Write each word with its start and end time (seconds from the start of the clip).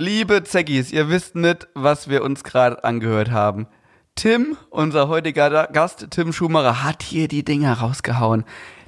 Liebe 0.00 0.42
Zeckis, 0.44 0.92
ihr 0.92 1.10
wisst 1.10 1.34
nicht, 1.34 1.68
was 1.74 2.08
wir 2.08 2.22
uns 2.22 2.42
gerade 2.42 2.84
angehört 2.84 3.30
haben. 3.30 3.66
Tim, 4.14 4.56
unser 4.70 5.08
heutiger 5.08 5.66
Gast, 5.66 6.06
Tim 6.08 6.32
Schumacher, 6.32 6.82
hat 6.82 7.02
hier 7.02 7.28
die 7.28 7.44
Dinger 7.44 7.74
rausgehauen. 7.74 8.46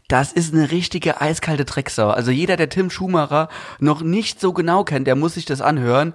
Das 0.08 0.32
ist 0.32 0.54
eine 0.54 0.70
richtige 0.70 1.20
eiskalte 1.20 1.66
Drecksau. 1.66 2.08
Also 2.08 2.30
jeder, 2.30 2.56
der 2.56 2.70
Tim 2.70 2.88
Schumacher 2.88 3.48
noch 3.78 4.00
nicht 4.00 4.40
so 4.40 4.54
genau 4.54 4.84
kennt, 4.84 5.06
der 5.06 5.14
muss 5.14 5.34
sich 5.34 5.44
das 5.44 5.60
anhören. 5.60 6.14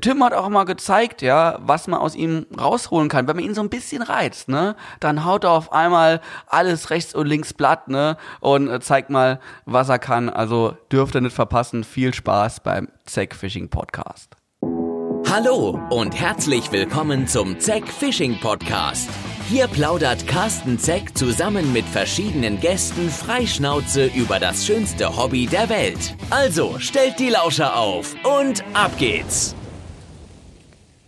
Tim 0.00 0.24
hat 0.24 0.32
auch 0.32 0.48
mal 0.48 0.64
gezeigt, 0.64 1.22
ja, 1.22 1.58
was 1.60 1.86
man 1.86 2.00
aus 2.00 2.14
ihm 2.14 2.46
rausholen 2.58 3.08
kann. 3.08 3.26
Wenn 3.26 3.36
man 3.36 3.44
ihn 3.44 3.54
so 3.54 3.62
ein 3.62 3.68
bisschen 3.68 4.02
reizt, 4.02 4.48
ne, 4.48 4.76
dann 5.00 5.24
haut 5.24 5.44
er 5.44 5.50
auf 5.50 5.72
einmal 5.72 6.20
alles 6.46 6.90
rechts 6.90 7.14
und 7.14 7.26
links 7.26 7.52
platt, 7.52 7.88
ne, 7.88 8.16
und 8.40 8.68
äh, 8.68 8.80
zeigt 8.80 9.10
mal, 9.10 9.40
was 9.66 9.88
er 9.88 9.98
kann. 9.98 10.28
Also 10.30 10.76
dürft 10.90 11.14
ihr 11.14 11.20
nicht 11.20 11.34
verpassen. 11.34 11.84
Viel 11.84 12.14
Spaß 12.14 12.60
beim 12.60 12.88
Zack 13.04 13.34
Fishing 13.34 13.68
Podcast. 13.68 14.36
Hallo 15.30 15.80
und 15.90 16.18
herzlich 16.18 16.70
willkommen 16.70 17.26
zum 17.26 17.58
Zack 17.58 17.88
Fishing 17.88 18.38
Podcast. 18.40 19.08
Hier 19.48 19.66
plaudert 19.66 20.26
Carsten 20.26 20.78
Zeck 20.78 21.16
zusammen 21.18 21.72
mit 21.72 21.84
verschiedenen 21.84 22.60
Gästen 22.60 23.10
freischnauze 23.10 24.06
über 24.06 24.38
das 24.38 24.64
schönste 24.64 25.16
Hobby 25.16 25.46
der 25.46 25.68
Welt. 25.68 26.14
Also 26.30 26.78
stellt 26.78 27.18
die 27.18 27.30
Lauscher 27.30 27.76
auf 27.76 28.14
und 28.24 28.64
ab 28.74 28.92
geht's. 28.96 29.54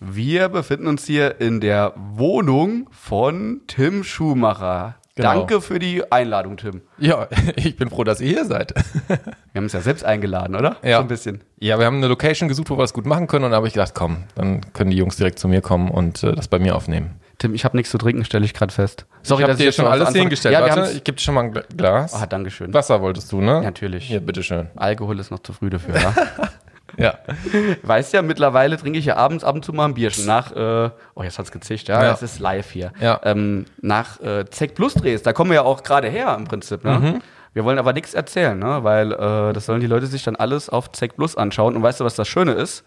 Wir 0.01 0.49
befinden 0.49 0.87
uns 0.89 1.05
hier 1.07 1.41
in 1.41 1.61
der 1.61 1.93
Wohnung 1.97 2.89
von 2.93 3.63
Tim 3.67 4.05
Schumacher. 4.05 4.97
Genau. 5.15 5.33
Danke 5.33 5.63
für 5.63 5.79
die 5.79 6.13
Einladung, 6.13 6.59
Tim. 6.59 6.83
Ja, 6.99 7.29
ich 7.57 7.77
bin 7.77 7.89
froh, 7.89 8.05
dass 8.05 8.21
ihr 8.21 8.29
hier 8.29 8.45
seid. 8.45 8.75
Wir 9.09 9.61
haben 9.61 9.65
uns 9.65 9.73
ja 9.73 9.81
selbst 9.81 10.05
eingeladen, 10.05 10.55
oder? 10.55 10.77
Ja. 10.83 10.97
So 10.99 11.03
ein 11.05 11.09
bisschen. 11.09 11.41
Ja, 11.59 11.79
wir 11.79 11.87
haben 11.87 11.97
eine 11.97 12.09
Location 12.09 12.47
gesucht, 12.51 12.69
wo 12.69 12.77
wir 12.77 12.83
das 12.83 12.93
gut 12.93 13.07
machen 13.07 13.27
können 13.27 13.47
und 13.47 13.53
da 13.53 13.57
habe 13.57 13.67
ich 13.67 13.73
gedacht, 13.73 13.95
komm, 13.95 14.25
dann 14.35 14.61
können 14.75 14.91
die 14.91 14.99
Jungs 14.99 15.17
direkt 15.17 15.39
zu 15.39 15.49
mir 15.49 15.63
kommen 15.63 15.91
und 15.91 16.23
äh, 16.23 16.35
das 16.35 16.49
bei 16.49 16.59
mir 16.59 16.77
aufnehmen. 16.77 17.13
Tim, 17.39 17.55
ich 17.55 17.65
habe 17.65 17.75
nichts 17.79 17.91
zu 17.91 17.97
trinken, 17.97 18.27
stelle 18.27 18.45
ich 18.45 18.53
gerade 18.53 18.75
fest. 18.75 19.07
Sorry, 19.23 19.45
ich 19.45 19.49
habe 19.49 19.59
dir 19.59 19.73
schon 19.73 19.87
alles 19.87 20.11
hingestellt. 20.13 20.53
Ja, 20.53 20.61
Warte, 20.61 20.93
ich 20.93 21.03
gebe 21.05 21.17
dir 21.17 21.23
schon 21.23 21.35
mal 21.35 21.45
ein 21.45 21.55
Gla- 21.55 21.65
Glas. 21.75 22.13
Ah, 22.13 22.27
Dankeschön. 22.27 22.75
Wasser 22.75 23.01
wolltest 23.01 23.33
du, 23.33 23.41
ne? 23.41 23.63
Natürlich. 23.63 24.05
Hier, 24.05 24.21
bitteschön. 24.21 24.69
Alkohol 24.77 25.19
ist 25.19 25.31
noch 25.31 25.39
zu 25.39 25.55
früh 25.55 25.71
dafür, 25.71 25.95
ja? 25.99 26.15
Ja. 26.97 27.19
Weißt 27.83 28.13
ja, 28.13 28.23
mittlerweile 28.23 28.77
trinke 28.77 28.99
ich 28.99 29.05
ja 29.05 29.17
abends 29.17 29.45
ab 29.45 29.55
und 29.55 29.65
zu 29.65 29.73
mal 29.73 29.85
ein 29.87 29.95
Bierchen. 29.95 30.27
Nach, 30.27 30.53
äh, 30.53 30.91
oh, 31.15 31.23
jetzt 31.23 31.39
hat's 31.39 31.51
gezischt, 31.53 31.89
ja, 31.89 32.03
Ja. 32.03 32.13
es 32.13 32.23
ist 32.23 32.39
live 32.41 32.71
hier. 32.71 32.93
Ja. 33.01 33.21
Ähm, 33.25 33.67
nach 33.81 34.21
äh, 34.21 34.45
Zeck 34.51 34.75
Plus 34.75 34.95
Drehs, 34.95 35.23
da 35.23 35.33
kommen 35.33 35.51
wir 35.51 35.57
ja 35.57 35.63
auch 35.63 35.83
gerade 35.83 36.09
her 36.09 36.35
im 36.39 36.45
Prinzip, 36.45 36.85
ne? 36.85 36.99
Mhm. 36.99 37.23
Wir 37.53 37.65
wollen 37.65 37.79
aber 37.79 37.93
nichts 37.95 38.13
erzählen, 38.13 38.59
ne? 38.59 38.85
Weil 38.85 39.13
äh, 39.13 39.53
das 39.53 39.67
sollen 39.67 39.81
die 39.81 39.87
Leute 39.87 40.07
sich 40.07 40.23
dann 40.23 40.37
alles 40.37 40.69
auf 40.69 40.93
Zeck 40.93 41.17
Plus 41.17 41.37
anschauen. 41.37 41.75
Und 41.77 41.83
weißt 41.83 42.01
du, 42.01 42.05
was 42.05 42.15
das 42.15 42.29
Schöne 42.29 42.53
ist? 42.53 42.85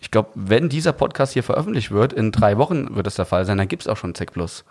Ich 0.00 0.10
glaube, 0.10 0.30
wenn 0.34 0.68
dieser 0.68 0.92
Podcast 0.92 1.32
hier 1.32 1.42
veröffentlicht 1.42 1.90
wird, 1.90 2.12
in 2.12 2.32
drei 2.32 2.56
Wochen 2.56 2.94
wird 2.94 3.06
es 3.06 3.16
der 3.16 3.26
Fall 3.26 3.44
sein, 3.44 3.58
dann 3.58 3.68
gibt's 3.68 3.86
auch 3.88 3.96
schon 3.96 4.14
Zeck 4.14 4.32
Plus. 4.32 4.64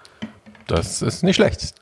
Das 0.68 1.02
ist 1.02 1.24
nicht 1.24 1.36
schlecht. 1.36 1.74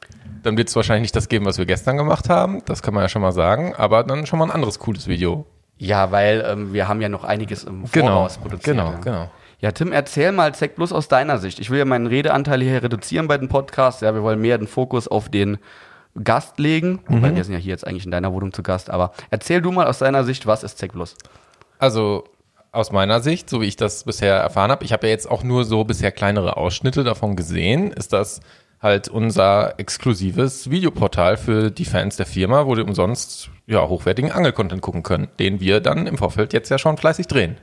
Dann 0.44 0.58
wird 0.58 0.70
es 0.70 0.76
wahrscheinlich 0.76 1.04
nicht 1.04 1.16
das 1.16 1.30
geben, 1.30 1.46
was 1.46 1.58
wir 1.58 1.66
gestern 1.66 1.98
gemacht 1.98 2.30
haben. 2.30 2.62
Das 2.66 2.82
kann 2.82 2.94
man 2.94 3.04
ja 3.04 3.10
schon 3.10 3.22
mal 3.22 3.32
sagen. 3.32 3.74
Aber 3.76 4.04
dann 4.04 4.26
schon 4.26 4.40
mal 4.40 4.46
ein 4.46 4.52
anderes 4.52 4.80
cooles 4.80 5.08
Video. 5.08 5.46
Ja, 5.78 6.12
weil 6.12 6.44
ähm, 6.48 6.74
wir 6.74 6.88
haben 6.88 7.02
ja 7.02 7.10
noch 7.10 7.24
einiges 7.24 7.64
im 7.64 7.84
Genau, 7.92 8.08
Voraus 8.08 8.38
produziert. 8.38 8.64
genau, 8.78 8.92
ja. 8.92 9.00
genau. 9.00 9.32
Ja, 9.60 9.72
Tim, 9.72 9.92
erzähl 9.92 10.32
mal 10.32 10.54
Zack 10.54 10.76
Plus 10.76 10.92
aus 10.94 11.08
deiner 11.08 11.38
Sicht. 11.40 11.60
Ich 11.60 11.70
will 11.70 11.80
ja 11.80 11.86
meinen 11.86 12.08
Redeanteil 12.08 12.62
hier 12.62 12.82
reduzieren 12.84 13.28
bei 13.28 13.38
den 13.38 13.48
Podcasts. 13.48 14.02
Ja, 14.02 14.14
wir 14.14 14.22
wollen 14.24 14.40
mehr 14.40 14.58
den 14.58 14.68
Fokus 14.68 15.08
auf 15.08 15.30
den 15.30 15.58
Gast 16.24 16.60
legen. 16.60 17.00
Mhm. 17.08 17.22
Weil 17.24 17.36
wir 17.36 17.44
sind 17.44 17.54
ja 17.54 17.60
hier 17.60 17.72
jetzt 17.72 17.86
eigentlich 17.88 18.06
in 18.06 18.12
deiner 18.12 18.32
Wohnung 18.34 18.54
zu 18.54 18.62
Gast. 18.64 18.90
Aber 18.92 19.14
erzähl 19.32 19.62
du 19.62 19.72
mal 19.72 19.88
aus 19.88 20.00
deiner 20.00 20.24
Sicht, 20.24 20.46
was 20.46 20.64
ist 20.64 20.78
Zack 20.78 20.92
Plus? 20.92 21.16
Also 21.80 22.24
aus 22.72 22.92
meiner 22.92 23.20
Sicht, 23.22 23.50
so 23.50 23.62
wie 23.62 23.66
ich 23.66 23.76
das 23.78 24.04
bisher 24.04 24.36
erfahren 24.36 24.70
habe, 24.72 24.84
ich 24.86 24.94
habe 24.94 25.08
ja 25.08 25.12
jetzt 25.12 25.30
auch 25.30 25.42
nur 25.44 25.66
so 25.66 25.84
bisher 25.84 26.12
kleinere 26.12 26.58
Ausschnitte 26.58 27.04
davon 27.04 27.36
gesehen, 27.36 27.92
ist 27.92 28.14
das 28.14 28.42
halt 28.82 29.08
unser 29.10 29.80
exklusives 29.80 30.70
Videoportal 30.70 31.38
für 31.38 31.72
die 31.72 31.86
Fans 31.86 32.16
der 32.16 32.26
Firma, 32.26 32.66
wo 32.68 32.76
die 32.76 32.82
umsonst 32.84 33.50
ja, 33.66 33.88
hochwertigen 33.88 34.32
Angelcontent 34.32 34.82
gucken 34.82 35.04
können, 35.04 35.28
den 35.40 35.60
wir 35.60 35.80
dann 35.80 36.08
im 36.08 36.18
Vorfeld 36.18 36.54
jetzt 36.54 36.70
ja 36.70 36.78
schon 36.78 36.98
fleißig 36.98 37.28
drehen, 37.28 37.58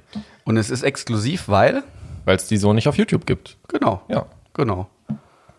Und 0.45 0.57
es 0.57 0.71
ist 0.71 0.83
exklusiv, 0.83 1.49
weil? 1.49 1.83
weil 2.25 2.37
es 2.37 2.49
die 2.49 2.57
so 2.57 2.73
nicht 2.73 2.89
auf 2.89 2.97
YouTube 2.97 3.27
gibt. 3.27 3.57
Genau. 3.69 4.03
Ja. 4.09 4.27
Genau. 4.55 4.89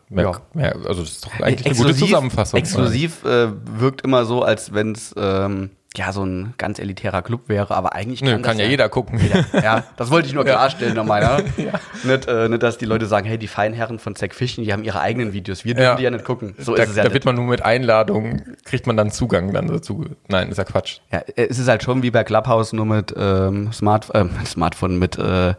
Mehr, 0.09 0.23
Ja. 0.25 0.41
mehr, 0.53 0.75
also 0.87 1.01
das 1.01 1.11
ist 1.13 1.25
doch 1.25 1.39
eigentlich 1.39 1.65
eine 1.65 1.75
gute 1.75 1.95
Zusammenfassung. 1.95 2.59
Exklusiv 2.59 3.23
äh, 3.25 3.47
wirkt 3.79 4.01
immer 4.01 4.25
so, 4.25 4.43
als 4.43 4.73
wenn 4.73 4.91
es 4.91 5.13
ähm, 5.17 5.71
ja 5.97 6.11
so 6.11 6.23
ein 6.25 6.53
ganz 6.57 6.79
elitärer 6.79 7.21
Club 7.21 7.47
wäre, 7.47 7.75
aber 7.75 7.93
eigentlich 7.93 8.21
Nö, 8.21 8.31
kann, 8.31 8.41
kann, 8.41 8.57
das 8.57 8.65
ja 8.65 8.69
jeder 8.69 8.89
gucken. 8.89 9.19
Ja, 9.53 9.83
das 9.97 10.11
wollte 10.11 10.27
ich 10.27 10.33
nur 10.33 10.43
klarstellen 10.45 10.95
nochmal. 10.95 11.43
Ja. 11.57 11.79
Nicht, 12.03 12.27
äh, 12.27 12.49
nicht, 12.49 12.61
dass 12.61 12.77
die 12.77 12.85
Leute 12.85 13.05
sagen, 13.05 13.25
hey, 13.25 13.37
die 13.37 13.47
Feinherren 13.47 13.99
von 13.99 14.15
Zack 14.15 14.35
Fischen, 14.35 14.63
die 14.63 14.73
haben 14.73 14.83
ihre 14.83 14.99
eigenen 14.99 15.33
Videos, 15.33 15.65
wir 15.65 15.73
dürfen 15.73 15.85
Ja. 15.85 15.95
die 15.95 16.03
ja 16.03 16.11
nicht 16.11 16.25
gucken. 16.25 16.53
So 16.59 16.75
da 16.75 16.83
ist 16.83 16.89
es 16.91 16.95
ja 16.97 17.03
da 17.03 17.09
nicht. 17.09 17.13
wird 17.13 17.25
man 17.25 17.35
nur 17.35 17.45
mit 17.45 17.63
Einladung, 17.63 18.41
kriegt 18.65 18.85
man 18.87 18.97
dann 18.97 19.11
Zugang 19.11 19.53
dann 19.53 19.67
dazu. 19.67 20.05
Nein, 20.27 20.49
ist 20.49 20.57
ja 20.57 20.63
Quatsch. 20.65 20.99
Ja, 21.11 21.21
es 21.35 21.57
ist 21.57 21.67
halt 21.67 21.83
schon 21.83 22.03
wie 22.03 22.11
bei 22.11 22.23
Clubhouse, 22.23 22.73
nur 22.73 22.85
mit 22.85 23.13
ähm, 23.17 23.71
Smart, 23.73 24.13
äh, 24.13 24.25
Smartphone, 24.45 24.99
mit, 24.99 25.17
äh, 25.17 25.53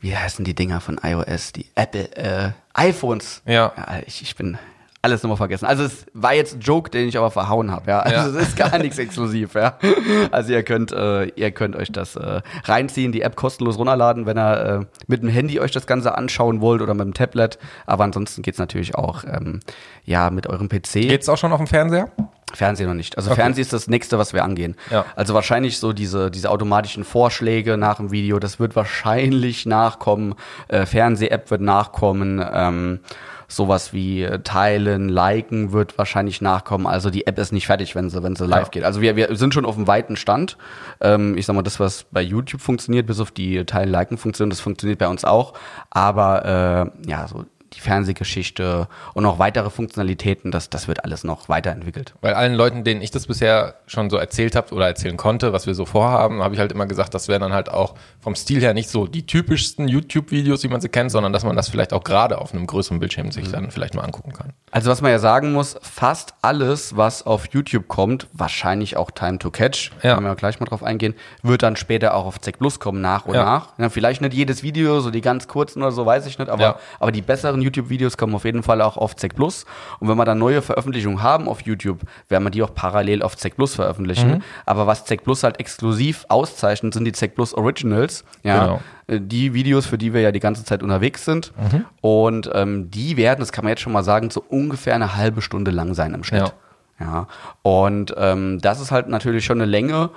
wie 0.00 0.16
heißen 0.16 0.44
die 0.44 0.54
Dinger 0.54 0.80
von 0.80 0.98
iOS, 1.02 1.52
die 1.52 1.66
Apple, 1.74 2.16
äh, 2.16 2.50
iPhones. 2.74 3.42
Ja. 3.46 3.72
ich, 4.06 4.22
ich 4.22 4.36
bin 4.36 4.58
alles 5.00 5.22
nochmal 5.22 5.36
vergessen. 5.36 5.64
Also 5.66 5.84
es 5.84 6.06
war 6.12 6.34
jetzt 6.34 6.56
ein 6.56 6.60
Joke, 6.60 6.90
den 6.90 7.08
ich 7.08 7.16
aber 7.16 7.30
verhauen 7.30 7.70
habe, 7.70 7.88
ja. 7.90 8.00
Also 8.00 8.16
Ja. 8.16 8.40
es 8.42 8.48
ist 8.48 8.56
gar 8.56 8.76
nichts 8.78 8.98
exklusiv, 8.98 9.54
ja. 9.54 9.78
Also 10.32 10.52
ihr 10.52 10.62
könnt, 10.64 10.90
äh, 10.92 11.26
ihr 11.26 11.52
könnt 11.52 11.76
euch 11.76 11.92
das 11.92 12.16
äh, 12.16 12.40
reinziehen, 12.64 13.12
die 13.12 13.22
App 13.22 13.36
kostenlos 13.36 13.78
runterladen, 13.78 14.26
wenn 14.26 14.36
ihr 14.36 14.80
äh, 14.82 14.86
mit 15.06 15.22
dem 15.22 15.28
Handy 15.28 15.60
euch 15.60 15.70
das 15.70 15.86
Ganze 15.86 16.16
anschauen 16.18 16.60
wollt 16.60 16.82
oder 16.82 16.94
mit 16.94 17.04
dem 17.06 17.14
Tablet. 17.14 17.58
Aber 17.86 18.04
ansonsten 18.04 18.42
geht's 18.42 18.58
natürlich 18.58 18.96
auch, 18.96 19.22
ähm, 19.24 19.60
ja, 20.04 20.30
mit 20.30 20.48
eurem 20.48 20.68
PC. 20.68 20.92
Geht's 21.08 21.28
auch 21.28 21.38
schon 21.38 21.52
auf 21.52 21.58
dem 21.58 21.68
Fernseher? 21.68 22.10
Fernsehen 22.54 22.88
noch 22.88 22.94
nicht. 22.94 23.16
Also 23.16 23.30
Okay. 23.30 23.42
Fernsehen 23.42 23.62
ist 23.62 23.72
das 23.74 23.88
nächste, 23.88 24.18
was 24.18 24.32
wir 24.32 24.42
angehen. 24.42 24.74
Ja. 24.90 25.04
Also 25.14 25.32
wahrscheinlich 25.34 25.78
so 25.78 25.92
diese, 25.92 26.30
diese 26.30 26.50
automatischen 26.50 27.04
Vorschläge 27.04 27.76
nach 27.76 27.96
dem 27.98 28.10
Video, 28.10 28.38
das 28.38 28.58
wird 28.58 28.74
wahrscheinlich 28.74 29.64
nachkommen. 29.66 30.34
Äh, 30.68 30.86
Fernseh-App 30.86 31.50
wird 31.50 31.60
nachkommen. 31.60 32.44
Ähm, 32.52 33.00
sowas 33.48 33.92
wie 33.94 34.22
äh, 34.22 34.38
teilen, 34.40 35.08
liken 35.08 35.72
wird 35.72 35.96
wahrscheinlich 35.96 36.40
nachkommen. 36.42 36.86
Also 36.86 37.08
die 37.10 37.26
App 37.26 37.38
ist 37.38 37.50
nicht 37.52 37.66
fertig, 37.66 37.94
wenn 37.94 38.10
sie, 38.10 38.22
wenn 38.22 38.36
sie 38.36 38.46
live 38.46 38.64
Ja. 38.66 38.68
geht. 38.70 38.84
Also 38.84 39.00
wir, 39.00 39.16
wir 39.16 39.34
sind 39.36 39.54
schon 39.54 39.64
auf 39.64 39.76
einem 39.76 39.86
weiten 39.86 40.16
Stand. 40.16 40.58
Ähm, 41.00 41.36
ich 41.36 41.46
sag 41.46 41.54
mal, 41.56 41.62
das, 41.62 41.80
was 41.80 42.04
bei 42.10 42.20
YouTube 42.20 42.60
funktioniert, 42.60 43.06
bis 43.06 43.20
auf 43.20 43.30
die 43.30 43.64
Teilen-Liken-Funktion, 43.64 44.50
das 44.50 44.60
funktioniert 44.60 44.98
bei 44.98 45.08
uns 45.08 45.24
auch. 45.24 45.54
Aber 45.90 46.92
äh, 47.06 47.10
ja, 47.10 47.26
so 47.26 47.44
die 47.78 47.82
Fernsehgeschichte 47.82 48.88
und 49.14 49.26
auch 49.26 49.38
weitere 49.38 49.70
Funktionalitäten, 49.70 50.50
das, 50.50 50.70
das 50.70 50.88
wird 50.88 51.04
alles 51.04 51.24
noch 51.24 51.48
weiterentwickelt. 51.48 52.14
Weil 52.20 52.34
allen 52.34 52.54
Leuten, 52.54 52.84
denen 52.84 53.00
ich 53.00 53.10
das 53.10 53.26
bisher 53.26 53.74
schon 53.86 54.10
so 54.10 54.16
erzählt 54.16 54.56
habe 54.56 54.74
oder 54.74 54.86
erzählen 54.86 55.16
konnte, 55.16 55.52
was 55.52 55.66
wir 55.66 55.74
so 55.74 55.86
vorhaben, 55.86 56.42
habe 56.42 56.54
ich 56.54 56.60
halt 56.60 56.72
immer 56.72 56.86
gesagt, 56.86 57.14
das 57.14 57.28
wären 57.28 57.40
dann 57.40 57.52
halt 57.52 57.70
auch 57.70 57.94
vom 58.20 58.34
Stil 58.34 58.60
her 58.60 58.74
nicht 58.74 58.90
so 58.90 59.06
die 59.06 59.24
typischsten 59.26 59.88
YouTube-Videos, 59.88 60.62
wie 60.64 60.68
man 60.68 60.80
sie 60.80 60.88
kennt, 60.88 61.10
sondern 61.10 61.32
dass 61.32 61.44
man 61.44 61.56
das 61.56 61.68
vielleicht 61.68 61.92
auch 61.92 62.04
gerade 62.04 62.38
auf 62.38 62.52
einem 62.52 62.66
größeren 62.66 62.98
Bildschirm 62.98 63.30
sich 63.30 63.50
dann 63.50 63.70
vielleicht 63.70 63.94
mal 63.94 64.02
angucken 64.02 64.32
kann. 64.32 64.52
Also 64.70 64.90
was 64.90 65.00
man 65.00 65.10
ja 65.10 65.18
sagen 65.18 65.52
muss, 65.52 65.76
fast 65.80 66.34
alles, 66.42 66.96
was 66.96 67.24
auf 67.26 67.46
YouTube 67.52 67.88
kommt, 67.88 68.26
wahrscheinlich 68.32 68.96
auch 68.96 69.10
Time 69.10 69.38
to 69.38 69.50
Catch, 69.50 69.90
Ja. 70.02 70.14
können 70.14 70.26
wir 70.26 70.34
gleich 70.34 70.60
mal 70.60 70.66
drauf 70.66 70.82
eingehen, 70.82 71.14
wird 71.42 71.62
dann 71.62 71.76
später 71.76 72.14
auch 72.14 72.26
auf 72.26 72.40
Zack 72.40 72.58
Plus 72.58 72.80
kommen, 72.80 73.00
nach 73.00 73.26
und 73.26 73.34
Ja. 73.34 73.44
nach. 73.44 73.68
Ja, 73.78 73.88
vielleicht 73.88 74.20
nicht 74.20 74.34
jedes 74.34 74.62
Video, 74.62 75.00
so 75.00 75.10
die 75.10 75.20
ganz 75.20 75.48
kurzen 75.48 75.82
oder 75.82 75.92
so, 75.92 76.04
weiß 76.04 76.26
ich 76.26 76.38
nicht, 76.38 76.48
aber, 76.50 76.78
aber 76.98 77.12
die 77.12 77.22
besseren 77.22 77.60
YouTube-Videos 77.68 78.16
kommen 78.16 78.34
auf 78.34 78.44
jeden 78.44 78.62
Fall 78.62 78.82
auch 78.82 78.96
auf 78.96 79.16
Zack 79.16 79.34
Plus. 79.36 79.64
Und 80.00 80.08
wenn 80.08 80.16
wir 80.16 80.24
dann 80.24 80.38
neue 80.38 80.62
Veröffentlichungen 80.62 81.22
haben 81.22 81.48
auf 81.48 81.60
YouTube, 81.62 82.00
werden 82.28 82.44
wir 82.44 82.50
die 82.50 82.62
auch 82.62 82.74
parallel 82.74 83.22
auf 83.22 83.36
Zack 83.36 83.56
Plus 83.56 83.74
veröffentlichen. 83.74 84.30
Mhm. 84.30 84.42
Aber 84.66 84.86
was 84.86 85.04
Zack 85.04 85.24
Plus 85.24 85.42
halt 85.42 85.60
exklusiv 85.60 86.24
auszeichnet, 86.28 86.94
sind 86.94 87.04
die 87.04 87.12
Zack 87.12 87.34
Plus 87.34 87.54
Originals. 87.54 88.24
Ja, 88.42 88.58
Genau. 88.64 88.80
äh, 89.06 89.20
die 89.20 89.54
Videos, 89.54 89.86
für 89.86 89.98
die 89.98 90.12
wir 90.12 90.20
ja 90.20 90.32
die 90.32 90.40
ganze 90.40 90.64
Zeit 90.64 90.82
unterwegs 90.82 91.24
sind. 91.24 91.52
Mhm. 91.56 91.84
Und 92.00 92.50
ähm, 92.54 92.90
die 92.90 93.16
werden, 93.16 93.40
das 93.40 93.52
kann 93.52 93.64
man 93.64 93.70
jetzt 93.70 93.80
schon 93.82 93.92
mal 93.92 94.04
sagen, 94.04 94.30
so 94.30 94.42
ungefähr 94.48 94.94
eine 94.94 95.16
halbe 95.16 95.42
Stunde 95.42 95.70
lang 95.70 95.94
sein 95.94 96.14
im 96.14 96.24
Schnitt. 96.24 96.52
Ja. 97.00 97.28
Und 97.62 98.14
ähm, 98.18 98.58
das 98.60 98.80
ist 98.80 98.90
halt 98.90 99.08
natürlich 99.08 99.44
schon 99.44 99.60
eine 99.60 99.70
Länge, 99.70 100.10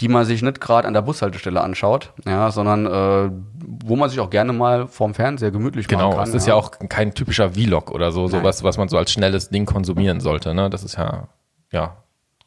die 0.00 0.08
man 0.08 0.24
sich 0.24 0.42
nicht 0.42 0.60
gerade 0.60 0.88
an 0.88 0.94
der 0.94 1.02
Bushaltestelle 1.02 1.60
anschaut, 1.60 2.12
ja, 2.26 2.50
sondern 2.50 2.86
äh, 2.86 3.30
wo 3.84 3.96
man 3.96 4.10
sich 4.10 4.18
auch 4.20 4.30
gerne 4.30 4.52
mal 4.52 4.88
vorm 4.88 5.14
Fernseher 5.14 5.50
gemütlich 5.52 5.86
Genau, 5.86 6.08
machen 6.08 6.18
kann. 6.18 6.28
es 6.28 6.34
ist 6.34 6.46
ja 6.46 6.54
auch 6.54 6.72
kein 6.88 7.14
typischer 7.14 7.52
Vlog 7.52 7.90
oder 7.92 8.10
so, 8.10 8.26
sowas, 8.26 8.64
was 8.64 8.76
man 8.76 8.88
so 8.88 8.98
als 8.98 9.12
schnelles 9.12 9.50
Ding 9.50 9.66
konsumieren 9.66 10.20
sollte. 10.20 10.52
Ne? 10.54 10.68
Das 10.68 10.82
ist 10.82 10.96
ja, 10.96 11.28
ja. 11.70 11.96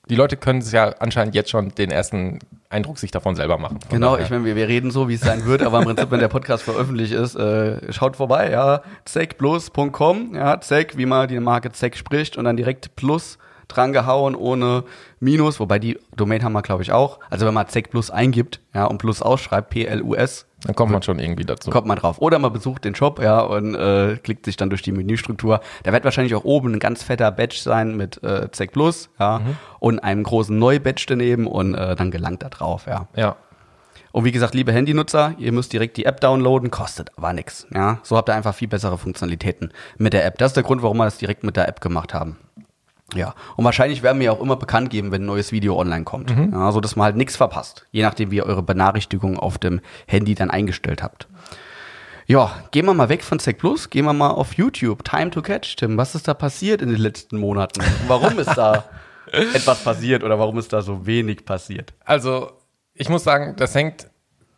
Die 0.10 0.16
Leute 0.16 0.38
können 0.38 0.60
es 0.60 0.72
ja 0.72 0.90
anscheinend 1.00 1.36
jetzt 1.36 1.50
schon 1.50 1.70
den 1.76 1.92
ersten 1.92 2.40
Eindruck 2.70 2.98
sich 2.98 3.12
davon 3.12 3.36
selber 3.36 3.58
machen. 3.58 3.80
Genau, 3.90 4.12
daher. 4.12 4.24
ich 4.26 4.30
meine, 4.32 4.46
wir, 4.46 4.56
wir 4.56 4.68
reden 4.68 4.90
so, 4.92 5.10
wie 5.10 5.16
es 5.16 5.22
sein 5.22 5.46
wird, 5.46 5.62
aber 5.62 5.80
im 5.80 5.86
Prinzip, 5.86 6.12
wenn 6.12 6.20
der 6.20 6.28
Podcast 6.30 6.64
veröffentlicht 6.64 7.14
ist, 7.14 7.36
äh, 7.36 7.92
schaut 7.92 8.16
vorbei, 8.16 8.52
ja, 8.52 8.82
zeckplus.com, 9.06 10.36
ja, 10.36 10.60
zeck, 10.62 10.98
wie 10.98 11.06
man 11.06 11.28
die 11.28 11.40
Marke 11.40 11.72
zeck 11.72 11.96
spricht 11.98 12.38
und 12.38 12.46
dann 12.46 12.58
direkt 12.58 12.96
plus 12.96 13.38
dran 13.68 13.94
gehauen 13.94 14.36
ohne 14.36 14.84
Minus, 15.20 15.60
wobei 15.60 15.80
die 15.80 16.00
Domain 16.16 16.44
haben 16.44 16.54
wir 16.54 16.62
glaube 16.62 16.84
ich 16.84 16.92
auch. 16.92 17.20
Also 17.30 17.46
wenn 17.46 17.54
man 17.54 17.68
Zeck 17.68 17.90
Plus 17.90 18.10
eingibt, 18.12 18.62
ja, 18.74 18.86
und 18.86 18.98
Plus 19.00 19.22
ausschreibt, 19.22 19.70
P-L-U-S, 19.72 20.46
Dann 20.64 20.76
kommt 20.76 20.92
man 20.92 21.02
schon 21.02 21.20
irgendwie 21.20 21.44
dazu. 21.44 21.70
kommt 21.72 21.88
man 21.88 21.98
drauf. 21.98 22.20
Oder 22.20 22.40
man 22.40 22.54
besucht 22.54 22.86
den 22.86 22.96
Shop, 22.96 23.20
ja, 23.22 23.40
und 23.42 23.76
äh, 23.76 24.18
klickt 24.18 24.46
sich 24.46 24.58
dann 24.58 24.70
durch 24.70 24.82
die 24.84 24.92
Menüstruktur. 24.92 25.62
Da 25.84 25.92
wird 25.92 26.04
wahrscheinlich 26.04 26.36
auch 26.36 26.44
oben 26.44 26.74
ein 26.74 26.80
ganz 26.80 27.04
fetter 27.04 27.32
Badge 27.32 27.58
sein 27.62 27.98
mit 27.98 28.24
äh, 28.24 28.50
Zeck 28.52 28.72
Plus, 28.74 29.10
ja, 29.20 29.42
und 29.80 30.00
einem 30.00 30.24
großen 30.24 30.58
Neu-Badge 30.58 31.06
daneben 31.08 31.48
und 31.48 31.74
äh, 31.76 31.96
dann 31.96 32.12
gelangt 32.12 32.44
da 32.44 32.50
drauf, 32.50 32.86
ja. 32.88 33.08
Ja. 33.16 33.36
Und 34.14 34.24
wie 34.24 34.32
gesagt, 34.32 34.56
liebe 34.56 34.72
Handynutzer, 34.72 35.34
ihr 35.38 35.52
müsst 35.52 35.74
direkt 35.74 35.98
die 35.98 36.06
App 36.06 36.22
downloaden, 36.22 36.72
kostet 36.72 37.12
aber 37.18 37.34
nix. 37.34 37.68
Ja, 37.74 38.00
so 38.04 38.18
habt 38.18 38.30
ihr 38.30 38.36
einfach 38.36 38.56
viel 38.56 38.68
bessere 38.68 38.98
Funktionalitäten 38.98 39.72
mit 39.98 40.14
der 40.14 40.26
App. 40.26 40.38
Das 40.40 40.52
ist 40.52 40.56
der 40.56 40.64
Grund, 40.64 40.82
warum 40.82 40.98
wir 40.98 41.06
das 41.06 41.18
direkt 41.18 41.44
mit 41.44 41.56
der 41.56 41.68
App 41.68 41.82
gemacht 41.82 42.14
haben. 42.16 42.38
Ja, 43.16 43.36
und 43.56 43.64
wahrscheinlich 43.64 44.04
werden 44.04 44.20
wir 44.20 44.34
auch 44.34 44.42
immer 44.42 44.58
bekannt 44.58 44.90
geben, 44.90 45.12
wenn 45.12 45.24
ein 45.24 45.28
neues 45.28 45.52
Video 45.52 45.80
online 45.80 46.04
kommt. 46.04 46.30
Ja, 46.30 46.72
so 46.72 46.82
dass 46.82 46.96
man 46.98 47.06
halt 47.06 47.16
nichts 47.16 47.38
verpasst, 47.38 47.86
je 47.92 48.02
nachdem, 48.02 48.32
wie 48.32 48.38
ihr 48.38 48.46
eure 48.46 48.64
Benachrichtigung 48.64 49.40
auf 49.40 49.58
dem 49.58 49.80
Handy 50.08 50.36
dann 50.36 50.52
eingestellt 50.52 51.02
habt. 51.02 51.28
Ja, 52.30 52.52
gehen 52.72 52.86
wir 52.86 52.94
mal 52.94 53.08
weg 53.08 53.24
von 53.24 53.40
Sec 53.40 53.58
Plus, 53.58 53.90
gehen 53.90 54.04
wir 54.04 54.12
mal 54.12 54.32
auf 54.32 54.56
YouTube. 54.56 55.06
Time 55.06 55.30
to 55.30 55.42
Catch, 55.42 55.78
Tim. 55.78 55.96
Was 55.96 56.14
ist 56.14 56.28
da 56.28 56.34
passiert 56.34 56.82
in 56.82 56.90
den 56.90 56.98
letzten 56.98 57.38
Monaten? 57.40 57.82
Warum 58.08 58.38
ist 58.38 58.54
da 58.58 58.84
etwas 59.32 59.82
passiert 59.82 60.26
oder 60.26 60.38
warum 60.38 60.58
ist 60.58 60.74
da 60.74 60.82
so 60.82 61.06
wenig 61.06 61.46
passiert? 61.46 61.94
Also, 62.04 62.52
ich 62.94 63.08
muss 63.08 63.24
sagen, 63.24 63.56
das 63.56 63.74
hängt 63.76 64.08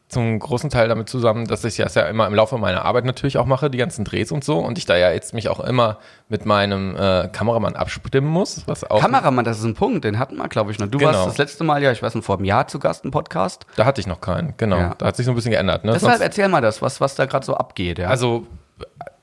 zum 0.10 0.40
großen 0.40 0.72
Teil 0.72 0.88
damit 0.88 1.08
zusammen, 1.08 1.46
dass 1.46 1.64
ich 1.64 1.78
das 1.78 1.94
ja 1.96 2.02
immer 2.08 2.26
im 2.26 2.34
Laufe 2.34 2.58
meiner 2.58 2.84
Arbeit 2.84 3.06
natürlich 3.06 3.38
auch 3.38 3.46
mache, 3.46 3.70
die 3.70 3.78
ganzen 3.78 4.04
Drehs 4.06 4.32
und 4.32 4.44
so. 4.44 4.58
Und 4.58 4.78
ich 4.80 4.86
da 4.88 4.98
ja 4.98 5.12
jetzt 5.12 5.34
mich 5.36 5.50
auch 5.50 5.60
immer 5.60 6.00
mit 6.30 6.46
meinem 6.48 6.96
äh, 6.98 7.28
Kameramann 7.32 7.76
abstimmen 7.76 8.28
muss. 8.28 8.64
Was 8.68 8.84
auch 8.90 9.02
Kameramann, 9.02 9.46
das 9.46 9.60
ist 9.60 9.66
ein 9.66 9.76
Punkt, 9.76 10.04
den 10.06 10.18
hatten 10.18 10.36
wir, 10.38 10.48
glaube 10.48 10.72
ich, 10.72 10.80
noch. 10.80 10.88
Du 10.88 10.98
Genau. 10.98 11.12
warst 11.14 11.28
das 11.28 11.38
letzte 11.38 11.64
Mal, 11.64 11.84
ja, 11.84 11.92
ich 11.92 12.02
weiß 12.02 12.16
nicht, 12.16 12.26
vor 12.26 12.38
einem 12.38 12.46
Jahr 12.46 12.68
zu 12.68 12.80
Gast 12.80 13.06
im 13.06 13.12
Podcast. 13.12 13.68
Da 13.76 13.86
hatte 13.86 14.02
ich 14.02 14.08
noch 14.08 14.20
keinen, 14.20 14.56
genau. 14.58 14.78
Ja. 14.78 14.96
Da 14.98 15.06
hat 15.06 15.16
sich 15.16 15.26
so 15.28 15.32
ein 15.32 15.36
bisschen 15.36 15.52
geändert. 15.52 15.86
Ne? 15.86 15.92
Deshalb 15.94 16.14
Sonst- 16.14 16.24
erzähl 16.24 16.48
mal 16.48 16.62
das, 16.62 16.82
was, 16.82 17.00
was 17.00 17.14
da 17.16 17.26
gerade 17.28 17.46
so 17.46 17.54
abgeht. 17.56 18.00
Ja. 18.00 18.08
also, 18.10 18.48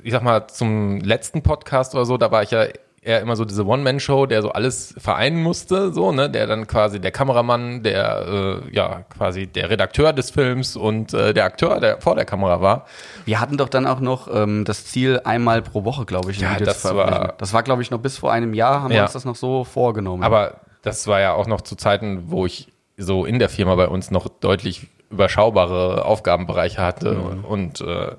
ich 0.02 0.12
sag 0.12 0.22
mal, 0.22 0.46
zum 0.46 1.00
letzten 1.00 1.42
Podcast 1.42 1.96
oder 1.96 2.04
so, 2.04 2.16
da 2.16 2.30
war 2.30 2.44
ich 2.44 2.52
ja 2.52 2.64
eher 3.06 3.20
immer 3.20 3.36
so 3.36 3.44
diese 3.44 3.64
One-Man-Show, 3.64 4.26
der 4.26 4.42
so 4.42 4.50
alles 4.50 4.94
vereinen 4.98 5.42
musste, 5.42 5.92
so, 5.92 6.10
ne, 6.12 6.28
der 6.28 6.46
dann 6.46 6.66
quasi 6.66 7.00
der 7.00 7.12
Kameramann, 7.12 7.82
der, 7.82 8.60
äh, 8.66 8.74
ja, 8.74 9.02
quasi 9.16 9.46
der 9.46 9.70
Redakteur 9.70 10.12
des 10.12 10.30
Films 10.30 10.76
und 10.76 11.14
äh, 11.14 11.32
der 11.32 11.44
Akteur, 11.44 11.78
der 11.80 12.00
vor 12.00 12.16
der 12.16 12.24
Kamera 12.24 12.60
war. 12.60 12.86
wir 13.24 13.40
hatten 13.40 13.56
doch 13.56 13.68
dann 13.68 13.86
auch 13.86 14.00
noch 14.00 14.28
ähm, 14.34 14.64
das 14.64 14.86
Ziel, 14.86 15.20
einmal 15.24 15.62
pro 15.62 15.84
Woche, 15.84 16.04
glaube 16.04 16.30
ich, 16.32 16.38
ein 16.38 16.42
Ja, 16.42 16.54
Video 16.54 16.66
das 16.66 16.82
zu 16.82 16.88
veröffentlichen. 16.88 17.28
war- 17.28 17.34
das 17.38 17.52
war, 17.52 17.62
glaube 17.62 17.82
ich, 17.82 17.90
noch 17.90 18.00
bis 18.00 18.18
vor 18.18 18.32
einem 18.32 18.52
Jahr, 18.54 18.82
haben 18.82 18.90
wir 18.90 18.96
Ja. 18.96 19.02
uns 19.04 19.12
das 19.12 19.24
noch 19.24 19.36
so 19.36 19.64
vorgenommen. 19.64 20.22
Aber 20.24 20.54
das 20.82 21.06
war 21.06 21.20
ja 21.20 21.32
auch 21.34 21.46
noch 21.46 21.60
zu 21.60 21.76
Zeiten, 21.76 22.24
wo 22.26 22.44
ich 22.46 22.72
so 22.96 23.24
in 23.24 23.38
der 23.38 23.48
Firma 23.48 23.74
bei 23.76 23.88
uns 23.88 24.10
noch 24.10 24.26
deutlich 24.28 24.88
überschaubare 25.10 26.04
Aufgabenbereiche 26.04 26.82
hatte 26.82 27.16
und 27.48 27.80
äh, 27.80 28.12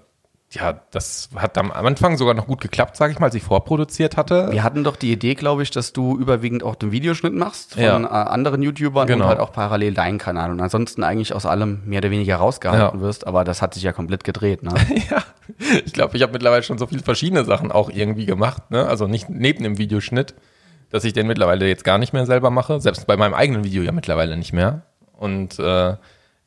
ja, 0.51 0.79
das 0.91 1.29
hat 1.35 1.57
am 1.57 1.71
Anfang 1.71 2.15
sogar 2.17 2.33
noch 2.33 2.47
gut 2.47 2.61
geklappt, 2.61 2.95
sage 2.95 3.11
ich 3.11 3.19
mal, 3.19 3.25
als 3.25 3.35
ich 3.35 3.43
vorproduziert 3.43 4.15
hatte. 4.15 4.49
wir 4.51 4.63
hatten 4.63 4.83
doch 4.85 4.95
die 4.95 5.11
Idee, 5.11 5.35
glaube 5.35 5.61
ich, 5.63 5.71
dass 5.71 5.91
du 5.91 6.17
überwiegend 6.17 6.63
auch 6.63 6.75
den 6.75 6.91
Videoschnitt 6.93 7.33
machst 7.33 7.73
von 7.73 7.83
Ja. 7.83 7.97
äh, 7.97 8.05
anderen 8.07 8.61
YouTubern 8.63 9.07
Genau. 9.07 9.25
und 9.25 9.29
halt 9.29 9.39
auch 9.39 9.51
parallel 9.51 9.93
deinen 9.93 10.17
Kanal 10.19 10.51
und 10.51 10.61
ansonsten 10.61 11.03
eigentlich 11.03 11.33
aus 11.33 11.45
allem 11.45 11.81
mehr 11.85 11.97
oder 11.99 12.11
weniger 12.11 12.37
rausgehalten 12.37 12.99
Ja. 12.99 13.05
wirst, 13.05 13.27
aber 13.27 13.43
das 13.43 13.61
hat 13.61 13.73
sich 13.73 13.83
ja 13.83 13.91
komplett 13.91 14.23
gedreht. 14.23 14.63
Ne? 14.63 14.73
Ja, 15.09 15.23
ich 15.85 15.93
glaube, 15.93 16.15
ich 16.17 16.23
habe 16.23 16.31
mittlerweile 16.33 16.63
schon 16.63 16.77
so 16.77 16.87
viele 16.87 17.03
verschiedene 17.03 17.43
Sachen 17.45 17.71
auch 17.71 17.89
irgendwie 17.89 18.25
gemacht. 18.25 18.71
Ne? 18.71 18.85
Also 18.87 19.07
nicht 19.07 19.29
neben 19.29 19.63
dem 19.63 19.77
Videoschnitt, 19.77 20.33
dass 20.91 21.03
ich 21.03 21.11
den 21.13 21.27
mittlerweile 21.27 21.67
jetzt 21.67 21.83
gar 21.83 21.97
nicht 21.97 22.13
mehr 22.13 22.25
selber 22.25 22.49
mache. 22.51 22.79
Selbst 22.79 23.05
bei 23.07 23.17
meinem 23.17 23.33
eigenen 23.33 23.63
Video 23.65 23.83
ja 23.83 23.91
mittlerweile 23.91 24.37
nicht 24.37 24.53
mehr. 24.53 24.83
Und 25.13 25.57
äh, 25.59 25.95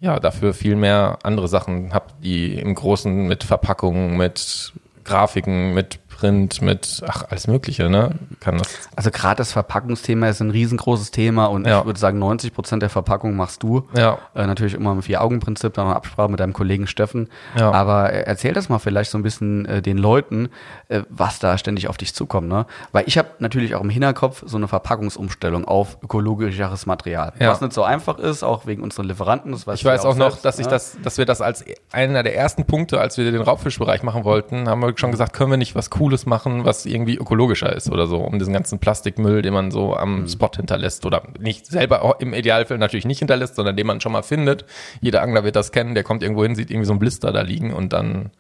ja, 0.01 0.19
dafür 0.19 0.55
viel 0.55 0.77
mehr 0.77 1.19
andere 1.23 1.49
Sachen 1.49 1.93
habe, 1.93 2.07
die 2.23 2.55
im 2.55 2.75
Großen 2.75 3.29
mit 3.29 3.45
Verpackungen, 3.45 4.17
mit 4.17 4.73
Grafiken, 5.05 5.75
mit 5.75 5.99
Print, 6.21 6.61
mit 6.61 7.03
ach 7.09 7.25
alles 7.31 7.47
Mögliche. 7.47 7.89
Ne? 7.89 8.11
Kann 8.41 8.59
das? 8.59 8.69
Also 8.95 9.11
gerade 9.11 9.37
das 9.37 9.53
Verpackungsthema 9.53 10.29
ist 10.29 10.41
ein 10.41 10.51
riesengroßes 10.51 11.13
Thema 11.13 11.47
und 11.47 11.67
Ja. 11.67 11.81
ich 11.81 11.87
würde 11.87 11.99
sagen, 11.99 12.19
90 12.19 12.53
Prozent 12.53 12.83
der 12.83 12.91
Verpackung 12.91 13.37
machst 13.37 13.63
du. 13.63 13.89
Ja. 13.97 14.19
Äh, 14.35 14.47
natürlich 14.47 14.75
immer 14.75 14.93
im 14.93 15.01
Vier-Augen-Prinzip, 15.01 15.73
dann 15.73 15.89
noch 15.89 15.95
Absprache 15.95 16.29
mit 16.31 16.39
deinem 16.39 16.53
Kollegen 16.53 16.87
Steffen. 16.87 17.31
Ja. 17.57 17.71
Aber 17.73 18.13
äh, 18.13 18.25
erzähl 18.27 18.53
das 18.53 18.69
mal 18.69 18.79
vielleicht 18.79 19.11
so 19.11 19.17
ein 19.17 19.23
bisschen 19.23 19.65
äh, 19.65 19.81
den 19.81 19.97
Leuten, 19.97 20.51
äh, 20.89 21.05
was 21.09 21.39
da 21.39 21.57
ständig 21.57 21.89
auf 21.89 21.97
dich 21.97 22.15
zukommt. 22.15 22.49
Ne? 22.49 22.67
Weil 22.93 23.05
ich 23.07 23.17
habe 23.17 23.29
natürlich 23.39 23.75
auch 23.75 23.81
im 23.81 23.89
Hinterkopf 23.89 24.43
so 24.45 24.59
eine 24.59 24.69
Verpackungsumstellung 24.69 25.65
auf 25.65 25.97
ökologischeres 26.03 26.85
Material. 26.85 27.33
Ja. 27.39 27.49
Was 27.51 27.63
nicht 27.63 27.73
so 27.73 27.83
einfach 27.83 28.19
ist, 28.19 28.43
auch 28.43 28.67
wegen 28.67 28.83
unseren 28.83 29.07
Lieferanten. 29.07 29.53
Das 29.53 29.67
Ich 29.67 29.85
weiß 29.87 30.05
auch 30.05 30.17
noch, 30.17 30.33
selbst, 30.33 30.45
dass 30.45 30.59
ich 30.59 30.67
ne? 30.67 30.71
das, 30.73 30.99
dass 31.03 31.17
wir 31.17 31.25
das 31.25 31.41
als 31.41 31.65
einer 31.93 32.23
der 32.23 32.37
ersten 32.37 32.67
Punkte, 32.67 33.01
als 33.01 33.17
wir 33.17 33.33
den 33.33 33.41
Raubfischbereich 33.41 34.03
machen 34.03 34.25
wollten, 34.25 34.69
haben 34.69 34.81
wir 34.83 34.93
schon 34.97 35.13
gesagt, 35.13 35.33
können 35.33 35.51
wir 35.51 35.57
nicht 35.57 35.75
was 35.75 35.89
Cooles 35.89 36.10
machen, 36.27 36.65
was 36.65 36.87
irgendwie 36.87 37.17
ökologischer 37.17 37.75
ist 37.75 37.91
oder 37.91 38.07
so, 38.07 38.19
um 38.19 38.39
diesen 38.39 38.53
ganzen 38.53 38.79
Plastikmüll, 38.79 39.43
den 39.43 39.55
man 39.55 39.71
so 39.71 39.97
am 39.97 40.29
Spot 40.29 40.51
hinterlässt 40.55 41.07
oder 41.07 41.23
nicht 41.39 41.67
selber 41.67 42.03
auch 42.03 42.21
im 42.21 42.35
Idealfall 42.35 42.79
natürlich 42.79 43.07
nicht 43.07 43.19
hinterlässt, 43.19 43.57
sondern 43.57 43.77
den 43.77 43.87
man 43.87 44.01
schon 44.01 44.13
mal 44.13 44.23
findet. 44.23 44.65
Jeder 45.01 45.23
Angler 45.23 45.45
wird 45.45 45.57
das 45.57 45.73
kennen, 45.73 45.95
der 45.95 46.05
kommt 46.05 46.23
irgendwo 46.23 46.43
hin, 46.43 46.55
sieht 46.55 46.71
irgendwie 46.71 46.87
so 46.87 46.93
ein 46.93 46.99
Blister 46.99 47.33
da 47.33 47.43
liegen 47.43 47.73
und 47.73 47.93
dann 47.93 48.31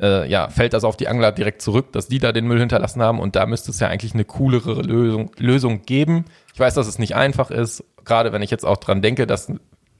äh, 0.00 0.28
ja, 0.28 0.48
fällt 0.48 0.72
das 0.72 0.84
auf 0.84 0.96
die 0.96 1.08
Angler 1.08 1.32
direkt 1.32 1.62
zurück, 1.62 1.92
dass 1.92 2.08
die 2.08 2.18
da 2.18 2.32
den 2.32 2.46
Müll 2.46 2.60
hinterlassen 2.60 3.02
haben 3.02 3.20
und 3.20 3.36
da 3.36 3.46
müsste 3.46 3.70
es 3.70 3.80
ja 3.80 3.88
eigentlich 3.88 4.14
eine 4.14 4.24
coolere 4.24 4.82
Lösung, 4.82 5.30
Lösung 5.38 5.82
geben. 5.82 6.24
Ich 6.54 6.60
weiß, 6.60 6.74
dass 6.74 6.86
es 6.86 6.98
nicht 6.98 7.16
einfach 7.16 7.50
ist, 7.50 7.84
gerade 8.04 8.32
wenn 8.32 8.42
ich 8.42 8.50
jetzt 8.50 8.64
auch 8.64 8.76
dran 8.76 9.02
denke, 9.02 9.26
dass 9.26 9.52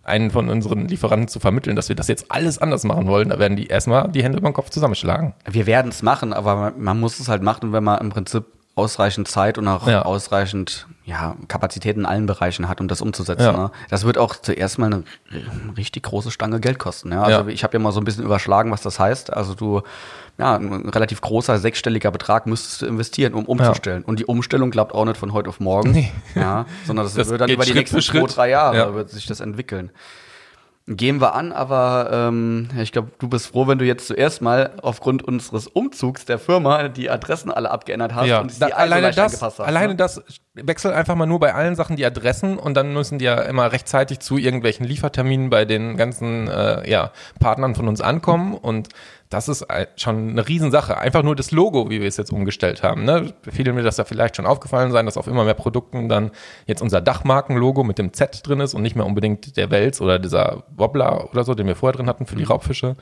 einen 0.09 0.31
von 0.31 0.49
unseren 0.49 0.89
Lieferanten 0.89 1.29
zu 1.29 1.41
vermitteln, 1.41 1.77
dass 1.77 1.89
wir 1.89 1.97
das 1.97 2.09
jetzt 2.09 2.31
alles 2.31 2.59
anders 2.59 2.85
machen 2.85 3.07
wollen, 3.07 3.29
da 3.29 3.39
werden 3.39 3.57
die 3.57 3.67
erstmal 3.67 4.11
die 4.11 4.23
Hände 4.23 4.39
über 4.39 4.49
den 4.49 4.55
Kopf 4.55 4.71
zusammenschlagen. 4.71 5.35
Wir 5.49 5.67
werden 5.67 5.91
es 5.91 6.03
machen, 6.03 6.33
aber 6.33 6.57
man, 6.57 6.81
man 6.81 7.01
muss 7.01 7.21
es 7.21 7.29
halt 7.29 7.43
machen, 7.43 7.73
wenn 7.73 7.85
man 7.85 8.01
im 8.01 8.11
Prinzip 8.11 8.45
ausreichend 8.79 9.29
Zeit 9.29 9.59
und 9.59 9.69
auch 9.69 9.87
Ja. 9.87 10.03
ausreichend 10.03 10.87
ja, 11.05 11.37
Kapazitäten 11.49 12.01
in 12.01 12.07
allen 12.07 12.27
Bereichen 12.27 12.69
hat, 12.69 12.81
um 12.81 12.89
das 12.89 13.01
umzusetzen. 13.01 13.43
Ja. 13.43 13.53
Ne? 13.53 13.71
Das 13.91 14.05
wird 14.05 14.19
auch 14.19 14.37
zuerst 14.37 14.79
mal 14.79 14.87
eine 14.87 15.05
richtig 15.77 16.03
große 16.05 16.31
Stange 16.31 16.61
Geld 16.61 16.79
kosten. 16.79 17.13
Ja? 17.13 17.23
Also 17.23 17.49
ich 17.49 17.65
habe 17.65 17.73
ja 17.75 17.79
mal 17.79 17.93
so 17.93 18.01
ein 18.01 18.05
bisschen 18.05 18.25
überschlagen, 18.25 18.71
was 18.71 18.83
das 18.83 19.01
heißt. 19.01 19.33
Also 19.33 19.55
du, 19.55 19.83
ja, 20.39 20.57
ein 20.57 20.89
relativ 20.91 21.21
großer 21.23 21.59
sechsstelliger 21.59 22.11
Betrag 22.11 22.47
müsstest 22.47 22.83
du 22.83 22.87
investieren, 22.87 23.35
um 23.35 23.47
umzustellen. 23.47 24.05
Und 24.05 24.19
die 24.21 24.27
Umstellung 24.27 24.71
klappt 24.71 24.93
auch 24.95 25.05
nicht 25.07 25.17
von 25.17 25.33
heute 25.33 25.49
auf 25.49 25.61
morgen, 25.61 25.93
Nee. 25.93 26.13
ja, 26.35 26.67
sondern 26.87 27.07
das, 27.07 27.15
Das 27.15 27.29
wird 27.31 27.41
dann 27.41 27.49
über 27.51 27.65
die 27.65 27.71
Schritt 27.73 27.93
nächsten 27.93 28.01
zwei, 28.03 28.27
drei 28.27 28.51
Jahre 28.51 28.77
Ja. 28.77 28.95
wird 28.95 29.09
sich 29.11 29.27
das 29.27 29.41
entwickeln. 29.41 29.91
Gehen 30.91 31.21
wir 31.21 31.35
an, 31.35 31.53
aber 31.53 32.09
ähm, 32.11 32.71
ich 32.81 32.93
glaube, 32.93 33.11
du 33.19 33.29
bist 33.29 33.49
froh, 33.49 33.67
wenn 33.67 33.77
du 33.77 33.85
jetzt 33.85 34.07
zuerst 34.07 34.41
mal 34.41 34.73
aufgrund 34.81 35.23
unseres 35.23 35.67
Umzugs 35.67 36.25
der 36.25 36.39
Firma 36.39 36.89
die 36.89 37.11
Adressen 37.11 37.51
alle 37.51 37.71
abgeändert 37.71 38.15
hast 38.15 38.31
und 38.31 38.55
die 38.55 38.59
da, 38.59 38.69
alleine 38.69 39.03
leicht 39.09 39.19
das, 39.19 39.35
angepasst 39.35 39.59
hast. 39.59 39.67
alleine 39.67 39.89
ne? 39.89 39.97
das 39.97 40.23
wechselt 40.55 40.95
einfach 40.95 41.15
mal 41.15 41.27
nur 41.27 41.41
bei 41.41 41.55
allen 41.55 41.77
Sachen 41.77 41.97
die 41.97 42.07
Adressen 42.07 42.59
und 42.59 42.75
dann 42.75 42.95
müssen 42.95 43.19
die 43.19 43.27
ja 43.27 43.35
immer 43.43 43.71
rechtzeitig 43.71 44.21
zu 44.21 44.39
irgendwelchen 44.39 44.87
Lieferterminen 44.87 45.51
bei 45.51 45.67
den 45.67 45.99
ganzen 45.99 46.49
äh, 46.49 46.89
ja, 46.91 47.13
Partnern 47.39 47.75
von 47.75 47.87
uns 47.87 48.01
ankommen 48.01 48.55
und 48.55 48.89
das 49.31 49.49
ist 49.49 49.67
schon 49.97 50.31
eine 50.31 50.49
Riesensache. 50.49 50.97
Einfach 50.97 51.23
nur 51.23 51.37
das 51.37 51.51
Logo, 51.51 51.91
wie 51.91 52.01
wir 52.01 52.09
es 52.09 52.17
jetzt 52.17 52.33
umgestellt 52.33 52.83
haben. 52.83 53.05
Ne? 53.05 53.35
Vielen 53.51 53.77
wird 53.77 53.87
das 53.87 53.99
ja 53.99 54.05
vielleicht 54.05 54.37
schon 54.37 54.47
aufgefallen 54.47 54.91
sein, 54.91 55.07
dass 55.07 55.17
auf 55.17 55.27
immer 55.27 55.45
mehr 55.45 55.55
Produkten 55.55 56.09
dann 56.09 56.31
jetzt 56.67 56.81
unser 56.81 57.01
Dachmarkenlogo 57.01 57.85
mit 57.85 57.99
dem 57.99 58.13
Z 58.13 58.41
drin 58.47 58.61
ist 58.61 58.75
und 58.75 58.83
nicht 58.83 58.97
mehr 58.97 59.07
unbedingt 59.07 59.57
der 59.57 59.71
Wels 59.71 60.01
oder 60.01 60.19
dieser 60.19 60.65
Wobbler 60.75 61.31
oder 61.31 61.45
so, 61.45 61.55
den 61.55 61.67
wir 61.67 61.77
vorher 61.77 61.97
drin 61.97 62.09
hatten 62.09 62.27
für 62.27 62.37
die 62.37 62.45
Raubfische. 62.45 62.97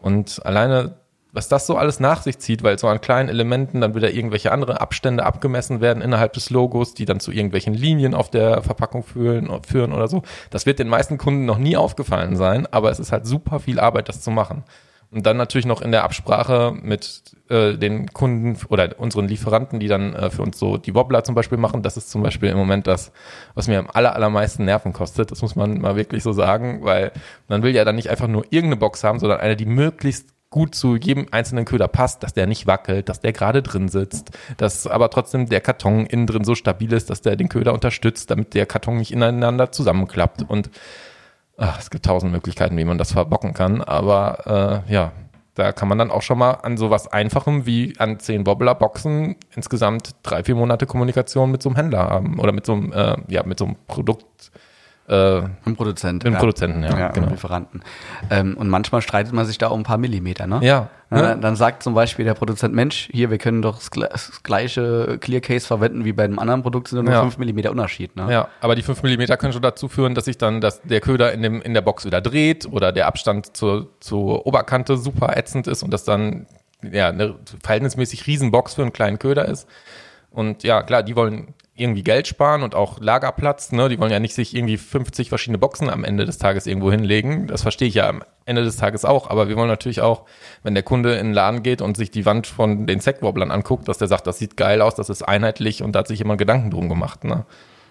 Und 0.00 0.44
alleine 0.44 0.96
was 1.34 1.48
das 1.48 1.66
so 1.66 1.76
alles 1.76 1.98
nach 1.98 2.22
sich 2.22 2.38
zieht, 2.38 2.62
weil 2.62 2.78
so 2.78 2.86
an 2.86 3.00
kleinen 3.00 3.28
Elementen 3.28 3.80
dann 3.80 3.96
wieder 3.96 4.12
irgendwelche 4.12 4.52
andere 4.52 4.80
Abstände 4.80 5.26
abgemessen 5.26 5.80
werden 5.80 6.00
innerhalb 6.00 6.32
des 6.32 6.48
Logos, 6.48 6.94
die 6.94 7.06
dann 7.06 7.18
zu 7.18 7.32
irgendwelchen 7.32 7.74
Linien 7.74 8.14
auf 8.14 8.30
der 8.30 8.62
Verpackung 8.62 9.02
führen, 9.02 9.50
führen 9.66 9.92
oder 9.92 10.06
so. 10.06 10.22
Das 10.50 10.64
wird 10.64 10.78
den 10.78 10.88
meisten 10.88 11.18
Kunden 11.18 11.44
noch 11.44 11.58
nie 11.58 11.76
aufgefallen 11.76 12.36
sein, 12.36 12.68
aber 12.70 12.92
es 12.92 13.00
ist 13.00 13.10
halt 13.10 13.26
super 13.26 13.58
viel 13.58 13.80
Arbeit, 13.80 14.08
das 14.08 14.20
zu 14.20 14.30
machen. 14.30 14.62
Und 15.14 15.24
dann 15.24 15.36
natürlich 15.36 15.66
noch 15.66 15.80
in 15.80 15.92
der 15.92 16.02
Absprache 16.02 16.74
mit 16.82 17.22
äh, 17.48 17.74
den 17.74 18.12
Kunden 18.12 18.58
oder 18.68 18.98
unseren 18.98 19.28
Lieferanten, 19.28 19.78
die 19.78 19.86
dann 19.86 20.12
äh, 20.12 20.30
für 20.30 20.42
uns 20.42 20.58
so 20.58 20.76
die 20.76 20.94
Wobbler 20.94 21.22
zum 21.22 21.36
Beispiel 21.36 21.56
machen. 21.56 21.82
Das 21.82 21.96
ist 21.96 22.10
zum 22.10 22.22
Beispiel 22.22 22.48
im 22.48 22.56
Moment 22.56 22.88
das, 22.88 23.12
was 23.54 23.68
mir 23.68 23.78
am 23.78 23.88
aller, 23.92 24.16
allermeisten 24.16 24.64
Nerven 24.64 24.92
kostet. 24.92 25.30
Das 25.30 25.40
muss 25.40 25.54
man 25.54 25.80
mal 25.80 25.94
wirklich 25.94 26.24
so 26.24 26.32
sagen, 26.32 26.80
weil 26.82 27.12
man 27.46 27.62
will 27.62 27.74
ja 27.74 27.84
dann 27.84 27.94
nicht 27.94 28.10
einfach 28.10 28.26
nur 28.26 28.44
irgendeine 28.50 28.76
Box 28.76 29.04
haben, 29.04 29.20
sondern 29.20 29.38
eine, 29.38 29.54
die 29.54 29.66
möglichst 29.66 30.30
gut 30.50 30.74
zu 30.74 30.96
jedem 30.96 31.26
einzelnen 31.30 31.64
Köder 31.64 31.86
passt, 31.86 32.22
dass 32.24 32.32
der 32.32 32.46
nicht 32.46 32.66
wackelt, 32.66 33.08
dass 33.08 33.20
der 33.20 33.32
gerade 33.32 33.62
drin 33.62 33.88
sitzt, 33.88 34.30
dass 34.56 34.86
aber 34.86 35.10
trotzdem 35.10 35.48
der 35.48 35.60
Karton 35.60 36.06
innen 36.06 36.26
drin 36.26 36.44
so 36.44 36.54
stabil 36.54 36.92
ist, 36.92 37.10
dass 37.10 37.22
der 37.22 37.36
den 37.36 37.48
Köder 37.48 37.72
unterstützt, 37.72 38.30
damit 38.30 38.54
der 38.54 38.66
Karton 38.66 38.96
nicht 38.96 39.12
ineinander 39.12 39.70
zusammenklappt. 39.70 40.44
Und 40.48 40.70
ach, 41.56 41.78
es 41.80 41.90
gibt 41.90 42.04
tausend 42.04 42.32
Möglichkeiten, 42.32 42.76
wie 42.76 42.84
man 42.84 42.98
das 42.98 43.12
verbocken 43.12 43.54
kann. 43.54 43.82
Aber 43.82 44.84
äh, 44.88 44.92
ja, 44.92 45.12
da 45.54 45.72
kann 45.72 45.88
man 45.88 45.98
dann 45.98 46.10
auch 46.10 46.22
schon 46.22 46.38
mal 46.38 46.52
an 46.52 46.76
sowas 46.76 47.06
Einfachem 47.08 47.64
wie 47.66 47.94
an 47.98 48.18
10 48.18 48.46
Wobbler-Boxen 48.46 49.36
insgesamt 49.54 50.10
drei, 50.22 50.42
vier 50.42 50.56
Monate 50.56 50.86
Kommunikation 50.86 51.50
mit 51.50 51.62
so 51.62 51.68
einem 51.68 51.76
Händler 51.76 52.08
haben 52.10 52.40
oder 52.40 52.52
mit 52.52 52.66
so 52.66 52.72
einem, 52.72 52.92
äh, 52.92 53.16
ja, 53.28 53.44
mit 53.44 53.58
so 53.58 53.66
einem 53.66 53.76
Produkt, 53.86 54.50
äh, 55.06 55.42
Ein 55.64 55.76
Produzent. 55.76 56.24
Ein 56.24 56.34
Produzenten, 56.34 56.82
ja, 56.82 56.98
ja 56.98 57.08
genau. 57.08 57.28
Lieferanten. 57.28 57.82
Ähm, 58.30 58.56
und 58.56 58.68
manchmal 58.68 59.02
streitet 59.02 59.34
man 59.34 59.44
sich 59.44 59.58
da 59.58 59.68
um 59.68 59.80
ein 59.80 59.82
paar 59.82 59.98
Millimeter, 59.98 60.46
ne? 60.46 60.60
Ja. 60.62 60.88
ja. 61.10 61.34
Dann 61.34 61.56
sagt 61.56 61.82
zum 61.82 61.92
Beispiel 61.92 62.24
der 62.24 62.32
Produzent, 62.32 62.74
Mensch, 62.74 63.10
hier, 63.12 63.30
wir 63.30 63.36
können 63.36 63.60
doch 63.60 63.78
das 63.78 64.42
gleiche 64.42 65.18
Clear 65.20 65.42
Case 65.42 65.66
verwenden 65.66 66.06
wie 66.06 66.14
bei 66.14 66.24
einem 66.24 66.38
anderen 66.38 66.62
Produkt, 66.62 66.88
sind 66.88 67.04
nur 67.04 67.12
ja. 67.12 67.20
5 67.20 67.36
Millimeter 67.36 67.70
Unterschied, 67.70 68.16
ne? 68.16 68.32
Ja, 68.32 68.48
aber 68.62 68.74
die 68.76 68.82
5 68.82 69.02
Millimeter 69.02 69.36
können 69.36 69.52
schon 69.52 69.60
dazu 69.60 69.88
führen, 69.88 70.14
dass 70.14 70.24
sich 70.24 70.38
dann 70.38 70.62
das, 70.62 70.80
der 70.80 71.00
Köder 71.00 71.32
in, 71.32 71.42
dem, 71.42 71.60
in 71.60 71.74
der 71.74 71.82
Box 71.82 72.06
wieder 72.06 72.22
dreht 72.22 72.66
oder 72.66 72.90
der 72.90 73.06
Abstand 73.06 73.54
zur, 73.56 73.88
zur 74.00 74.46
Oberkante 74.46 74.96
super 74.96 75.36
ätzend 75.36 75.66
ist 75.66 75.82
und 75.82 75.92
das 75.92 76.04
dann 76.04 76.46
ja 76.82 77.08
eine 77.08 77.34
verhältnismäßig 77.62 78.26
Riesenbox 78.26 78.74
für 78.74 78.82
einen 78.82 78.92
kleinen 78.92 79.18
Köder 79.18 79.46
ist. 79.46 79.68
Und 80.30 80.62
ja, 80.64 80.82
klar, 80.82 81.02
die 81.02 81.14
wollen 81.14 81.54
irgendwie 81.76 82.04
Geld 82.04 82.28
sparen 82.28 82.62
und 82.62 82.74
auch 82.74 83.00
Lagerplatz. 83.00 83.72
Ne? 83.72 83.88
Die 83.88 83.98
wollen 83.98 84.12
ja 84.12 84.20
nicht 84.20 84.34
sich 84.34 84.54
irgendwie 84.54 84.76
50 84.76 85.28
verschiedene 85.28 85.58
Boxen 85.58 85.90
am 85.90 86.04
Ende 86.04 86.24
des 86.24 86.38
Tages 86.38 86.66
irgendwo 86.66 86.90
hinlegen. 86.90 87.48
Das 87.48 87.62
verstehe 87.62 87.88
ich 87.88 87.94
ja 87.94 88.08
am 88.08 88.22
Ende 88.44 88.62
des 88.62 88.76
Tages 88.76 89.04
auch. 89.04 89.28
Aber 89.28 89.48
wir 89.48 89.56
wollen 89.56 89.68
natürlich 89.68 90.00
auch, 90.00 90.22
wenn 90.62 90.74
der 90.74 90.84
Kunde 90.84 91.14
in 91.14 91.28
den 91.28 91.34
Laden 91.34 91.64
geht 91.64 91.82
und 91.82 91.96
sich 91.96 92.12
die 92.12 92.26
Wand 92.26 92.46
von 92.46 92.86
den 92.86 93.00
Segwobblern 93.00 93.50
anguckt, 93.50 93.88
dass 93.88 93.98
der 93.98 94.06
sagt, 94.06 94.26
das 94.28 94.38
sieht 94.38 94.56
geil 94.56 94.80
aus, 94.80 94.94
das 94.94 95.08
ist 95.08 95.22
einheitlich 95.22 95.82
und 95.82 95.92
da 95.92 96.00
hat 96.00 96.08
sich 96.08 96.20
jemand 96.20 96.38
Gedanken 96.38 96.70
drum 96.70 96.88
gemacht. 96.88 97.24
Ne? 97.24 97.44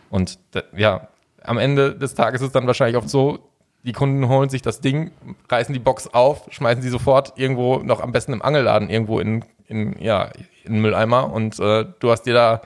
Und 0.10 0.40
ja, 0.76 1.10
am 1.44 1.58
Ende 1.58 1.94
des 1.94 2.14
Tages 2.14 2.42
ist 2.42 2.56
dann 2.56 2.68
wahrscheinlich 2.68 2.96
oft 2.96 3.10
so, 3.10 3.40
die 3.84 3.92
Kunden 3.92 4.30
holen 4.30 4.48
sich 4.48 4.62
das 4.62 4.80
Ding, 4.80 5.12
reißen 5.50 5.74
die 5.74 5.80
Box 5.80 6.08
auf, 6.14 6.48
schmeißen 6.52 6.82
sie 6.82 6.90
sofort 6.90 7.34
irgendwo 7.36 7.80
noch 7.80 8.00
am 8.00 8.14
besten 8.14 8.32
im 8.32 8.42
Angelladen 8.42 8.90
irgendwo 8.90 9.20
in, 9.20 9.44
in 9.68 9.98
ja, 10.00 10.30
in 10.64 10.76
den 10.76 10.82
Mülleimer 10.82 11.34
und 11.34 11.60
äh, 11.60 11.86
du 12.00 12.12
hast 12.12 12.22
dir 12.22 12.34
da 12.34 12.62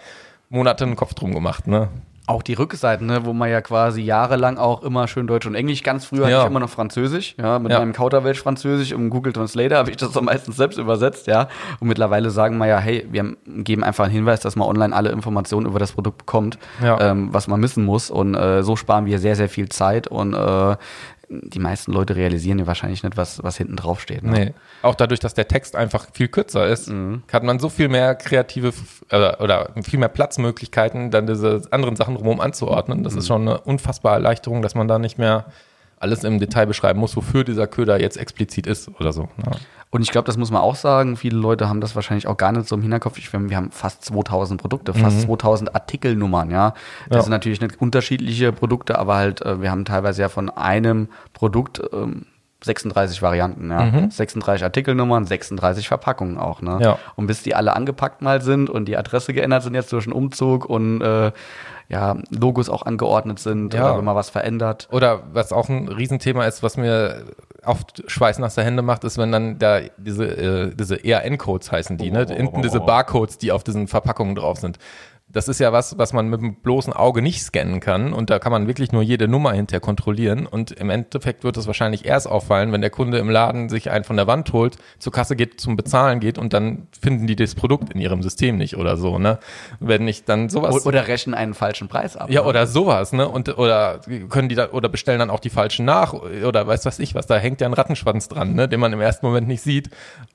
Monate 0.50 0.86
einen 0.86 0.96
Kopf 0.96 1.13
drum 1.13 1.34
gemacht, 1.34 1.68
ne? 1.68 1.89
Auch 2.30 2.44
die 2.44 2.56
Rückseiten, 2.56 3.08
ne, 3.08 3.25
wo 3.25 3.32
man 3.32 3.50
ja 3.50 3.62
quasi 3.62 4.01
jahrelang 4.01 4.58
auch 4.58 4.84
immer 4.84 5.08
schön 5.08 5.27
Deutsch 5.27 5.46
und 5.46 5.56
Englisch, 5.56 5.82
ganz 5.82 6.04
früher 6.04 6.27
ja. 6.27 6.39
hatte 6.39 6.48
ich 6.48 6.51
immer 6.51 6.60
noch 6.60 6.70
Französisch, 6.70 7.36
ja, 7.38 7.58
mit 7.58 7.72
ja. 7.72 7.80
meinem 7.80 7.94
Kauderwelsch 7.94 8.42
Französisch 8.42 8.92
und 8.92 9.10
Google 9.10 9.32
Translator 9.32 9.77
habe 9.77 9.92
ich 9.92 9.96
das 9.96 10.12
dann 10.12 10.25
meistens 10.25 10.58
selbst 10.58 10.77
übersetzt, 10.77 11.27
ja. 11.27 11.48
Und 11.80 11.88
mittlerweile 11.88 12.30
sagen 12.30 12.58
wir 12.58 12.68
ja, 12.68 12.80
hey, 12.80 13.08
wir 13.10 13.38
geben 13.46 13.82
einfach 13.82 14.04
einen 14.04 14.13
Hinweis, 14.13 14.42
dass 14.42 14.58
man 14.58 14.68
online 14.68 14.94
alle 14.94 15.12
Informationen 15.12 15.68
über 15.68 15.80
das 15.80 15.94
Produkt 15.94 16.18
bekommt, 16.18 16.60
ja. 16.84 17.00
ähm, 17.00 17.30
was 17.32 17.48
man 17.48 17.62
missen 17.62 17.86
muss. 17.86 18.10
Und 18.10 18.36
äh, 18.36 18.62
so 18.62 18.75
sparen 18.75 19.06
wir 19.06 19.20
sehr, 19.20 19.38
sehr 19.38 19.48
viel 19.48 19.70
Zeit 19.70 20.08
und 20.08 20.34
äh, 20.34 20.75
die 21.29 21.60
meisten 21.60 21.91
Leute 21.91 22.15
realisieren 22.15 22.60
ja 22.60 22.67
wahrscheinlich 22.67 23.03
nicht, 23.03 23.17
was, 23.17 23.43
was 23.43 23.57
hinten 23.57 23.75
drauf 23.75 24.00
steht. 24.00 24.24
Ne? 24.24 24.31
Nee. 24.31 24.53
Auch 24.81 24.96
dadurch, 24.96 25.19
dass 25.19 25.34
der 25.34 25.48
Text 25.48 25.75
einfach 25.75 26.07
viel 26.13 26.29
kürzer 26.29 26.67
ist, 26.67 26.89
mhm. 26.89 27.24
hat 27.31 27.43
man 27.43 27.60
so 27.60 27.67
viel 27.69 27.89
mehr 27.89 28.15
kreative 28.15 28.74
äh, 29.10 29.36
oder 29.38 29.72
viel 29.84 30.00
mehr 30.00 30.07
Platzmöglichkeiten, 30.07 31.12
dann 31.12 31.27
diese 31.27 31.63
anderen 31.72 31.98
Sachen 31.98 32.15
drumherum 32.15 32.39
anzuordnen. 32.39 33.03
Das 33.03 33.13
mhm. 33.13 33.19
ist 33.19 33.27
schon 33.27 33.41
eine 33.41 33.60
unfassbare 33.60 34.15
Erleichterung, 34.15 34.62
dass 34.62 34.75
man 34.75 34.88
da 34.88 35.00
nicht 35.00 35.17
mehr 35.17 35.46
alles 36.00 36.24
im 36.24 36.39
Detail 36.39 36.66
beschreiben 36.66 37.00
muss, 37.00 37.16
wofür 37.16 37.44
dieser 37.44 37.68
Köder 37.68 38.00
jetzt 38.00 38.18
explizit 38.18 38.68
ist 38.68 38.89
oder 39.00 39.13
so. 39.13 39.30
Ja. 39.46 39.54
Und 39.89 40.01
ich 40.01 40.12
glaube, 40.12 40.25
das 40.25 40.38
muss 40.38 40.51
man 40.51 40.62
auch 40.62 40.75
sagen, 40.75 41.16
viele 41.16 41.38
Leute 41.38 41.70
haben 41.70 41.80
das 41.80 41.96
wahrscheinlich 41.96 42.27
auch 42.27 42.36
gar 42.36 42.51
nicht 42.51 42.68
so 42.68 42.75
im 42.75 42.82
Hinterkopf. 42.82 43.18
Ich, 43.18 43.32
wir 43.32 43.56
haben 43.56 43.72
fast 43.72 44.04
2000 44.06 44.60
Produkte, 44.60 44.94
fast 44.94 45.18
mhm. 45.18 45.22
2000 45.22 45.75
Artikelnummern, 45.75 46.51
ja. 46.51 46.74
Das 47.08 47.18
ja. 47.18 47.22
sind 47.24 47.32
natürlich 47.32 47.62
nicht 47.62 47.80
unterschiedliche 47.80 48.51
Produkte, 48.51 49.00
aber 49.00 49.16
halt, 49.16 49.42
äh, 49.42 49.62
wir 49.62 49.72
haben 49.72 49.86
teilweise 49.86 50.22
ja 50.22 50.30
von 50.30 50.50
einem 50.50 51.08
Produkt 51.34 51.82
ähm, 51.94 52.25
36 52.63 53.22
Varianten, 53.22 53.72
ja. 53.72 53.86
Mhm. 53.86 54.12
36 54.12 54.63
Artikelnummern, 54.63 55.25
36 55.25 55.88
Verpackungen 55.88 56.38
auch, 56.38 56.62
ne? 56.62 56.80
Ja. 56.82 57.00
Und 57.16 57.27
bis 57.27 57.44
die 57.44 57.56
alle 57.56 57.74
angepackt 57.74 58.22
mal 58.22 58.42
sind 58.42 58.70
und 58.70 58.86
die 58.86 58.98
Adresse 58.98 59.34
geändert 59.34 59.63
sind 59.63 59.74
jetzt 59.74 59.94
durch 59.94 60.06
einen 60.06 60.13
Umzug 60.13 60.66
und 60.66 61.01
äh, 61.01 61.32
ja, 61.89 62.17
Logos 62.29 62.70
auch 62.70 62.84
angeordnet 62.86 63.39
sind 63.39 63.74
ja. 63.74 63.86
oder 63.86 63.98
wenn 63.98 64.06
man 64.06 64.15
was 64.15 64.29
verändert. 64.29 64.88
Oder 64.91 65.24
was 65.32 65.53
auch 65.53 65.70
ein 65.70 65.88
Riesenthema 65.88 66.46
ist, 66.46 66.62
was 66.63 66.75
mir 66.77 67.24
oft 67.63 68.03
schweißnasse 68.08 68.63
Hände 68.63 68.82
macht, 68.82 69.03
ist, 69.03 69.17
wenn 69.17 69.32
dann 69.32 69.58
da 69.60 69.79
diese, 69.98 70.25
äh, 70.25 70.75
diese 70.75 71.03
ERN-Codes 71.03 71.72
heißen 71.72 71.98
die, 71.98 72.12
ne? 72.12 72.25
Hinten 72.27 72.62
diese 72.62 72.79
Barcodes, 72.79 73.38
die 73.38 73.51
auf 73.51 73.63
diesen 73.63 73.88
Verpackungen 73.88 74.36
drauf 74.36 74.60
sind 74.60 74.79
das 75.29 75.50
ist 75.50 75.60
ja 75.60 75.74
was, 75.74 75.98
was 75.98 76.13
man 76.13 76.29
mit 76.29 76.39
dem 76.39 76.55
bloßen 76.55 76.93
Auge 76.93 77.22
nicht 77.22 77.43
scannen 77.43 77.81
kann 77.81 78.13
und 78.13 78.29
da 78.29 78.39
kann 78.39 78.51
man 78.51 78.65
wirklich 78.67 78.93
nur 78.93 79.01
jede 79.01 79.27
Nummer 79.27 79.51
hinterher 79.51 79.81
kontrollieren 79.81 80.46
und 80.46 80.72
im 80.72 80.89
Endeffekt 80.89 81.43
wird 81.43 81.57
es 81.57 81.67
wahrscheinlich 81.67 82.05
erst 82.05 82.27
auffallen, 82.27 82.72
wenn 82.72 82.79
der 82.79 82.89
Kunde 82.89 83.17
im 83.17 83.29
Laden 83.29 83.67
sich 83.67 83.91
einen 83.91 84.05
von 84.05 84.15
der 84.15 84.25
Wand 84.27 84.53
holt, 84.53 84.77
zur 85.00 85.12
Kasse 85.12 85.36
geht, 85.36 85.60
zum 85.60 85.75
Bezahlen 85.75 86.22
geht 86.22 86.38
und 86.38 86.53
dann 86.53 86.88
finden 87.00 87.27
die 87.27 87.36
das 87.36 87.55
Produkt 87.55 87.93
in 87.93 88.00
ihrem 88.00 88.24
System 88.24 88.57
nicht 88.57 88.77
oder 88.77 88.96
so, 88.96 89.19
ne? 89.19 89.39
Wenn 89.81 90.07
ich 90.07 90.24
dann 90.24 90.48
sowas 90.48 90.86
oder 90.86 91.07
rechnen 91.10 91.36
einen 91.36 91.53
falschen 91.53 91.89
Preis 91.89 92.15
ab. 92.15 92.29
Ja, 92.29 92.43
ne? 92.43 92.48
oder 92.48 92.65
sowas, 92.65 93.12
ne? 93.12 93.27
Und 93.27 93.57
oder 93.57 94.00
können 94.29 94.48
die 94.48 94.55
da 94.55 94.69
oder 94.72 94.88
bestellen 94.88 95.19
dann 95.19 95.29
auch 95.29 95.41
die 95.41 95.50
falschen 95.50 95.86
nach 95.86 96.13
oder 96.13 96.65
weiß 96.65 96.86
was 96.86 97.00
ich 97.00 97.15
was, 97.15 97.27
da 97.27 97.36
hängt 97.38 97.60
ja 97.60 97.67
ein 97.67 97.74
Rattenschwanz 97.74 98.29
dran, 98.29 98.53
ne, 98.53 98.69
den 98.69 98.79
man 98.79 98.93
im 98.93 99.01
ersten 99.01 99.25
Moment 99.25 99.48
nicht 99.50 99.62
sieht, 99.62 99.89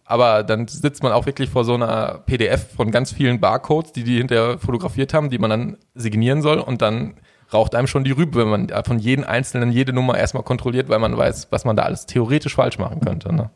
aber 0.04 0.42
dann 0.42 0.68
sitzt 0.68 1.02
man 1.02 1.12
auch 1.12 1.24
wirklich 1.24 1.48
vor 1.48 1.64
so 1.64 1.74
einer 1.74 2.20
PDF 2.26 2.74
von 2.76 2.90
ganz 2.90 3.12
vielen 3.12 3.40
Barcodes, 3.40 3.92
die 3.92 4.04
die 4.04 4.18
hinterher 4.18 4.58
fotografiert 4.82 5.14
haben, 5.14 5.30
die 5.30 5.38
man 5.38 5.50
dann 5.50 5.76
signieren 5.94 6.42
soll 6.42 6.58
und 6.58 6.82
dann 6.82 7.14
raucht 7.52 7.74
einem 7.74 7.86
schon 7.86 8.04
die 8.04 8.10
Rübe, 8.10 8.40
wenn 8.40 8.48
man 8.48 8.84
von 8.84 8.98
jedem 8.98 9.24
Einzelnen 9.24 9.70
jede 9.72 9.92
Nummer 9.92 10.18
erstmal 10.18 10.42
kontrolliert, 10.42 10.88
weil 10.88 10.98
man 10.98 11.16
weiß, 11.16 11.48
was 11.50 11.64
man 11.64 11.76
da 11.76 11.82
alles 11.82 12.06
theoretisch 12.06 12.54
falsch 12.54 12.78
machen 12.78 13.00
könnte. 13.00 13.32
Ne? 13.34 13.50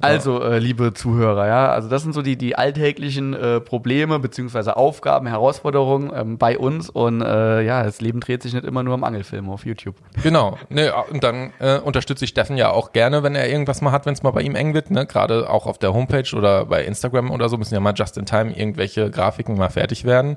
Also, 0.00 0.42
äh, 0.42 0.58
liebe 0.58 0.92
Zuhörer, 0.92 1.46
ja, 1.46 1.70
also 1.70 1.88
das 1.88 2.02
sind 2.02 2.12
so 2.12 2.22
die, 2.22 2.36
die 2.36 2.56
alltäglichen 2.56 3.32
äh, 3.32 3.60
Probleme 3.60 4.18
beziehungsweise 4.18 4.76
Aufgaben, 4.76 5.26
Herausforderungen 5.26 6.10
ähm, 6.14 6.36
bei 6.36 6.58
uns 6.58 6.90
und 6.90 7.22
äh, 7.22 7.62
ja, 7.62 7.82
das 7.84 8.00
Leben 8.00 8.20
dreht 8.20 8.42
sich 8.42 8.54
nicht 8.54 8.64
immer 8.64 8.82
nur 8.82 8.94
im 8.94 9.04
Angelfilm 9.04 9.48
auf 9.48 9.64
YouTube. 9.64 9.96
Genau, 10.22 10.58
ne, 10.68 10.92
und 11.10 11.22
dann 11.22 11.52
äh, 11.60 11.78
unterstütze 11.78 12.24
ich 12.24 12.30
Steffen 12.30 12.56
ja 12.56 12.70
auch 12.70 12.92
gerne, 12.92 13.22
wenn 13.22 13.36
er 13.36 13.48
irgendwas 13.48 13.82
mal 13.82 13.92
hat, 13.92 14.04
wenn 14.04 14.14
es 14.14 14.22
mal 14.22 14.32
bei 14.32 14.42
ihm 14.42 14.56
eng 14.56 14.74
wird, 14.74 14.90
ne, 14.90 15.06
gerade 15.06 15.48
auch 15.48 15.66
auf 15.66 15.78
der 15.78 15.94
Homepage 15.94 16.34
oder 16.34 16.66
bei 16.66 16.84
Instagram 16.84 17.30
oder 17.30 17.48
so 17.48 17.56
müssen 17.56 17.74
ja 17.74 17.80
mal 17.80 17.94
just 17.94 18.18
in 18.18 18.26
time 18.26 18.56
irgendwelche 18.56 19.10
Grafiken 19.10 19.56
mal 19.56 19.70
fertig 19.70 20.04
werden. 20.04 20.36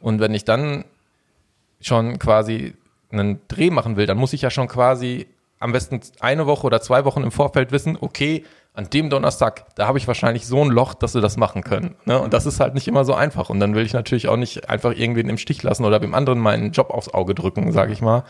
Und 0.00 0.20
wenn 0.20 0.34
ich 0.34 0.44
dann 0.44 0.84
schon 1.80 2.18
quasi 2.18 2.74
einen 3.10 3.40
Dreh 3.48 3.70
machen 3.70 3.96
will, 3.96 4.06
dann 4.06 4.18
muss 4.18 4.32
ich 4.32 4.42
ja 4.42 4.50
schon 4.50 4.68
quasi 4.68 5.26
am 5.58 5.72
besten 5.72 6.00
eine 6.20 6.46
Woche 6.46 6.66
oder 6.66 6.80
zwei 6.80 7.04
Wochen 7.04 7.22
im 7.22 7.30
Vorfeld 7.30 7.70
wissen, 7.70 7.98
okay, 8.00 8.44
an 8.72 8.88
dem 8.90 9.10
Donnerstag, 9.10 9.74
da 9.74 9.86
habe 9.86 9.98
ich 9.98 10.06
wahrscheinlich 10.06 10.46
so 10.46 10.62
ein 10.62 10.68
Loch, 10.68 10.94
dass 10.94 11.14
wir 11.14 11.20
das 11.20 11.36
machen 11.36 11.62
können. 11.62 11.96
Ne? 12.04 12.20
Und 12.20 12.32
das 12.32 12.46
ist 12.46 12.60
halt 12.60 12.74
nicht 12.74 12.86
immer 12.86 13.04
so 13.04 13.14
einfach. 13.14 13.50
Und 13.50 13.60
dann 13.60 13.74
will 13.74 13.84
ich 13.84 13.92
natürlich 13.92 14.28
auch 14.28 14.36
nicht 14.36 14.70
einfach 14.70 14.92
irgendwen 14.92 15.28
im 15.28 15.38
Stich 15.38 15.62
lassen 15.62 15.84
oder 15.84 15.98
dem 15.98 16.14
anderen 16.14 16.38
meinen 16.38 16.70
Job 16.70 16.90
aufs 16.90 17.12
Auge 17.12 17.34
drücken, 17.34 17.72
sage 17.72 17.92
ich 17.92 18.00
mal. 18.00 18.24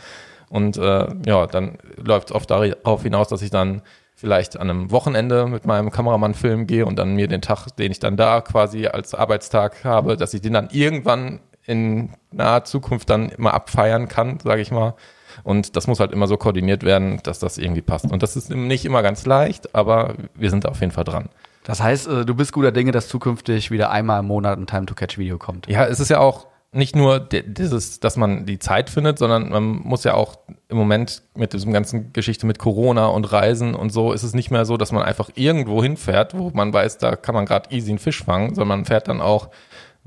Und 0.48 0.76
äh, 0.78 1.06
ja, 1.26 1.46
dann 1.46 1.78
läuft 1.96 2.30
es 2.30 2.34
oft 2.34 2.50
darauf 2.50 3.02
hinaus, 3.02 3.28
dass 3.28 3.42
ich 3.42 3.50
dann 3.50 3.82
vielleicht 4.16 4.58
an 4.58 4.68
einem 4.68 4.90
Wochenende 4.90 5.46
mit 5.46 5.64
meinem 5.64 5.90
Kameramann 5.90 6.34
filmen 6.34 6.66
gehe 6.66 6.84
und 6.84 6.98
dann 6.98 7.14
mir 7.14 7.28
den 7.28 7.40
Tag, 7.40 7.68
den 7.76 7.92
ich 7.92 8.00
dann 8.00 8.16
da 8.16 8.40
quasi 8.40 8.86
als 8.86 9.14
Arbeitstag 9.14 9.84
habe, 9.84 10.16
dass 10.16 10.34
ich 10.34 10.40
den 10.40 10.52
dann 10.52 10.68
irgendwann 10.72 11.40
in 11.66 12.10
naher 12.32 12.64
Zukunft 12.64 13.08
dann 13.08 13.28
immer 13.28 13.54
abfeiern 13.54 14.08
kann, 14.08 14.38
sage 14.42 14.60
ich 14.60 14.70
mal. 14.70 14.94
Und 15.42 15.76
das 15.76 15.86
muss 15.86 16.00
halt 16.00 16.12
immer 16.12 16.26
so 16.26 16.36
koordiniert 16.36 16.82
werden, 16.82 17.20
dass 17.22 17.38
das 17.38 17.58
irgendwie 17.58 17.82
passt. 17.82 18.10
Und 18.10 18.22
das 18.22 18.36
ist 18.36 18.50
nicht 18.50 18.84
immer 18.84 19.02
ganz 19.02 19.26
leicht, 19.26 19.74
aber 19.74 20.14
wir 20.34 20.50
sind 20.50 20.66
auf 20.66 20.80
jeden 20.80 20.92
Fall 20.92 21.04
dran. 21.04 21.28
Das 21.64 21.82
heißt, 21.82 22.08
äh, 22.08 22.24
du 22.24 22.34
bist 22.34 22.52
guter 22.52 22.72
Dinge, 22.72 22.92
dass 22.92 23.08
zukünftig 23.08 23.70
wieder 23.70 23.90
einmal 23.90 24.20
im 24.20 24.26
Monat 24.26 24.58
ein 24.58 24.66
Time-to-Catch-Video 24.66 25.38
kommt. 25.38 25.68
Ja, 25.68 25.86
es 25.86 26.00
ist 26.00 26.08
ja 26.08 26.18
auch 26.18 26.46
nicht 26.72 26.94
nur 26.94 27.18
dieses, 27.18 27.98
dass 27.98 28.16
man 28.16 28.46
die 28.46 28.60
Zeit 28.60 28.90
findet, 28.90 29.18
sondern 29.18 29.48
man 29.48 29.64
muss 29.64 30.04
ja 30.04 30.14
auch 30.14 30.38
im 30.68 30.76
Moment 30.76 31.22
mit 31.34 31.52
diesem 31.52 31.72
ganzen 31.72 32.12
Geschichte 32.12 32.46
mit 32.46 32.60
Corona 32.60 33.06
und 33.06 33.24
Reisen 33.32 33.74
und 33.74 33.90
so 33.90 34.12
ist 34.12 34.22
es 34.22 34.34
nicht 34.34 34.52
mehr 34.52 34.64
so, 34.64 34.76
dass 34.76 34.92
man 34.92 35.02
einfach 35.02 35.30
irgendwo 35.34 35.82
hinfährt, 35.82 36.38
wo 36.38 36.50
man 36.54 36.72
weiß, 36.72 36.98
da 36.98 37.16
kann 37.16 37.34
man 37.34 37.44
gerade 37.44 37.74
easy 37.74 37.90
einen 37.90 37.98
Fisch 37.98 38.22
fangen, 38.22 38.54
sondern 38.54 38.78
man 38.78 38.84
fährt 38.84 39.08
dann 39.08 39.20
auch 39.20 39.48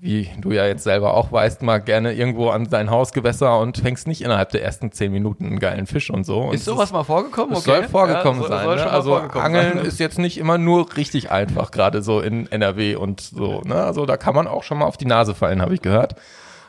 wie 0.04 0.30
du 0.38 0.52
ja 0.52 0.66
jetzt 0.66 0.84
selber 0.84 1.14
auch 1.14 1.32
weißt, 1.32 1.62
mal 1.64 1.78
gerne 1.78 2.12
irgendwo 2.12 2.50
an 2.50 2.68
dein 2.70 2.92
Hausgewässer 2.92 3.58
und 3.58 3.78
fängst 3.78 4.06
nicht 4.06 4.22
innerhalb 4.22 4.50
der 4.50 4.62
ersten 4.62 4.92
zehn 4.92 5.14
Minuten 5.14 5.46
einen 5.46 5.60
geilen 5.60 5.88
Fisch 5.88 6.10
und 6.10 6.26
so. 6.26 6.42
Und 6.42 6.56
ist 6.56 6.66
sowas 6.66 6.92
mal 6.92 7.06
vorgekommen? 7.06 7.56
Okay. 7.56 7.64
soll 7.64 7.84
vorgekommen 7.84 8.42
ja, 8.42 8.48
sein. 8.50 8.66
Soll 8.66 8.76
ne? 8.76 8.90
Also 8.90 9.16
Angeln 9.16 9.78
sein. 9.78 9.86
ist 9.86 10.02
jetzt 10.02 10.20
nicht 10.20 10.38
immer 10.38 10.58
nur 10.58 10.98
richtig 10.98 11.32
einfach, 11.32 11.72
gerade 11.72 12.02
so 12.02 12.20
in 12.20 12.52
NRW 12.52 12.98
und 12.98 13.22
so. 13.22 13.62
Ne? 13.62 13.76
Also 13.76 14.06
da 14.06 14.18
kann 14.18 14.36
man 14.36 14.46
auch 14.46 14.64
schon 14.64 14.80
mal 14.80 14.86
auf 14.86 14.98
die 14.98 15.06
Nase 15.06 15.34
fallen, 15.36 15.62
habe 15.62 15.74
ich 15.74 15.82
gehört. 15.82 16.16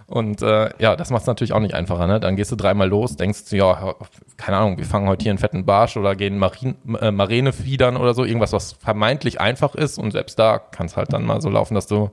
Und 0.06 0.40
äh, 0.40 0.70
ja, 0.78 0.94
das 0.94 1.10
macht 1.10 1.22
es 1.22 1.26
natürlich 1.26 1.54
auch 1.54 1.60
nicht 1.60 1.74
einfacher. 1.74 2.06
Ne? 2.06 2.20
Dann 2.20 2.36
gehst 2.36 2.52
du 2.52 2.56
dreimal 2.56 2.88
los, 2.88 3.16
denkst 3.16 3.50
du, 3.50 3.56
ja, 3.56 3.96
keine 4.36 4.58
Ahnung, 4.58 4.78
wir 4.78 4.84
fangen 4.84 5.08
heute 5.08 5.24
hier 5.24 5.32
einen 5.32 5.40
fetten 5.40 5.66
Barsch 5.66 5.96
oder 5.96 6.14
gehen 6.14 6.40
äh, 6.40 7.10
Marine 7.10 7.52
fiedern 7.52 7.96
oder 7.96 8.14
so, 8.14 8.24
irgendwas, 8.24 8.52
was 8.52 8.74
vermeintlich 8.74 9.40
einfach 9.40 9.74
ist. 9.74 9.98
Und 9.98 10.12
selbst 10.12 10.38
da 10.38 10.60
kann 10.60 10.86
es 10.86 10.96
halt 10.96 11.12
dann 11.12 11.24
mal 11.24 11.40
so 11.40 11.48
laufen, 11.48 11.74
dass 11.74 11.88
du 11.88 12.10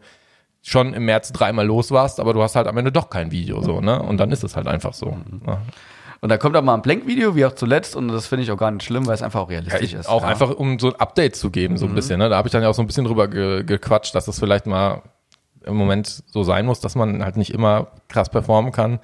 schon 0.61 0.93
im 0.93 1.05
März 1.05 1.31
dreimal 1.33 1.65
los 1.65 1.91
warst, 1.91 2.19
aber 2.19 2.33
du 2.33 2.41
hast 2.41 2.55
halt 2.55 2.67
am 2.67 2.77
Ende 2.77 2.91
doch 2.91 3.09
kein 3.09 3.31
Video 3.31 3.61
so, 3.61 3.81
ne? 3.81 4.01
Und 4.01 4.17
dann 4.17 4.31
ist 4.31 4.43
es 4.43 4.55
halt 4.55 4.67
einfach 4.67 4.93
so. 4.93 5.07
Mhm. 5.07 5.41
Ne? 5.45 5.57
Und 6.21 6.29
da 6.29 6.37
kommt 6.37 6.55
auch 6.55 6.61
mal 6.61 6.75
ein 6.75 6.83
Blink-Video, 6.83 7.35
wie 7.35 7.45
auch 7.45 7.53
zuletzt, 7.55 7.95
und 7.95 8.07
das 8.09 8.27
finde 8.27 8.43
ich 8.43 8.51
auch 8.51 8.57
gar 8.57 8.69
nicht 8.69 8.83
schlimm, 8.83 9.07
weil 9.07 9.15
es 9.15 9.23
einfach 9.23 9.39
auch 9.41 9.49
Ja, 9.49 9.57
realistisch 9.59 9.81
ich, 9.81 9.93
ist. 9.95 10.07
auch 10.07 10.21
ja. 10.21 10.27
einfach, 10.27 10.51
um 10.51 10.77
so 10.77 10.89
ein 10.93 10.99
Update 10.99 11.35
zu 11.35 11.49
geben, 11.49 11.77
so 11.77 11.87
ein 11.87 11.95
bisschen. 11.95 12.19
Ne? 12.19 12.29
Da 12.29 12.37
habe 12.37 12.47
ich 12.47 12.51
dann 12.51 12.61
ja 12.61 12.69
auch 12.69 12.75
so 12.75 12.83
ein 12.83 12.87
bisschen 12.87 13.05
drüber 13.05 13.27
ge 13.27 13.63
gequatscht, 13.63 14.13
dass 14.13 14.27
es 14.27 14.39
vielleicht 14.39 14.67
mal 14.67 15.01
im 15.65 15.75
Moment 15.75 16.23
so 16.27 16.43
sein 16.43 16.67
muss, 16.67 16.79
dass 16.79 16.93
man 16.95 17.23
halt 17.23 17.37
nicht 17.37 17.51
immer 17.53 17.87
krass 18.07 18.29
performen 18.29 18.71
kann. 18.71 18.99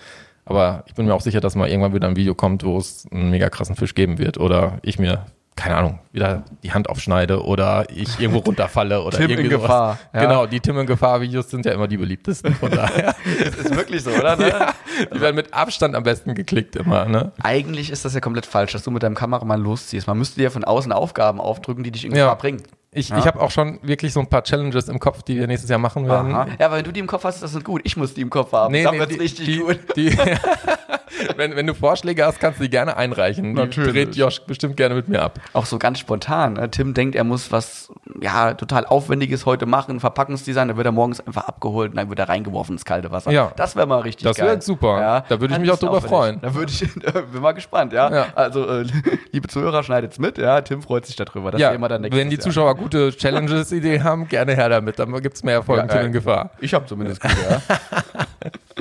Aber 0.46 0.84
ich 0.86 0.94
bin 0.94 1.08
mir 1.08 1.14
auch 1.14 1.22
sicher, 1.22 1.42
dass 1.42 1.56
mal 1.56 1.68
irgendwann 1.70 1.94
wieder 1.94 2.08
ein 2.08 2.16
Video 2.16 2.36
kommt, 2.36 2.64
wo 2.64 2.78
es 2.78 3.08
einen 3.12 3.32
mega 3.32 3.50
krassen 3.50 3.76
Fisch 3.76 3.96
geben 3.96 4.18
wird. 4.20 4.38
Oder 4.40 4.78
ich 4.84 4.98
mir, 5.00 5.26
keine 5.58 5.76
Ahnung, 5.76 6.00
wieder 6.14 6.44
die 6.64 6.72
Hand 6.72 6.88
aufschneide 6.88 7.44
oder 7.44 7.86
ich 7.90 8.20
irgendwo 8.20 8.40
runterfalle 8.40 9.02
oder 9.02 9.18
Tim 9.18 9.26
in 9.26 9.32
irgendwie 9.32 9.50
sowas. 9.56 9.62
Gefahr, 9.64 10.00
ja. 10.14 10.22
Genau, 10.22 10.46
die 10.46 10.60
Tim 10.60 10.78
in 10.78 10.86
Gefahr-Videos 10.86 11.50
sind 11.50 11.66
ja 11.66 11.74
immer 11.74 11.88
die 11.88 11.98
beliebtesten. 11.98 12.54
Von 12.56 12.72
daher. 12.72 13.16
Das 13.40 13.56
ist 13.56 13.76
wirklich 13.76 14.04
so, 14.04 14.12
oder? 14.12 14.36
Ne? 14.36 14.50
ja, 14.50 14.74
die 15.14 15.20
werden 15.20 15.36
mit 15.36 15.54
Abstand 15.54 15.96
am 15.96 16.04
besten 16.04 16.34
geklickt 16.36 16.76
immer. 16.76 17.06
Ne? 17.06 17.32
Eigentlich 17.44 17.90
ist 17.92 18.06
das 18.06 18.14
ja 18.14 18.20
komplett 18.20 18.46
falsch, 18.46 18.72
dass 18.72 18.84
du 18.84 18.92
mit 18.92 19.04
deinem 19.04 19.16
Kameramann 19.16 19.62
losziehst. 19.62 20.08
Man 20.08 20.18
müsste 20.18 20.40
dir 20.40 20.52
von 20.52 20.64
außen 20.64 20.92
Aufgaben 20.92 21.42
aufdrücken, 21.42 21.84
die 21.84 21.92
dich 21.92 22.06
in 22.06 22.12
Ja. 22.12 22.26
Gefahr 22.26 22.38
bringen. 22.38 22.64
Ich, 22.92 23.10
Ja. 23.10 23.18
ich 23.20 23.28
habe 23.28 23.40
auch 23.42 23.52
schon 23.52 23.80
wirklich 23.84 24.14
so 24.14 24.20
ein 24.22 24.28
paar 24.28 24.44
Challenges 24.44 24.88
im 24.88 25.00
Kopf, 25.00 25.22
die 25.24 25.38
wir 25.38 25.46
nächstes 25.48 25.70
Jahr 25.70 25.80
machen 25.80 26.08
werden. 26.08 26.34
Aha. 26.34 26.48
Ja, 26.58 26.68
aber 26.68 26.78
wenn 26.78 26.86
du 26.86 26.92
die 26.94 27.00
im 27.02 27.08
Kopf 27.08 27.24
hast, 27.26 27.36
ist 27.36 27.44
das 27.44 27.54
nicht 27.54 27.66
gut. 27.66 27.82
Ich 27.84 27.98
muss 27.98 28.14
die 28.14 28.22
im 28.22 28.30
Kopf 28.30 28.54
haben. 28.54 28.72
Nee, 28.72 28.84
Dann 28.84 28.94
nee, 28.96 29.00
wird's 29.02 29.14
die, 29.14 29.20
richtig 29.20 29.46
die, 29.46 29.58
gut. 29.60 29.80
Die, 29.96 30.18
wenn, 31.38 31.56
wenn 31.56 31.68
du 31.68 31.74
Vorschläge 31.74 32.26
hast, 32.26 32.40
kannst 32.40 32.60
du 32.60 32.64
die 32.64 32.70
gerne 32.70 32.96
einreichen. 32.98 33.54
Natürlich. 33.54 33.92
dreht 33.92 34.16
Josh 34.16 34.42
bestimmt 34.42 34.78
gerne 34.78 34.96
mit 34.96 35.08
mir 35.10 35.22
ab. 35.22 35.40
Auch 35.54 35.66
so 35.66 35.78
ganz 35.80 36.00
spontan. 36.00 36.54
ne? 36.54 36.70
Tim 36.72 36.94
denkt, 36.94 37.16
er 37.16 37.24
muss 37.24 37.52
was 37.52 37.92
ja 38.22 38.54
total 38.54 38.86
Aufwendiges 38.86 39.46
heute 39.46 39.66
machen, 39.66 40.00
Verpackungsdesign, 40.00 40.70
dann 40.70 40.78
wird 40.78 40.86
er 40.86 40.92
morgens 40.92 41.20
einfach 41.26 41.48
abgeholt 41.48 41.92
und 41.92 41.98
dann 41.98 42.10
wird 42.10 42.20
er 42.20 42.30
reingeworfen 42.30 42.76
ins 42.76 42.86
kalte 42.86 43.12
Wasser. 43.12 43.32
Ja. 43.32 43.52
Das 43.56 43.76
wäre 43.76 43.86
mal 43.88 44.00
richtig 44.00 44.24
Das 44.28 44.38
geil. 44.38 44.48
wär 44.48 44.62
super. 44.62 45.24
Da 45.28 45.40
würde 45.42 45.54
ich 45.54 45.60
mich 45.60 45.72
auch 45.72 45.78
drüber 45.78 45.92
aufwendig. 45.98 46.10
freuen. 46.10 46.42
Da 46.42 46.54
würde 46.54 46.72
ich, 46.72 46.88
da 47.04 47.12
bin 47.22 47.42
mal 47.42 47.52
gespannt, 47.54 47.94
ja. 47.94 48.14
Ja. 48.14 48.26
Also, 48.36 48.68
äh, 48.68 48.86
liebe 49.32 49.48
Zuhörer, 49.48 49.84
schneidet's 49.84 50.20
mit, 50.20 50.38
ja. 50.38 50.62
Tim 50.62 50.82
freut 50.82 51.06
sich 51.06 51.16
darüber. 51.16 51.52
Das 51.52 51.62
Ja, 51.62 51.78
wir 51.78 51.88
dann 51.90 52.02
nächstes 52.02 52.20
wenn 52.20 52.30
die 52.30 52.36
Jahr. 52.36 52.44
Zuschauer 52.44 52.76
gute 52.78 53.12
Challenges-Ideen 53.12 54.04
haben, 54.04 54.28
gerne 54.28 54.56
her 54.56 54.70
damit. 54.70 55.00
Dann 55.00 55.12
gibt's 55.22 55.44
mehr 55.44 55.56
Erfolg 55.56 55.80
Ja, 55.80 55.88
Tim 55.88 56.02
äh, 56.02 56.06
in 56.06 56.12
Gefahr. 56.12 56.52
Ich 56.60 56.74
habe 56.74 56.86
zumindest 56.86 57.22
gut, 57.22 57.32
ja. 57.50 57.62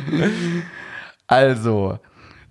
also, 1.27 1.99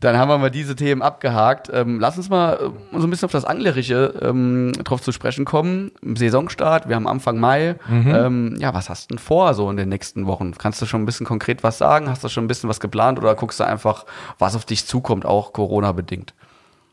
dann 0.06 0.18
haben 0.18 0.30
wir 0.30 0.38
mal 0.38 0.52
diese 0.52 0.76
Themen 0.76 1.02
abgehakt. 1.02 1.72
Ähm, 1.74 2.00
lass 2.00 2.18
uns 2.18 2.30
mal 2.30 2.54
äh, 2.56 3.00
so 3.00 3.08
ein 3.08 3.10
bisschen 3.10 3.26
auf 3.26 3.32
das 3.32 3.46
Anglerische 3.46 4.14
ähm, 4.22 4.74
drauf 4.84 5.02
zu 5.02 5.12
sprechen 5.12 5.46
kommen. 5.46 5.92
Saisonstart, 6.04 6.90
wir 6.90 6.96
haben 6.96 7.08
Anfang 7.08 7.38
Mai. 7.40 7.76
Mhm. 7.88 8.16
Ähm, 8.16 8.56
ja, 8.60 8.74
was 8.74 8.90
hast 8.90 9.10
du 9.10 9.16
denn 9.16 9.20
vor 9.20 9.54
so 9.54 9.70
in 9.70 9.78
den 9.78 9.90
nächsten 9.90 10.28
Wochen? 10.28 10.54
Kannst 10.58 10.82
du 10.82 10.86
schon 10.86 11.02
ein 11.02 11.06
bisschen 11.06 11.26
konkret 11.26 11.64
was 11.64 11.78
sagen? 11.78 12.10
Hast 12.10 12.24
du 12.24 12.30
schon 12.30 12.44
ein 12.44 12.48
bisschen 12.48 12.70
was 12.70 12.80
geplant 12.80 13.18
oder 13.18 13.36
guckst 13.36 13.60
du 13.60 13.64
einfach, 13.64 14.06
was 14.38 14.56
auf 14.56 14.66
dich 14.66 14.86
zukommt, 14.86 15.26
auch 15.26 15.54
Corona-bedingt? 15.54 16.34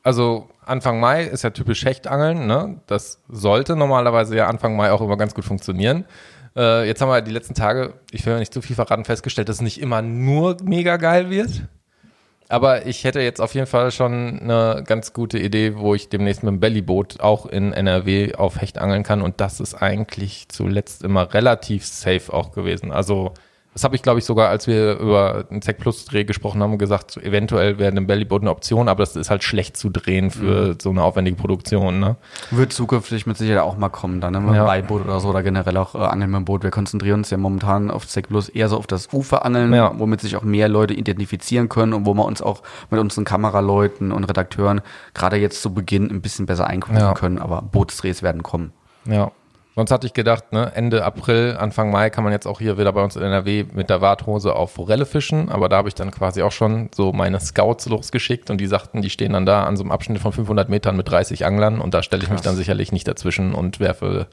Also 0.04 0.48
Anfang 0.64 1.00
Mai 1.00 1.24
ist 1.24 1.42
ja 1.42 1.50
typisch 1.50 1.84
Hechtangeln. 1.84 2.46
Ne? 2.46 2.80
Das 2.86 3.22
sollte 3.28 3.76
normalerweise 3.76 4.36
ja 4.36 4.46
Anfang 4.46 4.76
Mai 4.76 4.92
auch 4.92 5.00
immer 5.00 5.16
ganz 5.16 5.34
gut 5.34 5.44
funktionieren. 5.44 6.04
Äh, 6.56 6.86
jetzt 6.86 7.00
haben 7.00 7.08
wir 7.08 7.20
die 7.22 7.32
letzten 7.32 7.54
Tage, 7.54 7.94
ich 8.10 8.24
will 8.26 8.34
ja 8.34 8.38
nicht 8.38 8.54
zu 8.54 8.62
viel 8.62 8.76
verraten, 8.76 9.04
festgestellt, 9.04 9.48
dass 9.48 9.56
es 9.56 9.62
nicht 9.62 9.80
immer 9.80 10.02
nur 10.02 10.56
mega 10.62 10.96
geil 10.96 11.30
wird. 11.30 11.62
Aber 12.48 12.86
ich 12.86 13.04
hätte 13.04 13.20
jetzt 13.20 13.40
auf 13.40 13.54
jeden 13.54 13.66
Fall 13.66 13.90
schon 13.90 14.40
eine 14.40 14.84
ganz 14.86 15.14
gute 15.14 15.38
Idee, 15.38 15.78
wo 15.78 15.94
ich 15.94 16.10
demnächst 16.10 16.42
mit 16.42 16.50
dem 16.50 16.60
Bellyboot 16.60 17.20
auch 17.20 17.46
in 17.46 17.72
NRW 17.72 18.34
auf 18.34 18.60
Hecht 18.60 18.76
angeln 18.76 19.04
kann. 19.04 19.22
Und 19.22 19.40
das 19.40 19.58
ist 19.58 19.74
eigentlich 19.74 20.48
zuletzt 20.50 21.02
immer 21.02 21.32
relativ 21.32 21.86
safe 21.86 22.30
auch 22.30 22.52
gewesen. 22.52 22.92
Also 22.92 23.32
das 23.74 23.84
habe 23.84 23.96
ich, 23.96 24.02
glaube 24.02 24.18
ich, 24.18 24.24
sogar, 24.26 24.50
als 24.50 24.66
wir 24.66 24.98
über 24.98 25.44
den 25.44 25.62
ZEC 25.62 25.78
Plus 25.78 26.04
Dreh 26.04 26.24
gesprochen 26.24 26.62
haben, 26.62 26.76
gesagt, 26.76 27.16
eventuell 27.16 27.78
wäre 27.78 27.90
ein 27.96 28.06
Bellyboot 28.06 28.42
eine 28.42 28.50
Option, 28.50 28.88
aber 28.88 29.02
das 29.02 29.16
ist 29.16 29.30
halt 29.30 29.42
schlecht 29.44 29.76
zu 29.78 29.88
drehen 29.88 30.30
für 30.30 30.76
so 30.80 30.90
eine 30.90 31.02
aufwendige 31.02 31.36
Produktion. 31.36 31.98
Ne? 31.98 32.16
Wird 32.50 32.72
zukünftig 32.74 33.26
mit 33.26 33.38
Sicherheit 33.38 33.62
auch 33.62 33.78
mal 33.78 33.88
kommen, 33.88 34.20
dann 34.20 34.32
ne? 34.34 34.56
Ja. 34.56 34.64
Beiboot 34.64 35.04
oder 35.04 35.20
so 35.20 35.28
oder 35.30 35.42
generell 35.42 35.76
auch 35.78 35.94
äh, 35.94 35.98
Angeln 35.98 36.30
mit 36.30 36.38
dem 36.40 36.44
Boot. 36.44 36.62
Wir 36.64 36.70
konzentrieren 36.70 37.20
uns 37.20 37.30
ja 37.30 37.38
momentan 37.38 37.90
auf 37.90 38.04
Sec 38.04 38.28
Plus 38.28 38.48
eher 38.50 38.68
so 38.68 38.76
auf 38.76 38.86
das 38.86 39.08
Uferangeln, 39.12 39.72
Ja. 39.72 39.92
womit 39.98 40.20
sich 40.20 40.36
auch 40.36 40.42
mehr 40.42 40.68
Leute 40.68 40.92
identifizieren 40.92 41.68
können 41.70 41.94
und 41.94 42.04
wo 42.04 42.12
wir 42.14 42.24
uns 42.26 42.42
auch 42.42 42.62
mit 42.90 43.00
unseren 43.00 43.24
Kameraleuten 43.24 44.12
und 44.12 44.24
Redakteuren 44.24 44.82
gerade 45.14 45.36
jetzt 45.36 45.62
zu 45.62 45.72
Beginn 45.72 46.10
ein 46.10 46.20
bisschen 46.20 46.44
besser 46.46 46.66
einkaufen 46.66 46.98
Ja. 47.00 47.14
können. 47.14 47.38
Aber 47.38 47.62
Bootsdrehs 47.62 48.22
werden 48.22 48.42
kommen. 48.42 48.72
Ja. 49.06 49.30
Sonst 49.74 49.90
hatte 49.90 50.06
ich 50.06 50.12
gedacht, 50.12 50.52
ne, 50.52 50.70
Ende 50.74 51.02
April, 51.04 51.56
Anfang 51.58 51.90
Mai 51.90 52.10
kann 52.10 52.24
man 52.24 52.32
jetzt 52.32 52.46
auch 52.46 52.58
hier 52.58 52.76
wieder 52.76 52.92
bei 52.92 53.02
uns 53.02 53.16
in 53.16 53.22
NRW 53.22 53.64
mit 53.72 53.88
der 53.88 54.02
Warthose 54.02 54.54
auf 54.54 54.70
Forelle 54.72 55.06
fischen. 55.06 55.48
Aber 55.50 55.70
da 55.70 55.76
habe 55.78 55.88
ich 55.88 55.94
dann 55.94 56.10
quasi 56.10 56.42
auch 56.42 56.52
schon 56.52 56.90
so 56.94 57.12
meine 57.14 57.40
Scouts 57.40 57.88
losgeschickt 57.88 58.50
und 58.50 58.58
die 58.60 58.66
sagten, 58.66 59.00
die 59.00 59.08
stehen 59.08 59.32
dann 59.32 59.46
da 59.46 59.64
an 59.64 59.76
so 59.78 59.82
einem 59.82 59.90
Abschnitt 59.92 60.20
von 60.20 60.32
500 60.32 60.68
Metern 60.68 60.94
mit 60.96 61.08
30 61.10 61.46
Anglern 61.46 61.80
und 61.80 61.94
da 61.94 62.02
stelle 62.02 62.22
ich 62.22 62.28
mich 62.28 62.36
Krass. 62.38 62.44
dann 62.44 62.56
sicherlich 62.56 62.92
nicht 62.92 63.08
dazwischen 63.08 63.54
und 63.54 63.80
werfe 63.80 64.26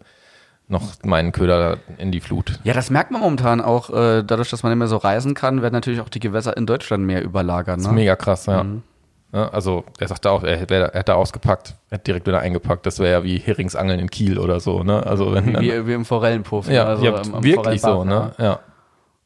noch 0.67 0.83
meinen 1.03 1.31
Köder 1.31 1.77
in 1.97 2.11
die 2.11 2.19
Flut. 2.19 2.59
Ja, 2.63 2.73
das 2.73 2.89
merkt 2.89 3.09
man 3.11 3.21
momentan 3.21 3.59
auch, 3.61 3.89
äh, 3.89 4.23
dadurch, 4.23 4.49
dass 4.49 4.61
man 4.61 4.71
nicht 4.73 4.79
mehr 4.79 4.87
so 4.89 4.97
reisen 4.97 5.33
kann, 5.33 5.61
werden 5.61 5.73
natürlich 5.73 6.01
auch 6.01 6.09
die 6.09 6.19
Gewässer 6.19 6.55
in 6.57 6.65
Deutschland 6.65 7.05
mehr 7.05 7.23
überlagert. 7.23 7.77
Das 7.77 7.85
Ne? 7.85 7.89
ist 7.91 7.95
mega 7.95 8.15
krass, 8.15 8.45
ja. 8.45 8.63
Mhm. 8.63 8.83
Ja, 9.31 9.47
also 9.49 9.83
er 9.99 10.07
sagte 10.07 10.31
auch, 10.31 10.43
er, 10.43 10.69
wär, 10.69 10.85
er 10.93 10.99
hat 10.99 11.09
da 11.09 11.13
ausgepackt, 11.13 11.75
er 11.91 11.99
hat 11.99 12.07
direkt 12.07 12.25
wieder 12.25 12.39
eingepackt. 12.39 12.85
Das 12.85 12.97
wäre 12.99 13.11
ja 13.11 13.23
wie 13.23 13.37
Heringsangeln 13.37 13.99
in 13.99 14.09
Kiel 14.09 14.39
oder 14.39 14.59
so, 14.59 14.81
ne? 14.83 15.05
Also 15.05 15.33
wenn 15.33 15.53
dann, 15.53 15.63
Wie, 15.63 15.85
wie 15.87 15.93
im 15.93 16.03
Forellenpuff. 16.05 16.67
ne? 16.67 16.73
ja, 16.75 16.85
Also 16.85 17.05
ja 17.05 17.21
im- 17.21 17.33
im 17.35 17.43
wirklich 17.43 17.81
so, 17.81 18.03
ne? 18.03 18.31
Ja. 18.39 18.59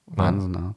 Wahnsinn, 0.07 0.53
ja. 0.53 0.73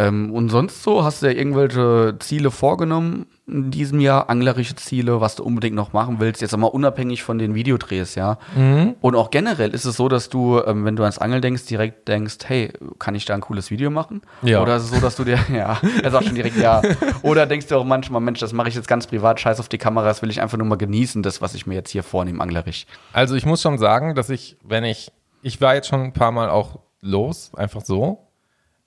Ähm, 0.00 0.32
und 0.32 0.48
sonst 0.48 0.82
so, 0.82 1.04
hast 1.04 1.22
du 1.22 1.26
ja 1.26 1.32
irgendwelche 1.32 2.16
Ziele 2.20 2.50
vorgenommen 2.50 3.26
in 3.46 3.70
diesem 3.70 4.00
Jahr, 4.00 4.30
anglerische 4.30 4.76
Ziele, 4.76 5.20
was 5.20 5.36
du 5.36 5.42
unbedingt 5.42 5.74
noch 5.74 5.92
machen 5.92 6.20
willst, 6.20 6.40
jetzt 6.40 6.54
einmal 6.54 6.70
unabhängig 6.70 7.22
von 7.22 7.38
den 7.38 7.54
Videodrehs, 7.54 8.14
ja? 8.14 8.38
Mhm. 8.54 8.94
Und 9.00 9.16
auch 9.16 9.30
generell 9.30 9.70
ist 9.70 9.84
es 9.84 9.96
so, 9.96 10.08
dass 10.08 10.28
du, 10.28 10.60
ähm, 10.64 10.84
wenn 10.84 10.96
du 10.96 11.02
ans 11.02 11.18
Angeln 11.18 11.42
denkst, 11.42 11.66
direkt 11.66 12.08
denkst, 12.08 12.38
hey, 12.46 12.72
kann 12.98 13.14
ich 13.14 13.24
da 13.24 13.34
ein 13.34 13.40
cooles 13.40 13.70
Video 13.70 13.90
machen? 13.90 14.22
Ja. 14.42 14.62
Oder 14.62 14.76
ist 14.76 14.84
es 14.84 14.90
so, 14.90 15.00
dass 15.00 15.16
du 15.16 15.24
dir, 15.24 15.38
ja, 15.52 15.80
er 16.02 16.10
sagt 16.10 16.26
schon 16.26 16.34
direkt 16.34 16.56
ja. 16.56 16.80
Oder 17.22 17.46
denkst 17.46 17.66
du 17.66 17.76
auch 17.76 17.84
manchmal, 17.84 18.20
Mensch, 18.20 18.38
das 18.38 18.52
mache 18.52 18.68
ich 18.68 18.74
jetzt 18.74 18.88
ganz 18.88 19.06
privat, 19.06 19.40
scheiß 19.40 19.60
auf 19.60 19.68
die 19.68 19.78
Kamera, 19.78 20.06
das 20.06 20.22
will 20.22 20.30
ich 20.30 20.40
einfach 20.40 20.56
nur 20.56 20.66
mal 20.66 20.76
genießen, 20.76 21.22
das, 21.22 21.42
was 21.42 21.54
ich 21.54 21.66
mir 21.66 21.74
jetzt 21.74 21.90
hier 21.90 22.02
vornehme, 22.02 22.40
anglerisch. 22.40 22.86
Also 23.12 23.34
ich 23.34 23.44
muss 23.44 23.62
schon 23.62 23.78
sagen, 23.78 24.14
dass 24.14 24.30
ich, 24.30 24.56
wenn 24.62 24.84
ich, 24.84 25.12
ich 25.42 25.60
war 25.60 25.74
jetzt 25.74 25.88
schon 25.88 26.02
ein 26.02 26.12
paar 26.12 26.30
Mal 26.30 26.48
auch 26.48 26.78
los, 27.00 27.50
einfach 27.54 27.80
so, 27.80 28.29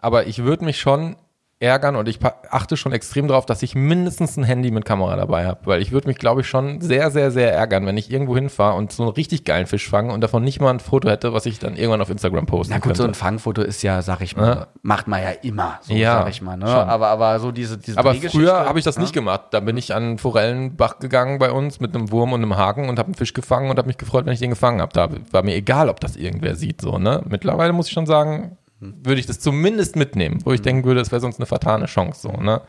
aber 0.04 0.28
ich 0.28 0.44
würde 0.44 0.66
mich 0.66 0.80
schon 0.80 1.16
ärgern 1.60 1.96
und 1.96 2.10
ich 2.10 2.20
achte 2.52 2.76
schon 2.76 2.92
extrem 2.92 3.30
darauf, 3.30 3.46
dass 3.46 3.63
ich 3.63 3.74
mindestens 3.74 4.36
ein 4.36 4.44
Handy 4.44 4.70
mit 4.70 4.84
Kamera 4.84 5.16
dabei 5.16 5.46
habe, 5.46 5.62
weil 5.63 5.82
ich 5.82 5.94
würde 5.94 6.10
mich, 6.10 6.18
glaube 6.18 6.42
ich, 6.42 6.48
schon 6.48 6.82
sehr, 6.82 7.10
sehr, 7.10 7.32
sehr 7.32 7.54
ärgern, 7.54 7.86
wenn 7.86 7.96
ich 7.96 8.12
irgendwo 8.12 8.36
hinfahre 8.36 8.76
und 8.76 8.92
so 8.92 9.04
einen 9.04 9.13
richtig 9.13 9.46
geilen 9.46 9.66
Fisch 9.66 9.89
fange 9.89 10.12
und 10.12 10.20
davon 10.20 10.44
nicht 10.44 10.60
mal 10.60 10.72
ein 10.72 10.82
Foto 10.82 11.10
hätte, 11.10 11.32
was 11.32 11.46
ich 11.46 11.60
dann 11.60 11.78
irgendwann 11.78 12.02
auf 12.02 12.10
Instagram 12.10 12.48
posten 12.48 12.74
Na 12.74 12.80
gut, 12.80 12.98
so 12.98 13.04
ein 13.04 13.08
könnte. 13.08 13.20
Fangfoto 13.20 13.62
ist 13.62 13.82
ja, 13.82 14.02
sag 14.02 14.20
ich 14.20 14.36
mal, 14.36 14.48
Ja. 14.56 14.68
macht 14.82 15.08
man 15.08 15.22
ja 15.24 15.30
immer, 15.42 15.80
so 15.80 15.94
Ja, 15.94 16.18
sag 16.24 16.30
ich 16.32 16.42
mal. 16.42 16.58
Ne? 16.58 16.66
schon. 16.68 16.76
Aber, 16.76 17.08
aber 17.08 17.39
so 17.39 17.54
diese, 17.54 17.78
diese 17.78 17.98
Aber 17.98 18.13
früher 18.13 18.66
habe 18.66 18.78
ich 18.78 18.84
das 18.84 18.98
ne? 18.98 19.04
nicht 19.04 19.13
gemacht. 19.13 19.44
Da 19.52 19.62
bin 19.62 19.78
ich 19.78 19.94
an 19.96 20.04
einen 20.04 20.18
Forellenbach 20.18 21.00
gegangen 21.00 21.39
bei 21.39 21.50
uns 21.50 21.80
mit 21.80 21.96
einem 21.96 22.12
Wurm 22.12 22.34
und 22.34 22.42
einem 22.42 22.58
Haken 22.58 22.89
und 22.89 23.00
habe 23.00 23.08
einen 23.08 23.16
Fisch 23.16 23.34
gefangen 23.34 23.70
und 23.70 23.78
habe 23.78 23.88
mich 23.88 23.98
gefreut, 23.98 24.26
wenn 24.26 24.34
ich 24.34 24.39
den 24.39 24.50
gefangen 24.50 24.82
habe. 24.82 24.92
Da 24.92 25.08
war 25.32 25.44
mir 25.44 25.56
egal, 25.56 25.88
ob 25.88 26.02
das 26.02 26.18
irgendwer 26.18 26.56
sieht. 26.56 26.82
So, 26.82 26.98
ne? 26.98 27.22
Mittlerweile 27.26 27.72
muss 27.72 27.88
ich 27.88 27.94
schon 27.94 28.06
sagen, 28.06 28.58
würde 29.04 29.19
ich 29.19 29.26
das 29.26 29.39
zumindest 29.39 29.96
mitnehmen, 29.96 30.39
wo 30.43 30.52
ich 30.52 30.62
denken 30.62 30.86
würde, 30.86 31.02
es 31.02 31.12
wäre 31.12 31.22
sonst 31.22 31.39
eine 31.39 31.46
vertane 31.46 31.86
Chance. 31.86 32.22
So, 32.22 32.41
ne? 32.41 32.62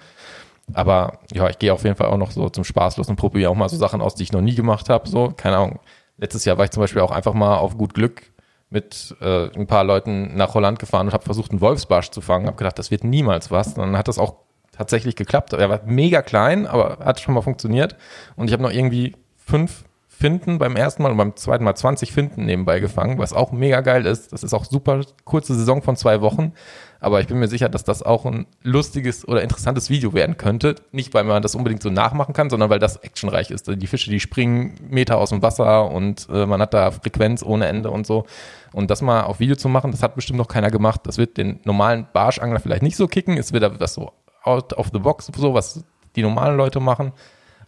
Aber 0.72 1.18
ja, 1.32 1.48
ich 1.48 1.58
gehe 1.58 1.72
auf 1.72 1.84
jeden 1.84 1.96
Fall 1.96 2.08
auch 2.08 2.16
noch 2.16 2.30
so 2.30 2.48
zum 2.48 2.64
Spaßlos 2.64 3.08
und 3.08 3.16
probiere 3.16 3.50
auch 3.50 3.54
mal 3.54 3.68
so 3.68 3.76
Sachen 3.76 4.00
aus, 4.00 4.14
die 4.14 4.22
ich 4.22 4.32
noch 4.32 4.40
nie 4.40 4.54
gemacht 4.54 4.88
habe. 4.88 5.08
So, 5.08 5.32
keine 5.36 5.56
Ahnung. 5.56 5.80
Letztes 6.16 6.44
Jahr 6.44 6.56
war 6.58 6.64
ich 6.64 6.70
zum 6.70 6.80
Beispiel 6.80 7.02
auch 7.02 7.10
einfach 7.10 7.34
mal 7.34 7.56
auf 7.56 7.76
gut 7.76 7.92
Glück 7.92 8.22
mit 8.70 9.14
äh, 9.20 9.50
ein 9.54 9.66
paar 9.66 9.84
Leuten 9.84 10.36
nach 10.36 10.54
Holland 10.54 10.78
gefahren 10.78 11.08
und 11.08 11.12
habe 11.12 11.24
versucht, 11.24 11.50
einen 11.50 11.60
Wolfsbarsch 11.60 12.10
zu 12.10 12.20
fangen. 12.20 12.46
Habe 12.46 12.56
gedacht, 12.56 12.78
das 12.78 12.90
wird 12.90 13.04
niemals 13.04 13.50
was. 13.50 13.68
Und 13.68 13.78
dann 13.78 13.98
hat 13.98 14.08
das 14.08 14.18
auch 14.18 14.36
tatsächlich 14.72 15.16
geklappt. 15.16 15.52
Er 15.52 15.68
war 15.68 15.80
mega 15.84 16.22
klein, 16.22 16.66
aber 16.66 16.98
hat 17.04 17.20
schon 17.20 17.34
mal 17.34 17.42
funktioniert. 17.42 17.96
Und 18.36 18.48
ich 18.48 18.52
habe 18.52 18.62
noch 18.62 18.72
irgendwie 18.72 19.14
fünf 19.36 19.84
Finden 20.24 20.56
beim 20.56 20.74
ersten 20.74 21.02
Mal 21.02 21.12
und 21.12 21.18
beim 21.18 21.36
zweiten 21.36 21.64
Mal 21.64 21.74
20 21.74 22.10
Finden 22.10 22.46
nebenbei 22.46 22.80
gefangen, 22.80 23.18
was 23.18 23.34
auch 23.34 23.52
mega 23.52 23.82
geil 23.82 24.06
ist. 24.06 24.32
Das 24.32 24.42
ist 24.42 24.54
auch 24.54 24.64
super 24.64 25.02
kurze 25.26 25.54
Saison 25.54 25.82
von 25.82 25.96
zwei 25.96 26.22
Wochen. 26.22 26.54
Aber 26.98 27.20
ich 27.20 27.26
bin 27.26 27.38
mir 27.38 27.48
sicher, 27.48 27.68
dass 27.68 27.84
das 27.84 28.02
auch 28.02 28.24
ein 28.24 28.46
lustiges 28.62 29.28
oder 29.28 29.42
interessantes 29.42 29.90
Video 29.90 30.14
werden 30.14 30.38
könnte. 30.38 30.76
Nicht, 30.92 31.12
weil 31.12 31.24
man 31.24 31.42
das 31.42 31.54
unbedingt 31.54 31.82
so 31.82 31.90
nachmachen 31.90 32.32
kann, 32.32 32.48
sondern 32.48 32.70
weil 32.70 32.78
das 32.78 32.96
actionreich 32.96 33.50
ist. 33.50 33.68
Die 33.68 33.86
Fische, 33.86 34.08
die 34.08 34.18
springen 34.18 34.76
Meter 34.88 35.18
aus 35.18 35.28
dem 35.28 35.42
Wasser 35.42 35.90
und 35.90 36.26
äh, 36.32 36.46
man 36.46 36.58
hat 36.62 36.72
da 36.72 36.90
Frequenz 36.90 37.42
ohne 37.42 37.66
Ende 37.66 37.90
und 37.90 38.06
so. 38.06 38.24
Und 38.72 38.90
das 38.90 39.02
mal 39.02 39.24
auf 39.24 39.40
Video 39.40 39.56
zu 39.56 39.68
machen, 39.68 39.90
das 39.90 40.02
hat 40.02 40.14
bestimmt 40.14 40.38
noch 40.38 40.48
keiner 40.48 40.70
gemacht. 40.70 41.02
Das 41.04 41.18
wird 41.18 41.36
den 41.36 41.60
normalen 41.64 42.06
Barschangler 42.14 42.60
vielleicht 42.60 42.82
nicht 42.82 42.96
so 42.96 43.08
kicken. 43.08 43.36
Es 43.36 43.52
wird 43.52 43.78
was 43.78 43.92
so 43.92 44.10
out 44.42 44.72
of 44.72 44.88
the 44.90 45.00
box, 45.00 45.30
so 45.36 45.52
was 45.52 45.84
die 46.16 46.22
normalen 46.22 46.56
Leute 46.56 46.80
machen. 46.80 47.12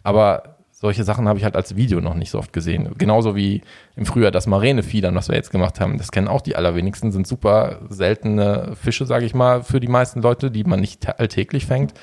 Aber 0.01 0.56
solche 0.79 1.03
Sachen 1.03 1.27
habe 1.27 1.39
ich 1.39 1.43
halt 1.43 1.55
als 1.55 1.75
Video 1.75 2.01
noch 2.01 2.13
nicht 2.13 2.29
so 2.29 2.37
oft 2.37 2.53
gesehen. 2.53 2.93
Genauso 2.97 3.35
wie 3.35 3.61
im 3.95 4.05
Frühjahr 4.05 4.29
das 4.31 4.45
Marenefiedern, 4.45 5.15
was 5.15 5.27
wir 5.27 5.35
jetzt 5.35 5.49
gemacht 5.51 5.79
haben. 5.79 5.97
Das 5.97 6.11
kennen 6.11 6.27
auch 6.27 6.41
die 6.41 6.55
allerwenigsten, 6.55 7.11
sind 7.11 7.25
super 7.27 7.79
seltene 7.89 8.75
Fische, 8.79 9.05
sage 9.07 9.25
ich 9.25 9.33
mal, 9.33 9.63
für 9.63 9.79
die 9.79 9.87
meisten 9.87 10.21
Leute, 10.21 10.51
die 10.51 10.63
man 10.63 10.79
nicht 10.79 11.19
alltäglich 11.19 11.65
fängt. 11.65 11.93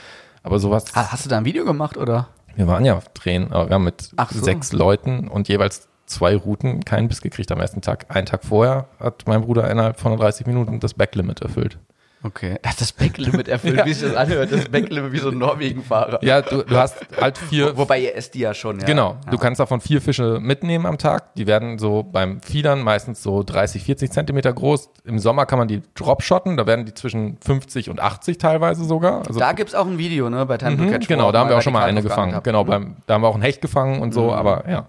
Aber 0.42 0.58
sowas, 0.58 0.87
Ha- 0.94 1.12
Hast 1.12 1.24
du 1.24 1.28
da 1.30 1.38
ein 1.38 1.44
Video 1.44 1.64
gemacht 1.64 1.96
oder? 1.96 2.28
Wir 2.56 2.66
waren 2.66 2.84
ja 2.84 2.96
auf 2.96 3.08
Drehen, 3.10 3.52
aber 3.52 3.68
wir 3.68 3.74
haben 3.74 3.84
mit 3.84 4.10
so. 4.30 4.44
sechs 4.44 4.72
Leuten 4.72 5.28
und 5.28 5.48
jeweils 5.48 5.88
zwei 6.06 6.37
Routen 6.37 6.84
keinen 6.84 7.08
Biss 7.08 7.20
gekriegt 7.22 7.50
am 7.52 7.60
ersten 7.60 7.80
Tag. 7.80 8.06
Einen 8.14 8.26
Tag 8.26 8.44
vorher 8.44 8.88
hat 9.00 9.24
mein 9.26 9.40
Bruder 9.42 9.70
innerhalb 9.70 9.98
von 9.98 10.16
30 10.16 10.46
Minuten 10.46 10.78
das 10.80 10.94
Backlimit 10.94 11.40
erfüllt. 11.40 11.78
Okay. 12.26 12.56
Er 12.62 12.70
hat 12.72 12.80
das 12.80 12.92
Backlimit 12.92 13.48
erfüllt, 13.48 13.84
wie 13.84 13.92
sich 13.92 14.08
das 14.08 14.16
anhört. 14.16 14.50
Das 14.50 14.64
Backlimit 14.70 15.12
wie 15.12 15.18
so 15.18 15.28
ein 15.28 15.38
Norwegen-Fahrer. 15.38 16.18
Ja, 16.24 16.40
du, 16.42 16.62
du 16.62 16.76
hast 16.76 16.96
halt 17.20 17.37
vier, 17.38 17.76
Wobei 17.76 18.00
ihr 18.00 18.16
esst 18.16 18.34
die 18.34 18.40
ja 18.40 18.54
schon, 18.54 18.80
ja. 18.80 18.87
Genau, 18.87 19.16
Ja. 19.24 19.30
du 19.30 19.37
kannst 19.38 19.60
davon 19.60 19.80
vier 19.80 20.00
Fische 20.00 20.38
mitnehmen 20.40 20.87
am 20.87 20.96
Tag. 20.98 21.34
Die 21.34 21.46
werden 21.46 21.78
so 21.78 22.02
beim 22.02 22.40
Fiedern 22.40 22.80
meistens 22.82 23.22
so 23.22 23.42
30, 23.42 23.84
40 23.84 24.10
Zentimeter 24.10 24.52
groß. 24.52 24.90
Im 25.04 25.18
Sommer 25.18 25.44
kann 25.46 25.58
man 25.58 25.68
die 25.68 25.82
dropshotten, 25.94 26.56
da 26.56 26.66
werden 26.66 26.87
die 26.87 26.94
zwischen 26.94 27.37
50 27.44 27.90
und 27.90 28.00
80 28.00 28.38
teilweise 28.38 28.84
sogar. 28.84 29.26
Also 29.26 29.38
Da 29.38 29.52
gibt's 29.52 29.74
auch 29.74 29.87
ein 29.87 29.98
Video, 29.98 30.30
ne, 30.30 30.46
bei 30.46 30.56
Time 30.56 30.76
to 30.78 30.82
Mhm, 30.84 30.90
Catch. 30.90 31.06
genau, 31.08 31.28
wo 31.28 31.32
da 31.32 31.40
haben 31.40 31.50
wir 31.50 31.58
auch 31.58 31.62
schon 31.62 31.74
mal 31.74 31.84
eine 31.84 32.02
gefangen. 32.02 32.30
geachtet 32.30 32.44
Genau, 32.44 32.60
habt. 32.60 32.70
beim, 32.70 32.96
da 33.06 33.14
haben 33.14 33.22
wir 33.22 33.28
auch 33.28 33.37
ein 33.37 33.42
Hecht 33.42 33.60
gefangen 33.60 34.00
und 34.00 34.08
Mhm. 34.08 34.12
so, 34.12 34.32
aber 34.32 34.64
ja. 34.68 34.87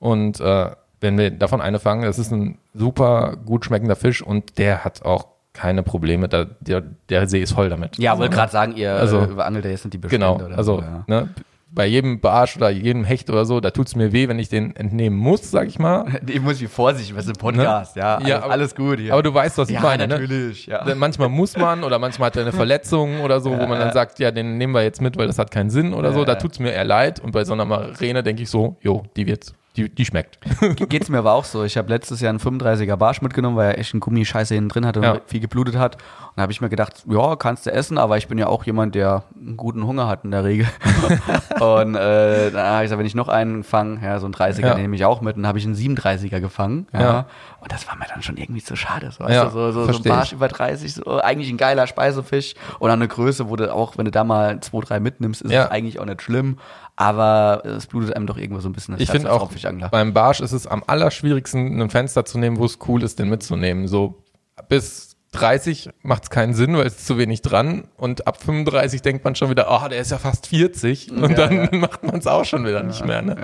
Und 0.00 0.40
äh, 0.40 0.70
wenn 1.00 1.16
wir 1.18 1.30
davon 1.30 1.60
eine 1.60 1.78
fangen, 1.78 2.02
das 2.02 2.18
ist 2.18 2.32
ein 2.32 2.58
super 2.72 3.36
gut 3.44 3.64
schmeckender 3.64 3.94
Fisch 3.96 4.22
und 4.22 4.58
der 4.58 4.84
hat 4.84 5.04
auch 5.04 5.26
keine 5.54 5.82
Probleme. 5.82 6.28
Da, 6.28 6.44
der, 6.60 6.82
der 7.08 7.26
See 7.28 7.40
ist 7.40 7.52
voll 7.52 7.70
damit. 7.70 7.96
Ja, 7.98 8.18
wollte 8.18 8.34
gerade 8.36 8.52
sagen, 8.52 8.76
ihr 8.76 8.92
Also- 8.92 9.20
also, 9.20 9.38
ja 9.38 9.50
jetzt 9.70 9.84
nicht 9.86 9.94
die 9.94 9.98
Bestände 9.98 10.26
Genau, 10.26 10.44
oder 10.44 10.58
also 10.58 10.76
so. 10.76 10.82
Ja. 10.82 11.04
ne, 11.06 11.28
bei 11.70 11.86
jedem 11.86 12.20
Barsch 12.20 12.56
oder 12.56 12.70
jedem 12.70 13.02
Hecht 13.02 13.28
oder 13.30 13.44
so, 13.44 13.58
da 13.58 13.70
tut's 13.72 13.96
mir 13.96 14.12
weh, 14.12 14.28
wenn 14.28 14.38
ich 14.38 14.48
den 14.48 14.76
entnehmen 14.76 15.16
muss, 15.18 15.50
sag 15.50 15.66
ich 15.66 15.78
mal. 15.80 16.04
Ich 16.28 16.40
muss 16.40 16.60
wie 16.60 16.68
vorsichtig, 16.68 17.16
was 17.16 17.24
ist 17.24 17.30
ein 17.30 17.36
Podcast, 17.40 17.96
ja. 17.96 18.16
Alles, 18.16 18.28
Ja, 18.28 18.42
aber- 18.42 18.52
alles 18.52 18.74
gut 18.76 19.00
hier. 19.00 19.12
Aber 19.12 19.22
du 19.24 19.34
weißt, 19.34 19.58
was 19.58 19.68
ich 19.68 19.74
ja, 19.74 19.80
meine, 19.80 20.06
ne? 20.06 20.14
natürlich, 20.14 20.66
ja. 20.66 20.84
Manchmal 20.94 21.28
muss 21.30 21.56
man 21.56 21.82
oder 21.82 21.98
manchmal 21.98 22.26
hat 22.26 22.36
er 22.36 22.42
eine 22.42 22.52
Verletzung 22.52 23.20
oder 23.22 23.40
so, 23.40 23.50
wo 23.50 23.66
man 23.66 23.78
dann 23.80 23.92
sagt, 23.92 24.20
ja, 24.20 24.30
den 24.30 24.56
nehmen 24.56 24.72
wir 24.72 24.82
jetzt 24.84 25.00
mit, 25.00 25.16
weil 25.16 25.26
das 25.26 25.38
hat 25.38 25.50
keinen 25.50 25.70
Sinn 25.70 25.94
oder 25.94 26.12
so. 26.12 26.24
Da 26.24 26.36
tut's 26.36 26.60
mir 26.60 26.70
eher 26.72 26.84
leid. 26.84 27.18
Und 27.18 27.32
bei 27.32 27.44
so 27.44 27.52
einer 27.54 27.64
Marine 27.64 28.22
denke 28.22 28.42
ich 28.42 28.50
so, 28.50 28.76
jo, 28.80 29.02
die 29.16 29.26
wird, 29.26 29.52
die, 29.76 29.88
die 29.92 30.04
schmeckt. 30.04 30.38
Geht's 30.88 31.08
mir 31.08 31.18
aber 31.18 31.32
auch 31.32 31.44
so. 31.44 31.64
Ich 31.64 31.76
habe 31.76 31.88
letztes 31.88 32.20
Jahr 32.20 32.30
einen 32.30 32.38
35er 32.38 32.96
Barsch 32.96 33.22
mitgenommen, 33.22 33.56
weil 33.56 33.72
er 33.72 33.78
echt 33.78 33.92
einen 33.92 34.00
Gummischeiße 34.00 34.54
hinten 34.54 34.68
drin 34.68 34.86
hatte 34.86 35.00
und 35.00 35.04
Ja. 35.04 35.20
viel 35.26 35.40
geblutet 35.40 35.76
hat. 35.76 35.96
Und 35.96 36.36
da 36.36 36.42
habe 36.42 36.52
ich 36.52 36.60
mir 36.60 36.68
gedacht, 36.68 37.02
ja, 37.08 37.36
kannst 37.36 37.66
du 37.66 37.72
essen, 37.72 37.98
aber 37.98 38.16
ich 38.16 38.28
bin 38.28 38.38
ja 38.38 38.46
auch 38.46 38.64
jemand, 38.64 38.94
der 38.94 39.24
einen 39.36 39.56
guten 39.56 39.86
Hunger 39.86 40.06
hat 40.08 40.24
in 40.24 40.30
der 40.30 40.44
Regel. 40.44 40.66
und 41.60 41.94
äh, 41.94 42.50
dann 42.50 42.66
habe 42.66 42.76
ich 42.78 42.86
gesagt, 42.86 42.98
wenn 42.98 43.06
ich 43.06 43.14
noch 43.14 43.28
einen 43.28 43.64
fange, 43.64 44.00
ja, 44.04 44.18
so 44.18 44.26
einen 44.26 44.34
30er 44.34 44.60
Ja. 44.60 44.74
nehme 44.74 44.94
ich 44.96 45.04
auch 45.04 45.20
mit, 45.20 45.36
und 45.36 45.42
dann 45.42 45.48
habe 45.48 45.58
ich 45.58 45.64
einen 45.64 45.74
37er 45.76 46.40
gefangen. 46.40 46.86
Ja. 46.92 47.00
Ja. 47.00 47.26
Und 47.60 47.72
das 47.72 47.86
war 47.88 47.96
mir 47.96 48.06
dann 48.12 48.22
schon 48.22 48.36
irgendwie 48.36 48.62
zu 48.62 48.76
schade. 48.76 49.10
So, 49.10 49.24
weißt 49.24 49.44
du, 49.44 49.50
so, 49.50 49.72
so, 49.72 49.92
so 49.92 49.98
ein. 49.98 50.02
Barsch 50.04 50.32
über 50.32 50.48
30, 50.48 50.94
so, 50.94 51.20
eigentlich 51.20 51.50
ein 51.50 51.56
geiler 51.56 51.86
Speisefisch. 51.86 52.54
Und 52.78 52.90
eine 52.90 53.08
Größe, 53.08 53.48
wo 53.48 53.56
du 53.56 53.72
auch, 53.72 53.96
wenn 53.98 54.04
du 54.04 54.10
da 54.10 54.22
mal 54.24 54.60
zwei, 54.60 54.80
drei 54.80 55.00
mitnimmst, 55.00 55.42
ist 55.42 55.50
Ja. 55.50 55.64
es 55.64 55.70
eigentlich 55.70 55.98
auch 55.98 56.04
nicht 56.04 56.22
schlimm. 56.22 56.58
Aber 56.96 57.62
es 57.64 57.86
blutet 57.86 58.14
einem 58.14 58.26
doch 58.26 58.36
irgendwo 58.36 58.60
so 58.60 58.68
ein 58.68 58.72
bisschen 58.72 58.94
das 58.94 59.02
Ich 59.02 59.10
finde 59.10 59.32
auch, 59.32 59.50
beim 59.90 60.14
Barsch 60.14 60.40
ist 60.40 60.52
es 60.52 60.66
am 60.66 60.84
allerschwierigsten, 60.86 61.80
ein 61.80 61.90
Fenster 61.90 62.24
zu 62.24 62.38
nehmen, 62.38 62.58
wo 62.58 62.64
es 62.64 62.78
cool 62.86 63.02
ist, 63.02 63.18
den 63.18 63.28
mitzunehmen. 63.28 63.88
So 63.88 64.22
bis 64.68 65.16
30 65.32 65.90
macht 66.02 66.24
es 66.24 66.30
keinen 66.30 66.54
Sinn, 66.54 66.76
weil 66.76 66.86
es 66.86 66.98
ist 66.98 67.06
zu 67.06 67.18
wenig 67.18 67.42
dran. 67.42 67.88
Und 67.96 68.26
ab 68.28 68.40
35 68.40 69.02
denkt 69.02 69.24
man 69.24 69.34
schon 69.34 69.50
wieder, 69.50 69.66
oh, 69.68 69.88
der 69.88 69.98
ist 69.98 70.12
ja 70.12 70.18
fast 70.18 70.46
40. 70.46 71.10
Und 71.10 71.30
Ja, 71.30 71.48
dann 71.48 71.52
ja. 71.52 71.68
macht 71.78 72.04
man 72.04 72.16
es 72.16 72.26
auch 72.26 72.44
schon 72.44 72.64
wieder 72.64 72.82
nicht 72.82 73.04
mehr. 73.04 73.22
Ne? 73.22 73.36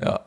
ja. 0.00 0.20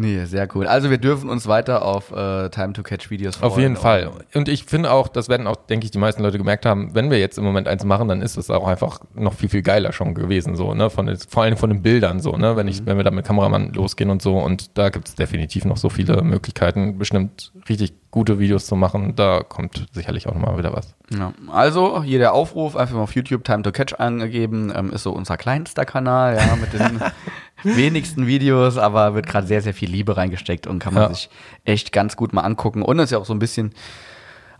Nee, 0.00 0.26
sehr 0.26 0.46
cool. 0.54 0.68
Also 0.68 0.90
wir 0.90 0.98
dürfen 0.98 1.28
uns 1.28 1.48
weiter 1.48 1.84
auf 1.84 2.12
äh, 2.12 2.48
Time 2.50 2.72
to 2.72 2.84
Catch 2.84 3.10
Videos 3.10 3.34
freuen. 3.34 3.52
Auf 3.52 3.58
jeden 3.58 3.76
Fall. 3.76 4.10
Und 4.32 4.48
ich 4.48 4.64
finde 4.64 4.92
auch, 4.92 5.08
das 5.08 5.28
werden 5.28 5.48
auch, 5.48 5.56
denke 5.56 5.86
ich, 5.86 5.90
die 5.90 5.98
meisten 5.98 6.22
Leute 6.22 6.38
gemerkt 6.38 6.66
haben, 6.66 6.94
wenn 6.94 7.10
wir 7.10 7.18
jetzt 7.18 7.36
im 7.36 7.42
Moment 7.42 7.66
eins 7.66 7.84
machen, 7.84 8.06
dann 8.06 8.22
ist 8.22 8.36
es 8.36 8.48
auch 8.48 8.68
einfach 8.68 9.00
noch 9.14 9.34
viel, 9.34 9.48
viel 9.48 9.62
geiler 9.62 9.92
schon 9.92 10.14
gewesen, 10.14 10.54
so, 10.54 10.72
ne? 10.72 10.88
Von 10.88 11.12
vor 11.28 11.42
allem 11.42 11.56
von 11.56 11.70
den 11.70 11.82
Bildern, 11.82 12.20
so, 12.20 12.36
ne? 12.36 12.54
Wenn 12.54 12.68
ich, 12.68 12.86
wenn 12.86 12.96
wir 12.96 13.02
da 13.02 13.10
mit 13.10 13.26
Kameramann 13.26 13.72
losgehen 13.72 14.10
und 14.10 14.22
so. 14.22 14.38
Und 14.38 14.78
da 14.78 14.90
gibt 14.90 15.08
es 15.08 15.16
definitiv 15.16 15.64
noch 15.64 15.76
so 15.76 15.88
viele 15.88 16.22
Möglichkeiten, 16.22 16.96
bestimmt 16.96 17.52
richtig 17.68 17.92
gute 18.12 18.38
Videos 18.38 18.66
zu 18.66 18.76
machen. 18.76 19.16
Da 19.16 19.42
kommt 19.42 19.86
sicherlich 19.92 20.28
auch 20.28 20.34
nochmal 20.34 20.58
wieder 20.58 20.72
was. 20.72 20.94
Ja. 21.10 21.32
Also 21.48 22.02
hier 22.02 22.18
der 22.18 22.34
Aufruf, 22.34 22.76
einfach 22.76 22.94
mal 22.94 23.02
auf 23.02 23.14
YouTube 23.14 23.44
Time 23.44 23.62
to 23.62 23.72
Catch 23.72 23.94
angegeben, 23.98 24.72
ähm, 24.74 24.90
ist 24.90 25.02
so 25.02 25.12
unser 25.12 25.36
kleinster 25.36 25.84
Kanal, 25.84 26.36
ja, 26.36 26.56
mit 26.56 26.72
den 26.72 27.00
wenigsten 27.64 28.26
Videos, 28.26 28.76
aber 28.78 29.14
wird 29.14 29.26
gerade 29.26 29.46
sehr, 29.46 29.62
sehr 29.62 29.74
viel 29.74 29.90
Liebe 29.90 30.16
reingesteckt 30.16 30.66
und 30.66 30.78
kann 30.78 30.94
man 30.94 31.04
Ja. 31.04 31.08
sich 31.14 31.28
echt 31.64 31.92
ganz 31.92 32.16
gut 32.16 32.32
mal 32.32 32.42
angucken. 32.42 32.82
Und 32.82 32.98
es 32.98 33.06
ist 33.06 33.10
ja 33.12 33.18
auch 33.18 33.24
so 33.26 33.32
ein 33.34 33.38
bisschen 33.38 33.72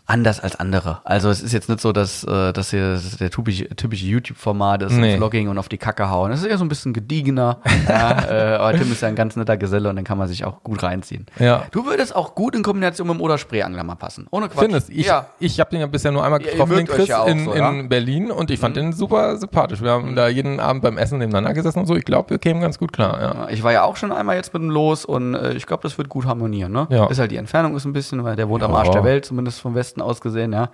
anders 0.09 0.40
als 0.40 0.57
andere. 0.59 1.01
Also 1.05 1.29
es 1.29 1.42
ist 1.42 1.53
jetzt 1.53 1.68
nicht 1.68 1.81
so, 1.81 1.92
dass, 1.92 2.25
äh, 2.25 2.53
dass 2.53 2.71
hier 2.71 2.94
das 2.94 3.18
der 3.18 3.31
typische, 3.31 3.68
typische 3.77 4.07
YouTube-Format 4.07 4.83
ist, 4.83 4.92
Nee. 4.92 5.16
Vlogging 5.18 5.49
und 5.49 5.59
auf 5.59 5.68
die 5.68 5.77
Kacke 5.79 6.09
hauen. 6.11 6.33
Es 6.33 6.40
ist 6.40 6.47
eher 6.47 6.57
so 6.59 6.64
ein 6.64 6.68
bisschen 6.71 6.94
gediegener. 6.94 7.59
ja, 7.88 8.25
äh, 8.25 8.55
aber 8.57 8.73
Tim 8.77 8.90
ist 8.90 9.03
ja 9.03 9.09
ein 9.09 9.14
ganz 9.14 9.37
netter 9.37 9.57
Geselle 9.59 9.90
und 9.90 9.97
dann 9.97 10.05
kann 10.05 10.16
man 10.16 10.27
sich 10.27 10.44
auch 10.47 10.62
gut 10.64 10.83
reinziehen. 10.83 11.27
Ja. 11.38 11.64
Du 11.73 11.85
würdest 11.85 12.16
auch 12.16 12.35
gut 12.35 12.57
in 12.57 12.62
Kombination 12.62 13.07
mit 13.07 13.16
dem 13.18 13.21
Oder-Sprayangler 13.21 13.85
mal 13.85 13.97
passen. 13.97 14.27
Ohne 14.31 14.49
Quatsch. 14.49 14.64
Findest 14.64 14.88
ich, 14.90 15.07
Ja. 15.07 15.27
ich 15.38 15.61
habe 15.61 15.71
den 15.71 15.81
ja 15.81 15.87
bisher 15.87 16.11
nur 16.11 16.25
einmal 16.25 16.40
getroffen, 16.40 16.77
den 16.77 16.87
Chris, 16.87 17.09
ja 17.09 17.25
in, 17.27 17.44
so, 17.44 17.53
in? 17.53 17.64
Mhm. 17.83 17.88
Berlin 17.90 18.31
und 18.31 18.51
ich 18.51 18.59
fand 18.59 18.77
den 18.77 18.94
super 18.94 19.37
sympathisch. 19.37 19.83
Wir 19.83 19.90
haben 19.90 20.16
da 20.16 20.29
jeden 20.29 20.59
Abend 20.59 20.83
beim 20.83 20.97
Essen 20.97 21.18
nebeneinander 21.18 21.53
gesessen 21.53 21.81
und 21.81 21.87
so. 21.87 21.94
Ich 21.97 22.07
glaube, 22.07 22.31
wir 22.31 22.38
kämen 22.38 22.62
ganz 22.62 22.79
gut 22.79 22.94
klar. 22.94 23.21
Ja. 23.21 23.49
Ich 23.51 23.62
war 23.62 23.73
ja 23.73 23.83
auch 23.85 23.97
schon 23.97 24.12
einmal 24.12 24.37
jetzt 24.37 24.55
mit 24.55 24.62
dem 24.62 24.71
Los 24.71 25.05
und 25.05 25.35
äh, 25.35 25.53
ich 25.53 25.66
glaube, 25.66 25.83
das 25.83 25.99
wird 25.99 26.09
gut 26.09 26.25
harmonieren. 26.25 26.73
Ne? 26.73 26.87
Ja. 26.88 27.07
Ist 27.09 27.18
halt 27.18 27.31
die 27.31 27.37
Entfernung 27.37 27.77
ist 27.77 27.85
ein 27.85 27.92
bisschen, 27.92 28.25
weil 28.25 28.35
der 28.35 28.49
wohnt 28.49 28.62
am. 28.62 28.79
Arsch 28.79 28.90
der 28.90 29.03
Welt, 29.03 29.25
zumindest 29.25 29.61
vom 29.61 29.75
Westen 29.75 29.98
aus 30.01 30.21
gesehen. 30.21 30.53
Ja, 30.53 30.71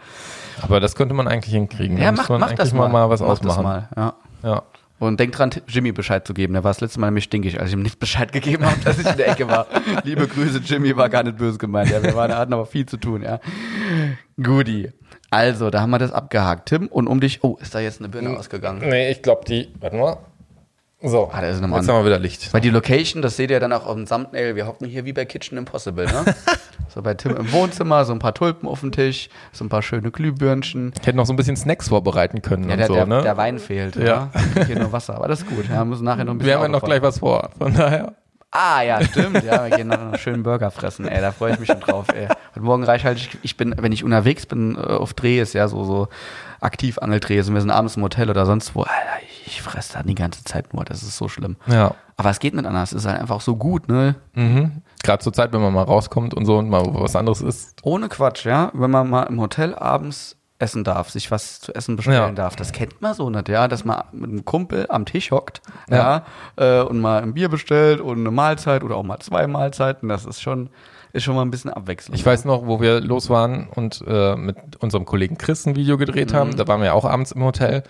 Aber 0.63 0.81
das 0.81 0.95
könnte 0.95 1.15
man 1.15 1.29
eigentlich 1.29 1.53
hinkriegen. 1.53 1.99
ja 1.99 2.07
da 2.07 2.13
mach, 2.13 2.29
man 2.29 2.41
mach 2.41 2.49
eigentlich 2.49 2.59
das 2.59 2.73
mal, 2.73 2.89
mal. 2.89 3.11
was 3.11 3.21
mach 3.21 3.29
ausmachen. 3.29 3.57
Das 3.57 3.63
mal, 3.65 3.89
ja. 3.97 4.15
Ja. 4.43 4.63
Und 5.01 5.19
denk 5.19 5.33
dran, 5.33 5.51
Jimmy 5.67 5.93
Bescheid 5.93 6.27
zu 6.27 6.35
geben. 6.35 6.55
Der 6.55 6.63
war 6.65 6.71
das 6.71 6.81
letzte 6.81 7.01
Mal 7.01 7.09
nämlich 7.09 7.25
stinkig, 7.25 7.59
als 7.61 7.69
ich 7.69 7.75
ihm 7.75 7.83
nicht 7.83 7.99
Bescheid 7.99 8.33
gegeben 8.33 8.65
habe, 8.65 8.81
dass 8.85 8.99
ich 8.99 9.07
in 9.07 9.17
der 9.17 9.29
Ecke 9.29 9.49
war. 9.49 9.67
Liebe 10.05 10.27
Grüße, 10.29 10.61
Jimmy 10.65 10.97
war 10.97 11.09
gar 11.09 11.25
nicht 11.25 11.37
böse 11.37 11.59
gemeint. 11.59 11.91
Ja, 11.91 12.03
wir 12.03 12.15
waren, 12.15 12.33
hatten 12.35 12.53
aber 12.53 12.65
viel 12.65 12.87
zu 12.87 12.97
tun, 12.97 13.23
ja. 13.23 13.41
Guti. 14.41 14.93
Also, 15.31 15.71
da 15.71 15.81
haben 15.81 15.91
wir 15.91 15.99
das 15.99 16.13
abgehakt. 16.13 16.69
Tim, 16.69 16.87
und 16.87 17.09
um 17.09 17.21
dich, 17.21 17.43
oh, 17.43 17.59
ist 17.61 17.75
da 17.75 17.81
jetzt 17.81 18.01
eine 18.01 18.09
Birne 18.09 18.39
ausgegangen? 18.39 18.89
Nee, 18.89 19.11
ich 19.11 19.21
glaube, 19.21 19.45
die. 19.47 19.73
Warte 19.81 19.97
mal. 19.97 20.19
So. 21.07 21.31
Ah, 21.33 21.43
da 21.43 21.49
ist 21.49 21.61
Jetzt 21.61 21.71
haben 21.71 21.87
wir 21.87 22.05
wieder 22.07 22.19
Licht. 22.19 22.53
Weil 22.55 22.63
die 22.63 22.71
Location, 22.71 23.21
das 23.21 23.37
seht 23.37 23.51
ihr 23.51 23.61
dann 23.61 23.75
auch 23.75 23.85
auf 23.85 23.95
dem 23.95 24.07
Thumbnail, 24.07 24.57
wir 24.57 24.67
hocken 24.67 24.89
hier 24.89 25.05
wie 25.05 25.13
bei 25.13 25.27
Kitchen 25.27 25.59
Impossible, 25.59 26.07
ne? 26.07 26.35
so 26.89 27.03
bei 27.03 27.13
Tim 27.13 27.37
im 27.37 27.53
Wohnzimmer, 27.53 28.07
so 28.07 28.15
ein 28.15 28.19
paar 28.19 28.33
Tulpen 28.33 28.67
auf 28.67 28.81
dem 28.81 28.91
Tisch, 28.91 29.29
so 29.53 29.67
ein 29.67 29.69
paar 29.69 29.83
schöne 29.83 30.11
Glühbirnchen. 30.11 30.95
Ich 30.99 31.07
hätte 31.07 31.19
noch 31.19 31.27
so 31.27 31.35
ein 31.35 31.37
bisschen 31.37 31.57
Snacks 31.57 31.89
vorbereiten 31.89 32.41
können 32.41 32.71
Ja, 32.71 32.77
der, 32.77 32.87
so, 32.87 32.95
der, 32.95 33.05
ne? 33.05 33.23
der 33.23 33.37
Wein 33.37 33.59
fehlt, 33.59 33.97
Ja. 33.97 34.31
ja. 34.55 34.65
Hier 34.67 34.79
nur 34.79 34.93
Wasser, 34.93 35.17
aber 35.17 35.29
das 35.29 35.41
ist 35.41 35.49
gut. 35.49 35.69
Ja, 35.69 35.81
wir 35.81 35.85
müssen 35.85 36.05
nachher 36.05 36.25
noch 36.25 36.33
ein 36.33 36.39
bisschen 36.39 36.49
wir 36.49 36.55
haben 36.57 36.63
ja 36.63 36.69
noch 36.69 36.83
gleich 36.83 37.03
was 37.03 37.19
vor. 37.19 37.51
Von 37.59 37.75
daher. 37.75 38.15
Ah, 38.51 38.83
ja, 38.83 39.03
stimmt. 39.03 39.43
Ja, 39.43 39.69
wir 39.69 39.77
gehen 39.77 39.89
noch 39.89 39.99
einen 40.01 40.17
schönen 40.17 40.43
Burger 40.43 40.71
fressen, 40.71 41.07
ey. 41.09 41.21
Da 41.21 41.33
freue 41.33 41.53
ich 41.53 41.59
mich 41.59 41.69
schon 41.69 41.81
drauf, 41.81 42.07
ey. 42.15 42.29
Heute 42.29 42.61
Morgen 42.61 42.85
reich 42.85 43.05
halt, 43.05 43.29
ich, 43.43 43.57
bin, 43.57 43.75
wenn 43.77 43.91
ich 43.91 44.05
unterwegs 44.05 44.47
bin, 44.47 44.77
äh, 44.77 44.79
auf 44.79 45.13
Drehs, 45.13 45.53
ja, 45.53 45.67
so, 45.67 45.85
so 45.85 46.09
aktiv 46.61 46.99
Angeldrehs 46.99 47.49
und 47.49 47.55
wir 47.55 47.61
sind 47.61 47.73
abends 47.73 47.97
im 47.97 48.05
Hotel 48.05 48.31
oder 48.31 48.47
sonst 48.47 48.75
wo, 48.77 48.83
Alter, 48.83 49.25
ich 49.27 49.34
fresse 49.63 49.93
da 49.95 50.03
die 50.03 50.15
ganze 50.15 50.45
Zeit 50.45 50.73
nur. 50.75 50.85
Das 50.85 51.03
ist 51.03 51.17
so 51.17 51.29
schlimm. 51.29 51.57
Ja. 51.67 51.95
Aber 52.17 52.31
es 52.31 52.39
geht 52.39 52.55
nicht 52.55 52.65
anders. 52.67 52.93
Es 52.93 53.03
ist 53.03 53.09
halt 53.11 53.21
einfach 53.21 53.41
so 53.41 53.57
gut, 53.57 53.89
ne? 53.89 54.15
Mhm. 54.35 54.83
Gerade 55.03 55.23
zur 55.23 55.33
Zeit, 55.33 55.53
wenn 55.53 55.61
man 55.61 55.73
mal 55.73 55.83
rauskommt 55.83 56.33
und 56.35 56.47
so 56.47 56.59
und 56.59 56.69
mal 56.71 56.83
was 56.95 57.17
anderes 57.17 57.41
isst. 57.43 57.81
Ohne 57.83 58.09
Quatsch, 58.09 58.45
ja. 58.47 58.71
Wenn 58.73 58.91
man 58.91 59.11
mal 59.11 59.25
im 59.25 59.41
Hotel 59.41 59.75
abends 59.75 60.37
essen 60.61 60.85
darf, 60.85 61.11
sich 61.11 61.31
was 61.33 61.61
zu 61.61 61.75
essen 61.75 61.97
bestellen 61.97 62.17
Ja. 62.29 62.31
darf. 62.33 62.55
Das 62.57 62.71
kennt 62.73 63.03
man 63.03 63.13
so 63.13 63.29
nicht, 63.29 63.49
ja, 63.49 63.67
dass 63.67 63.85
man 63.85 64.03
mit 64.13 64.31
einem 64.31 64.45
Kumpel 64.45 64.87
am 64.89 65.05
Tisch 65.05 65.33
hockt, 65.33 65.61
ja, 65.91 66.25
äh, 66.57 66.81
und 66.81 67.01
mal 67.01 67.21
ein 67.23 67.35
Bier 67.35 67.49
bestellt 67.49 68.01
und 68.01 68.19
eine 68.21 68.31
Mahlzeit 68.31 68.85
oder 68.85 68.95
auch 68.97 69.03
mal 69.03 69.19
zwei 69.19 69.49
Mahlzeiten. 69.49 70.09
Das 70.09 70.25
ist 70.25 70.41
schon, 70.41 70.71
ist 71.13 71.25
schon 71.25 71.35
mal 71.35 71.43
ein 71.43 71.51
bisschen 71.51 71.73
Abwechslung. 71.73 72.15
Ich 72.15 72.25
weiß 72.25 72.45
noch, 72.45 72.67
wo 72.67 72.81
wir 72.81 73.01
los 73.01 73.29
waren 73.31 73.67
und 73.75 74.05
äh, 74.07 74.37
mit 74.37 74.57
unserem 74.79 75.05
Kollegen 75.05 75.37
Chris 75.39 75.67
ein 75.67 75.75
Video 75.75 75.99
gedreht 75.99 76.31
Mhm. 76.33 76.37
haben. 76.37 76.57
Da 76.57 76.69
waren 76.69 76.79
wir 76.81 76.87
ja 76.87 76.93
auch 76.93 77.05
abends 77.05 77.33
im 77.33 77.43
Hotel. 77.43 77.83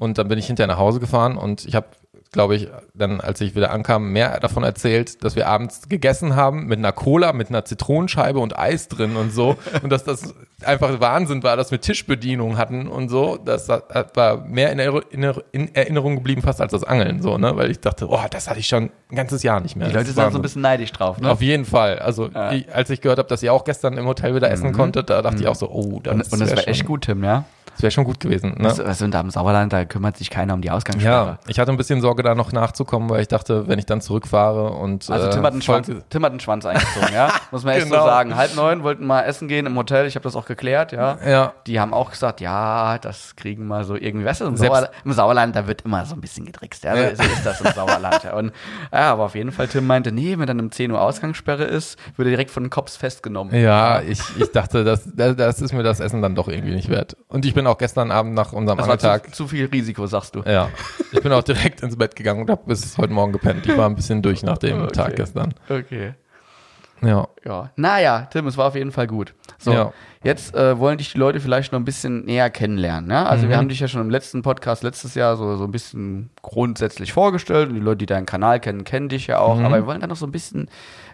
Und 0.00 0.16
dann 0.16 0.28
bin 0.28 0.38
ich 0.38 0.46
hinterher 0.46 0.66
nach 0.66 0.78
Hause 0.78 0.98
gefahren 0.98 1.36
und 1.36 1.66
ich 1.66 1.74
habe, 1.74 1.88
glaube 2.32 2.54
ich, 2.54 2.68
dann, 2.94 3.20
als 3.20 3.40
ich 3.40 3.56
wieder 3.56 3.72
ankam, 3.72 4.12
mehr 4.12 4.38
davon 4.38 4.62
erzählt, 4.62 5.24
dass 5.24 5.34
wir 5.34 5.48
abends 5.48 5.88
gegessen 5.88 6.36
haben 6.36 6.66
mit 6.66 6.78
einer 6.78 6.92
Cola, 6.92 7.32
mit 7.32 7.48
einer 7.48 7.64
Zitronenscheibe 7.64 8.38
und 8.38 8.56
Eis 8.58 8.86
drin 8.88 9.16
und 9.16 9.32
so. 9.32 9.56
und 9.82 9.90
dass 9.90 10.04
das 10.04 10.32
einfach 10.62 11.00
Wahnsinn 11.00 11.42
war, 11.42 11.56
dass 11.56 11.70
wir 11.72 11.80
Tischbedienung 11.80 12.56
hatten 12.56 12.86
und 12.86 13.08
so. 13.08 13.36
Das 13.36 13.68
war 13.68 14.36
mehr 14.46 14.70
in, 14.72 14.78
Erinner- 14.78 15.42
in 15.52 15.74
Erinnerung 15.74 16.14
geblieben 16.16 16.42
fast 16.42 16.60
als 16.60 16.70
das 16.72 16.84
Angeln, 16.84 17.20
so, 17.20 17.36
ne? 17.38 17.56
Weil 17.56 17.70
ich 17.70 17.80
dachte, 17.80 18.08
oh, 18.08 18.20
das 18.30 18.48
hatte 18.48 18.60
ich 18.60 18.68
schon 18.68 18.90
ein 19.10 19.16
ganzes 19.16 19.42
Jahr 19.42 19.58
nicht 19.60 19.74
mehr. 19.74 19.88
Die 19.88 19.94
Leute 19.94 20.02
ist 20.10 20.14
sind 20.14 20.16
so 20.16 20.22
Wahnsinn. 20.22 20.38
ein 20.38 20.42
bisschen 20.42 20.62
neidisch 20.62 20.92
drauf, 20.92 21.18
ne? 21.20 21.30
Auf 21.30 21.42
jeden 21.42 21.64
Fall. 21.64 21.98
Also 21.98 22.30
ich, 22.52 22.72
als 22.72 22.90
ich 22.90 23.00
gehört 23.00 23.18
habe, 23.18 23.28
dass 23.28 23.42
ihr 23.42 23.52
auch 23.52 23.64
gestern 23.64 23.96
im 23.98 24.06
Hotel 24.06 24.34
wieder 24.36 24.50
essen 24.50 24.72
konntet, 24.72 25.10
da 25.10 25.20
dachte 25.22 25.40
ich 25.40 25.48
auch 25.48 25.54
so, 25.56 25.68
oh, 25.70 25.98
das, 26.02 26.14
Mhm. 26.14 26.20
und, 26.22 26.32
und 26.32 26.40
das 26.40 26.56
war 26.56 26.68
echt 26.68 26.84
gut, 26.84 27.02
Tim, 27.02 27.24
ja. 27.24 27.44
Das 27.72 27.82
wäre 27.84 27.90
schon 27.92 28.04
gut 28.04 28.20
gewesen. 28.20 28.56
Ne? 28.58 28.68
Also, 28.68 28.84
also 28.84 29.06
da 29.06 29.20
im 29.20 29.30
Sauerland, 29.30 29.72
da 29.72 29.84
kümmert 29.86 30.16
sich 30.18 30.28
keiner 30.28 30.52
um 30.52 30.60
die 30.60 30.70
Ausgangssperre. 30.70 31.26
Ja, 31.26 31.38
ich 31.46 31.58
hatte 31.58 31.70
ein 31.70 31.78
bisschen 31.78 32.00
Sorge, 32.02 32.19
Sorge, 32.20 32.28
da 32.28 32.34
noch 32.34 32.52
nachzukommen, 32.52 33.08
weil 33.10 33.20
ich 33.22 33.28
dachte, 33.28 33.66
wenn 33.68 33.78
ich 33.78 33.86
dann 33.86 34.00
zurückfahre 34.00 34.70
und. 34.70 35.08
Also 35.10 35.26
äh, 35.28 35.30
Tim 35.30 35.42
hat 35.42 35.52
einen 35.52 35.62
Schwanz, 35.62 35.90
Tim 36.10 36.24
hat 36.24 36.30
einen 36.32 36.40
Schwanz 36.40 36.66
eingezogen, 36.66 37.08
ja. 37.14 37.32
Muss 37.50 37.64
man 37.64 37.74
echt 37.74 37.86
Genau. 37.86 38.00
so 38.00 38.06
sagen. 38.06 38.36
Halb 38.36 38.54
neun 38.56 38.82
wollten 38.82 39.06
mal 39.06 39.22
essen 39.22 39.48
gehen 39.48 39.66
im 39.66 39.76
Hotel, 39.76 40.06
ich 40.06 40.14
habe 40.14 40.24
das 40.24 40.36
auch 40.36 40.46
geklärt, 40.46 40.92
ja. 40.92 41.18
Ja. 41.26 41.52
Die 41.66 41.80
haben 41.80 41.92
auch 41.94 42.10
gesagt, 42.10 42.40
ja, 42.40 42.98
das 42.98 43.36
kriegen 43.36 43.66
wir 43.68 43.84
so 43.84 43.96
irgendwie. 43.96 44.26
Weißt 44.26 44.40
du, 44.42 44.46
im, 44.46 44.56
Sauerland, 44.56 44.90
im 45.04 45.12
Sauerland, 45.12 45.56
da 45.56 45.66
wird 45.66 45.82
immer 45.82 46.04
so 46.06 46.14
ein 46.14 46.20
bisschen 46.20 46.46
getrickst, 46.46 46.84
ja. 46.84 46.94
Ja. 46.94 47.14
So 47.16 47.22
ist 47.22 47.44
das 47.44 47.60
im 47.60 47.72
Sauerland. 47.72 48.24
Ja. 48.24 48.34
Und 48.34 48.52
ja, 48.92 49.12
aber 49.12 49.24
auf 49.24 49.34
jeden 49.34 49.52
Fall, 49.52 49.68
Tim 49.68 49.86
meinte, 49.86 50.12
nee, 50.12 50.38
wenn 50.38 50.46
dann 50.46 50.60
um 50.60 50.70
10 50.70 50.90
Uhr 50.90 51.00
Ausgangssperre 51.00 51.64
ist, 51.64 51.98
wird 52.16 52.26
er 52.26 52.30
direkt 52.30 52.50
von 52.50 52.64
den 52.64 52.70
Cops 52.70 52.96
festgenommen. 52.96 53.54
Ja, 53.54 54.00
ich, 54.00 54.20
ich 54.38 54.50
dachte, 54.52 54.84
das, 54.84 55.08
das 55.14 55.60
ist 55.60 55.72
mir 55.72 55.82
das 55.82 56.00
Essen 56.00 56.22
dann 56.22 56.34
doch 56.34 56.48
irgendwie 56.48 56.74
nicht 56.74 56.88
wert. 56.88 57.16
Und 57.28 57.44
ich 57.46 57.54
bin 57.54 57.66
auch 57.66 57.78
gestern 57.78 58.10
Abend 58.10 58.34
nach 58.34 58.52
unserem 58.52 58.78
Das 58.78 58.86
war 58.86 58.94
Angeltag. 58.94 59.26
zu, 59.34 59.44
zu 59.44 59.48
viel 59.48 59.66
Risiko, 59.66 60.06
sagst 60.06 60.34
du. 60.34 60.42
Ja, 60.46 60.68
ich 61.12 61.22
bin 61.22 61.32
auch 61.32 61.42
direkt 61.42 61.80
ins 61.82 61.96
Bett 61.96 62.09
gegangen 62.16 62.42
und 62.42 62.50
habe 62.50 62.62
bis 62.66 62.96
heute 62.98 63.12
Morgen 63.12 63.32
gepennt. 63.32 63.66
Ich 63.66 63.76
war 63.76 63.88
ein 63.88 63.94
bisschen 63.96 64.22
durch 64.22 64.42
nach 64.42 64.58
dem 64.58 64.82
Okay. 64.82 64.92
Tag 64.92 65.16
gestern. 65.16 65.54
Okay. 65.68 66.14
Ja. 67.02 67.28
Ja. 67.46 67.70
Naja, 67.76 68.28
Tim, 68.30 68.46
es 68.46 68.58
war 68.58 68.66
auf 68.68 68.74
jeden 68.74 68.92
Fall 68.92 69.06
gut. 69.06 69.32
So, 69.58 69.72
Ja. 69.72 69.92
jetzt 70.22 70.54
äh, 70.54 70.78
wollen 70.78 70.98
dich 70.98 71.12
die 71.12 71.18
Leute 71.18 71.40
vielleicht 71.40 71.72
noch 71.72 71.80
ein 71.80 71.84
bisschen 71.86 72.26
näher 72.26 72.50
kennenlernen. 72.50 73.10
Ja? 73.10 73.24
Also 73.24 73.46
Mhm. 73.46 73.50
wir 73.50 73.56
haben 73.56 73.68
dich 73.70 73.80
ja 73.80 73.88
schon 73.88 74.02
im 74.02 74.10
letzten 74.10 74.42
Podcast 74.42 74.82
letztes 74.82 75.14
Jahr 75.14 75.36
so, 75.38 75.56
so 75.56 75.64
ein 75.64 75.70
bisschen 75.70 76.28
grundsätzlich 76.42 77.14
vorgestellt 77.14 77.70
und 77.70 77.74
die 77.76 77.80
Leute, 77.80 77.98
die 77.98 78.06
deinen 78.06 78.26
Kanal 78.26 78.60
kennen, 78.60 78.84
kennen 78.84 79.08
dich 79.08 79.28
ja 79.28 79.36
Mhm. 79.38 79.42
auch. 79.42 79.60
Aber 79.60 79.76
wir 79.76 79.86
wollen 79.86 80.00
da 80.02 80.06
noch 80.08 80.16
so 80.16 80.26
ein 80.26 80.32
bisschen 80.32 80.68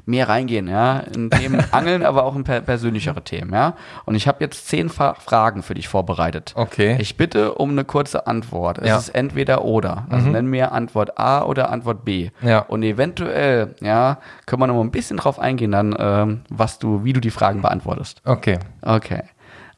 mehr 0.07 0.29
reingehen, 0.29 0.69
ja, 0.69 1.01
in 1.01 1.31
Themen 1.31 1.62
Angeln, 1.73 2.05
aber 2.05 2.25
auch 2.25 2.35
in 2.37 2.45
per 2.45 2.61
persönlichere 2.62 3.23
Themen, 3.23 3.53
ja. 3.53 3.75
Und 4.05 4.14
ich 4.14 4.27
habe 4.29 4.38
jetzt 4.42 4.69
zehn 4.69 4.88
Fa 4.88 5.14
Fragen 5.14 5.62
für 5.62 5.75
dich 5.75 5.88
vorbereitet. 5.88 6.53
Okay. 6.57 6.97
Ich 7.01 7.16
bitte 7.16 7.55
um 7.55 7.71
eine 7.71 7.85
kurze 7.85 8.27
Antwort. 8.27 8.79
Es 8.79 8.88
Ja. 8.88 8.97
ist 8.99 9.09
entweder 9.11 9.64
oder. 9.64 10.07
Also 10.09 10.29
nenn 10.31 10.47
mir 10.47 10.73
Antwort 10.73 11.19
A 11.19 11.42
oder 11.42 11.71
Antwort 11.71 12.05
B. 12.05 12.31
Ja. 12.40 12.61
Und 12.61 12.83
eventuell, 12.85 13.75
ja, 13.81 14.19
können 14.47 14.62
wir 14.62 14.69
noch 14.69 14.75
mal 14.77 14.81
ein 14.83 14.90
bisschen 14.92 15.16
drauf 15.16 15.38
eingehen, 15.38 15.73
dann, 15.73 15.95
ähm, 15.99 16.42
was 16.49 16.79
du, 16.79 17.03
wie 17.05 17.12
du 17.12 17.21
die 17.21 17.31
Fragen 17.31 17.61
beantwortest. 17.61 18.23
Okay. 18.25 18.59
Okay. 18.83 19.25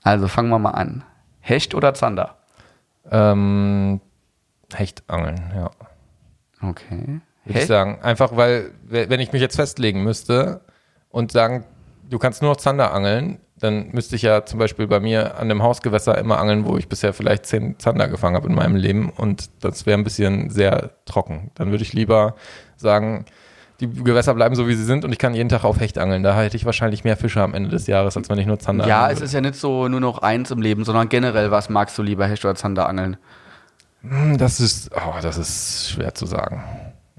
Also 0.03 0.29
fangen 0.29 0.51
wir 0.51 0.59
mal 0.59 0.71
an. 0.73 1.05
Hecht 1.41 1.75
oder 1.75 1.95
Zander? 1.95 2.37
Ähm, 3.11 4.01
Hechtangeln, 4.75 5.53
ja. 5.57 5.71
Okay. 6.61 7.21
Würde 7.49 7.61
ich 7.61 7.67
sagen. 7.67 7.99
Einfach 8.03 8.37
weil, 8.37 8.71
we- 8.85 9.09
wenn 9.11 9.21
ich 9.21 9.33
mich 9.33 9.43
jetzt 9.43 9.57
festlegen 9.57 10.03
müsste 10.05 10.61
und 11.11 11.33
sagen, 11.33 11.65
du 12.09 12.19
kannst 12.19 12.43
nur 12.43 12.51
noch 12.53 12.57
Zander 12.59 12.93
angeln, 12.95 13.39
dann 13.61 13.89
müsste 13.91 14.15
ich 14.15 14.23
ja 14.23 14.45
zum 14.47 14.61
Beispiel 14.61 14.87
bei 14.87 15.01
mir 15.01 15.37
an 15.39 15.49
dem 15.49 15.63
Hausgewässer 15.65 16.17
immer 16.19 16.39
angeln, 16.39 16.65
wo 16.65 16.77
ich 16.77 16.89
bisher 16.89 17.13
vielleicht 17.13 17.45
zehn 17.47 17.77
Zander 17.81 18.07
gefangen 18.07 18.37
habe 18.37 18.47
in 18.49 18.55
meinem 18.55 18.77
Leben 18.77 19.11
und 19.11 19.51
das 19.61 19.85
wäre 19.85 19.99
ein 19.99 20.05
bisschen 20.05 20.49
sehr 20.51 20.91
trocken. 21.07 21.51
Dann 21.57 21.71
würde 21.73 21.83
ich 21.83 21.93
lieber 21.93 22.37
sagen, 22.77 23.25
die 23.81 23.93
Gewässer 23.93 24.35
bleiben 24.35 24.55
so, 24.55 24.69
wie 24.69 24.75
sie 24.75 24.85
sind 24.85 25.05
und 25.05 25.13
ich 25.13 25.19
kann 25.19 25.35
jeden 25.35 25.49
Tag 25.49 25.65
auf 25.65 25.81
Hecht 25.81 25.99
angeln. 25.99 26.23
Da 26.23 26.37
hätte 26.41 26.57
ich 26.57 26.65
wahrscheinlich 26.67 27.03
mehr 27.05 27.17
Fische 27.17 27.41
am 27.43 27.53
Ende 27.55 27.71
des 27.71 27.87
Jahres, 27.89 28.17
als 28.17 28.29
wenn 28.29 28.39
ich 28.39 28.47
nur 28.47 28.59
Zander 28.61 28.87
Ja, 28.87 29.11
es 29.11 29.21
ist 29.21 29.33
ja 29.35 29.41
nicht 29.41 29.57
so 29.57 29.89
nur 29.89 30.01
noch 30.01 30.19
eins 30.23 30.51
im 30.53 30.63
Leben, 30.63 30.85
sondern 30.85 31.09
generell, 31.09 31.51
was 31.51 31.69
magst 31.69 31.97
du 31.99 32.03
lieber, 32.03 32.27
Hecht 32.27 32.45
oder 32.45 32.55
Zander 32.55 32.89
angeln? 32.89 33.17
Hm, 34.03 34.39
Das 34.39 34.61
ist, 34.61 34.91
oh, 34.95 35.15
das 35.21 35.37
ist 35.37 35.91
schwer 35.91 36.15
zu 36.15 36.27
sagen. 36.27 36.63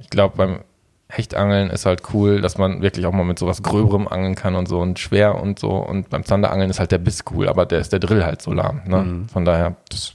Ich 0.09 0.11
glaube, 0.11 0.37
beim 0.37 0.59
Hechtangeln 1.07 1.69
ist 1.69 1.85
halt 1.85 2.01
cool, 2.13 2.41
dass 2.41 2.57
man 2.57 2.81
wirklich 2.81 3.05
auch 3.05 3.11
mal 3.11 3.23
mit 3.25 3.37
sowas 3.37 3.61
Gröberem 3.61 4.07
angeln 4.07 4.33
kann 4.33 4.55
und 4.55 4.67
so 4.67 4.79
und 4.79 4.97
schwer 4.97 5.35
und 5.39 5.59
so. 5.59 5.69
Und 5.71 6.09
beim 6.09 6.23
Zanderangeln 6.25 6.71
ist 6.71 6.79
halt 6.79 6.91
der 6.91 6.97
Biss 6.97 7.23
cool, 7.31 7.47
aber 7.47 7.67
der 7.67 7.77
ist 7.79 7.93
der 7.93 7.99
Drill 7.99 8.25
halt 8.25 8.41
so 8.41 8.51
lahm. 8.51 8.81
Ne? 8.85 9.25
Von 9.31 9.45
daher, 9.45 9.75
das 9.89 10.13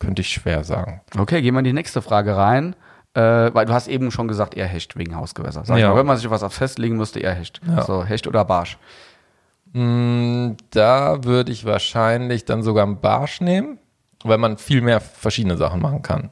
könnte 0.00 0.22
ich 0.22 0.28
schwer 0.30 0.64
sagen. 0.64 1.00
Okay, 1.16 1.40
gehen 1.40 1.54
wir 1.54 1.60
in 1.60 1.64
die 1.64 1.72
nächste 1.72 2.02
Frage 2.02 2.36
rein. 2.36 2.74
Äh, 3.14 3.20
weil 3.54 3.66
du 3.66 3.72
hast 3.74 3.88
eben 3.88 4.10
schon 4.10 4.26
gesagt, 4.26 4.54
eher 4.56 4.66
Hecht 4.66 4.96
wegen 4.96 5.14
Hausgewässer. 5.14 5.64
Sag 5.64 5.78
Ja. 5.78 5.90
mal, 5.90 5.96
wenn 5.98 6.06
man 6.06 6.16
sich 6.16 6.28
was 6.30 6.42
auf 6.42 6.54
festlegen 6.54 6.96
müsste, 6.96 7.20
eher 7.20 7.34
Hecht. 7.34 7.60
Ja. 7.66 7.82
So, 7.82 8.04
Hecht 8.04 8.26
oder 8.26 8.44
Barsch. 8.44 8.78
Mm, 9.72 10.52
Da 10.70 11.22
würde 11.24 11.52
ich 11.52 11.64
wahrscheinlich 11.64 12.44
dann 12.44 12.62
sogar 12.62 12.84
einen 12.84 13.00
Barsch 13.00 13.40
nehmen, 13.40 13.78
weil 14.24 14.38
man 14.38 14.56
viel 14.56 14.80
mehr 14.80 15.00
verschiedene 15.00 15.56
Sachen 15.56 15.80
machen 15.80 16.02
kann. 16.02 16.30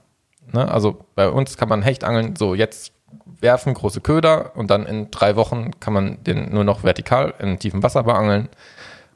Ne? 0.52 0.70
Also 0.70 1.04
bei 1.14 1.28
uns 1.28 1.56
kann 1.56 1.68
man 1.68 1.82
Hechtangeln 1.82 2.36
so 2.36 2.54
jetzt 2.54 2.92
werfen, 3.40 3.74
große 3.74 4.00
Köder 4.00 4.52
und 4.56 4.70
dann 4.70 4.86
in 4.86 5.10
drei 5.10 5.36
Wochen 5.36 5.72
kann 5.80 5.92
man 5.92 6.22
den 6.24 6.52
nur 6.52 6.64
noch 6.64 6.84
vertikal 6.84 7.34
in 7.38 7.58
tiefem 7.58 7.82
Wasser 7.82 8.02
beangeln. 8.02 8.48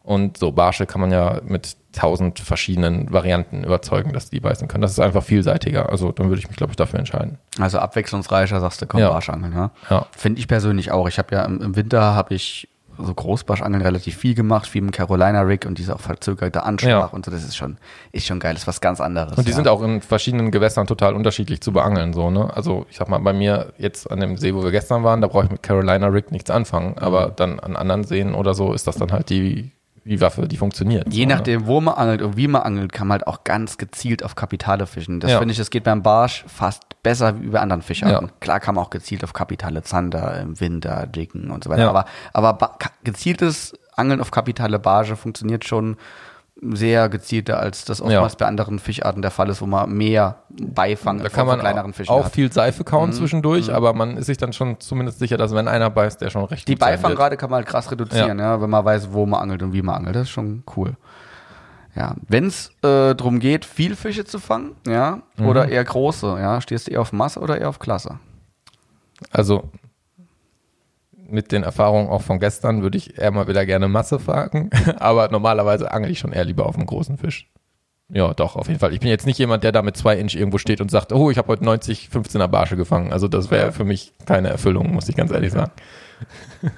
Und 0.02 0.36
so 0.36 0.52
Barsche 0.52 0.84
kann 0.84 1.00
man 1.00 1.10
ja 1.10 1.40
mit 1.44 1.76
tausend 1.92 2.38
verschiedenen 2.38 3.10
Varianten 3.10 3.64
überzeugen, 3.64 4.12
dass 4.12 4.28
die 4.28 4.38
beißen 4.38 4.68
können. 4.68 4.82
Das 4.82 4.90
ist 4.90 5.00
einfach 5.00 5.22
vielseitiger. 5.22 5.88
Also 5.88 6.12
dann 6.12 6.28
würde 6.28 6.40
ich 6.40 6.48
mich, 6.48 6.58
glaube 6.58 6.72
ich, 6.72 6.76
dafür 6.76 6.98
entscheiden. 6.98 7.38
Also 7.58 7.78
abwechslungsreicher, 7.78 8.60
sagst 8.60 8.82
du, 8.82 8.86
komm, 8.86 9.00
Ja. 9.00 9.08
Barschangeln, 9.08 9.54
ja? 9.54 9.70
Ja. 9.88 10.06
Finde 10.14 10.40
ich 10.40 10.48
persönlich 10.48 10.90
auch. 10.90 11.08
Ich 11.08 11.18
habe 11.18 11.34
ja 11.34 11.44
im 11.46 11.74
Winter 11.74 12.14
habe 12.14 12.34
ich 12.34 12.68
so 12.98 13.14
Großbarschangeln 13.14 13.82
relativ 13.82 14.16
viel 14.16 14.34
gemacht, 14.34 14.66
viel 14.66 14.82
im 14.82 14.90
Carolina 14.90 15.42
Rig 15.42 15.66
und 15.66 15.78
diese 15.78 15.94
auch 15.94 16.00
verzögerte 16.00 16.62
Anschlag 16.62 16.90
Ja. 16.90 17.04
und 17.06 17.24
so, 17.24 17.30
das 17.30 17.44
ist 17.44 17.56
schon, 17.56 17.76
ist 18.12 18.26
schon 18.26 18.40
geil, 18.40 18.54
das 18.54 18.62
ist 18.62 18.66
was 18.66 18.80
ganz 18.80 19.00
anderes. 19.00 19.36
Und 19.36 19.46
die 19.46 19.50
ja. 19.50 19.56
sind 19.56 19.68
auch 19.68 19.82
in 19.82 20.00
verschiedenen 20.00 20.50
Gewässern 20.50 20.86
total 20.86 21.14
unterschiedlich 21.14 21.60
zu 21.60 21.72
beangeln, 21.72 22.12
so, 22.12 22.30
ne? 22.30 22.54
Also, 22.54 22.86
ich 22.90 22.96
sag 22.96 23.08
mal, 23.08 23.18
bei 23.18 23.32
mir 23.32 23.72
jetzt 23.78 24.10
an 24.10 24.20
dem 24.20 24.36
See, 24.36 24.54
wo 24.54 24.62
wir 24.62 24.70
gestern 24.70 25.04
waren, 25.04 25.20
da 25.20 25.26
brauche 25.28 25.44
ich 25.44 25.50
mit 25.50 25.62
Carolina 25.62 26.06
Rig 26.08 26.30
nichts 26.30 26.50
anfangen, 26.50 26.96
aber 26.98 27.32
dann 27.34 27.60
an 27.60 27.76
anderen 27.76 28.04
Seen 28.04 28.34
oder 28.34 28.54
so 28.54 28.72
ist 28.72 28.86
das 28.86 28.96
dann 28.96 29.12
halt 29.12 29.30
die, 29.30 29.70
die 30.04 30.20
Waffe, 30.20 30.46
die 30.46 30.56
funktioniert. 30.56 31.12
Je 31.12 31.22
so, 31.22 31.28
ne? 31.28 31.34
nachdem, 31.34 31.66
wo 31.66 31.80
man 31.80 31.94
angelt 31.94 32.22
und 32.22 32.36
wie 32.36 32.46
man 32.48 32.62
angelt, 32.62 32.92
kann 32.92 33.06
man 33.08 33.18
halt 33.18 33.26
auch 33.26 33.44
ganz 33.44 33.78
gezielt 33.78 34.22
auf 34.22 34.34
Kapitale 34.34 34.86
fischen. 34.86 35.20
Das 35.20 35.30
Ja. 35.32 35.38
finde 35.38 35.52
ich, 35.52 35.58
das 35.58 35.70
geht 35.70 35.84
beim 35.84 36.02
Barsch 36.02 36.44
fast 36.46 36.82
besser 37.02 37.40
wie 37.40 37.48
bei 37.48 37.60
anderen 37.60 37.82
Fischarten. 37.82 38.28
Ja. 38.28 38.34
Klar 38.40 38.60
kann 38.60 38.74
man 38.74 38.84
auch 38.84 38.90
gezielt 38.90 39.24
auf 39.24 39.32
Kapitale 39.32 39.82
Zander 39.82 40.40
im 40.40 40.60
Winter, 40.60 41.06
Dicken 41.06 41.50
und 41.50 41.64
so 41.64 41.70
weiter. 41.70 41.82
Ja. 41.82 41.90
Aber, 41.90 42.04
aber 42.32 42.78
gezieltes 43.02 43.74
Angeln 43.96 44.20
auf 44.20 44.30
Kapitale 44.30 44.78
Barge 44.78 45.16
funktioniert 45.16 45.64
schon 45.64 45.96
sehr 46.72 47.08
gezielter, 47.08 47.58
als 47.60 47.84
das 47.84 48.00
oftmals 48.00 48.32
Ja. 48.32 48.36
bei 48.38 48.46
anderen 48.46 48.78
Fischarten 48.78 49.20
der 49.22 49.30
Fall 49.30 49.48
ist, 49.50 49.60
wo 49.60 49.66
man 49.66 49.92
mehr 49.92 50.36
Beifang 50.48 51.18
Da 51.22 51.28
kann 51.28 51.46
man 51.46 51.60
kleineren 51.60 51.92
auch, 51.92 51.94
Fischen 51.96 52.12
auch 52.12 52.24
hat. 52.26 52.32
viel 52.32 52.50
Seife 52.52 52.84
kauen 52.84 53.12
zwischendurch, 53.12 53.72
aber 53.72 53.92
man 53.92 54.16
ist 54.16 54.26
sich 54.26 54.38
dann 54.38 54.52
schon 54.52 54.80
zumindest 54.80 55.18
sicher, 55.18 55.36
dass 55.36 55.54
wenn 55.54 55.68
einer 55.68 55.90
beißt, 55.90 56.20
der 56.20 56.30
schon 56.30 56.44
recht 56.44 56.66
Die. 56.68 56.76
Beifangrate 56.76 57.36
kann 57.36 57.50
man 57.50 57.58
halt 57.58 57.66
krass 57.66 57.90
reduzieren, 57.90 58.38
ja. 58.38 58.60
wenn 58.60 58.70
man 58.70 58.84
weiß, 58.84 59.12
wo 59.12 59.26
man 59.26 59.40
angelt 59.40 59.62
und 59.62 59.72
wie 59.72 59.82
man 59.82 59.96
angelt. 59.96 60.16
Das 60.16 60.22
ist 60.22 60.30
schon 60.30 60.62
cool. 60.76 60.94
Ja, 61.96 62.14
wenn 62.26 62.46
es 62.46 62.70
äh, 62.82 63.14
darum 63.14 63.38
geht, 63.38 63.64
viel 63.64 63.94
Fische 63.94 64.24
zu 64.24 64.38
fangen, 64.40 64.72
ja, 64.86 65.20
Mhm. 65.36 65.46
oder 65.46 65.68
eher 65.68 65.84
große, 65.84 66.26
ja, 66.40 66.60
stehst 66.60 66.88
du 66.88 66.92
eher 66.92 67.00
auf 67.00 67.12
Masse 67.12 67.38
oder 67.40 67.60
eher 67.60 67.68
auf 67.68 67.78
Klasse? 67.78 68.18
Also 69.30 69.70
mit 71.34 71.52
den 71.52 71.62
Erfahrungen 71.62 72.08
auch 72.08 72.22
von 72.22 72.38
gestern 72.38 72.82
würde 72.82 72.96
ich 72.96 73.18
eher 73.18 73.30
mal 73.30 73.48
wieder 73.48 73.66
gerne 73.66 73.88
Masse 73.88 74.18
fragen, 74.18 74.70
aber 74.96 75.28
normalerweise 75.28 75.90
angel 75.92 76.10
ich 76.10 76.18
schon 76.18 76.32
eher 76.32 76.44
lieber 76.44 76.66
auf 76.66 76.76
einen 76.76 76.86
großen 76.86 77.18
Fisch. 77.18 77.50
Ja, 78.10 78.34
doch, 78.34 78.54
auf 78.56 78.68
jeden 78.68 78.80
Fall. 78.80 78.92
Ich 78.92 79.00
bin 79.00 79.08
jetzt 79.08 79.26
nicht 79.26 79.38
jemand, 79.38 79.64
der 79.64 79.72
da 79.72 79.82
mit 79.82 79.96
zwei 79.96 80.16
Inch 80.16 80.34
irgendwo 80.34 80.58
steht 80.58 80.80
und 80.80 80.90
sagt, 80.90 81.12
oh, 81.12 81.30
ich 81.30 81.38
habe 81.38 81.48
heute 81.48 81.64
90, 81.64 82.10
15er 82.12 82.46
Barsche 82.48 82.76
gefangen. 82.76 83.12
Also 83.12 83.28
das 83.28 83.50
wäre 83.50 83.72
für 83.72 83.84
mich 83.84 84.12
keine 84.26 84.50
Erfüllung, 84.50 84.92
muss 84.92 85.08
ich 85.08 85.16
ganz 85.16 85.30
ehrlich 85.30 85.52
sagen. 85.52 85.72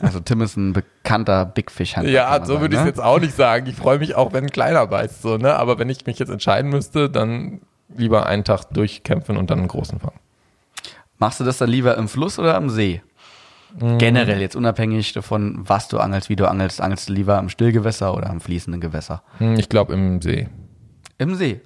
Also 0.00 0.20
Tim 0.20 0.40
ist 0.40 0.56
ein 0.56 0.72
bekannter 0.72 1.44
Big 1.44 1.70
Fish 1.70 1.96
Hunter. 1.96 2.08
Ja, 2.08 2.44
so 2.44 2.60
würde 2.60 2.74
ich 2.74 2.78
es 2.78 2.84
ne? 2.84 2.90
jetzt 2.90 3.02
auch 3.02 3.20
nicht 3.20 3.34
sagen. 3.34 3.66
Ich 3.66 3.76
freue 3.76 3.98
mich 3.98 4.14
auch, 4.14 4.32
wenn 4.32 4.44
ein 4.44 4.50
kleiner 4.50 4.86
beißt, 4.86 5.22
so, 5.22 5.36
ne? 5.36 5.54
Aber 5.56 5.78
wenn 5.78 5.90
ich 5.90 6.06
mich 6.06 6.18
jetzt 6.18 6.30
entscheiden 6.30 6.70
müsste, 6.70 7.10
dann 7.10 7.60
lieber 7.94 8.26
einen 8.26 8.44
Tag 8.44 8.64
durchkämpfen 8.70 9.36
und 9.36 9.50
dann 9.50 9.58
einen 9.58 9.68
großen 9.68 9.98
fangen. 10.00 10.18
Machst 11.18 11.40
du 11.40 11.44
das 11.44 11.58
dann 11.58 11.70
lieber 11.70 11.96
im 11.96 12.08
Fluss 12.08 12.38
oder 12.38 12.56
am 12.56 12.70
See? 12.70 13.02
Mhm. 13.79 13.98
Generell, 13.98 14.40
jetzt 14.40 14.57
unabhängig 14.57 15.12
davon, 15.12 15.61
was 15.64 15.88
du 15.88 15.98
angelst, 15.98 16.29
wie 16.29 16.37
du 16.37 16.48
angelst, 16.48 16.81
angelst 16.81 17.09
du 17.09 17.12
lieber 17.12 17.38
im 17.38 17.48
Stillgewässer 17.48 18.14
oder 18.14 18.31
im 18.31 18.40
fließenden 18.40 18.81
Gewässer? 18.81 19.22
Hm, 19.38 19.55
Ich 19.59 19.68
glaube 19.68 19.92
im 19.92 20.20
See. 20.22 20.48
Im 21.18 21.35
See. 21.35 21.61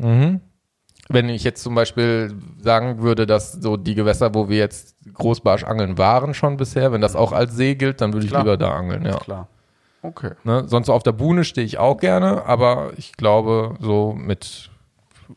Wenn 1.09 1.29
ich 1.29 1.43
jetzt 1.43 1.63
zum 1.63 1.75
Beispiel 1.75 2.33
sagen 2.61 3.03
würde, 3.03 3.27
dass 3.27 3.53
so 3.53 3.77
die 3.77 3.95
Gewässer, 3.97 4.33
wo 4.35 4.49
wir 4.49 4.59
jetzt 4.59 4.95
Großbarsch 5.13 5.65
angeln 5.65 5.99
waren 5.99 6.35
schon 6.35 6.57
bisher, 6.57 6.93
wenn 6.93 7.01
das 7.01 7.17
auch 7.17 7.33
als 7.33 7.57
See 7.57 7.75
gilt, 7.75 8.01
dann 8.01 8.13
würde 8.13 8.27
ich 8.27 8.31
Klar. 8.31 8.43
lieber 8.45 8.57
da 8.57 8.71
angeln, 8.73 9.05
ja. 9.05 9.17
Klar. 9.17 9.49
Okay. 10.03 10.31
Ne? 10.45 10.65
Sonst 10.67 10.87
so 10.87 10.93
auf 10.95 11.03
der 11.03 11.13
Buhne 11.13 11.45
stehe 11.45 11.67
ich 11.67 11.79
auch 11.79 11.97
gerne, 11.99 12.45
aber 12.47 12.93
ich 12.97 13.13
glaube, 13.17 13.75
so 13.81 14.15
mit 14.17 14.71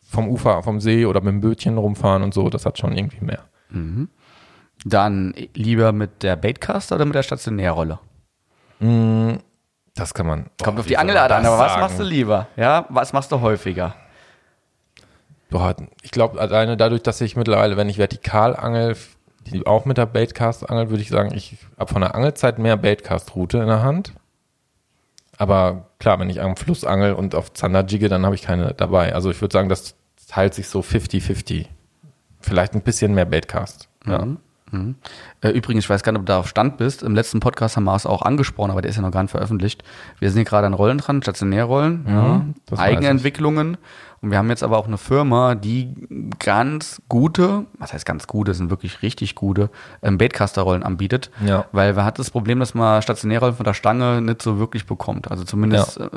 vom 0.07 0.27
Ufer, 0.29 0.61
vom 0.63 0.79
See 0.79 1.05
oder 1.05 1.21
mit 1.21 1.33
dem 1.33 1.41
Bötchen 1.41 1.77
rumfahren 1.77 2.23
und 2.23 2.33
so, 2.33 2.49
das 2.49 2.65
hat 2.65 2.77
schon 2.77 2.95
irgendwie 2.95 3.23
mehr. 3.25 3.43
Dann 4.85 5.33
lieber 5.53 5.91
mit 5.91 6.23
der 6.23 6.35
Baitcaster 6.35 6.95
oder 6.95 7.05
mit 7.05 7.15
der 7.15 7.23
Stationärrolle? 7.23 7.99
Das 9.95 10.13
kann 10.13 10.27
man. 10.27 10.45
Kommt 10.61 10.75
Boah, 10.75 10.79
auf 10.81 10.87
die 10.87 10.97
Angelart 10.97 11.31
an, 11.31 11.45
aber 11.45 11.57
was 11.57 11.77
machst 11.77 11.99
du 11.99 12.03
lieber? 12.03 12.47
Ja, 12.57 12.85
was 12.89 13.13
machst 13.13 13.31
du 13.31 13.39
häufiger? 13.39 13.95
Boah, 15.49 15.75
ich 16.01 16.11
glaube, 16.11 16.39
alleine 16.39 16.75
dadurch, 16.75 17.03
dass 17.03 17.21
ich 17.21 17.35
mittlerweile, 17.35 17.77
wenn 17.77 17.87
ich 17.87 17.97
vertikal 17.97 18.55
angel, 18.55 18.97
auch 19.65 19.85
mit 19.85 19.97
der 19.97 20.05
Baitcast 20.05 20.69
angel, 20.69 20.89
würde 20.89 21.03
ich 21.03 21.09
sagen, 21.09 21.33
ich 21.33 21.57
habe 21.77 21.91
von 21.91 22.01
der 22.01 22.15
Angelzeit 22.15 22.59
mehr 22.59 22.75
Baitcast-Route 22.75 23.59
in 23.59 23.67
der 23.67 23.83
Hand. 23.83 24.13
Aber 25.37 25.89
klar, 25.99 26.19
wenn 26.19 26.29
ich 26.29 26.41
am 26.41 26.55
Fluss 26.55 26.85
angel 26.85 27.13
und 27.13 27.35
auf 27.35 27.53
Zander 27.53 27.85
jigge, 27.85 28.09
dann 28.09 28.25
habe 28.25 28.35
ich 28.35 28.41
keine 28.41 28.73
dabei. 28.73 29.13
Also 29.15 29.31
ich 29.31 29.41
würde 29.41 29.53
sagen, 29.53 29.69
das 29.69 29.95
teilt 30.27 30.53
sich 30.53 30.67
so 30.67 30.81
50-50 30.81 31.67
vielleicht 32.39 32.73
ein 32.73 32.81
bisschen 32.81 33.13
mehr 33.13 33.25
Baitcast. 33.25 33.87
Ja. 34.05 34.27
Mhm. 34.73 34.95
Äh, 35.41 35.49
übrigens, 35.49 35.85
ich 35.85 35.89
weiß 35.89 36.03
gar 36.03 36.11
nicht, 36.11 36.19
ob 36.19 36.25
du 36.25 36.31
da 36.33 36.39
auf 36.39 36.47
Stand 36.47 36.77
bist. 36.77 37.03
Im 37.03 37.15
letzten 37.15 37.39
Podcast 37.39 37.77
haben 37.77 37.85
wir 37.85 37.95
es 37.95 38.05
auch 38.05 38.21
angesprochen, 38.23 38.71
aber 38.71 38.81
der 38.81 38.89
ist 38.89 38.95
ja 38.95 39.01
noch 39.01 39.11
gar 39.11 39.21
nicht 39.21 39.31
veröffentlicht. 39.31 39.83
Wir 40.19 40.29
sind 40.29 40.39
hier 40.39 40.45
gerade 40.45 40.67
an 40.67 40.73
Rollen 40.73 40.97
dran, 40.97 41.21
Stationärrollen, 41.21 42.05
ja, 42.07 42.45
das 42.65 42.79
weiß 42.79 42.85
Eigenentwicklungen. 42.85 43.77
Und 44.21 44.31
wir 44.31 44.37
haben 44.37 44.49
jetzt 44.49 44.63
aber 44.63 44.77
auch 44.77 44.87
eine 44.87 44.97
Firma, 44.97 45.53
die 45.53 45.93
ganz 46.39 47.01
gute, 47.09 47.65
was 47.77 47.91
heißt 47.91 48.05
ganz 48.05 48.25
gute, 48.25 48.53
sind 48.53 48.69
wirklich 48.69 49.01
richtig 49.01 49.35
gute 49.35 49.69
ähm, 50.01 50.17
Baitcaster-Rollen 50.17 50.81
anbietet. 50.81 51.29
Ja. 51.45 51.65
Weil 51.73 51.97
wir 51.97 52.05
hatten 52.05 52.17
das 52.21 52.31
Problem, 52.31 52.59
dass 52.59 52.73
man 52.73 53.01
Stationärrollen 53.01 53.55
von 53.55 53.65
der 53.65 53.73
Stange 53.73 54.21
nicht 54.21 54.41
so 54.41 54.59
wirklich 54.59 54.85
bekommt. 54.85 55.29
Also 55.29 55.43
zumindest 55.43 55.97
Ja. 55.97 56.05
äh, 56.05 56.09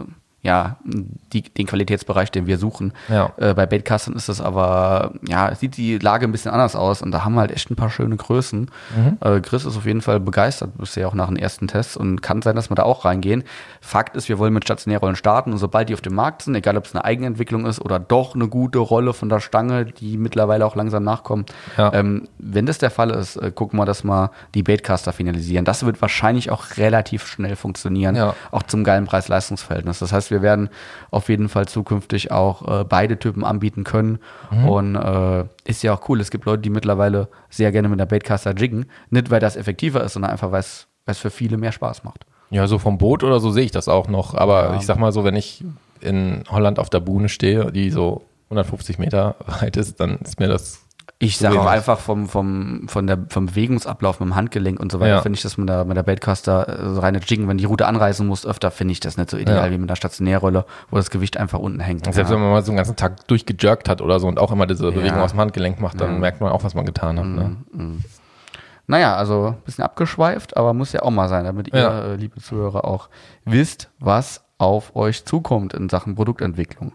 ja, 0.47 0.77
die, 0.85 1.43
den 1.43 1.67
Qualitätsbereich, 1.67 2.31
den 2.31 2.47
wir 2.47 2.57
suchen. 2.59 2.93
Ja. 3.09 3.33
Äh, 3.37 3.53
bei 3.55 3.67
Baitcastern 3.67 4.15
ist 4.15 4.29
das 4.29 4.41
aber, 4.41 5.13
ja, 5.27 5.55
sieht 5.55 5.77
die 5.77 5.99
Lage 5.99 6.27
ein 6.27 6.33
bisschen 6.33 6.53
anders 6.53 6.77
aus 6.77 7.03
und 7.03 7.11
da 7.11 7.25
haben 7.25 7.35
wir 7.35 7.41
halt 7.41 7.51
echt 7.51 7.71
ein 7.71 7.77
paar 7.77 7.91
schöne 7.91 8.17
Größen. 8.17 8.71
Mhm. 8.97 9.19
Äh, 9.21 9.41
Chris 9.41 9.65
ist 9.65 9.77
auf 9.77 9.85
jeden 9.87 10.01
Fall 10.01 10.21
begeistert 10.21 10.71
bisher 10.79 11.09
auch 11.09 11.15
nach 11.15 11.29
den 11.29 11.37
ersten 11.37 11.67
Tests 11.69 11.97
und 11.97 12.23
kann 12.23 12.43
sein, 12.43 12.57
dass 12.57 12.71
wir 12.71 12.77
da 12.77 12.85
auch 12.85 13.05
reingehen. 13.05 13.43
Fakt 13.81 14.17
ist, 14.17 14.29
wir 14.29 14.39
wollen 14.39 14.55
mit 14.55 14.65
Stationärrollen 14.65 15.17
starten 15.17 15.53
und 15.53 15.59
sobald 15.59 15.89
die 15.89 15.95
auf 15.95 16.01
dem 16.01 16.15
Markt 16.15 16.43
sind, 16.43 16.55
egal 16.55 16.77
ob 16.77 16.85
es 16.87 16.95
eine 16.95 17.05
Eigenentwicklung 17.05 17.67
ist 17.67 17.81
oder 17.81 17.99
doch 17.99 18.35
eine 18.35 18.49
gute 18.49 18.79
Rolle 18.79 19.13
von 19.13 19.29
der 19.29 19.41
Stange, 19.41 19.85
die 19.85 20.17
mittlerweile 20.17 20.65
auch 20.65 20.77
langsam 20.77 21.03
nachkommt, 21.03 21.53
Ja. 21.77 21.93
ähm, 21.93 22.29
wenn 22.39 22.67
das 22.67 22.79
der 22.79 22.91
Fall 22.91 23.11
ist, 23.11 23.37
äh, 23.37 23.51
gucken 23.51 23.79
wir, 23.79 23.85
dass 23.85 24.05
wir 24.05 24.31
die 24.55 24.63
Baitcaster 24.63 25.13
finalisieren. 25.13 25.65
Das 25.65 25.85
wird 25.85 26.01
wahrscheinlich 26.01 26.51
auch 26.51 26.77
relativ 26.77 27.27
schnell 27.27 27.57
funktionieren, 27.57 28.15
Ja. 28.15 28.35
auch 28.53 28.63
zum 28.63 28.85
geilen 28.85 29.07
Preis-Leistungs-Verhältnis. 29.07 29.99
Das 29.99 30.13
heißt, 30.13 30.31
wir 30.31 30.36
werden 30.43 30.69
auf 31.11 31.29
jeden 31.29 31.49
Fall 31.49 31.67
zukünftig 31.67 32.31
auch 32.33 32.81
äh, 32.81 32.85
beide 32.85 33.19
Typen 33.19 33.45
anbieten 33.45 33.85
können. 33.85 34.19
Und 34.67 34.95
äh, 34.97 35.45
ist 35.65 35.83
ja 35.83 35.95
auch 35.95 36.09
cool. 36.09 36.21
Es 36.21 36.31
gibt 36.31 36.45
Leute, 36.45 36.63
die 36.63 36.71
mittlerweile 36.71 37.29
sehr 37.51 37.73
gerne 37.73 37.89
mit 37.89 37.99
der 38.01 38.07
Baitcaster 38.07 38.55
jiggen. 38.57 38.87
Nicht, 39.11 39.31
weil 39.31 39.41
das 39.41 39.57
effektiver 39.57 40.03
ist, 40.05 40.13
sondern 40.15 40.31
einfach, 40.31 40.53
weil 40.53 40.61
es 40.61 40.87
weil 41.05 41.13
es 41.13 41.19
für 41.19 41.31
viele 41.31 41.57
mehr 41.57 41.71
Spaß 41.73 42.03
macht. 42.03 42.27
Ja, 42.51 42.67
so 42.67 42.79
vom 42.79 42.99
Boot 42.99 43.23
oder 43.25 43.39
so 43.41 43.51
sehe 43.51 43.65
ich 43.65 43.71
das 43.71 43.89
auch 43.89 44.09
noch. 44.09 44.35
Aber 44.35 44.71
Ja. 44.71 44.77
ich 44.77 44.87
sag 44.87 44.99
mal 44.99 45.13
so, 45.13 45.23
wenn 45.25 45.37
ich 45.37 45.65
in 46.01 46.43
Holland 46.51 46.79
auf 46.79 46.91
der 46.91 47.01
Buhne 47.01 47.29
stehe, 47.29 47.71
die 47.73 47.91
so 47.91 48.23
150 48.51 48.99
Meter 48.99 49.37
weit 49.61 49.77
ist, 49.77 50.01
dann 50.01 50.19
ist 50.19 50.41
mir 50.41 50.49
das. 50.49 50.86
Ich 51.19 51.39
sage 51.39 51.59
auch 51.59 51.65
einfach 51.67 51.99
vom, 51.99 52.29
vom, 52.29 52.89
von 52.89 53.07
der, 53.07 53.19
vom 53.31 53.47
Bewegungsablauf 53.47 54.21
mit 54.21 54.29
dem 54.29 54.35
Handgelenk 54.37 54.79
und 54.79 54.93
so 54.93 55.01
weiter, 55.01 55.15
Ja. 55.15 55.23
finde 55.23 55.37
ich 55.39 55.43
das 55.43 55.57
mit 55.57 55.67
der, 55.67 55.87
mit 55.87 55.97
der 55.97 56.03
Baitcaster 56.03 56.69
äh, 56.69 56.95
so 56.95 57.01
reine 57.01 57.21
Jiggen, 57.27 57.49
wenn 57.49 57.57
die 57.57 57.65
Route 57.65 57.87
anreisen 57.87 58.27
muss, 58.27 58.45
öfter 58.45 58.71
finde 58.71 58.93
ich 58.93 59.01
das 59.01 59.17
nicht 59.17 59.31
so 59.31 59.39
ideal 59.39 59.67
Ja. 59.67 59.73
wie 59.73 59.79
mit 59.79 59.89
der 59.89 59.97
Stationärrolle, 59.97 60.67
wo 60.91 60.97
das 60.97 61.09
Gewicht 61.11 61.39
einfach 61.39 61.59
unten 61.59 61.81
hängt. 61.81 62.05
Selbst 62.13 62.31
wenn 62.31 62.39
man 62.41 62.51
mal 62.51 62.63
so 62.63 62.71
einen 62.71 62.77
ganzen 62.77 62.97
Tag 62.97 63.27
durchgejirkt 63.29 63.89
hat 63.89 64.03
oder 64.03 64.21
so 64.21 64.29
und 64.29 64.39
auch 64.39 64.53
immer 64.53 64.67
diese 64.67 64.83
Bewegung 64.93 65.17
Ja. 65.19 65.25
aus 65.25 65.31
dem 65.31 65.41
Handgelenk 65.41 65.81
macht, 65.81 65.99
dann 66.03 66.13
Ja. 66.13 66.19
merkt 66.19 66.43
man 66.43 66.53
auch, 66.53 66.65
was 66.65 66.75
man 66.75 66.85
getan 66.85 67.19
hat. 67.19 67.25
Ne? 67.27 67.57
Naja, 68.87 69.17
also 69.17 69.47
ein 69.49 69.63
bisschen 69.65 69.85
abgeschweift, 69.85 70.57
aber 70.57 70.75
muss 70.75 70.93
ja 70.93 71.03
auch 71.03 71.11
mal 71.11 71.29
sein, 71.29 71.45
damit 71.45 71.73
ihr, 71.73 71.81
Ja. 71.81 72.01
äh, 72.13 72.17
liebe 72.17 72.41
Zuhörer, 72.41 72.85
auch 72.85 73.09
wisst, 73.47 73.89
was 73.99 74.45
auf 74.59 74.95
euch 74.95 75.25
zukommt 75.25 75.73
in 75.75 75.89
Sachen 75.89 76.15
Produktentwicklung. 76.15 76.93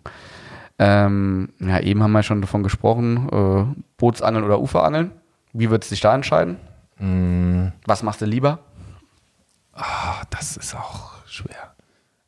Ähm, 0.84 1.50
ja, 1.60 1.80
eben 1.80 2.02
haben 2.02 2.12
wir 2.12 2.24
schon 2.24 2.42
davon 2.42 2.64
gesprochen, 2.64 3.30
äh, 3.32 3.82
Bootsangeln 3.98 4.44
oder 4.44 4.60
Uferangeln. 4.60 5.12
Wie 5.54 5.70
würdest 5.70 5.92
du 5.92 5.94
dich 5.94 6.02
da 6.02 6.16
entscheiden? 6.16 6.58
Mm. 6.98 7.68
Was 7.86 8.02
machst 8.02 8.20
du 8.22 8.26
lieber? 8.26 8.58
Ah, 9.74 10.24
das 10.32 10.58
ist 10.58 10.76
auch 10.76 11.12
schwer. 11.28 11.76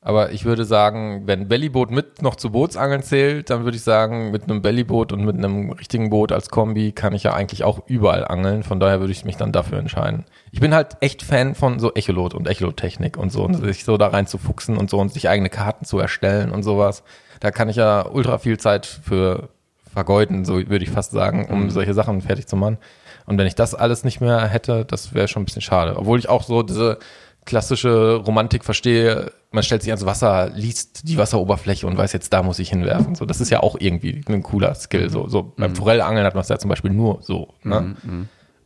Aber 0.01 0.33
ich 0.33 0.45
würde 0.45 0.65
sagen, 0.65 1.23
wenn 1.25 1.47
Bellyboot 1.47 1.89
mit 1.89 2.21
noch 2.21 2.35
zu 2.35 2.51
Bootsangeln 2.51 3.01
zählt, 3.01 3.49
dann 3.49 3.63
würde 3.63 3.77
ich 3.77 3.83
sagen, 3.83 4.29
mit 4.29 4.43
einem 4.43 4.61
Bellyboot 4.61 5.13
und 5.13 5.25
mit 5.25 5.37
einem 5.37 5.71
richtigen 5.71 6.11
Boot 6.11 6.31
als 6.31 6.49
Kombi 6.49 6.91
kann 6.91 7.13
ich 7.13 7.23
ja 7.23 7.33
eigentlich 7.33 7.63
auch 7.63 7.87
überall 7.87 8.27
angeln. 8.27 8.61
Von 8.61 8.79
daher 8.79 8.99
würde 8.99 9.13
ich 9.13 9.25
mich 9.25 9.37
dann 9.37 9.51
dafür 9.51 9.79
entscheiden. 9.79 10.25
Ich 10.51 10.59
bin 10.59 10.75
halt 10.75 10.97
echt 10.99 11.23
Fan 11.23 11.55
von 11.55 11.79
so 11.79 11.91
Echolot 11.93 12.35
und 12.35 12.47
Echolot-Technik 12.47 13.17
und 13.17 13.31
so 13.31 13.45
und 13.45 13.55
sich 13.55 13.83
so 13.83 13.97
da 13.97 14.09
rein 14.09 14.27
zu 14.27 14.37
fuchsen 14.37 14.77
und 14.77 14.91
so 14.91 14.99
und 14.99 15.11
sich 15.11 15.27
eigene 15.27 15.49
Karten 15.49 15.85
zu 15.85 15.97
erstellen 15.97 16.51
und 16.51 16.61
sowas. 16.61 17.03
Da 17.43 17.51
kann 17.51 17.67
ich 17.67 17.75
ja 17.75 18.07
ultra 18.09 18.37
viel 18.37 18.57
Zeit 18.57 18.85
für 18.85 19.49
vergeuden, 19.91 20.45
so 20.45 20.55
würde 20.55 20.85
ich 20.85 20.89
fast 20.89 21.11
sagen, 21.11 21.49
um 21.51 21.69
solche 21.69 21.93
Sachen 21.93 22.21
fertig 22.21 22.47
zu 22.47 22.55
machen. 22.55 22.77
Und 23.25 23.37
wenn 23.37 23.45
ich 23.45 23.53
das 23.53 23.75
alles 23.75 24.05
nicht 24.05 24.21
mehr 24.21 24.47
hätte, 24.47 24.85
das 24.85 25.13
wäre 25.13 25.27
schon 25.27 25.41
ein 25.41 25.45
bisschen 25.45 25.61
schade. 25.61 25.97
Obwohl 25.97 26.17
ich 26.17 26.29
auch 26.29 26.43
so 26.43 26.63
diese 26.63 26.99
klassische 27.43 28.15
Romantik 28.15 28.63
verstehe, 28.63 29.33
man 29.51 29.61
stellt 29.61 29.81
sich 29.81 29.91
ans 29.91 30.05
Wasser, 30.05 30.51
liest 30.53 31.05
die 31.09 31.17
Wasseroberfläche 31.17 31.85
und 31.85 31.97
weiß 31.97 32.13
jetzt, 32.13 32.31
da 32.31 32.43
muss 32.43 32.59
ich 32.59 32.69
hinwerfen. 32.69 33.13
So, 33.15 33.25
das 33.25 33.41
ist 33.41 33.49
ja 33.49 33.59
auch 33.59 33.75
irgendwie 33.77 34.21
ein 34.29 34.41
cooler 34.41 34.73
Skill. 34.75 35.09
So, 35.09 35.27
so 35.27 35.43
beim 35.57 35.75
Forellangeln 35.75 36.25
hat 36.25 36.35
man 36.35 36.43
es 36.43 36.47
ja 36.47 36.57
zum 36.57 36.69
Beispiel 36.69 36.91
nur 36.91 37.21
so. 37.23 37.49
Ne? 37.63 37.97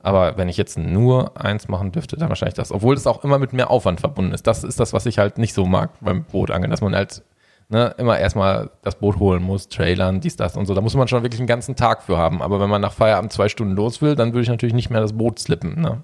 Aber 0.04 0.38
wenn 0.38 0.50
ich 0.50 0.58
jetzt 0.58 0.78
nur 0.78 1.36
eins 1.44 1.68
machen 1.68 1.92
dürfte, 1.92 2.16
dann 2.16 2.30
wahrscheinlich 2.30 2.54
das. 2.54 2.72
Obwohl 2.72 2.94
das 2.94 3.08
auch 3.08 3.24
immer 3.24 3.40
mit 3.40 3.54
mehr 3.54 3.72
Aufwand 3.72 4.02
verbunden 4.02 4.34
ist. 4.34 4.46
Das 4.46 4.64
ist 4.64 4.80
das, 4.80 4.94
was 4.94 5.08
ich 5.08 5.18
halt 5.18 5.40
nicht 5.40 5.56
so 5.56 5.66
mag 5.66 5.90
beim 6.00 6.26
Bootangeln, 6.26 6.70
dass 6.70 6.82
man 6.82 6.96
halt 6.96 7.24
ne, 7.70 7.94
immer 7.98 8.18
erstmal 8.18 8.70
das 8.84 8.96
Boot 8.96 9.18
holen 9.20 9.44
muss, 9.44 9.68
trailern, 9.70 10.20
dies, 10.20 10.36
das 10.36 10.56
und 10.58 10.66
so. 10.66 10.74
Da 10.74 10.82
muss 10.82 10.96
man 10.96 11.08
schon 11.08 11.24
wirklich 11.24 11.40
einen 11.40 11.48
ganzen 11.48 11.76
Tag 11.76 12.04
für 12.04 12.18
haben. 12.18 12.42
Aber 12.42 12.60
wenn 12.60 12.70
man 12.70 12.82
nach 12.82 12.94
Feierabend 12.94 13.32
zwei 13.34 13.50
Stunden 13.50 13.76
los 13.76 14.02
will, 14.02 14.16
dann 14.16 14.30
würde 14.34 14.42
ich 14.44 14.50
natürlich 14.50 14.76
nicht 14.76 14.90
mehr 14.90 15.02
das 15.02 15.14
Boot 15.14 15.40
slippen. 15.40 15.82
Ne? 15.82 16.02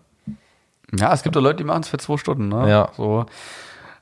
Ja, 0.97 1.13
es 1.13 1.23
gibt 1.23 1.35
auch 1.37 1.41
Leute, 1.41 1.57
die 1.57 1.63
machen 1.63 1.81
es 1.81 1.89
für 1.89 1.97
zwei 1.97 2.17
Stunden, 2.17 2.49
ne? 2.49 2.69
Ja. 2.69 2.89
So. 2.95 3.25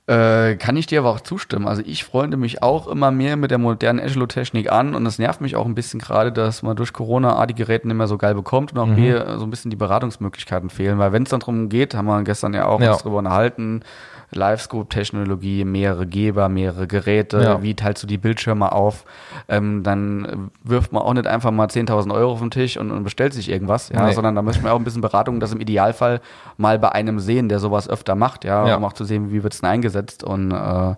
Äh, 0.08 0.56
kann 0.56 0.76
ich 0.76 0.88
dir 0.88 1.00
aber 1.00 1.12
auch 1.12 1.22
zustimmen. 1.22 1.68
Also 1.68 1.84
ich 1.86 2.04
freunde 2.04 2.36
mich 2.36 2.64
auch 2.64 2.88
immer 2.88 3.12
mehr 3.12 3.38
mit 3.38 3.52
der 3.52 3.60
modernen 3.60 4.00
Echolot-Technik 4.00 4.70
an 4.72 4.96
und 4.96 5.06
es 5.06 5.20
nervt 5.20 5.40
mich 5.42 5.56
auch 5.56 5.66
ein 5.66 5.76
bisschen 5.76 6.00
gerade, 6.02 6.32
dass 6.32 6.64
man 6.64 6.76
durch 6.76 6.92
Corona 6.92 7.38
A, 7.38 7.46
die 7.46 7.54
Geräte 7.54 7.88
nicht 7.88 7.96
mehr 7.96 8.08
so 8.08 8.18
geil 8.18 8.34
bekommt 8.34 8.74
und 8.74 8.80
auch 8.80 8.94
B, 8.94 9.10
äh, 9.12 9.38
so 9.38 9.46
ein 9.46 9.52
bisschen 9.52 9.70
die 9.70 9.78
Beratungsmöglichkeiten 9.78 10.70
fehlen. 10.72 10.98
Weil 10.98 11.14
wenn 11.14 11.24
es 11.24 11.30
dann 11.30 11.40
darum 11.40 11.70
geht, 11.70 11.94
haben 11.94 12.08
wir 12.08 12.24
gestern 12.24 12.54
ja 12.56 12.66
auch 12.66 12.82
Ja. 12.82 12.94
uns 12.94 13.04
drüber 13.04 13.20
unterhalten, 13.20 13.84
Live-Scope-Technologie, 14.32 15.66
mehrere 15.66 16.06
Geber, 16.08 16.50
mehrere 16.50 16.88
Geräte, 16.88 17.42
Ja. 17.42 17.62
wie 17.64 17.74
teilst 17.76 18.04
du 18.04 18.08
die 18.08 18.18
Bildschirme 18.18 18.72
auf, 18.72 19.06
ähm, 19.50 19.84
dann 19.84 20.52
wirft 20.64 20.92
man 20.94 21.02
auch 21.04 21.14
nicht 21.14 21.28
einfach 21.28 21.52
mal 21.52 21.68
10.000 21.68 22.14
Euro 22.14 22.32
auf 22.34 22.40
den 22.40 22.52
Tisch 22.52 22.78
und, 22.78 22.92
und 22.92 23.04
bestellt 23.04 23.34
sich 23.34 23.50
irgendwas, 23.50 23.90
ja, 23.90 24.06
Nee. 24.08 24.14
sondern 24.14 24.36
da 24.36 24.42
möchte 24.42 24.64
man 24.64 24.72
auch 24.72 24.78
ein 24.80 24.84
bisschen 24.84 25.02
Beratung, 25.02 25.40
das 25.40 25.52
im 25.54 25.60
Idealfall 25.62 26.22
mal 26.58 26.80
bei 26.80 26.92
einem 26.92 27.20
sehen, 27.20 27.50
der 27.50 27.60
sowas 27.60 27.90
öfter 27.90 28.16
macht, 28.16 28.46
ja, 28.46 28.68
Ja. 28.68 28.76
um 28.78 28.86
auch 28.86 28.94
zu 28.94 29.04
sehen, 29.06 29.32
wie 29.32 29.44
wird 29.44 29.54
es 29.54 29.62
denn 29.62 29.70
eingesetzt 29.70 30.24
und 30.24 30.52
äh, 30.52 30.96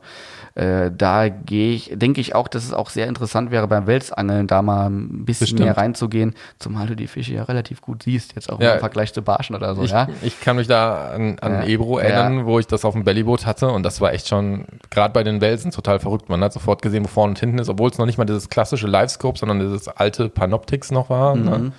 äh, 0.56 0.92
da 0.96 1.30
gehe 1.30 1.74
ich, 1.74 1.92
denke 1.96 2.22
ich 2.22 2.36
auch, 2.36 2.48
dass 2.48 2.64
es 2.64 2.74
auch 2.74 2.90
sehr 2.90 3.08
interessant 3.08 3.50
wäre 3.50 3.68
beim 3.68 3.88
Welsangeln, 3.88 4.46
da 4.48 4.62
mal 4.62 4.88
ein 4.90 5.26
bisschen 5.26 5.46
Bestimmt. 5.46 5.62
mehr 5.62 5.76
reinzugehen, 5.78 6.36
zumal 6.60 6.86
du 6.88 6.96
die 6.96 7.08
Fische 7.08 7.34
ja 7.34 7.44
relativ 7.44 7.82
gut 7.82 8.04
siehst, 8.04 8.36
jetzt 8.36 8.52
auch 8.52 8.60
Ja. 8.60 8.74
im 8.74 8.80
Vergleich 8.80 9.14
zu 9.14 9.22
Barschen 9.24 9.56
oder 9.56 9.74
so, 9.76 9.82
Ich, 9.84 9.92
ja. 9.92 10.08
ich 10.22 10.40
kann 10.42 10.56
mich 10.58 10.68
da 10.68 11.12
an, 11.12 11.40
an 11.40 11.54
Ja. 11.54 11.64
Ebro 11.66 11.98
Ja. 12.00 12.06
erinnern, 12.06 12.46
wo 12.46 12.60
ich 12.60 12.68
das 12.68 12.86
auf 12.86 12.94
dem 12.94 13.04
Bellyboot 13.04 13.46
hatte 13.48 13.70
und 13.70 13.84
das 13.84 14.00
war 14.00 14.14
echt 14.14 14.28
schon, 14.28 14.66
gerade 14.92 15.12
bei 15.14 15.24
den 15.24 15.42
Welsen, 15.42 15.72
total 15.72 16.00
verrückt. 16.00 16.30
Man 16.30 16.44
hat 16.44 16.54
sofort 16.54 16.82
gesehen, 16.84 17.04
wo 17.04 17.08
vorne 17.08 17.32
und 17.32 17.40
hinten 17.40 17.58
ist, 17.58 17.70
obwohl 17.70 17.90
es 17.90 17.98
noch 17.98 18.06
nicht 18.06 18.18
mal 18.20 18.26
dieses 18.26 18.50
klassische 18.50 18.86
Livescope, 18.88 19.40
sondern 19.40 19.60
dieses 19.60 19.88
alte 19.88 20.30
Panoptics 20.30 20.92
noch 20.92 21.10
war. 21.10 21.36
Mhm. 21.36 21.44
Ne? 21.46 21.72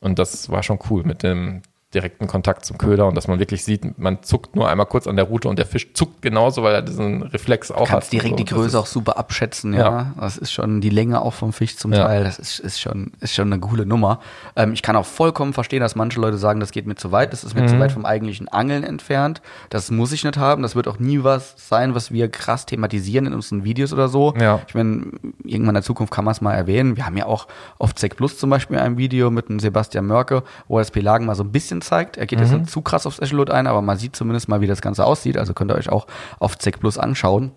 Und 0.00 0.18
das 0.18 0.50
war 0.50 0.62
schon 0.62 0.78
cool 0.90 1.04
mit 1.04 1.22
dem 1.22 1.62
direkten 1.94 2.26
Kontakt 2.26 2.66
zum 2.66 2.76
Köder 2.76 3.06
und 3.06 3.14
dass 3.16 3.28
man 3.28 3.38
wirklich 3.38 3.64
sieht, 3.64 3.98
man 3.98 4.22
zuckt 4.22 4.54
nur 4.54 4.68
einmal 4.68 4.84
kurz 4.84 5.06
an 5.06 5.16
der 5.16 5.24
Route 5.24 5.48
und 5.48 5.58
der 5.58 5.64
Fisch 5.64 5.94
zuckt 5.94 6.20
genauso, 6.20 6.62
weil 6.62 6.74
er 6.74 6.82
diesen 6.82 7.22
Reflex 7.22 7.70
auch 7.70 7.80
hat. 7.82 7.88
kannst 7.88 8.12
direkt 8.12 8.32
und 8.32 8.40
die 8.40 8.42
so. 8.42 8.56
Das 8.56 8.64
Größe 8.64 8.78
auch 8.78 8.86
super 8.86 9.16
abschätzen, 9.16 9.72
ja. 9.72 9.78
Ja. 9.78 10.12
Das 10.20 10.36
ist 10.36 10.52
schon 10.52 10.82
die 10.82 10.90
Länge 10.90 11.22
auch 11.22 11.32
vom 11.32 11.52
Fisch 11.54 11.76
zum 11.78 11.94
Ja. 11.94 12.04
Teil. 12.04 12.24
Das 12.24 12.38
ist, 12.38 12.58
ist 12.58 12.78
schon, 12.78 13.12
ist 13.20 13.34
schon 13.34 13.50
eine 13.50 13.60
coole 13.60 13.86
Nummer. 13.86 14.20
Ähm, 14.54 14.74
ich 14.74 14.82
kann 14.82 14.96
auch 14.96 15.06
vollkommen 15.06 15.54
verstehen, 15.54 15.80
dass 15.80 15.96
manche 15.96 16.20
Leute 16.20 16.36
sagen, 16.36 16.60
das 16.60 16.72
geht 16.72 16.86
mir 16.86 16.96
zu 16.96 17.10
weit, 17.10 17.32
das 17.32 17.42
ist 17.42 17.54
mir 17.54 17.62
Mhm. 17.62 17.68
zu 17.68 17.78
weit 17.80 17.92
vom 17.92 18.04
eigentlichen 18.04 18.48
Angeln 18.48 18.84
entfernt. 18.84 19.40
Das 19.70 19.90
muss 19.90 20.12
ich 20.12 20.24
nicht 20.24 20.36
haben. 20.36 20.60
Das 20.62 20.76
wird 20.76 20.88
auch 20.88 20.98
nie 20.98 21.24
was 21.24 21.54
sein, 21.56 21.94
was 21.94 22.12
wir 22.12 22.28
krass 22.28 22.66
thematisieren 22.66 23.24
in 23.26 23.32
unseren 23.32 23.64
Videos 23.64 23.94
oder 23.94 24.08
so. 24.08 24.34
Ja. 24.38 24.60
Ich 24.68 24.74
meine, 24.74 25.06
irgendwann 25.42 25.70
in 25.70 25.74
der 25.74 25.82
Zukunft 25.82 26.12
kann 26.12 26.26
man 26.26 26.32
es 26.32 26.42
mal 26.42 26.52
erwähnen. 26.54 26.96
Wir 26.96 27.06
haben 27.06 27.16
ja 27.16 27.24
auch 27.24 27.48
auf 27.78 27.94
ZEC 27.94 28.14
Plus 28.16 28.36
zum 28.36 28.50
Beispiel 28.50 28.78
ein 28.78 28.98
Video 28.98 29.30
mit 29.30 29.48
dem 29.48 29.58
Sebastian 29.58 30.04
Mörke, 30.06 30.42
wo 30.68 30.76
er 30.76 30.82
das 30.82 30.90
Pelagen 30.90 31.24
mal 31.24 31.34
so 31.34 31.44
ein 31.44 31.50
bisschen 31.50 31.77
zeigt. 31.80 32.16
Er 32.16 32.26
geht 32.26 32.40
jetzt 32.40 32.52
nicht 32.52 32.70
zu 32.70 32.82
krass 32.82 33.06
aufs 33.06 33.18
Echolot 33.18 33.50
ein, 33.50 33.66
aber 33.66 33.82
man 33.82 33.96
sieht 33.98 34.16
zumindest 34.16 34.48
mal, 34.48 34.60
wie 34.60 34.66
das 34.66 34.80
Ganze 34.82 35.04
aussieht. 35.04 35.36
Also 35.36 35.54
könnt 35.54 35.70
ihr 35.70 35.76
euch 35.76 35.88
auch 35.88 36.06
auf 36.38 36.58
ZEC 36.58 36.80
Plus 36.80 36.98
anschauen. 36.98 37.52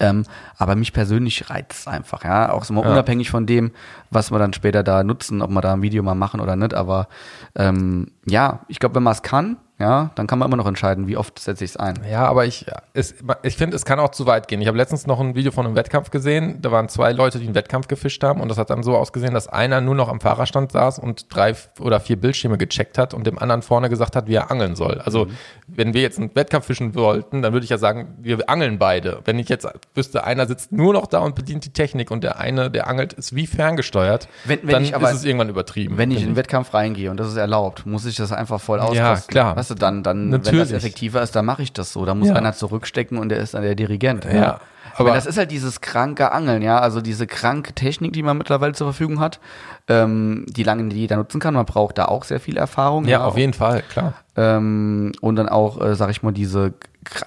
Ähm, 0.00 0.24
aber 0.56 0.76
mich 0.76 0.92
persönlich 0.92 1.50
reizt 1.50 1.72
es 1.80 1.86
einfach, 1.86 2.24
ja. 2.24 2.50
Auch 2.50 2.64
so 2.64 2.72
mal 2.72 2.84
Ja. 2.84 2.90
unabhängig 2.92 3.30
von 3.30 3.46
dem, 3.46 3.70
was 4.10 4.30
wir 4.32 4.38
dann 4.38 4.52
später 4.52 4.82
da 4.82 5.04
nutzen, 5.04 5.42
ob 5.42 5.50
wir 5.50 5.60
da 5.60 5.74
ein 5.74 5.82
Video 5.82 6.02
mal 6.02 6.14
machen 6.14 6.40
oder 6.40 6.56
nicht. 6.56 6.74
Aber 6.74 7.06
ähm, 7.54 8.08
ja, 8.26 8.60
ich 8.68 8.78
glaube, 8.80 8.94
wenn 8.96 9.02
man 9.02 9.12
es 9.12 9.22
kann, 9.22 9.56
ja, 9.78 10.10
dann 10.14 10.28
kann 10.28 10.38
man 10.38 10.48
immer 10.48 10.56
noch 10.56 10.68
entscheiden, 10.68 11.08
wie 11.08 11.16
oft 11.16 11.36
setze 11.40 11.64
ich 11.64 11.72
es 11.72 11.76
ein. 11.76 11.98
Ja, 12.08 12.26
aber 12.26 12.46
ich, 12.46 12.66
es, 12.92 13.16
ich 13.42 13.56
finde, 13.56 13.74
es 13.74 13.84
kann 13.84 13.98
auch 13.98 14.10
zu 14.10 14.24
weit 14.24 14.46
gehen. 14.46 14.60
Ich 14.60 14.68
habe 14.68 14.78
letztens 14.78 15.08
noch 15.08 15.18
ein 15.18 15.34
Video 15.34 15.50
von 15.50 15.66
einem 15.66 15.74
Wettkampf 15.74 16.10
gesehen. 16.10 16.62
Da 16.62 16.70
waren 16.70 16.88
zwei 16.88 17.10
Leute, 17.10 17.40
die 17.40 17.46
einen 17.46 17.56
Wettkampf 17.56 17.88
gefischt 17.88 18.22
haben 18.22 18.40
und 18.40 18.48
das 18.48 18.56
hat 18.56 18.70
dann 18.70 18.84
so 18.84 18.96
ausgesehen, 18.96 19.34
dass 19.34 19.48
einer 19.48 19.80
nur 19.80 19.96
noch 19.96 20.08
am 20.08 20.20
Fahrerstand 20.20 20.70
saß 20.70 21.00
und 21.00 21.26
drei 21.34 21.56
oder 21.80 21.98
vier 21.98 22.14
Bildschirme 22.14 22.56
gecheckt 22.56 22.98
hat 22.98 23.14
und 23.14 23.26
dem 23.26 23.36
anderen 23.36 23.62
vorne 23.62 23.88
gesagt 23.88 24.14
hat, 24.14 24.28
wie 24.28 24.34
er 24.34 24.52
angeln 24.52 24.76
soll. 24.76 25.00
Also, 25.00 25.24
mhm. 25.24 25.30
wenn 25.66 25.92
wir 25.92 26.02
jetzt 26.02 26.20
einen 26.20 26.32
Wettkampf 26.36 26.66
fischen 26.66 26.94
wollten, 26.94 27.42
dann 27.42 27.52
würde 27.52 27.64
ich 27.64 27.70
ja 27.70 27.78
sagen, 27.78 28.14
wir 28.20 28.48
angeln 28.48 28.78
beide. 28.78 29.22
Wenn 29.24 29.40
ich 29.40 29.48
jetzt 29.48 29.66
wüsste, 29.94 30.22
einer 30.22 30.46
sitzt 30.46 30.70
nur 30.70 30.92
noch 30.92 31.08
da 31.08 31.18
und 31.18 31.34
bedient 31.34 31.64
die 31.64 31.72
Technik 31.72 32.12
und 32.12 32.22
der 32.22 32.38
eine, 32.38 32.70
der 32.70 32.86
angelt, 32.86 33.12
ist 33.12 33.34
wie 33.34 33.48
ferngesteuert, 33.48 34.28
wenn, 34.44 34.60
wenn 34.62 34.68
dann 34.68 34.84
ich 34.84 34.94
aber, 34.94 35.10
ist 35.10 35.16
es 35.16 35.24
irgendwann 35.24 35.48
übertrieben. 35.48 35.98
Wenn 35.98 36.12
ich 36.12 36.20
in 36.20 36.28
den 36.28 36.36
Wettkampf 36.36 36.72
reingehe 36.74 37.10
und 37.10 37.18
das 37.18 37.26
ist 37.26 37.36
erlaubt, 37.36 37.86
muss 37.86 38.06
ich 38.06 38.14
das 38.14 38.30
einfach 38.30 38.60
voll 38.60 38.78
auskosten. 38.78 39.04
Ja, 39.04 39.16
klar. 39.26 39.63
Weißt 39.64 39.70
du, 39.70 39.74
dann, 39.76 40.02
dann, 40.02 40.28
Natürlich. 40.28 40.52
wenn 40.52 40.58
das 40.60 40.72
effektiver 40.72 41.22
ist, 41.22 41.34
dann 41.34 41.44
mache 41.46 41.62
ich 41.62 41.72
das 41.72 41.92
so. 41.92 42.04
Da 42.04 42.14
muss 42.14 42.28
Ja. 42.28 42.34
einer 42.34 42.52
zurückstecken 42.52 43.16
und 43.18 43.30
der 43.30 43.38
ist 43.38 43.54
dann 43.54 43.62
der 43.62 43.74
Dirigent. 43.74 44.24
Ja, 44.26 44.60
Aber 44.96 45.08
aber- 45.10 45.14
das 45.14 45.24
ist 45.26 45.38
halt 45.38 45.50
dieses 45.50 45.80
kranke 45.80 46.30
Angeln, 46.32 46.60
ja, 46.62 46.78
also 46.78 47.00
diese 47.00 47.26
kranke 47.26 47.72
Technik, 47.72 48.12
die 48.12 48.22
man 48.22 48.36
mittlerweile 48.38 48.74
zur 48.74 48.88
Verfügung 48.88 49.20
hat, 49.20 49.40
ähm, 49.88 50.44
die 50.48 50.62
lange 50.62 50.82
nicht 50.84 50.96
jeder 50.96 51.16
nutzen 51.16 51.40
kann. 51.40 51.54
Man 51.54 51.64
braucht 51.66 51.98
da 51.98 52.04
auch 52.06 52.24
sehr 52.24 52.40
viel 52.40 52.56
Erfahrung. 52.58 53.06
Ja, 53.06 53.24
auf 53.24 53.36
jeden 53.38 53.54
Fall, 53.54 53.82
klar. 53.88 54.12
ähm, 54.36 55.12
und 55.20 55.36
dann 55.36 55.48
auch, 55.48 55.80
äh, 55.80 55.94
sag 55.94 56.10
ich 56.10 56.22
mal, 56.22 56.32
diese, 56.32 56.74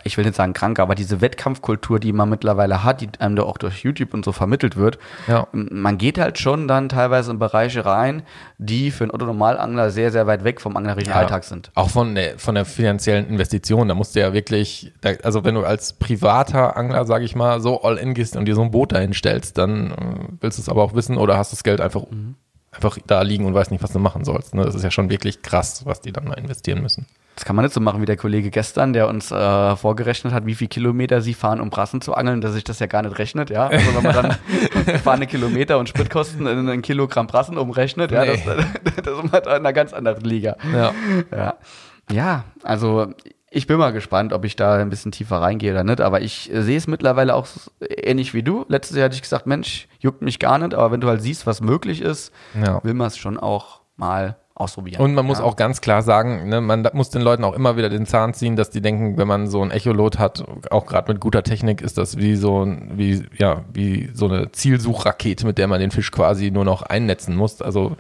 ich 0.04 0.18
will 0.18 0.26
nicht 0.26 0.36
sagen 0.36 0.54
kranke, 0.54 0.82
aber 0.82 0.96
diese 0.96 1.22
Wettkampfkultur, 1.22 2.00
die 2.00 2.14
man 2.14 2.30
mittlerweile 2.30 2.84
hat, 2.84 3.02
die 3.02 3.10
einem 3.20 3.36
da 3.36 3.44
auch 3.44 3.58
durch 3.58 3.84
YouTube 3.84 4.14
und 4.14 4.26
so 4.26 4.32
vermittelt 4.32 4.76
wird. 4.76 4.98
Ja. 5.28 5.48
Man 5.52 5.98
geht 5.98 6.18
halt 6.18 6.40
schon 6.40 6.68
dann 6.68 6.90
teilweise 6.90 7.32
in 7.32 7.40
Bereiche 7.40 7.86
rein, 7.86 8.24
die 8.58 8.92
für 8.92 9.04
einen 9.04 9.12
Otto-Normalangler 9.12 9.90
sehr, 9.90 10.12
sehr 10.12 10.28
weit 10.28 10.44
weg 10.44 10.62
vom 10.62 10.78
anglerischen 10.78 11.14
Alltag 11.14 11.44
sind. 11.44 11.72
Auch 11.76 11.90
von 11.90 12.16
der, 12.16 12.40
von 12.40 12.56
der 12.56 12.66
finanziellen 12.66 13.28
Investition, 13.28 13.88
da 13.88 13.96
musst 13.96 14.16
du 14.16 14.20
ja 14.20 14.34
wirklich, 14.34 14.94
da, 15.02 15.12
also 15.24 15.44
wenn 15.44 15.56
du 15.56 15.64
als 15.64 15.94
privater 15.94 16.78
Angler, 16.78 17.06
sag 17.06 17.22
ich 17.22 17.36
mal, 17.36 17.60
so 17.62 17.82
all 17.82 17.98
in 17.98 18.14
gehst 18.14 18.36
und 18.36 18.46
dir 18.46 18.56
so 18.56 18.62
ein 18.62 18.72
Boot 18.72 18.92
dahin 18.92 19.14
stellst, 19.14 19.58
dann 19.58 19.92
äh, 19.92 19.96
willst 20.42 20.58
du 20.58 20.62
es 20.62 20.70
aber 20.70 20.84
auch 20.84 20.94
wissen 20.94 21.18
oder 21.18 21.38
hast 21.38 21.52
das 21.52 21.64
Geld 21.64 21.82
einfach, 21.82 22.04
einfach 22.78 22.98
da 23.06 23.22
liegen 23.22 23.46
und 23.46 23.54
weißt 23.54 23.72
nicht, 23.72 23.84
was 23.84 23.92
du 23.92 24.00
machen 24.00 24.24
sollst. 24.24 24.56
Ne? 24.56 24.64
Das 24.64 24.74
ist 24.76 24.84
ja 24.84 24.92
schon 24.92 25.10
wirklich 25.10 25.42
krass, 25.42 25.86
was 25.86 26.00
die 26.02 26.12
dann 26.14 26.26
da 26.28 26.34
investieren 26.36 26.82
müssen. 26.82 27.06
Das 27.36 27.46
kann 27.46 27.56
man 27.56 27.66
nicht 27.66 27.74
so 27.76 27.80
machen 27.82 28.02
wie 28.02 28.08
der 28.08 28.18
Kollege 28.18 28.50
gestern, 28.50 28.94
der 28.94 29.08
uns 29.08 29.32
äh, 29.32 29.76
vorgerechnet 29.76 30.34
hat, 30.34 30.48
wie 30.48 30.56
viel 30.56 30.68
Kilometer 30.70 31.22
sie 31.22 31.36
fahren, 31.36 31.62
um 31.62 31.70
Brassen 31.70 32.02
zu 32.02 32.16
angeln, 32.16 32.42
dass 32.42 32.54
sich 32.54 32.64
das 32.64 32.80
ja 32.80 32.88
gar 32.88 33.04
nicht 33.04 33.20
rechnet, 33.20 33.52
ja. 33.52 33.68
Also 33.68 33.96
wenn 33.96 34.04
man 34.04 34.14
dann 34.16 34.38
gefahrene 34.86 35.28
Kilometer 35.28 35.78
und 35.78 35.88
Spritkosten 35.88 36.48
in 36.48 36.68
ein 36.68 36.82
Kilogramm 36.82 37.28
Brassen 37.28 37.58
umrechnet, 37.60 38.10
ja, 38.12 38.26
das, 38.26 38.40
Nee. 38.44 38.64
das 39.04 39.20
ist 39.24 39.32
man 39.32 39.42
in 39.44 39.48
einer 39.50 39.74
ganz 39.74 39.94
anderen 39.94 40.24
Liga. 40.24 40.56
Ja. 40.74 40.94
Ja. 41.32 41.54
Ja, 42.10 42.44
also 42.64 43.14
ich 43.58 43.66
bin 43.66 43.78
mal 43.78 43.92
gespannt, 43.92 44.34
ob 44.34 44.46
ich 44.46 44.56
da 44.56 44.76
ein 44.76 44.90
bisschen 44.90 45.12
tiefer 45.12 45.42
reingehe 45.42 45.72
oder 45.72 45.84
nicht, 45.84 46.00
aber 46.00 46.22
ich 46.22 46.54
äh, 46.54 46.62
sehe 46.62 46.78
es 46.78 46.86
mittlerweile 46.88 47.34
auch 47.36 47.48
ähnlich 47.82 48.34
wie 48.36 48.44
du. 48.44 48.66
Letztes 48.70 48.96
Jahr 48.96 49.06
hatte 49.06 49.16
ich 49.16 49.22
gesagt, 49.24 49.48
Mensch, 49.48 49.88
juckt 50.00 50.22
mich 50.22 50.38
gar 50.38 50.60
nicht, 50.60 50.76
aber 50.76 50.92
wenn 50.92 51.02
du 51.02 51.08
halt 51.08 51.22
siehst, 51.22 51.48
was 51.48 51.60
möglich 51.60 52.02
ist, 52.02 52.32
Ja. 52.62 52.84
will 52.84 52.94
man 52.94 53.08
es 53.08 53.18
schon 53.18 53.38
auch 53.38 53.82
mal 53.96 54.38
ausprobieren. 54.54 55.02
Und 55.02 55.14
man 55.14 55.26
muss 55.26 55.40
ja. 55.40 55.44
auch 55.44 55.56
ganz 55.56 55.82
klar 55.82 56.02
sagen, 56.02 56.50
ne, 56.50 56.62
man 56.62 56.88
muss 56.94 57.10
den 57.10 57.22
Leuten 57.22 57.44
auch 57.44 57.54
immer 57.54 57.78
wieder 57.78 57.90
den 57.90 58.06
Zahn 58.06 58.34
ziehen, 58.34 58.56
dass 58.56 58.70
die 58.70 58.82
denken, 58.82 59.18
wenn 59.18 59.28
man 59.28 59.48
so 59.48 59.62
ein 59.62 59.72
Echolot 59.72 60.20
hat, 60.20 60.44
auch 60.72 60.86
gerade 60.86 61.12
mit 61.12 61.20
guter 61.22 61.44
Technik, 61.44 61.82
ist 61.82 61.98
das 61.98 62.18
wie 62.18 62.36
so 62.36 62.64
ein, 62.64 62.92
wie, 62.96 63.24
ja, 63.38 63.66
wie 63.74 64.10
so 64.14 64.28
eine 64.28 64.52
Zielsuchrakete, 64.52 65.46
mit 65.46 65.58
der 65.58 65.68
man 65.68 65.80
den 65.80 65.92
Fisch 65.92 66.12
quasi 66.12 66.52
nur 66.52 66.66
noch 66.66 66.82
einnetzen 66.84 67.36
muss. 67.36 67.62
Also 67.62 67.98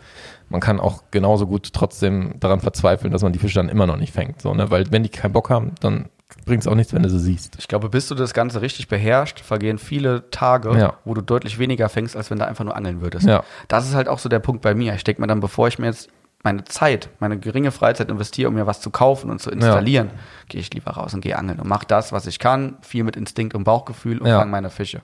man 0.49 0.61
kann 0.61 0.79
auch 0.79 1.03
genauso 1.11 1.47
gut 1.47 1.73
trotzdem 1.73 2.35
daran 2.39 2.59
verzweifeln, 2.59 3.11
dass 3.11 3.21
man 3.23 3.33
die 3.33 3.39
Fische 3.39 3.55
dann 3.55 3.69
immer 3.69 3.85
noch 3.87 3.97
nicht 3.97 4.13
fängt. 4.13 4.41
So, 4.41 4.53
ne? 4.53 4.69
Weil 4.71 4.85
wenn 4.91 5.03
die 5.03 5.09
keinen 5.09 5.33
Bock 5.33 5.49
haben, 5.49 5.73
dann 5.81 6.09
bringt 6.45 6.61
es 6.61 6.67
auch 6.67 6.75
nichts, 6.75 6.93
wenn 6.93 7.03
du 7.03 7.09
sie 7.09 7.19
siehst. 7.19 7.55
Ich 7.59 7.67
glaube, 7.67 7.89
bis 7.89 8.07
du 8.07 8.15
das 8.15 8.33
Ganze 8.33 8.61
richtig 8.61 8.87
beherrschst, 8.87 9.39
vergehen 9.39 9.77
viele 9.77 10.29
Tage, 10.29 10.77
Ja. 10.77 10.93
wo 11.05 11.13
du 11.13 11.21
deutlich 11.21 11.57
weniger 11.59 11.87
fängst, 11.89 12.15
als 12.17 12.29
wenn 12.31 12.39
du 12.39 12.45
einfach 12.47 12.65
nur 12.65 12.75
angeln 12.75 13.01
würdest. 13.01 13.25
Ja. 13.25 13.43
Das 13.67 13.87
ist 13.87 13.95
halt 13.95 14.07
auch 14.09 14.19
so 14.19 14.27
der 14.29 14.39
Punkt 14.39 14.61
bei 14.61 14.73
mir. 14.75 14.93
Ich 14.95 15.03
denke 15.03 15.21
mir 15.21 15.27
dann, 15.27 15.39
bevor 15.39 15.67
ich 15.67 15.79
mir 15.79 15.85
jetzt 15.87 16.09
meine 16.43 16.63
Zeit, 16.65 17.09
meine 17.19 17.37
geringe 17.39 17.71
Freizeit 17.71 18.09
investiere, 18.09 18.49
um 18.49 18.55
mir 18.55 18.67
was 18.67 18.79
zu 18.79 18.89
kaufen 18.89 19.29
und 19.31 19.39
zu 19.41 19.49
installieren, 19.51 20.11
gehe 20.49 20.61
ich 20.61 20.71
lieber 20.73 20.91
raus 20.91 21.13
und 21.13 21.21
gehe 21.21 21.37
angeln 21.37 21.59
und 21.59 21.67
mache 21.67 21.85
das, 21.87 22.11
was 22.11 22.27
ich 22.27 22.39
kann, 22.39 22.77
viel 22.81 23.03
mit 23.03 23.15
Instinkt 23.17 23.55
und 23.55 23.63
Bauchgefühl 23.63 24.19
und 24.19 24.27
Ja. 24.27 24.39
fange 24.39 24.51
meine 24.51 24.69
Fische. 24.69 25.01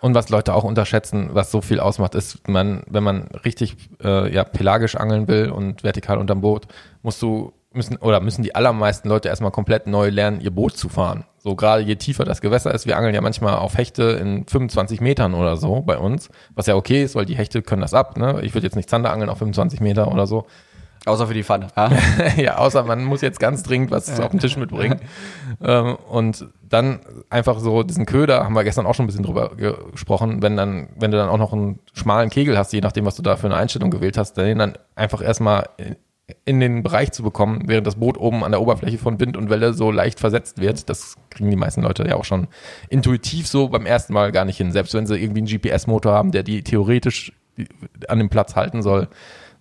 Und 0.00 0.14
was 0.14 0.30
Leute 0.30 0.54
auch 0.54 0.64
unterschätzen, 0.64 1.30
was 1.32 1.50
so 1.50 1.60
viel 1.60 1.80
ausmacht, 1.80 2.14
ist, 2.14 2.48
man, 2.48 2.82
wenn 2.88 3.04
man 3.04 3.28
richtig 3.44 3.76
äh, 4.02 4.32
ja, 4.32 4.44
pelagisch 4.44 4.96
angeln 4.96 5.28
will 5.28 5.50
und 5.50 5.84
vertikal 5.84 6.18
unterm 6.18 6.40
Boot, 6.40 6.66
musst 7.02 7.20
du 7.20 7.52
müssen 7.72 7.96
oder 7.98 8.20
müssen 8.20 8.42
die 8.42 8.54
allermeisten 8.54 9.08
Leute 9.08 9.28
erstmal 9.28 9.52
komplett 9.52 9.86
neu 9.86 10.08
lernen, 10.08 10.40
ihr 10.40 10.50
Boot 10.50 10.76
zu 10.76 10.88
fahren. 10.88 11.24
So 11.38 11.54
gerade 11.54 11.82
je 11.82 11.96
tiefer 11.96 12.24
das 12.24 12.40
Gewässer 12.40 12.74
ist, 12.74 12.86
wir 12.86 12.96
angeln 12.96 13.14
ja 13.14 13.20
manchmal 13.20 13.56
auf 13.56 13.76
Hechte 13.76 14.02
in 14.02 14.46
25 14.46 15.00
Metern 15.00 15.34
oder 15.34 15.56
so 15.56 15.80
bei 15.82 15.96
uns, 15.96 16.28
was 16.54 16.66
ja 16.66 16.74
okay 16.74 17.04
ist, 17.04 17.14
weil 17.14 17.26
die 17.26 17.36
Hechte 17.36 17.62
können 17.62 17.82
das 17.82 17.94
ab. 17.94 18.18
Ne? 18.18 18.40
Ich 18.42 18.54
würde 18.54 18.66
jetzt 18.66 18.76
nicht 18.76 18.90
Zander 18.90 19.12
angeln 19.12 19.30
auf 19.30 19.38
25 19.38 19.80
Meter 19.80 20.10
oder 20.10 20.26
so. 20.26 20.46
Außer 21.06 21.26
für 21.26 21.34
die 21.34 21.42
Pfanne. 21.44 21.68
Ja? 21.76 21.90
ja, 22.36 22.56
außer 22.58 22.82
man 22.84 23.04
muss 23.04 23.22
jetzt 23.22 23.40
ganz 23.40 23.62
dringend 23.62 23.90
was 23.90 24.20
auf 24.20 24.30
den 24.30 24.38
Tisch 24.40 24.56
mitbringen. 24.58 25.00
ähm, 25.62 25.96
und 26.10 26.46
dann 26.68 27.00
einfach 27.30 27.58
so 27.58 27.82
diesen 27.82 28.04
Köder, 28.06 28.44
haben 28.44 28.52
wir 28.54 28.64
gestern 28.64 28.84
auch 28.86 28.94
schon 28.94 29.04
ein 29.04 29.06
bisschen 29.06 29.24
drüber 29.24 29.56
ge- 29.56 29.74
gesprochen, 29.92 30.42
wenn 30.42 30.56
dann, 30.56 30.88
wenn 30.98 31.10
du 31.10 31.16
dann 31.16 31.30
auch 31.30 31.38
noch 31.38 31.52
einen 31.54 31.78
schmalen 31.94 32.28
Kegel 32.28 32.58
hast, 32.58 32.72
je 32.72 32.80
nachdem, 32.82 33.06
was 33.06 33.16
du 33.16 33.22
da 33.22 33.36
für 33.36 33.46
eine 33.46 33.56
Einstellung 33.56 33.90
gewählt 33.90 34.18
hast, 34.18 34.34
den 34.34 34.58
dann 34.58 34.74
einfach 34.94 35.22
erstmal 35.22 35.68
in- 35.78 35.96
in 36.44 36.60
den 36.60 36.84
Bereich 36.84 37.10
zu 37.10 37.24
bekommen, 37.24 37.62
während 37.66 37.88
das 37.88 37.96
Boot 37.96 38.16
oben 38.16 38.44
an 38.44 38.52
der 38.52 38.60
Oberfläche 38.60 38.98
von 38.98 39.18
Wind 39.18 39.36
und 39.36 39.50
Welle 39.50 39.72
so 39.72 39.90
leicht 39.90 40.20
versetzt 40.20 40.60
wird. 40.60 40.88
Das 40.88 41.16
kriegen 41.30 41.50
die 41.50 41.56
meisten 41.56 41.82
Leute 41.82 42.06
ja 42.06 42.14
auch 42.14 42.24
schon 42.24 42.46
intuitiv 42.88 43.48
so 43.48 43.68
beim 43.68 43.84
ersten 43.84 44.12
Mal 44.12 44.30
gar 44.30 44.44
nicht 44.44 44.56
hin. 44.58 44.70
Selbst 44.70 44.94
wenn 44.94 45.06
sie 45.06 45.16
irgendwie 45.18 45.40
einen 45.40 45.48
GPS-Motor 45.48 46.12
haben, 46.12 46.30
der 46.30 46.44
die 46.44 46.62
theoretisch 46.62 47.32
an 48.08 48.18
dem 48.18 48.28
Platz 48.28 48.54
halten 48.54 48.80
soll. 48.82 49.08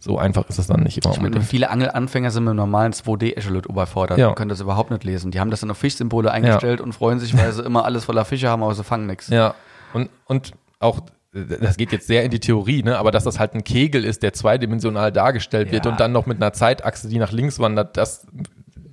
So 0.02 0.18
einfach 0.18 0.48
ist 0.48 0.58
es 0.60 0.68
dann 0.68 0.82
nicht 0.84 1.04
immer 1.04 1.14
Ich 1.14 1.20
meine, 1.22 1.42
viele 1.42 1.70
Angelanfänger 1.70 2.32
sind 2.32 2.44
mit 2.46 2.52
einem 2.52 2.58
normalen 2.58 2.94
2D-Echolot 2.94 3.66
überfordert 3.68 4.18
Ja. 4.18 4.30
und 4.30 4.36
können 4.36 4.50
das 4.50 4.62
überhaupt 4.62 4.92
nicht 4.92 5.04
lesen. 5.04 5.32
Die 5.32 5.40
haben 5.40 5.52
das 5.52 5.62
in 5.62 5.70
auf 5.72 5.78
Fischsymbole 5.78 6.32
eingestellt 6.32 6.80
und 6.82 6.94
freuen 6.94 7.20
sich, 7.20 7.38
weil 7.38 7.52
sie 7.52 7.64
immer 7.64 7.84
alles 7.86 8.06
voller 8.06 8.24
Fische 8.26 8.48
haben, 8.50 8.64
aber 8.64 8.74
sie 8.76 8.84
fangen 8.84 9.08
nichts. 9.08 9.28
Ja, 9.28 9.56
und, 9.94 10.10
und 10.26 10.54
auch, 10.80 11.02
das 11.34 11.76
geht 11.78 11.92
jetzt 11.92 12.08
sehr 12.08 12.24
in 12.24 12.32
die 12.32 12.40
Theorie, 12.40 12.82
ne? 12.82 12.98
aber 12.98 13.12
dass 13.12 13.26
das 13.26 13.40
halt 13.40 13.54
ein 13.56 13.64
Kegel 13.66 14.06
ist, 14.06 14.24
der 14.24 14.32
zweidimensional 14.34 15.12
dargestellt 15.12 15.72
wird 15.72 15.86
Ja. 15.86 15.92
und 15.92 16.00
dann 16.00 16.12
noch 16.14 16.26
mit 16.26 16.38
einer 16.38 16.54
Zeitachse, 16.54 17.10
die 17.10 17.20
nach 17.20 17.32
links 17.34 17.60
wandert, 17.60 17.98
dass, 17.98 18.26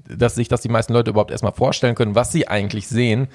dass 0.09 0.34
sich 0.34 0.48
das 0.48 0.61
die 0.61 0.68
meisten 0.68 0.92
Leute 0.92 1.11
überhaupt 1.11 1.30
erstmal 1.30 1.52
vorstellen 1.52 1.94
können, 1.94 2.14
was 2.14 2.32
sie 2.32 2.48
eigentlich 2.48 2.88
sehen, 2.88 3.28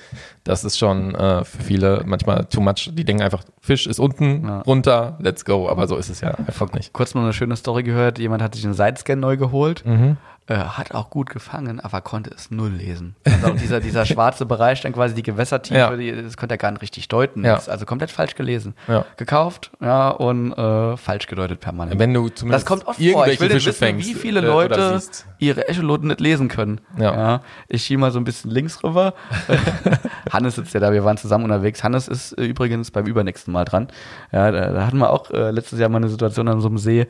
das 0.44 0.64
ist 0.64 0.78
schon 0.78 1.16
äh, 1.16 1.44
für 1.44 1.62
viele 1.64 2.04
manchmal 2.06 2.46
too 2.46 2.62
much. 2.62 2.90
Die 2.94 3.04
denken 3.06 3.22
einfach, 3.24 3.44
Fisch 3.62 3.88
ist 3.88 4.00
unten, 4.00 4.46
Ja. 4.48 4.62
runter, 4.62 5.18
let's 5.22 5.46
go, 5.46 5.70
aber 5.70 5.88
so 5.88 5.96
ist 5.98 6.10
es 6.10 6.22
ja 6.22 6.32
einfach 6.32 6.72
nicht. 6.74 6.94
Kurz 6.94 7.14
noch 7.16 7.24
eine 7.24 7.34
schöne 7.34 7.56
Story 7.56 7.84
gehört. 7.84 8.20
Jemand 8.20 8.42
hat 8.42 8.56
sich 8.56 8.64
einen 8.66 8.74
Sidescan 8.74 9.20
neu 9.20 9.38
geholt, 9.38 9.86
Mhm. 9.86 10.18
Äh, 10.48 10.56
hat 10.56 10.94
auch 10.94 11.10
gut 11.10 11.30
gefangen, 11.30 11.80
aber 11.80 12.02
konnte 12.02 12.32
es 12.36 12.52
null 12.52 12.72
lesen. 12.72 13.16
Also 13.26 13.48
auch 13.48 13.56
dieser, 13.56 13.80
dieser 13.80 14.06
schwarze 14.08 14.46
Bereich, 14.46 14.82
dann 14.82 14.92
quasi 14.92 15.14
die 15.16 15.24
Gewässertiefe, 15.24 15.78
Ja. 15.80 15.96
die, 15.96 16.12
das 16.24 16.36
konnte 16.36 16.56
er 16.56 16.58
gar 16.58 16.72
nicht 16.72 16.82
richtig 16.82 17.08
deuten. 17.08 17.46
Ja. 17.46 17.62
Also 17.68 17.86
komplett 17.86 18.12
falsch 18.12 18.36
gelesen. 18.36 18.74
Ja. 18.88 19.06
Gekauft, 19.18 19.72
ja, 19.80 20.10
und 20.10 20.52
äh, 20.54 20.98
falsch 20.98 21.28
gedeutet 21.28 21.60
permanent. 21.60 22.00
Wenn 22.00 22.14
du 22.14 22.30
zumindest 22.30 22.64
das 22.64 22.68
kommt 22.68 22.88
oft 22.88 23.00
vor. 23.02 23.28
Ich 23.28 23.40
will 23.40 23.50
Fische 23.50 23.70
wissen, 23.70 23.78
fängst, 23.80 24.08
wie 24.10 24.14
viele 24.16 24.42
äh, 24.42 24.46
Leute 24.46 25.00
ihre 25.40 25.68
Echoloten 25.68 26.08
nicht 26.08 26.20
lesen 26.20 26.48
können. 26.48 26.82
Ja. 26.98 27.42
ich 27.68 27.84
schiebe 27.84 28.02
mal 28.02 28.12
so 28.12 28.20
ein 28.20 28.24
bisschen 28.24 28.52
links 28.52 28.84
rüber. 28.84 29.14
Hannes 30.32 30.56
sitzt 30.56 30.74
ja 30.74 30.80
da, 30.80 30.92
wir 30.92 31.04
waren 31.04 31.18
zusammen 31.18 31.46
unterwegs. 31.46 31.84
Hannes 31.84 32.08
ist 32.08 32.34
äh, 32.34 32.44
übrigens 32.46 32.92
beim 32.92 33.06
übernächsten 33.06 33.54
Mal 33.54 33.66
dran. 33.66 33.88
Ja, 34.32 34.52
da, 34.52 34.70
da 34.72 34.86
hatten 34.86 34.98
wir 34.98 35.10
auch 35.12 35.30
äh, 35.32 35.52
letztes 35.52 35.80
Jahr 35.80 35.90
mal 35.90 35.98
eine 35.98 36.10
Situation 36.10 36.48
an 36.48 36.62
so 36.62 36.68
einem 36.68 36.78
See, 36.78 37.08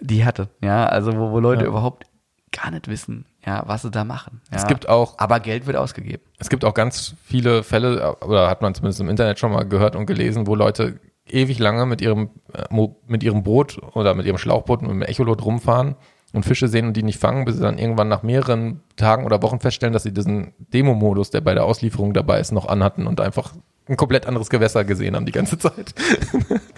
die 0.00 0.24
hatte. 0.24 0.48
Ja, 0.62 0.86
also 0.86 1.16
wo, 1.16 1.30
wo 1.32 1.40
Leute 1.40 1.62
Ja. 1.62 1.68
überhaupt 1.68 2.04
gar 2.52 2.70
nicht 2.70 2.88
wissen, 2.88 3.26
ja, 3.44 3.62
was 3.66 3.82
sie 3.82 3.90
da 3.90 4.04
machen. 4.04 4.40
Ja. 4.50 4.56
Es 4.56 4.66
gibt 4.66 4.88
auch 4.88 5.18
aber 5.18 5.40
Geld 5.40 5.66
wird 5.66 5.76
ausgegeben. 5.76 6.22
Es 6.38 6.48
gibt 6.48 6.64
auch 6.64 6.74
ganz 6.74 7.14
viele 7.24 7.62
Fälle, 7.62 8.16
oder 8.16 8.48
hat 8.48 8.62
man 8.62 8.74
zumindest 8.74 9.00
im 9.00 9.08
Internet 9.08 9.38
schon 9.38 9.52
mal 9.52 9.64
gehört 9.64 9.96
und 9.96 10.06
gelesen, 10.06 10.46
wo 10.46 10.54
Leute 10.54 11.00
ewig 11.28 11.58
lange 11.58 11.86
mit 11.86 12.00
ihrem, 12.00 12.30
äh, 12.52 12.88
mit 13.06 13.22
ihrem 13.22 13.42
Boot 13.42 13.78
oder 13.94 14.14
mit 14.14 14.26
ihrem 14.26 14.38
Schlauchboot 14.38 14.82
und 14.82 14.88
mit 14.96 15.08
dem 15.08 15.10
Echolot 15.10 15.44
rumfahren 15.44 15.96
und 16.32 16.44
Fische 16.44 16.68
sehen 16.68 16.86
und 16.86 16.96
die 16.96 17.02
nicht 17.02 17.18
fangen, 17.18 17.44
bis 17.44 17.56
sie 17.56 17.62
dann 17.62 17.78
irgendwann 17.78 18.08
nach 18.08 18.22
mehreren 18.22 18.80
Tagen 18.96 19.24
oder 19.24 19.42
Wochen 19.42 19.60
feststellen, 19.60 19.92
dass 19.92 20.02
sie 20.02 20.12
diesen 20.12 20.54
Demo-Modus, 20.72 21.30
der 21.30 21.40
bei 21.40 21.54
der 21.54 21.64
Auslieferung 21.64 22.12
dabei 22.12 22.40
ist, 22.40 22.52
noch 22.52 22.66
anhatten 22.66 23.06
und 23.06 23.20
einfach 23.20 23.52
ein 23.88 23.96
komplett 23.96 24.26
anderes 24.26 24.50
Gewässer 24.50 24.84
gesehen 24.84 25.16
haben 25.16 25.26
die 25.26 25.32
ganze 25.32 25.58
Zeit. 25.58 25.94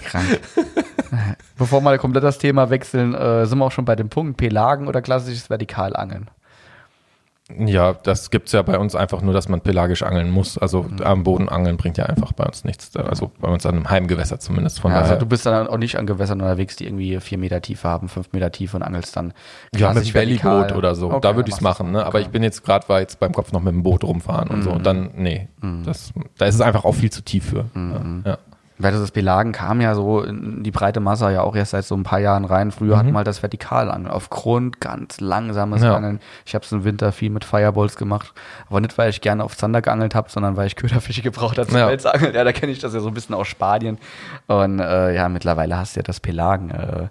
Krank. 0.05 0.41
Bevor 1.58 1.80
wir 1.82 1.96
komplett 1.98 2.24
das 2.24 2.38
Thema 2.38 2.70
wechseln, 2.70 3.14
äh, 3.14 3.46
sind 3.46 3.58
wir 3.58 3.64
auch 3.66 3.72
schon 3.72 3.84
bei 3.84 3.96
dem 3.96 4.08
Punkt, 4.08 4.36
Pelagen 4.36 4.88
oder 4.88 5.02
klassisches 5.02 5.48
Vertikalangeln. 5.48 6.28
Ja, 7.58 7.94
das 7.94 8.30
gibt's 8.30 8.52
ja 8.52 8.62
bei 8.62 8.78
uns 8.78 8.94
einfach 8.94 9.22
nur, 9.22 9.34
dass 9.34 9.48
man 9.48 9.61
pelagisch 9.61 10.04
angeln 10.04 10.30
muss. 10.30 10.56
Also 10.56 10.84
Mhm. 10.84 11.02
am 11.02 11.24
Boden 11.24 11.48
angeln 11.48 11.76
bringt 11.78 11.98
ja 11.98 12.06
einfach 12.06 12.32
bei 12.32 12.44
uns 12.44 12.62
nichts. 12.64 12.94
Also 12.96 13.32
bei 13.40 13.48
uns 13.48 13.66
an 13.66 13.74
einem 13.74 13.90
Heimgewässer 13.90 14.38
zumindest. 14.38 14.78
Von 14.78 14.92
Ja, 14.92 14.98
also 14.98 15.08
daher. 15.08 15.18
du 15.18 15.26
bist 15.26 15.46
dann 15.46 15.66
auch 15.66 15.76
nicht 15.76 15.96
an 15.98 16.06
Gewässern 16.06 16.40
unterwegs, 16.40 16.76
die 16.76 16.86
irgendwie 16.86 17.18
vier 17.18 17.38
Meter 17.38 17.61
Tiefe 17.61 17.88
haben, 17.88 18.08
fünf 18.08 18.30
Meter 18.32 18.52
Tiefe 18.52 18.76
und 18.76 18.84
angelst 18.84 19.16
dann. 19.16 19.32
Ja, 19.74 19.92
mit 19.92 20.12
Bellyboot 20.12 20.70
oder 20.76 20.94
so. 20.94 21.08
Okay, 21.11 21.18
da 21.22 21.34
würde 21.34 21.48
ich 21.48 21.56
es 21.56 21.61
machen, 21.61 21.90
ne? 21.90 22.06
Aber 22.06 22.20
ich 22.20 22.28
bin 22.28 22.44
jetzt 22.44 22.62
gerade, 22.64 22.88
war 22.88 23.00
jetzt 23.00 23.18
beim 23.18 23.32
Kopf 23.32 23.50
noch 23.50 23.62
mit 23.62 23.74
dem 23.74 23.82
Boot 23.82 24.04
rumfahren 24.04 24.48
und 24.50 24.62
so. 24.62 24.70
Und 24.70 24.86
dann, 24.86 25.11
nee, 25.16 25.48
das, 25.84 26.12
da 26.38 26.44
ist 26.46 26.54
es 26.54 26.61
einfach 26.61 26.84
auch 26.84 26.94
viel 26.94 27.11
zu 27.11 27.22
tief 27.24 27.46
für. 27.46 27.64
Ja. 27.74 28.38
Weil 28.38 28.38
das 28.81 29.11
Belagen 29.11 29.53
kam 29.53 29.81
ja 29.81 29.95
so 29.95 30.22
in 30.22 30.62
die 30.62 30.70
breite 30.70 31.01
Masse 31.01 31.31
ja 31.33 31.43
auch 31.43 31.55
erst 31.55 31.72
seit 31.72 31.85
so 31.85 31.95
ein 31.95 32.03
paar 32.03 32.18
Jahren 32.20 32.45
rein. 32.45 32.70
Früher 32.70 32.97
hatten 32.97 33.11
wir 33.11 33.16
halt 33.18 33.26
das 33.26 33.39
Vertikalangeln 33.41 34.07
aufgrund 34.11 34.81
ganz 34.81 35.20
langsames 35.20 35.81
Mhm. 35.81 35.87
Ja. 35.87 35.97
Angeln. 35.97 36.20
Ich 36.47 36.55
habe 36.55 36.64
es 36.64 36.72
im 36.72 36.85
Winter 36.85 37.12
viel 37.12 37.31
mit 37.31 37.45
Fireballs 37.45 37.97
gemacht, 37.97 38.33
aber 38.68 38.81
nicht, 38.81 38.97
weil 38.99 39.11
ich 39.11 39.20
gerne 39.20 39.45
auf 39.45 39.57
Zander 39.57 39.83
geangelt 39.83 40.14
habe, 40.14 40.31
sondern 40.31 40.57
weil 40.57 40.66
ich 40.66 40.76
Köderfische 40.76 41.22
gebraucht 41.22 41.59
habe 41.59 41.68
zum 41.68 41.78
Ja. 41.78 41.89
Welsangeln. 41.89 42.35
Ja, 42.35 42.45
da 42.45 42.53
kenne 42.53 42.72
ich 42.72 42.78
das 42.78 42.95
ja 42.95 43.01
so 43.01 43.09
ein 43.09 43.14
bisschen 43.14 43.35
aus 43.35 43.49
Spanien. 43.49 43.99
Und 44.47 44.78
äh, 44.81 45.14
ja, 45.14 45.28
mittlerweile 45.28 45.76
hast 45.76 45.97
du 45.97 46.01
ja 46.01 46.05
das 46.05 46.20
Pelagen, 46.20 46.70
äh, 46.70 47.09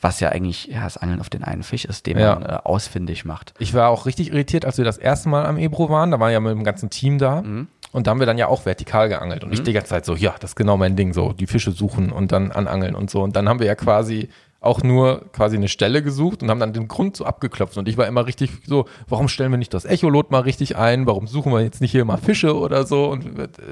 was 0.00 0.20
ja 0.20 0.28
eigentlich 0.28 0.66
ja, 0.66 0.84
das 0.84 0.96
Angeln 0.96 1.20
auf 1.20 1.28
den 1.30 1.42
einen 1.44 1.62
Fisch 1.62 1.84
ist, 1.84 2.06
den 2.06 2.18
Ja. 2.18 2.34
man 2.34 2.42
äh, 2.44 2.58
ausfindig 2.64 3.24
macht. 3.24 3.54
Ich 3.58 3.74
war 3.74 3.88
auch 3.88 4.06
richtig 4.06 4.30
irritiert, 4.32 4.64
als 4.64 4.78
wir 4.78 4.84
das 4.84 4.98
erste 4.98 5.28
Mal 5.28 5.46
am 5.46 5.56
Ebro 5.58 5.88
waren. 5.90 6.10
Da 6.10 6.20
waren 6.20 6.28
wir 6.28 6.32
ja 6.34 6.40
mit 6.40 6.52
dem 6.52 6.64
ganzen 6.64 6.90
Team 6.90 7.18
da. 7.18 7.42
Mhm. 7.42 7.68
Und 7.92 8.06
da 8.06 8.10
haben 8.10 8.20
wir 8.20 8.26
dann 8.26 8.38
ja 8.38 8.48
auch 8.48 8.66
vertikal 8.66 9.08
geangelt. 9.08 9.44
Und 9.44 9.52
ich 9.52 9.62
die 9.62 9.72
ganze 9.72 9.90
Zeit 9.90 10.04
so, 10.04 10.14
ja, 10.14 10.34
das 10.40 10.50
ist 10.50 10.56
genau 10.56 10.76
mein 10.76 10.96
Ding, 10.96 11.12
so 11.12 11.32
die 11.32 11.46
Fische 11.46 11.72
suchen 11.72 12.12
und 12.12 12.32
dann 12.32 12.52
anangeln 12.52 12.94
und 12.94 13.10
so. 13.10 13.22
Und 13.22 13.34
dann 13.36 13.48
haben 13.48 13.60
wir 13.60 13.66
ja 13.66 13.74
quasi 13.74 14.28
auch 14.60 14.82
nur 14.82 15.22
quasi 15.32 15.56
eine 15.56 15.68
Stelle 15.68 16.02
gesucht 16.02 16.42
und 16.42 16.50
haben 16.50 16.58
dann 16.58 16.72
den 16.72 16.88
Grund 16.88 17.16
so 17.16 17.24
abgeklopft. 17.24 17.78
Und 17.78 17.86
ich 17.88 17.96
war 17.96 18.06
immer 18.08 18.26
richtig 18.26 18.50
so, 18.66 18.86
warum 19.08 19.28
stellen 19.28 19.52
wir 19.52 19.56
nicht 19.58 19.72
das 19.72 19.84
Echolot 19.84 20.32
mal 20.32 20.40
richtig 20.40 20.76
ein? 20.76 21.06
Warum 21.06 21.28
suchen 21.28 21.52
wir 21.52 21.60
jetzt 21.60 21.80
nicht 21.80 21.92
hier 21.92 22.04
mal 22.04 22.16
Fische 22.16 22.58
oder 22.58 22.84
so? 22.84 23.06
Und 23.06 23.24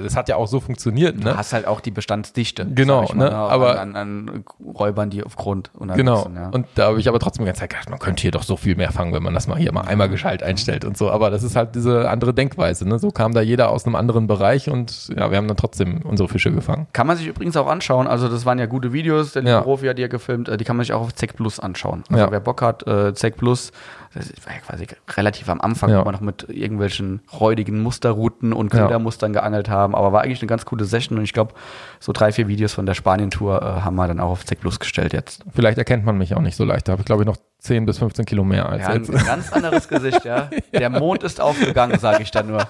das 0.02 0.14
hat 0.16 0.28
ja 0.28 0.36
auch 0.36 0.46
so 0.46 0.60
funktioniert, 0.60 1.16
Du 1.18 1.24
ne? 1.24 1.36
hast 1.36 1.52
halt 1.52 1.66
auch 1.66 1.80
die 1.80 1.90
Bestandsdichte. 1.90 2.66
Genau, 2.72 3.02
mal, 3.02 3.16
ne? 3.16 3.32
Aber- 3.34 3.80
an, 3.80 3.96
an, 3.96 4.44
Räubern, 4.64 5.10
die 5.10 5.24
auf 5.24 5.34
Grund 5.36 5.70
Genau. 5.96 6.22
sind. 6.22 6.36
Ja. 6.36 6.48
Und 6.50 6.66
da 6.76 6.86
habe 6.86 7.00
ich 7.00 7.08
aber 7.08 7.18
trotzdem 7.18 7.44
die 7.44 7.46
ganze 7.48 7.60
Zeit 7.60 7.70
gedacht, 7.70 7.90
man 7.90 7.98
könnte 7.98 8.22
hier 8.22 8.30
doch 8.30 8.42
so 8.44 8.56
viel 8.56 8.76
mehr 8.76 8.92
fangen, 8.92 9.12
wenn 9.12 9.22
man 9.22 9.34
das 9.34 9.48
mal 9.48 9.56
hier 9.58 9.72
mal 9.72 9.82
einmal 9.82 10.08
gescheit 10.08 10.42
einstellt 10.42 10.84
und 10.84 10.96
so. 10.96 11.10
Aber 11.10 11.30
das 11.30 11.42
ist 11.42 11.56
halt 11.56 11.74
diese 11.74 12.08
andere 12.08 12.32
Denkweise. 12.32 12.88
Ne? 12.88 12.98
So 13.00 13.10
kam 13.10 13.32
da 13.34 13.40
jeder 13.40 13.70
aus 13.70 13.86
einem 13.86 13.96
anderen 13.96 14.26
Bereich 14.28 14.70
und 14.70 15.08
ja, 15.16 15.30
wir 15.30 15.36
haben 15.36 15.48
dann 15.48 15.56
trotzdem 15.56 16.02
unsere 16.04 16.28
Fische 16.28 16.52
gefangen. 16.52 16.86
Kann 16.92 17.06
man 17.08 17.16
sich 17.16 17.26
übrigens 17.26 17.56
auch 17.56 17.66
anschauen. 17.66 18.06
Also, 18.06 18.28
das 18.28 18.46
waren 18.46 18.58
ja 18.58 18.66
gute 18.66 18.92
Videos. 18.92 19.32
Der 19.32 19.42
Ja. 19.42 19.60
Profi 19.62 19.86
hat 19.86 19.98
die 19.98 20.02
ja 20.02 20.08
gefilmt. 20.08 20.48
Äh, 20.48 20.56
Die 20.56 20.64
kann 20.64 20.75
man 20.76 20.84
sich 20.84 20.92
auch 20.92 21.00
auf 21.02 21.14
ZEC 21.14 21.36
Plus 21.36 21.60
anschauen. 21.60 22.04
Also, 22.10 22.24
Ja. 22.24 22.30
wer 22.30 22.40
Bock 22.40 22.62
hat, 22.62 22.86
äh, 22.86 23.14
ZEC 23.14 23.36
Plus, 23.36 23.72
das 24.14 24.30
war 24.46 24.54
ja 24.54 24.60
quasi 24.60 24.86
relativ 25.16 25.48
am 25.50 25.60
Anfang, 25.60 25.90
Ja. 25.90 26.00
wo 26.00 26.04
wir 26.06 26.12
noch 26.12 26.20
mit 26.20 26.46
irgendwelchen 26.48 27.20
räudigen 27.38 27.82
Musterrouten 27.82 28.52
und 28.52 28.72
Ja. 28.72 28.84
Ködermustern 28.84 29.32
geangelt 29.32 29.68
haben. 29.68 29.94
Aber 29.94 30.12
war 30.12 30.22
eigentlich 30.22 30.40
eine 30.40 30.48
ganz 30.48 30.64
coole 30.64 30.84
Session. 30.84 31.18
Und 31.18 31.24
ich 31.24 31.32
glaube, 31.34 31.54
so 32.00 32.12
drei, 32.12 32.32
vier 32.32 32.48
Videos 32.48 32.72
von 32.72 32.86
der 32.86 32.94
Spanien-Tour 32.94 33.60
äh, 33.60 33.64
haben 33.82 33.96
wir 33.96 34.06
dann 34.08 34.20
auch 34.20 34.30
auf 34.30 34.44
ZEC 34.46 34.60
Plus 34.60 34.78
gestellt 34.80 35.12
jetzt. 35.12 35.44
Vielleicht 35.54 35.76
erkennt 35.78 36.04
man 36.06 36.16
mich 36.16 36.34
auch 36.34 36.40
nicht 36.40 36.56
so 36.56 36.64
leicht. 36.64 36.88
Da 36.88 36.92
habe 36.92 37.02
ich, 37.02 37.06
glaube 37.06 37.22
ich, 37.22 37.26
noch 37.26 37.36
10 37.58 37.84
bis 37.84 37.98
15 37.98 38.24
Kilo 38.24 38.44
mehr 38.44 38.68
als 38.68 38.82
Ja, 38.82 38.88
ein 38.90 39.04
jetzt. 39.04 39.26
ganz 39.26 39.52
anderes 39.52 39.88
Gesicht, 39.88 40.24
ja. 40.24 40.48
Der 40.72 40.88
Mond 40.90 41.22
ist 41.22 41.40
aufgegangen, 41.40 41.98
sage 41.98 42.22
ich 42.22 42.30
dann 42.30 42.46
nur. 42.48 42.66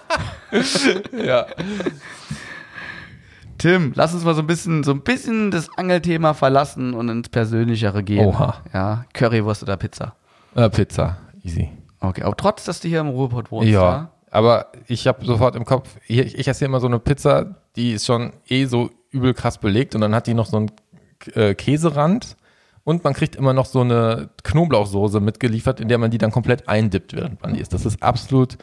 ja. 1.13 1.47
Tim, 3.59 3.93
lass 3.95 4.15
uns 4.15 4.25
mal 4.25 4.35
so 4.35 4.43
ein 4.43 4.47
bisschen, 4.47 4.85
so 4.85 4.93
ein 4.93 5.01
bisschen 5.03 5.51
das 5.51 5.69
Angelthema 5.77 6.35
verlassen 6.35 6.95
und 6.95 7.09
ins 7.09 7.29
Persönlichere 7.29 8.03
gehen. 8.03 8.27
Oha. 8.27 8.57
Ja, 8.73 9.05
Currywurst 9.13 9.63
oder 9.63 9.77
Pizza. 9.77 10.15
Äh, 10.55 10.69
Pizza. 10.71 11.19
Easy. 11.43 11.71
Okay, 12.01 12.23
aber 12.23 12.37
trotz, 12.37 12.65
dass 12.65 12.81
du 12.81 12.89
hier 12.89 13.01
im 13.01 13.09
Ruhrpott 13.09 13.51
wohnst, 13.51 13.69
Ja. 13.71 14.11
Aber 14.31 14.67
ich 14.87 15.07
habe 15.07 15.25
sofort 15.25 15.57
im 15.57 15.65
Kopf, 15.65 15.89
ich, 16.09 16.39
ich 16.39 16.49
esse 16.49 16.59
hier 16.59 16.69
immer 16.69 16.81
so 16.81 16.89
eine 16.89 16.99
Pizza, 16.99 17.57
die 17.77 17.93
ist 17.93 18.05
schon 18.05 18.33
eh 18.49 18.67
so 18.67 18.91
übel 19.11 19.33
krass 19.33 19.57
belegt 19.59 19.95
und 19.95 20.03
dann 20.03 20.15
hat 20.15 20.27
die 20.27 20.35
noch 20.35 20.47
so 20.47 20.59
einen 20.59 20.73
äh, 21.35 21.55
Käserand 21.55 22.37
und 22.85 23.03
man 23.03 23.15
kriegt 23.15 23.37
immer 23.37 23.53
noch 23.55 23.67
so 23.67 23.81
eine 23.81 24.29
Knoblauchsoße 24.43 25.21
mitgeliefert, 25.21 25.81
in 25.81 25.89
der 25.89 25.99
man 25.99 26.11
die 26.11 26.19
dann 26.19 26.33
komplett 26.33 26.69
eindippt, 26.69 27.15
während 27.15 27.41
man 27.41 27.55
die 27.55 27.61
isst. 27.61 27.73
Das 27.73 27.87
ist 27.87 28.03
absolut, 28.03 28.59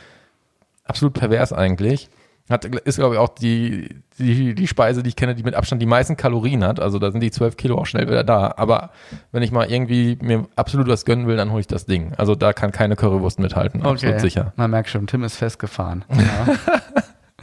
absolut 0.83 1.13
pervers 1.13 1.53
eigentlich. 1.53 2.09
Hat, 2.49 2.65
ist, 2.65 2.97
glaube 2.97 3.15
ich, 3.15 3.19
auch 3.21 3.29
die, 3.29 4.01
die, 4.19 4.53
die 4.53 4.67
Speise, 4.67 5.01
die 5.01 5.09
ich 5.09 5.15
kenne, 5.15 5.33
die 5.33 5.43
mit 5.43 5.55
Abstand 5.55 5.81
die 5.81 5.85
meisten 5.85 6.17
Kalorien 6.17 6.63
hat. 6.65 6.79
Also 6.81 6.99
da 6.99 7.09
sind 7.11 7.21
die 7.21 7.31
12 7.31 7.55
Kilo 7.55 7.77
auch 7.77 7.85
schnell 7.85 8.05
wieder 8.07 8.25
da. 8.25 8.53
Aber 8.57 8.89
wenn 9.31 9.43
ich 9.43 9.51
mal 9.53 9.71
irgendwie 9.71 10.17
mir 10.21 10.45
absolut 10.57 10.87
was 10.89 11.05
gönnen 11.05 11.25
will, 11.25 11.37
dann 11.37 11.51
hole 11.51 11.61
ich 11.61 11.67
das 11.67 11.85
Ding. 11.85 12.13
Also 12.17 12.35
da 12.35 12.51
kann 12.51 12.73
keine 12.73 12.97
Currywurst 12.97 13.39
mithalten, 13.39 13.81
absolut 13.85 14.19
sicher. 14.19 14.51
Man 14.57 14.71
merkt 14.71 14.89
schon, 14.89 15.07
Tim 15.07 15.23
ist 15.23 15.37
festgefahren. 15.37 16.03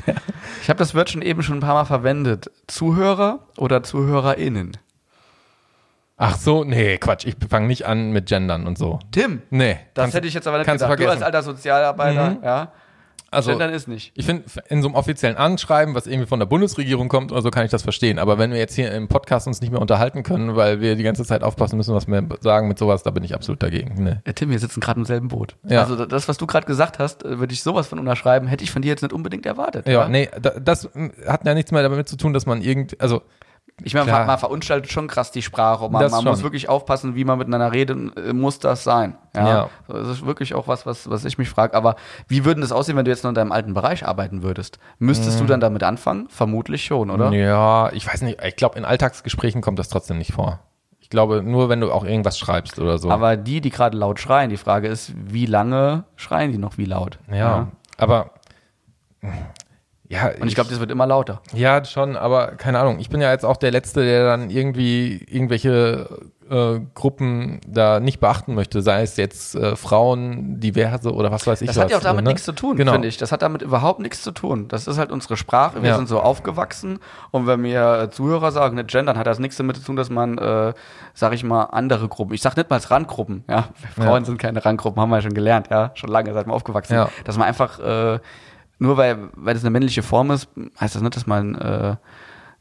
Ja. 0.07 0.15
ich 0.63 0.69
habe 0.71 0.79
das 0.79 0.95
Wort 0.95 1.11
schon 1.11 1.21
eben 1.21 1.43
schon 1.43 1.59
ein 1.59 1.61
paar 1.61 1.75
Mal 1.75 1.85
verwendet. 1.85 2.51
Zuhörer 2.67 3.41
oder 3.59 3.83
ZuhörerInnen? 3.83 4.73
Ach 6.17 6.37
so, 6.37 6.65
nee, 6.65 6.97
Quatsch. 6.99 7.27
Ich 7.27 7.37
fange 7.49 7.67
nicht 7.67 7.87
an 7.87 8.11
mit 8.11 8.27
Gendern 8.27 8.67
und 8.67 8.77
so. 8.79 8.99
Tim, 9.11 9.43
Nee. 9.51 9.79
das 9.95 10.03
kannst- 10.05 10.17
hätte 10.17 10.27
ich 10.27 10.35
jetzt 10.35 10.47
aber 10.47 10.59
nicht 10.59 10.67
gedacht. 10.71 10.81
Du 10.81 10.85
als 10.87 10.99
vergessen. 11.01 11.23
alter 11.23 11.43
Sozialarbeiter, 11.43 12.37
ja. 12.43 12.73
Also, 13.33 13.51
Gendern 13.51 13.73
ist 13.73 13.87
nicht. 13.87 14.13
ich 14.17 14.27
finde, 14.27 14.45
in 14.69 14.83
so 14.83 14.89
einem 14.89 14.97
offiziellen 14.97 15.37
Anschreiben, 15.37 15.95
was 15.95 16.07
irgendwie 16.09 16.27
von 16.27 16.41
der 16.41 16.47
Bundesregierung 16.47 17.09
kommt 17.09 17.31
oder 17.31 17.43
so, 17.43 17.51
kann 17.51 17.65
ich 17.65 17.71
das 17.71 17.83
verstehen. 17.83 18.19
Aber 18.19 18.39
wenn 18.39 18.51
wir 18.51 18.59
jetzt 18.59 18.75
hier 18.75 18.93
im 18.93 19.07
Podcast 19.07 19.47
uns 19.47 19.61
nicht 19.61 19.71
mehr 19.71 19.81
unterhalten 19.81 20.25
können, 20.25 20.57
weil 20.57 20.81
wir 20.81 20.97
die 20.97 21.05
ganze 21.05 21.25
Zeit 21.25 21.45
aufpassen 21.45 21.77
müssen, 21.77 21.95
was 21.95 22.09
wir 22.09 22.27
sagen 22.41 22.67
mit 22.67 22.79
sowas, 22.79 23.05
da 23.05 23.11
bin 23.11 23.23
ich 23.23 23.35
absolut 23.35 23.63
dagegen. 23.63 24.03
Nee. 24.03 24.17
Ja, 24.27 24.33
Tim, 24.33 24.51
wir 24.51 24.59
sitzen 24.59 24.81
gerade 24.81 24.99
im 24.99 25.07
selben 25.07 25.29
Boot. 25.29 25.57
Ja. 25.69 25.83
Also 25.83 26.07
das, 26.07 26.29
was 26.29 26.39
du 26.39 26.47
gerade 26.47 26.67
gesagt 26.67 26.99
hast, 26.99 27.25
äh, 27.25 27.39
würde 27.39 27.53
ich 27.53 27.63
sowas 27.63 27.87
von 27.87 28.01
unterschreiben, 28.01 28.49
hätte 28.49 28.65
ich 28.65 28.73
von 28.73 28.83
dir 28.83 28.89
jetzt 28.89 29.03
nicht 29.03 29.13
unbedingt 29.13 29.47
erwartet. 29.47 29.87
Ja, 29.87 30.09
nee, 30.09 30.29
da, 30.41 30.51
das 30.59 30.91
mm, 30.93 31.09
hat 31.27 31.47
ja 31.47 31.55
nichts 31.55 31.71
mehr 31.71 31.83
damit 31.83 32.09
zu 32.09 32.17
tun, 32.17 32.33
dass 32.33 32.47
man 32.47 32.63
irgend, 32.63 33.01
also, 33.01 33.23
Ich 33.83 33.95
meine, 33.95 34.11
man, 34.11 34.27
man 34.27 34.39
verunstaltet 34.39 34.91
schon 34.93 35.09
krass 35.09 35.31
die 35.31 35.43
Sprache. 35.43 35.89
Man, 35.89 36.11
man 36.11 36.25
muss 36.25 36.43
wirklich 36.43 36.69
aufpassen, 36.69 37.15
wie 37.15 37.25
man 37.25 37.39
miteinander 37.39 37.73
redet. 37.73 38.17
äh, 38.17 38.33
Muss 38.33 38.59
das 38.59 38.85
sein? 38.85 39.17
Ja. 39.35 39.49
Ja. 39.49 39.69
Das 39.89 40.09
ist 40.09 40.27
wirklich 40.27 40.55
auch 40.55 40.69
was, 40.69 40.85
was, 40.85 41.09
was 41.09 41.25
ich 41.25 41.39
mich 41.39 41.49
frage. 41.49 41.75
Aber 41.75 41.97
wie 42.29 42.45
würde 42.45 42.61
das 42.61 42.73
aussehen, 42.73 42.97
wenn 42.97 43.07
du 43.07 43.11
jetzt 43.11 43.25
noch 43.25 43.31
in 43.31 43.35
deinem 43.35 43.53
alten 43.53 43.73
Bereich 43.73 44.07
arbeiten 44.07 44.43
würdest? 44.43 44.79
Müsstest 44.99 45.41
du 45.41 45.45
dann 45.47 45.61
damit 45.61 45.83
anfangen? 45.83 46.29
Vermutlich 46.29 46.85
schon, 46.85 47.11
oder? 47.11 47.29
Mhm. 47.29 47.35
ja, 47.35 47.91
ich 47.93 48.07
weiß 48.07 48.21
nicht, 48.23 48.43
ich 48.45 48.57
glaube, 48.57 48.79
in 48.79 48.85
Alltagsgesprächen 48.85 49.63
kommt 49.63 49.79
das 49.79 49.89
trotzdem 49.89 50.19
nicht 50.19 50.33
vor. 50.33 50.61
Ich 50.99 51.09
glaube, 51.09 51.43
nur 51.43 51.69
wenn 51.69 51.81
du 51.81 51.91
auch 51.91 52.05
irgendwas 52.05 52.39
schreibst 52.39 52.79
oder 52.79 52.99
so. 52.99 53.11
Aber 53.11 53.37
die, 53.37 53.61
die 53.61 53.71
gerade 53.71 53.97
laut 53.97 54.21
schreien, 54.21 54.51
die 54.51 54.57
Frage 54.59 54.89
ist, 54.89 55.13
wie 55.17 55.47
lange 55.47 56.05
schreien 56.17 56.53
die 56.53 56.59
noch 56.59 56.77
wie 56.79 56.85
laut? 56.85 57.19
ja, 57.33 57.69
aber, 57.97 58.31
ja. 60.11 60.31
Und 60.41 60.49
ich 60.49 60.55
glaube, 60.55 60.69
das 60.71 60.81
wird 60.81 60.91
immer 60.91 61.07
lauter. 61.07 61.41
Ja, 61.55 61.85
schon, 61.85 62.17
aber 62.17 62.49
keine 62.57 62.79
Ahnung. 62.81 62.99
Ich 62.99 63.09
bin 63.09 63.21
ja 63.21 63.31
jetzt 63.33 63.45
auch 63.45 63.57
der 63.57 63.71
Letzte, 63.71 64.05
der 64.05 64.27
dann 64.27 64.51
irgendwie 64.51 65.25
irgendwelche 65.29 66.09
äh, 66.51 66.81
Gruppen 66.95 67.61
da 67.65 68.01
nicht 68.01 68.19
beachten 68.19 68.55
möchte, 68.55 68.83
sei 68.83 69.03
es 69.03 69.17
jetzt 69.17 69.55
äh, 69.55 69.77
Frauen, 69.77 70.59
diverse 70.59 71.13
oder 71.15 71.31
was 71.31 71.47
weiß 71.47 71.61
ich 71.63 71.69
Das 71.69 71.77
was. 71.77 71.85
hat 71.85 71.91
ja 71.93 71.99
auch 71.99 72.03
damit 72.03 72.25
ne? 72.25 72.31
nichts 72.31 72.45
zu 72.45 72.51
tun, 72.53 72.77
genau. 72.77 72.91
finde 72.93 73.07
ich. 73.07 73.19
Das 73.19 73.31
hat 73.31 73.43
damit 73.43 73.63
überhaupt 73.63 74.01
nichts 74.01 74.23
zu 74.23 74.33
tun. 74.33 74.67
Das 74.67 74.89
ist 74.89 74.99
halt 74.99 75.13
unsere 75.13 75.37
Sprache. 75.37 75.81
Wir 75.81 75.91
Ja. 75.91 75.97
sind 75.97 76.09
so 76.09 76.19
aufgewachsen. 76.21 76.99
Und 77.31 77.47
wenn 77.47 77.61
mir 77.61 78.01
äh, 78.03 78.11
Zuhörer 78.11 78.51
sagen, 78.51 78.75
nicht 78.75 78.89
gendern, 78.89 79.17
hat 79.17 79.29
das 79.29 79.39
nichts 79.39 79.59
damit 79.59 79.77
zu 79.77 79.83
tun, 79.85 79.95
dass 79.95 80.11
man, 80.11 80.39
äh, 80.39 80.73
sag 81.15 81.33
ich 81.35 81.45
mal, 81.45 81.65
andere 81.67 82.09
Gruppen, 82.09 82.35
ich 82.35 82.43
sag 82.43 82.57
nicht 82.57 82.69
mal 82.69 82.81
Randgruppen, 82.81 83.45
ja. 83.49 83.69
Frauen 83.95 84.23
Ja. 84.23 84.25
sind 84.25 84.39
keine 84.39 84.65
Randgruppen, 84.65 85.01
haben 85.01 85.11
wir 85.11 85.17
ja 85.19 85.23
schon 85.23 85.35
gelernt, 85.35 85.69
ja. 85.71 85.93
Schon 85.95 86.11
lange, 86.11 86.33
seit 86.35 86.47
wir 86.49 86.53
aufgewachsen 86.53 86.95
Ja. 86.95 87.11
Dass 87.25 87.39
man 87.39 87.47
einfach, 87.47 87.79
äh, 87.79 88.19
nur 88.81 88.97
weil, 88.97 89.29
weil 89.37 89.55
das 89.55 89.63
eine 89.63 89.71
männliche 89.71 90.03
Form 90.03 90.31
ist, 90.33 90.49
heißt 90.81 90.97
das 90.97 91.03
nicht, 91.03 91.15
dass 91.15 91.27
man, 91.29 91.55
äh, 91.55 91.97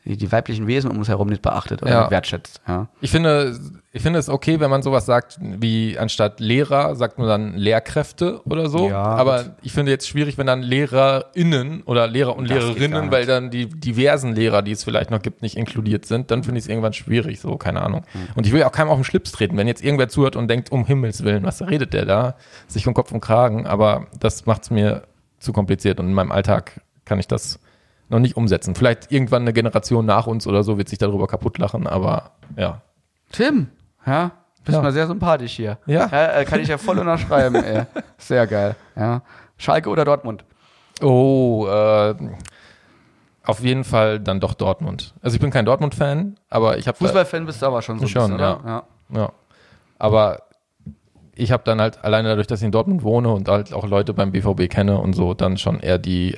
die, 0.05 0.15
die 0.15 0.32
weiblichen 0.32 0.65
Wesen 0.65 0.89
um 0.89 0.97
uns 0.97 1.09
herum 1.09 1.28
nicht 1.28 1.41
beachtet 1.41 1.82
oder 1.82 1.91
Ja. 1.91 1.99
nicht 2.01 2.11
wertschätzt, 2.11 2.61
ja. 2.67 2.88
Ich 3.01 3.11
finde, 3.11 3.59
ich 3.91 4.01
finde 4.01 4.17
es 4.17 4.30
okay, 4.30 4.59
wenn 4.61 4.70
man 4.70 4.82
sowas 4.82 5.05
sagt, 5.05 5.38
wie 5.41 5.99
anstatt 5.99 6.39
Lehrer 6.39 6.95
sagt 6.95 7.17
man 7.20 7.28
dann 7.28 7.53
Lehrkräfte 7.55 8.39
oder 8.45 8.70
so. 8.70 8.88
Ja, 8.88 9.01
Aber 9.03 9.43
gut. 9.43 9.51
ich 9.61 9.74
finde 9.74 9.91
jetzt 9.91 10.07
schwierig, 10.07 10.38
wenn 10.38 10.47
dann 10.47 10.61
LehrerInnen 10.61 11.82
oder 11.84 12.07
Lehrer 12.07 12.36
und 12.38 12.49
Das 12.49 12.63
Lehrerinnen, 12.63 13.11
weil 13.11 13.26
dann 13.26 13.49
die 13.51 13.67
diversen 13.67 14.34
Lehrer, 14.34 14.61
die 14.61 14.72
es 14.72 14.84
vielleicht 14.84 15.11
noch 15.11 15.22
gibt, 15.22 15.41
nicht 15.41 15.57
inkludiert 15.57 16.05
sind, 16.05 16.32
dann 16.32 16.43
finde 16.43 16.59
ich 16.59 16.65
es 16.65 16.70
irgendwann 16.70 16.93
schwierig, 16.93 17.39
so, 17.41 17.57
keine 17.57 17.82
Ahnung. 17.82 18.03
Hm. 18.13 18.22
Und 18.36 18.45
ich 18.47 18.53
will 18.53 18.61
ja 18.61 18.67
auch 18.67 18.72
keinem 18.72 18.89
auf 18.89 18.97
den 18.97 19.03
Schlips 19.03 19.32
treten, 19.34 19.57
wenn 19.57 19.67
jetzt 19.67 19.84
irgendwer 19.84 20.07
zuhört 20.07 20.36
und 20.38 20.47
denkt, 20.47 20.72
um 20.72 20.86
Himmels 20.86 21.24
Willen, 21.24 21.43
was 21.43 21.61
redet 21.67 21.93
der 21.93 22.05
da? 22.05 22.36
Sich 22.67 22.88
um 22.88 22.93
Kopf 22.93 23.11
und 23.11 23.20
Kragen, 23.22 23.67
aber 23.67 24.07
das 24.20 24.45
macht 24.45 24.63
es 24.63 24.72
mir 24.72 25.03
zu 25.40 25.54
kompliziert 25.54 26.00
und 26.00 26.08
in 26.08 26.14
meinem 26.14 26.32
Alltag 26.32 26.82
kann 27.06 27.20
ich 27.20 27.28
das 27.28 27.60
noch 28.10 28.20
nicht 28.20 28.36
umsetzen. 28.38 28.76
Vielleicht 28.76 29.12
irgendwann 29.12 29.44
eine 29.44 29.54
Generation 29.54 30.06
nach 30.06 30.28
uns 30.28 30.48
oder 30.48 30.64
so 30.64 30.78
wird 30.78 30.90
sich 30.90 30.98
darüber 30.98 31.28
kaputt 31.28 31.58
lachen, 31.58 31.88
aber 31.88 32.32
ja. 32.58 32.82
Tim, 33.32 33.68
ja, 34.06 34.32
bist 34.66 34.76
Ja. 34.76 34.82
mal 34.82 34.92
sehr 34.92 35.08
sympathisch 35.08 35.54
hier. 35.54 35.78
Ja. 35.86 36.08
äh, 36.12 36.44
kann 36.46 36.60
ich 36.60 36.68
ja 36.68 36.78
voll 36.78 36.98
unterschreiben, 37.00 37.56
ey. 37.56 37.84
Sehr 38.18 38.48
geil, 38.48 38.76
ja. 38.96 39.22
Schalke 39.58 39.90
oder 39.90 40.06
Dortmund? 40.06 40.44
Oh, 41.02 41.68
äh, 41.70 42.16
auf 43.46 43.62
jeden 43.62 43.84
Fall 43.84 44.20
dann 44.20 44.40
doch 44.40 44.54
Dortmund. 44.54 45.14
Also 45.22 45.36
ich 45.36 45.42
bin 45.42 45.50
kein 45.52 45.66
Dortmund-Fan, 45.66 46.36
aber 46.50 46.78
ich 46.78 46.88
habe 46.88 46.98
Fußballfan 46.98 47.46
bist 47.46 47.62
du 47.62 47.66
aber 47.68 47.82
schon 47.82 48.00
so 48.00 48.08
Schon, 48.08 48.22
bisschen, 48.24 48.36
oder? 48.36 48.60
Ja. 48.66 48.84
ja. 49.20 49.32
Aber 49.98 50.44
ich 51.40 51.52
habe 51.52 51.64
dann 51.66 51.80
halt 51.80 52.04
alleine 52.04 52.30
dadurch, 52.30 52.48
dass 52.48 52.60
ich 52.60 52.66
in 52.66 52.72
Dortmund 52.72 53.04
wohne 53.04 53.30
und 53.30 53.48
halt 53.48 53.74
auch 53.74 53.88
Leute 53.88 54.14
beim 54.14 54.32
BVB 54.32 54.70
kenne 54.70 55.00
und 55.00 55.14
so, 55.14 55.34
dann 55.34 55.58
schon 55.58 55.80
eher 55.80 55.98
die, 55.98 56.38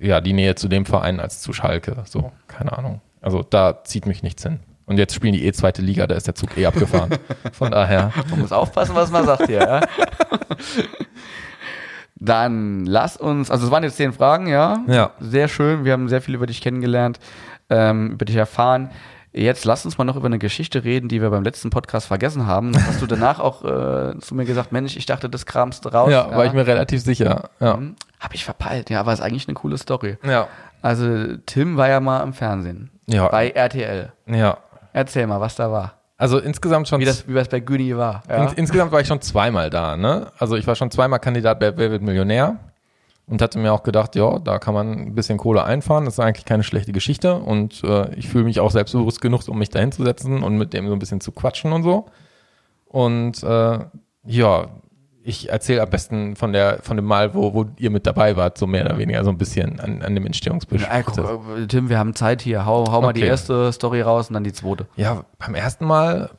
ja, 0.00 0.20
die 0.20 0.32
Nähe 0.32 0.54
zu 0.54 0.68
dem 0.68 0.86
Verein 0.86 1.18
als 1.18 1.40
zu 1.40 1.52
Schalke. 1.52 1.96
So, 2.04 2.32
keine 2.46 2.76
Ahnung. 2.76 3.00
Also 3.20 3.42
da 3.42 3.82
zieht 3.84 4.06
mich 4.06 4.22
nichts 4.22 4.42
hin. 4.42 4.60
Und 4.86 4.98
jetzt 4.98 5.14
spielen 5.14 5.32
die 5.32 5.46
eh 5.46 5.52
zweite 5.52 5.80
Liga, 5.80 6.06
da 6.06 6.14
ist 6.14 6.26
der 6.26 6.34
Zug 6.34 6.58
eh 6.58 6.66
abgefahren. 6.66 7.10
Von 7.52 7.70
daher. 7.70 8.12
Man 8.28 8.40
muss 8.40 8.52
aufpassen, 8.52 8.94
was 8.94 9.10
man 9.10 9.24
sagt 9.24 9.46
hier. 9.46 9.60
Ja? 9.60 9.80
Dann 12.16 12.84
lass 12.84 13.16
uns, 13.16 13.50
also 13.50 13.66
es 13.66 13.72
waren 13.72 13.82
jetzt 13.82 13.96
zehn 13.96 14.12
Fragen, 14.12 14.46
ja? 14.46 14.84
Ja. 14.86 15.12
Sehr 15.20 15.48
schön, 15.48 15.84
wir 15.84 15.92
haben 15.92 16.08
sehr 16.08 16.20
viel 16.20 16.34
über 16.34 16.46
dich 16.46 16.60
kennengelernt, 16.60 17.18
ähm, 17.70 18.12
über 18.12 18.24
dich 18.24 18.36
erfahren. 18.36 18.90
Jetzt 19.36 19.64
lass 19.64 19.84
uns 19.84 19.98
mal 19.98 20.04
noch 20.04 20.14
über 20.14 20.26
eine 20.26 20.38
Geschichte 20.38 20.84
reden, 20.84 21.08
die 21.08 21.20
wir 21.20 21.28
beim 21.28 21.42
letzten 21.42 21.70
Podcast 21.70 22.06
vergessen 22.06 22.46
haben. 22.46 22.72
Hast 22.86 23.02
du 23.02 23.06
danach 23.06 23.40
auch 23.40 23.64
äh, 23.64 24.16
zu 24.20 24.34
mir 24.36 24.44
gesagt, 24.44 24.70
Mensch, 24.70 24.96
ich 24.96 25.06
dachte, 25.06 25.28
das 25.28 25.44
kramst 25.44 25.84
du 25.84 25.88
raus. 25.88 26.10
Ja, 26.10 26.30
war 26.30 26.46
ich 26.46 26.52
mir 26.52 26.64
relativ 26.66 27.02
sicher. 27.02 27.50
Ja. 27.58 27.74
Hm, 27.74 27.96
Hab 28.20 28.32
ich 28.32 28.44
verpeilt, 28.44 28.90
ja, 28.90 29.00
aber 29.00 29.12
ist 29.12 29.20
eigentlich 29.20 29.48
eine 29.48 29.54
coole 29.56 29.76
Story. 29.76 30.18
Ja. 30.24 30.46
Also 30.82 31.36
Tim 31.46 31.76
war 31.76 31.88
ja 31.88 31.98
mal 31.98 32.22
im 32.22 32.32
Fernsehen. 32.32 32.90
Ja. 33.06 33.26
Bei 33.28 33.50
RTL. 33.50 34.12
Ja. 34.26 34.58
Erzähl 34.92 35.26
mal, 35.26 35.40
was 35.40 35.56
da 35.56 35.72
war. 35.72 35.94
Also 36.16 36.38
insgesamt 36.38 36.86
schon. 36.86 37.00
Wie 37.00 37.04
das, 37.04 37.26
wie 37.26 37.34
das 37.34 37.48
bei 37.48 37.58
Güni 37.58 37.96
war. 37.96 38.22
Ja? 38.28 38.44
ins, 38.44 38.52
insgesamt 38.52 38.92
war 38.92 39.00
ich 39.00 39.08
schon 39.08 39.20
zweimal 39.20 39.68
da, 39.68 39.96
ne? 39.96 40.28
Also 40.38 40.54
ich 40.56 40.66
war 40.68 40.76
schon 40.76 40.92
zweimal 40.92 41.18
Kandidat 41.18 41.58
bei 41.58 41.76
Wer 41.76 41.90
wird 41.90 42.02
Millionär 42.02 42.56
und 43.26 43.40
hatte 43.40 43.58
mir 43.58 43.72
auch 43.72 43.82
gedacht, 43.82 44.16
ja, 44.16 44.38
da 44.38 44.58
kann 44.58 44.74
man 44.74 44.92
ein 44.92 45.14
bisschen 45.14 45.38
Kohle 45.38 45.64
einfahren. 45.64 46.04
Das 46.04 46.14
ist 46.14 46.20
eigentlich 46.20 46.44
keine 46.44 46.62
schlechte 46.62 46.92
Geschichte 46.92 47.34
und 47.36 47.82
äh, 47.84 48.14
ich 48.16 48.28
fühle 48.28 48.44
mich 48.44 48.60
auch 48.60 48.70
selbstbewusst 48.70 49.20
genug, 49.20 49.48
um 49.48 49.58
mich 49.58 49.70
da 49.70 49.78
hinzusetzen 49.80 50.42
und 50.42 50.58
mit 50.58 50.72
dem 50.74 50.86
so 50.88 50.92
ein 50.92 50.98
bisschen 50.98 51.20
zu 51.20 51.32
quatschen 51.32 51.72
und 51.72 51.82
so. 51.82 52.06
Und 52.86 53.42
äh, 53.42 53.78
ja, 54.26 54.66
ich 55.26 55.48
erzähle 55.48 55.82
am 55.82 55.88
besten 55.88 56.36
von 56.36 56.52
der 56.52 56.80
von 56.82 56.96
dem 56.96 57.06
Mal, 57.06 57.34
wo, 57.34 57.54
wo 57.54 57.64
ihr 57.78 57.88
mit 57.90 58.06
dabei 58.06 58.36
wart, 58.36 58.58
so 58.58 58.66
mehr 58.66 58.84
oder 58.84 58.98
weniger 58.98 59.24
so 59.24 59.30
ein 59.30 59.38
bisschen 59.38 59.80
an, 59.80 60.02
an 60.02 60.14
dem 60.14 60.26
Entstehungsprozess. 60.26 60.86
Ja, 60.86 61.02
guck, 61.02 61.18
äh, 61.58 61.66
Tim, 61.66 61.88
wir 61.88 61.98
haben 61.98 62.14
Zeit 62.14 62.42
hier. 62.42 62.66
Hau, 62.66 62.84
hau 62.92 63.00
mal 63.00 63.14
die 63.14 63.22
Okay. 63.22 63.30
erste 63.30 63.72
Story 63.72 64.02
raus 64.02 64.28
und 64.28 64.34
dann 64.34 64.44
die 64.44 64.52
zweite. 64.52 64.86
Ja, 64.96 65.24
beim 65.38 65.54
ersten 65.54 65.86
Mal, 65.86 66.30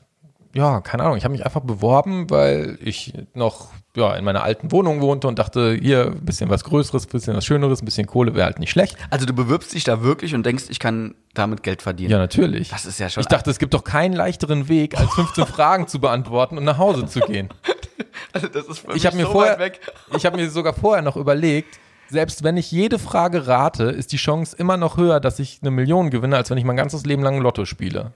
ja, 0.53 0.81
keine 0.81 1.03
Ahnung, 1.03 1.17
ich 1.17 1.23
habe 1.23 1.31
mich 1.31 1.45
einfach 1.45 1.61
beworben, 1.61 2.29
weil 2.29 2.77
ich 2.79 3.13
noch 3.33 3.69
ja, 3.95 4.13
in 4.15 4.25
meiner 4.25 4.43
alten 4.43 4.71
Wohnung 4.71 5.01
wohnte 5.01 5.27
und 5.27 5.39
dachte, 5.39 5.73
hier 5.73 6.07
ein 6.07 6.25
bisschen 6.25 6.49
was 6.49 6.63
Größeres, 6.63 7.05
ein 7.05 7.09
bisschen 7.09 7.35
was 7.35 7.45
Schöneres, 7.45 7.81
ein 7.81 7.85
bisschen 7.85 8.07
Kohle 8.07 8.35
wäre 8.35 8.45
halt 8.45 8.59
nicht 8.59 8.71
schlecht. 8.71 8.97
Also 9.09 9.25
du 9.25 9.33
bewirbst 9.33 9.73
dich 9.73 9.83
da 9.83 10.03
wirklich 10.03 10.35
und 10.35 10.45
denkst, 10.45 10.65
ich 10.69 10.79
kann 10.79 11.15
damit 11.33 11.63
Geld 11.63 11.81
verdienen. 11.81 12.11
Ja, 12.11 12.17
natürlich. 12.17 12.69
Das 12.69 12.85
ist 12.85 12.99
ja 12.99 13.09
schon. 13.09 13.21
ich 13.21 13.27
dachte, 13.27 13.49
es 13.49 13.59
gibt 13.59 13.73
doch 13.73 13.83
keinen 13.83 14.13
leichteren 14.13 14.67
Weg, 14.67 14.99
als 14.99 15.13
15 15.13 15.45
Fragen 15.47 15.87
zu 15.87 15.99
beantworten 15.99 16.57
und 16.57 16.65
nach 16.65 16.77
Hause 16.77 17.05
zu 17.05 17.21
gehen. 17.21 17.49
also 18.33 18.47
das 18.47 18.65
ist 18.67 18.79
für 18.79 18.95
Ich 18.95 19.05
habe 19.05 19.15
mir 19.15 19.25
so 19.25 19.31
vorher, 19.31 19.53
weit 19.53 19.59
weg. 19.59 19.79
ich 20.15 20.25
habe 20.25 20.37
mir 20.37 20.49
sogar 20.49 20.73
vorher 20.73 21.01
noch 21.01 21.15
überlegt, 21.15 21.79
selbst 22.07 22.43
wenn 22.43 22.57
ich 22.57 22.71
jede 22.71 22.99
Frage 22.99 23.47
rate, 23.47 23.85
ist 23.85 24.11
die 24.11 24.17
Chance 24.17 24.55
immer 24.57 24.77
noch 24.77 24.97
höher, 24.97 25.19
dass 25.19 25.39
ich 25.39 25.59
eine 25.61 25.71
Million 25.71 26.09
gewinne, 26.09 26.35
als 26.37 26.49
wenn 26.49 26.57
ich 26.57 26.65
mein 26.65 26.75
ganzes 26.75 27.05
Leben 27.05 27.23
lang 27.23 27.39
Lotto 27.39 27.65
spiele. 27.65 28.11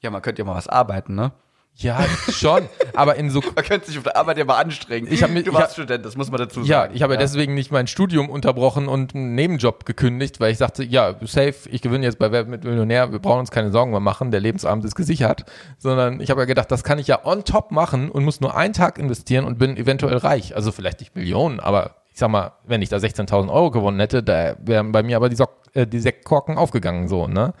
Ja, 0.00 0.10
man 0.10 0.22
könnte 0.22 0.42
ja 0.42 0.46
mal 0.46 0.54
was 0.54 0.68
arbeiten, 0.68 1.14
ne? 1.14 1.32
Ja, 1.76 2.04
schon. 2.30 2.68
Aber 2.94 3.16
in 3.16 3.30
so 3.30 3.40
Man 3.56 3.64
könnte 3.64 3.86
sich 3.88 3.98
auf 3.98 4.04
der 4.04 4.16
Arbeit 4.16 4.38
ja 4.38 4.44
mal 4.44 4.58
anstrengen. 4.60 5.08
Ich 5.10 5.26
mir- 5.26 5.42
du 5.42 5.52
warst 5.52 5.64
hab- 5.66 5.72
Student, 5.72 6.04
das 6.06 6.16
muss 6.16 6.30
man 6.30 6.38
dazu 6.38 6.60
Ja, 6.60 6.82
sagen. 6.82 6.92
ich 6.94 7.02
habe 7.02 7.14
ja. 7.14 7.18
deswegen 7.18 7.54
nicht 7.54 7.72
mein 7.72 7.88
Studium 7.88 8.28
unterbrochen 8.30 8.86
und 8.86 9.14
einen 9.14 9.34
Nebenjob 9.34 9.84
gekündigt, 9.84 10.38
weil 10.38 10.52
ich 10.52 10.58
sagte, 10.58 10.84
ja, 10.84 11.16
safe, 11.22 11.54
ich 11.70 11.82
gewinne 11.82 12.04
jetzt 12.06 12.18
bei 12.20 12.30
Wer 12.30 12.44
mit 12.44 12.62
Millionär, 12.62 13.10
wir 13.10 13.18
brauchen 13.18 13.40
uns 13.40 13.50
keine 13.50 13.72
Sorgen 13.72 13.90
mehr 13.90 13.98
machen, 14.00 14.30
der 14.30 14.38
Lebensabend 14.40 14.84
ist 14.84 14.94
gesichert, 14.94 15.44
sondern 15.78 16.20
ich 16.20 16.30
habe 16.30 16.40
ja 16.42 16.44
gedacht, 16.44 16.70
das 16.70 16.84
kann 16.84 17.00
ich 17.00 17.08
ja 17.08 17.24
on 17.26 17.44
top 17.44 17.72
machen 17.72 18.08
und 18.08 18.24
muss 18.24 18.40
nur 18.40 18.56
einen 18.56 18.72
Tag 18.72 18.98
investieren 18.98 19.44
und 19.44 19.58
bin 19.58 19.76
eventuell 19.76 20.16
reich. 20.18 20.54
Also 20.54 20.70
vielleicht 20.70 21.00
nicht 21.00 21.16
Millionen, 21.16 21.58
aber 21.58 21.96
ich 22.12 22.20
sag 22.20 22.28
mal, 22.30 22.52
wenn 22.64 22.82
ich 22.82 22.88
da 22.88 22.98
16.000 22.98 23.52
Euro 23.52 23.72
gewonnen 23.72 23.98
hätte, 23.98 24.22
da 24.22 24.54
wären 24.64 24.92
bei 24.92 25.02
mir 25.02 25.16
aber 25.16 25.28
die, 25.28 25.34
Sock, 25.34 25.50
äh, 25.72 25.88
die 25.88 25.98
Sektkorken 25.98 26.56
aufgegangen, 26.56 27.08
so, 27.08 27.26
ne? 27.26 27.52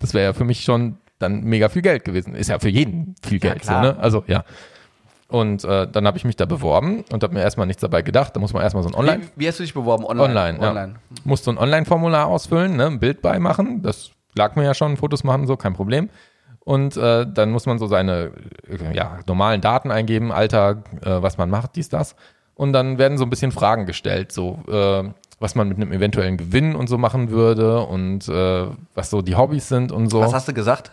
Das 0.00 0.14
wäre 0.14 0.24
ja 0.24 0.32
für 0.32 0.44
mich 0.44 0.62
schon 0.64 0.96
dann 1.18 1.42
mega 1.42 1.68
viel 1.68 1.82
Geld 1.82 2.04
gewesen. 2.04 2.34
Ist 2.34 2.48
ja 2.48 2.58
für 2.58 2.68
jeden 2.68 3.14
viel 3.22 3.38
Geld, 3.38 3.64
so, 3.64 3.70
klar. 3.70 3.82
ne? 3.82 3.96
Also, 3.98 4.24
ja. 4.26 4.44
Und 5.28 5.62
äh, 5.64 5.86
dann 5.86 6.06
habe 6.06 6.16
ich 6.16 6.24
mich 6.24 6.36
da 6.36 6.46
beworben 6.46 7.04
und 7.12 7.22
habe 7.22 7.34
mir 7.34 7.42
erstmal 7.42 7.66
nichts 7.66 7.82
dabei 7.82 8.00
gedacht. 8.00 8.34
Da 8.34 8.40
muss 8.40 8.54
man 8.54 8.62
erstmal 8.62 8.82
so 8.82 8.88
ein 8.88 8.94
Online, 8.94 9.24
Wie, 9.36 9.42
wie 9.42 9.48
hast 9.48 9.58
du 9.58 9.62
dich 9.62 9.74
beworben? 9.74 10.04
Online. 10.04 10.28
Online, 10.28 10.58
ja. 10.58 10.68
Online. 10.70 10.94
musste 11.24 11.50
ein 11.50 11.58
Online-Formular 11.58 12.26
ausfüllen, 12.26 12.76
ne, 12.76 12.86
ein 12.86 12.98
Bild 12.98 13.20
beimachen. 13.20 13.82
Das 13.82 14.10
lag 14.34 14.56
mir 14.56 14.64
ja 14.64 14.72
schon, 14.72 14.96
Fotos 14.96 15.24
machen, 15.24 15.46
so, 15.46 15.56
kein 15.56 15.74
Problem. 15.74 16.08
Und 16.60 16.96
äh, 16.96 17.26
dann 17.26 17.50
muss 17.50 17.66
man 17.66 17.78
so 17.78 17.86
seine 17.86 18.32
äh, 18.68 18.94
ja, 18.94 19.18
normalen 19.26 19.60
Daten 19.60 19.90
eingeben, 19.90 20.32
Alter, 20.32 20.82
äh, 21.02 21.22
was 21.22 21.36
man 21.36 21.50
macht, 21.50 21.76
dies, 21.76 21.90
das. 21.90 22.14
Und 22.54 22.72
dann 22.72 22.98
werden 22.98 23.18
so 23.18 23.24
ein 23.24 23.30
bisschen 23.30 23.52
Fragen 23.52 23.86
gestellt, 23.86 24.32
so 24.32 24.58
äh, 24.68 25.10
was 25.40 25.54
man 25.54 25.68
mit 25.68 25.76
einem 25.76 25.92
eventuellen 25.92 26.36
Gewinn 26.36 26.74
und 26.74 26.88
so 26.88 26.98
machen 26.98 27.30
würde 27.30 27.80
und 27.80 28.28
äh, 28.28 28.66
was 28.94 29.10
so 29.10 29.22
die 29.22 29.36
Hobbys 29.36 29.68
sind 29.68 29.92
und 29.92 30.10
so. 30.10 30.20
Was 30.20 30.32
hast 30.32 30.48
du 30.48 30.52
gesagt? 30.52 30.90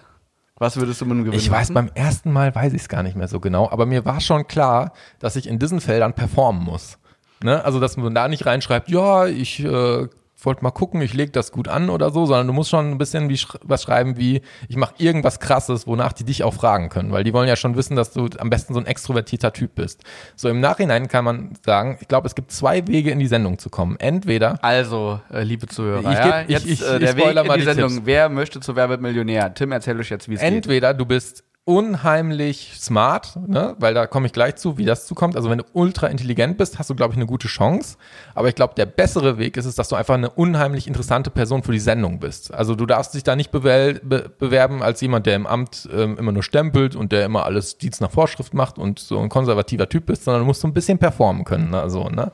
Was 0.57 0.77
würdest 0.77 1.01
du 1.01 1.05
mit 1.05 1.13
einem 1.13 1.25
Gewinn 1.25 1.37
Ich 1.39 1.51
weiß, 1.51 1.71
machen? 1.71 1.87
beim 1.87 1.95
ersten 1.95 2.31
Mal 2.31 2.55
weiß 2.55 2.73
ich 2.73 2.81
es 2.83 2.89
gar 2.89 3.03
nicht 3.03 3.17
mehr 3.17 3.27
so 3.27 3.39
genau, 3.39 3.69
aber 3.69 3.85
mir 3.85 4.05
war 4.05 4.21
schon 4.21 4.47
klar, 4.47 4.93
dass 5.19 5.35
ich 5.35 5.47
in 5.47 5.59
diesen 5.59 5.81
Feldern 5.81 6.13
performen 6.13 6.63
muss. 6.63 6.97
Ne? 7.43 7.63
Also, 7.65 7.79
dass 7.81 7.97
man 7.97 8.15
da 8.15 8.27
nicht 8.29 8.45
reinschreibt, 8.45 8.89
ja, 8.89 9.25
ich 9.25 9.63
äh, 9.63 10.07
wollte 10.45 10.63
mal 10.63 10.71
gucken, 10.71 11.01
ich 11.01 11.13
lege 11.13 11.31
das 11.31 11.51
gut 11.51 11.67
an 11.67 11.89
oder 11.89 12.11
so, 12.11 12.25
sondern 12.25 12.47
du 12.47 12.53
musst 12.53 12.69
schon 12.69 12.91
ein 12.91 12.97
bisschen 12.97 13.29
wie 13.29 13.37
sch 13.37 13.57
was 13.63 13.83
schreiben 13.83 14.17
wie, 14.17 14.41
ich 14.69 14.75
mache 14.75 14.93
irgendwas 14.97 15.39
krasses, 15.39 15.87
wonach 15.87 16.13
die 16.13 16.23
dich 16.23 16.43
auch 16.43 16.53
fragen 16.53 16.89
können, 16.89 17.11
weil 17.11 17.23
die 17.23 17.33
wollen 17.33 17.47
ja 17.47 17.55
schon 17.55 17.75
wissen, 17.75 17.95
dass 17.95 18.11
du 18.13 18.27
am 18.37 18.49
besten 18.49 18.73
so 18.73 18.79
ein 18.79 18.85
extrovertierter 18.85 19.53
Typ 19.53 19.75
bist. 19.75 20.03
So 20.35 20.49
im 20.49 20.59
Nachhinein 20.59 21.07
kann 21.07 21.25
man 21.25 21.53
sagen, 21.65 21.97
ich 22.01 22.07
glaube, 22.07 22.27
es 22.27 22.35
gibt 22.35 22.51
zwei 22.51 22.85
Wege 22.87 23.11
in 23.11 23.19
die 23.19 23.27
Sendung 23.27 23.57
zu 23.59 23.69
kommen. 23.69 23.95
Entweder 23.99 24.63
Also, 24.63 25.19
äh, 25.31 25.43
liebe 25.43 25.67
Zuhörer, 25.67 25.99
Ich 25.99 26.17
ja, 26.17 26.41
ich- 26.41 26.49
jetzt 26.49 26.65
ich- 26.65 26.81
äh, 26.81 26.93
ich 26.95 26.99
der 26.99 27.17
Weg 27.17 27.25
in 27.27 27.35
mal 27.35 27.43
die 27.53 27.59
die 27.59 27.65
Sendung. 27.65 27.89
Tipps. 27.89 28.05
Wer 28.05 28.29
möchte 28.29 28.59
zu 28.59 28.75
Wer 28.75 28.89
wird 28.89 29.01
Millionär? 29.01 29.53
Tim, 29.53 29.71
erzähl 29.71 29.99
euch 29.99 30.09
jetzt, 30.09 30.29
wie 30.29 30.35
es 30.35 30.41
geht. 30.41 30.49
Entweder 30.53 30.93
du 30.93 31.05
bist 31.05 31.43
unheimlich 31.65 32.73
smart, 32.79 33.39
ne? 33.47 33.75
weil 33.79 33.95
da 33.95 34.05
komme 34.05 34.27
ich 34.27 34.33
gleich 34.33 34.55
zu, 34.55 34.77
wie 34.77 34.85
das 34.85 35.07
zukommt. 35.07 35.35
Also 35.35 35.49
wenn 35.49 35.57
du 35.57 35.63
ultra 35.73 36.07
intelligent 36.07 36.59
bist, 36.59 36.77
hast 36.77 36.91
du, 36.91 36.95
glaube 36.95 37.13
ich, 37.13 37.17
eine 37.17 37.25
gute 37.25 37.47
Chance. 37.47 37.97
Aber 38.35 38.47
ich 38.47 38.55
glaube, 38.55 38.75
der 38.75 38.85
bessere 38.85 39.39
Weg 39.39 39.57
ist 39.57 39.65
es, 39.65 39.73
dass 39.73 39.89
du 39.89 39.95
einfach 39.95 40.13
eine 40.13 40.29
unheimlich 40.29 40.85
interessante 40.87 41.31
Person 41.31 41.63
für 41.63 41.71
die 41.71 41.79
Sendung 41.79 42.19
bist. 42.19 42.53
Also 42.53 42.75
du 42.75 42.85
darfst 42.85 43.15
dich 43.15 43.23
da 43.23 43.35
nicht 43.35 43.51
bewel- 43.51 43.99
be 44.03 44.31
bewerben 44.37 44.83
als 44.83 45.01
jemand, 45.01 45.25
der 45.25 45.35
im 45.35 45.47
Amt 45.47 45.89
ähm, 45.91 46.19
immer 46.19 46.31
nur 46.31 46.43
stempelt 46.43 46.95
und 46.95 47.11
der 47.11 47.25
immer 47.25 47.45
alles 47.45 47.79
Dienst 47.79 47.99
nach 47.99 48.11
Vorschrift 48.11 48.53
macht 48.53 48.77
und 48.77 48.99
so 48.99 49.19
ein 49.19 49.29
konservativer 49.29 49.89
Typ 49.89 50.05
bist, 50.05 50.23
sondern 50.23 50.41
du 50.41 50.45
musst 50.45 50.61
so 50.61 50.67
ein 50.67 50.73
bisschen 50.73 50.99
performen 50.99 51.45
können. 51.45 51.71
Ne? 51.71 51.81
Also, 51.81 52.09
ne? 52.09 52.31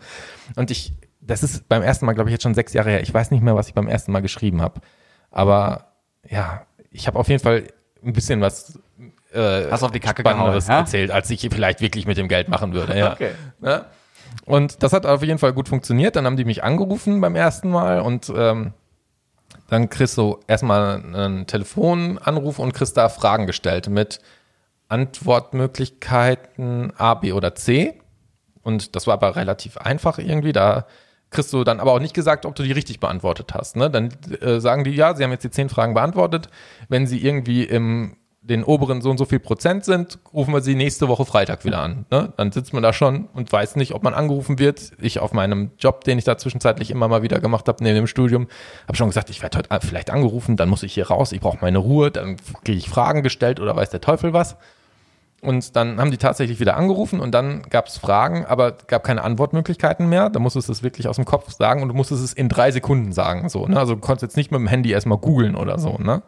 Und 0.57 0.71
ich, 0.71 0.93
das 1.21 1.41
ist 1.41 1.69
beim 1.69 1.84
ersten 1.84 2.05
Mal, 2.05 2.13
glaube 2.13 2.29
ich, 2.29 2.34
jetzt 2.34 2.43
schon 2.43 2.53
sechs 2.53 2.73
Jahre 2.73 2.89
her. 2.89 3.01
Ich 3.01 3.13
weiß 3.13 3.32
nicht 3.32 3.43
mehr, 3.43 3.55
was 3.55 3.69
ich 3.69 3.73
beim 3.73 3.88
ersten 3.88 4.11
Mal 4.11 4.21
geschrieben 4.21 4.61
habe. 4.61 4.82
Aber 5.29 5.86
ja, 6.29 6.63
ich 6.91 7.07
habe 7.07 7.17
auf 7.17 7.29
jeden 7.29 7.41
Fall 7.41 7.63
ein 8.03 8.13
bisschen 8.13 8.41
was 8.41 8.79
äh, 9.34 9.69
Hast 9.69 9.84
auf 9.84 9.91
die 9.91 9.99
Kacke 9.99 10.21
Spannenderes 10.21 10.65
gehauen, 10.65 10.77
ja? 10.77 10.82
erzählt, 10.82 11.11
als 11.11 11.29
ich 11.29 11.47
vielleicht 11.51 11.82
wirklich 11.82 12.05
mit 12.05 12.17
dem 12.17 12.27
Geld 12.27 12.49
machen 12.49 12.73
würde. 12.73 12.97
Ja. 12.97 13.13
Okay. 13.13 13.32
Ne? 13.59 13.86
Und 14.45 14.84
das 14.84 14.93
hat 14.93 15.05
auf 15.05 15.23
jeden 15.23 15.39
Fall 15.39 15.53
gut 15.53 15.69
funktioniert. 15.69 16.15
Dann 16.15 16.25
haben 16.25 16.38
die 16.38 16.45
mich 16.45 16.63
angerufen 16.63 17.21
beim 17.21 17.36
ersten 17.36 17.69
Mal 17.69 18.01
und 18.01 18.32
ähm, 18.36 18.73
dann 19.69 19.89
kriegst 19.89 20.17
du 20.17 20.39
erstmal 20.47 20.95
einen 20.95 21.47
Telefonanruf 21.47 22.59
und 22.59 22.73
kriegst 22.73 22.97
da 22.97 23.09
Fragen 23.09 23.47
gestellt 23.47 23.89
mit 23.89 24.19
Antwortmöglichkeiten 24.89 26.93
A, 26.97 27.13
B 27.13 27.32
oder 27.32 27.55
C. 27.55 27.93
Und 28.63 28.95
das 28.95 29.07
war 29.07 29.13
aber 29.13 29.36
relativ 29.36 29.77
einfach 29.77 30.17
irgendwie. 30.17 30.51
Da 30.51 30.88
kriegst 31.29 31.53
du 31.53 31.63
dann 31.63 31.79
aber 31.79 31.93
auch 31.93 31.99
nicht 31.99 32.13
gesagt, 32.13 32.45
ob 32.45 32.55
du 32.55 32.63
die 32.63 32.73
richtig 32.73 32.99
beantwortet 32.99 33.53
hast. 33.53 33.77
Ne? 33.77 33.89
Dann 33.89 34.09
äh, 34.41 34.59
sagen 34.59 34.84
die, 34.84 34.91
ja, 34.91 35.15
sie 35.15 35.23
haben 35.23 35.32
jetzt 35.32 35.45
die 35.45 35.51
zehn 35.51 35.69
Fragen 35.69 35.93
beantwortet. 35.93 36.49
Wenn 36.89 37.07
sie 37.07 37.25
irgendwie 37.25 37.63
im 37.63 38.17
den 38.43 38.63
oberen 38.63 39.01
so 39.01 39.11
und 39.11 39.19
so 39.19 39.25
viel 39.25 39.39
Prozent 39.39 39.85
sind, 39.85 40.17
rufen 40.33 40.51
wir 40.51 40.61
sie 40.61 40.73
nächste 40.73 41.07
Woche 41.07 41.25
Freitag 41.25 41.63
wieder 41.63 41.79
an. 41.79 42.05
Ne? 42.09 42.33
Dann 42.37 42.51
sitzt 42.51 42.73
man 42.73 42.81
da 42.81 42.91
schon 42.91 43.25
und 43.33 43.51
weiß 43.51 43.75
nicht, 43.75 43.93
ob 43.93 44.01
man 44.01 44.15
angerufen 44.15 44.57
wird. 44.57 44.91
Ich 44.99 45.19
auf 45.19 45.31
meinem 45.31 45.71
Job, 45.77 46.03
den 46.05 46.17
ich 46.17 46.23
da 46.23 46.37
zwischenzeitlich 46.37 46.89
immer 46.89 47.07
mal 47.07 47.21
wieder 47.21 47.39
gemacht 47.39 47.67
habe, 47.67 47.83
neben 47.83 47.95
dem 47.95 48.07
Studium, 48.07 48.47
habe 48.87 48.97
schon 48.97 49.09
gesagt, 49.09 49.29
ich 49.29 49.43
werde 49.43 49.59
heute 49.59 49.87
vielleicht 49.87 50.09
angerufen, 50.09 50.57
dann 50.57 50.69
muss 50.69 50.81
ich 50.81 50.93
hier 50.93 51.07
raus, 51.07 51.31
ich 51.33 51.39
brauche 51.39 51.59
meine 51.61 51.77
Ruhe, 51.77 52.09
dann 52.09 52.37
kriege 52.63 52.79
ich 52.79 52.89
Fragen 52.89 53.21
gestellt 53.21 53.59
oder 53.59 53.75
weiß 53.75 53.91
der 53.91 54.01
Teufel 54.01 54.33
was. 54.33 54.57
Und 55.41 55.75
dann 55.75 55.99
haben 55.99 56.11
die 56.11 56.17
tatsächlich 56.17 56.59
wieder 56.59 56.77
angerufen 56.77 57.19
und 57.19 57.31
dann 57.31 57.63
gab 57.63 57.87
es 57.87 57.97
Fragen, 57.97 58.45
aber 58.45 58.73
gab 58.73 59.03
keine 59.03 59.23
Antwortmöglichkeiten 59.23 60.07
mehr. 60.07 60.29
Da 60.29 60.39
musstest 60.39 60.67
du 60.67 60.71
es 60.71 60.83
wirklich 60.83 61.07
aus 61.07 61.15
dem 61.15 61.25
Kopf 61.25 61.51
sagen 61.51 61.81
und 61.81 61.89
du 61.89 61.95
musstest 61.95 62.23
es 62.23 62.33
in 62.33 62.49
drei 62.49 62.71
Sekunden 62.71 63.11
sagen. 63.11 63.49
So, 63.49 63.67
ne? 63.67 63.77
Also 63.77 63.95
du 63.95 64.01
konntest 64.01 64.23
jetzt 64.23 64.37
nicht 64.37 64.51
mit 64.51 64.59
dem 64.59 64.67
Handy 64.67 64.91
erstmal 64.91 65.17
googeln 65.17 65.55
oder 65.55 65.79
so. 65.79 65.97
Ne? 65.97 66.21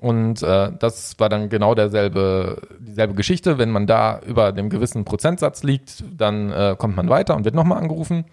Und 0.00 0.42
äh, 0.42 0.72
das 0.78 1.18
war 1.18 1.28
dann 1.28 1.48
genau 1.48 1.74
derselbe, 1.74 2.60
dieselbe 2.78 3.14
Geschichte. 3.14 3.58
Wenn 3.58 3.70
man 3.70 3.86
da 3.86 4.20
über 4.20 4.52
dem 4.52 4.68
gewissen 4.68 5.04
Prozentsatz 5.04 5.62
liegt, 5.62 6.04
dann 6.16 6.50
äh, 6.50 6.76
kommt 6.78 6.96
man 6.96 7.08
weiter 7.08 7.36
und 7.36 7.44
wird 7.44 7.54
nochmal 7.54 7.78
angerufen. 7.78 8.24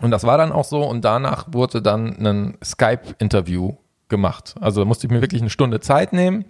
Und 0.00 0.10
das 0.10 0.24
war 0.24 0.38
dann 0.38 0.52
auch 0.52 0.64
so. 0.64 0.84
Und 0.84 1.04
danach 1.04 1.46
wurde 1.50 1.82
dann 1.82 2.24
ein 2.24 2.58
Skype-Interview 2.62 3.74
gemacht. 4.08 4.54
Also 4.60 4.82
da 4.82 4.84
musste 4.84 5.06
ich 5.06 5.12
mir 5.12 5.20
wirklich 5.20 5.40
eine 5.42 5.50
Stunde 5.50 5.80
Zeit 5.80 6.12
nehmen 6.12 6.44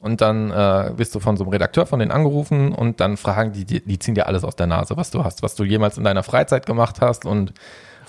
Und 0.00 0.22
dann 0.22 0.50
äh, 0.50 0.98
wirst 0.98 1.14
du 1.14 1.20
von 1.20 1.36
so 1.36 1.44
einem 1.44 1.52
Redakteur 1.52 1.84
von 1.84 1.98
denen 1.98 2.10
angerufen 2.10 2.72
und 2.72 3.00
dann 3.00 3.18
fragen 3.18 3.52
die, 3.52 3.66
die, 3.66 3.84
die 3.84 3.98
ziehen 3.98 4.14
dir 4.14 4.26
alles 4.26 4.44
aus 4.44 4.56
der 4.56 4.66
Nase, 4.66 4.96
was 4.96 5.10
du 5.10 5.24
hast, 5.24 5.42
was 5.42 5.54
du 5.56 5.64
jemals 5.64 5.98
in 5.98 6.04
deiner 6.04 6.22
Freizeit 6.22 6.64
gemacht 6.64 7.02
hast 7.02 7.26
und 7.26 7.52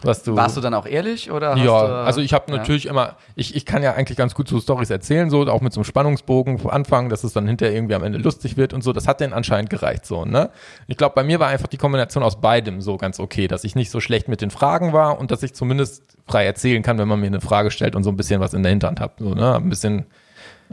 was 0.03 0.23
du. 0.23 0.35
Warst 0.35 0.57
du 0.57 0.61
dann 0.61 0.73
auch 0.73 0.85
ehrlich 0.85 1.31
oder? 1.31 1.55
Ja, 1.57 1.87
du, 1.87 1.93
also 1.93 2.21
ich 2.21 2.33
habe 2.33 2.51
ja? 2.51 2.57
natürlich 2.57 2.87
immer, 2.87 3.17
ich, 3.35 3.55
ich 3.55 3.65
kann 3.65 3.83
ja 3.83 3.93
eigentlich 3.93 4.17
ganz 4.17 4.33
gut 4.35 4.47
so 4.47 4.59
Stories 4.59 4.89
erzählen, 4.89 5.29
so 5.29 5.47
auch 5.47 5.61
mit 5.61 5.73
so 5.73 5.79
einem 5.79 5.85
Spannungsbogen 5.85 6.69
anfangen, 6.69 7.09
dass 7.09 7.23
es 7.23 7.33
dann 7.33 7.47
hinterher 7.47 7.75
irgendwie 7.75 7.95
am 7.95 8.03
Ende 8.03 8.17
lustig 8.19 8.57
wird 8.57 8.73
und 8.73 8.83
so. 8.83 8.93
Das 8.93 9.07
hat 9.07 9.19
denen 9.19 9.33
anscheinend 9.33 9.69
gereicht 9.69 10.05
so, 10.05 10.25
ne? 10.25 10.49
Ich 10.87 10.97
glaube, 10.97 11.15
bei 11.15 11.23
mir 11.23 11.39
war 11.39 11.47
einfach 11.47 11.67
die 11.67 11.77
Kombination 11.77 12.23
aus 12.23 12.41
beidem 12.41 12.81
so 12.81 12.97
ganz 12.97 13.19
okay, 13.19 13.47
dass 13.47 13.63
ich 13.63 13.75
nicht 13.75 13.91
so 13.91 13.99
schlecht 13.99 14.27
mit 14.27 14.41
den 14.41 14.51
Fragen 14.51 14.93
war 14.93 15.19
und 15.19 15.31
dass 15.31 15.43
ich 15.43 15.53
zumindest 15.53 16.03
frei 16.27 16.45
erzählen 16.45 16.81
kann, 16.83 16.97
wenn 16.97 17.07
man 17.07 17.19
mir 17.19 17.27
eine 17.27 17.41
Frage 17.41 17.71
stellt 17.71 17.95
und 17.95 18.03
so 18.03 18.09
ein 18.09 18.17
bisschen 18.17 18.41
was 18.41 18.53
in 18.53 18.63
der 18.63 18.71
Hinterhand 18.71 18.99
habe, 18.99 19.13
so, 19.19 19.33
ne? 19.33 19.55
Ein 19.55 19.69
bisschen 19.69 20.05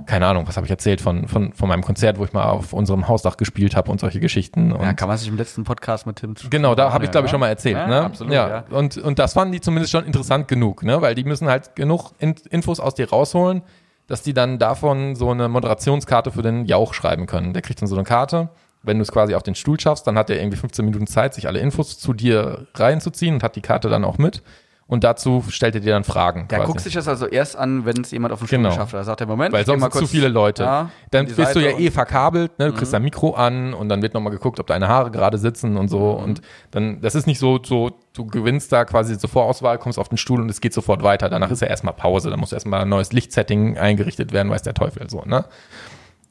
keine 0.06 0.26
Ahnung, 0.26 0.46
was 0.46 0.56
habe 0.56 0.66
ich 0.66 0.70
erzählt 0.70 1.00
von, 1.00 1.28
von, 1.28 1.52
von 1.52 1.68
meinem 1.68 1.82
Konzert, 1.82 2.18
wo 2.18 2.24
ich 2.24 2.32
mal 2.32 2.44
auf 2.44 2.72
unserem 2.72 3.08
Hausdach 3.08 3.36
gespielt 3.36 3.76
habe 3.76 3.90
und 3.90 4.00
solche 4.00 4.20
Geschichten. 4.20 4.72
Und 4.72 4.82
Ja, 4.82 4.92
kann 4.92 5.08
man 5.08 5.16
sich 5.18 5.28
im 5.28 5.36
letzten 5.36 5.64
Podcast 5.64 6.06
mit 6.06 6.16
Tim 6.16 6.34
Genau, 6.50 6.74
da 6.74 6.92
habe 6.92 7.04
ich, 7.04 7.10
glaube 7.10 7.26
ich, 7.26 7.30
schon 7.30 7.40
mal 7.40 7.48
erzählt. 7.48 7.76
Ja, 7.76 7.86
ne? 7.86 8.02
absolut, 8.02 8.32
ja. 8.32 8.48
ja. 8.48 8.64
Und, 8.70 8.96
und 8.98 9.18
das 9.18 9.32
fanden 9.32 9.52
die 9.52 9.60
zumindest 9.60 9.92
schon 9.92 10.04
interessant 10.04 10.48
genug, 10.48 10.82
ne? 10.82 11.00
weil 11.00 11.14
die 11.14 11.24
müssen 11.24 11.48
halt 11.48 11.76
genug 11.76 12.12
In 12.18 12.34
Infos 12.50 12.80
aus 12.80 12.94
dir 12.94 13.08
rausholen, 13.08 13.62
dass 14.06 14.22
die 14.22 14.34
dann 14.34 14.58
davon 14.58 15.14
so 15.14 15.30
eine 15.30 15.48
Moderationskarte 15.48 16.32
für 16.32 16.42
den 16.42 16.64
Jauch 16.64 16.94
schreiben 16.94 17.26
können. 17.26 17.52
Der 17.52 17.62
kriegt 17.62 17.80
dann 17.80 17.88
so 17.88 17.96
eine 17.96 18.04
Karte. 18.04 18.50
Wenn 18.82 18.98
du 18.98 19.02
es 19.02 19.12
quasi 19.12 19.34
auf 19.34 19.42
den 19.42 19.54
Stuhl 19.54 19.78
schaffst, 19.78 20.06
dann 20.06 20.16
hat 20.16 20.30
er 20.30 20.40
irgendwie 20.40 20.56
15 20.56 20.84
Minuten 20.84 21.06
Zeit, 21.06 21.34
sich 21.34 21.46
alle 21.46 21.58
Infos 21.58 21.98
zu 21.98 22.12
dir 22.12 22.66
reinzuziehen 22.74 23.34
und 23.34 23.42
hat 23.42 23.56
die 23.56 23.60
Karte 23.60 23.88
dann 23.88 24.04
auch 24.04 24.18
mit. 24.18 24.42
Und 24.90 25.04
dazu 25.04 25.44
stellt 25.50 25.74
er 25.74 25.82
dir 25.82 25.92
dann 25.92 26.02
Fragen. 26.02 26.48
Der 26.48 26.60
quasi. 26.60 26.66
guckt 26.72 26.80
sich 26.80 26.94
das 26.94 27.06
also 27.06 27.26
erst 27.26 27.56
an, 27.56 27.84
wenn 27.84 28.00
es 28.00 28.10
jemand 28.10 28.32
auf 28.32 28.38
den 28.38 28.46
Stuhl 28.46 28.56
Genau. 28.56 28.70
geschafft 28.70 28.94
hat. 28.94 29.00
Da 29.00 29.04
sagt 29.04 29.20
er, 29.20 29.26
Moment, 29.26 29.52
Weil 29.52 29.66
sonst 29.66 29.80
mal 29.82 29.86
sind 29.88 29.92
zu 29.92 29.98
kurz- 29.98 30.10
viele 30.10 30.28
Leute. 30.28 30.62
Ja, 30.62 30.88
dann 31.10 31.26
bist 31.26 31.36
du 31.38 31.42
ja 31.42 31.72
Seite 31.72 31.78
eh 31.78 31.90
verkabelt, 31.90 32.58
ne? 32.58 32.68
du 32.68 32.72
kriegst 32.72 32.94
dein 32.94 33.02
Mikro 33.02 33.34
an 33.34 33.74
und 33.74 33.90
dann 33.90 34.00
wird 34.00 34.14
nochmal 34.14 34.32
geguckt, 34.32 34.58
ob 34.60 34.66
deine 34.66 34.88
Haare 34.88 35.10
gerade 35.10 35.36
sitzen 35.36 35.76
und 35.76 35.88
so. 35.88 36.12
Und 36.12 36.40
dann, 36.70 37.02
das 37.02 37.14
ist 37.14 37.26
nicht 37.26 37.38
so, 37.38 37.60
so, 37.62 37.90
du 38.14 38.24
gewinnst 38.26 38.72
da 38.72 38.86
quasi 38.86 39.18
zur 39.18 39.28
Vorauswahl, 39.28 39.76
kommst 39.76 39.98
auf 39.98 40.08
den 40.08 40.16
Stuhl 40.16 40.40
und 40.40 40.48
es 40.48 40.62
geht 40.62 40.72
sofort 40.72 41.02
weiter. 41.02 41.28
Danach 41.28 41.50
ist 41.50 41.60
ja 41.60 41.68
erstmal 41.68 41.92
Pause, 41.92 42.30
dann 42.30 42.40
muss 42.40 42.54
erstmal 42.54 42.80
ein 42.80 42.88
neues 42.88 43.12
Lichtsetting 43.12 43.76
eingerichtet 43.76 44.32
werden, 44.32 44.50
weiß 44.50 44.62
der 44.62 44.72
Teufel 44.72 45.10
so, 45.10 45.22
ne? 45.26 45.44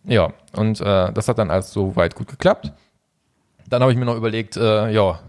Ja, 0.03 0.33
und 0.53 0.81
äh, 0.81 1.11
das 1.13 1.27
hat 1.27 1.37
dann 1.37 1.51
alles 1.51 1.71
so 1.71 1.95
weit 1.95 2.15
gut 2.15 2.27
geklappt. 2.27 2.73
Dann 3.69 3.81
habe 3.83 3.91
ich 3.91 3.97
mir 3.99 4.05
noch 4.05 4.15
überlegt, 4.15 4.57
äh, 4.57 4.89
ja, 4.89 5.19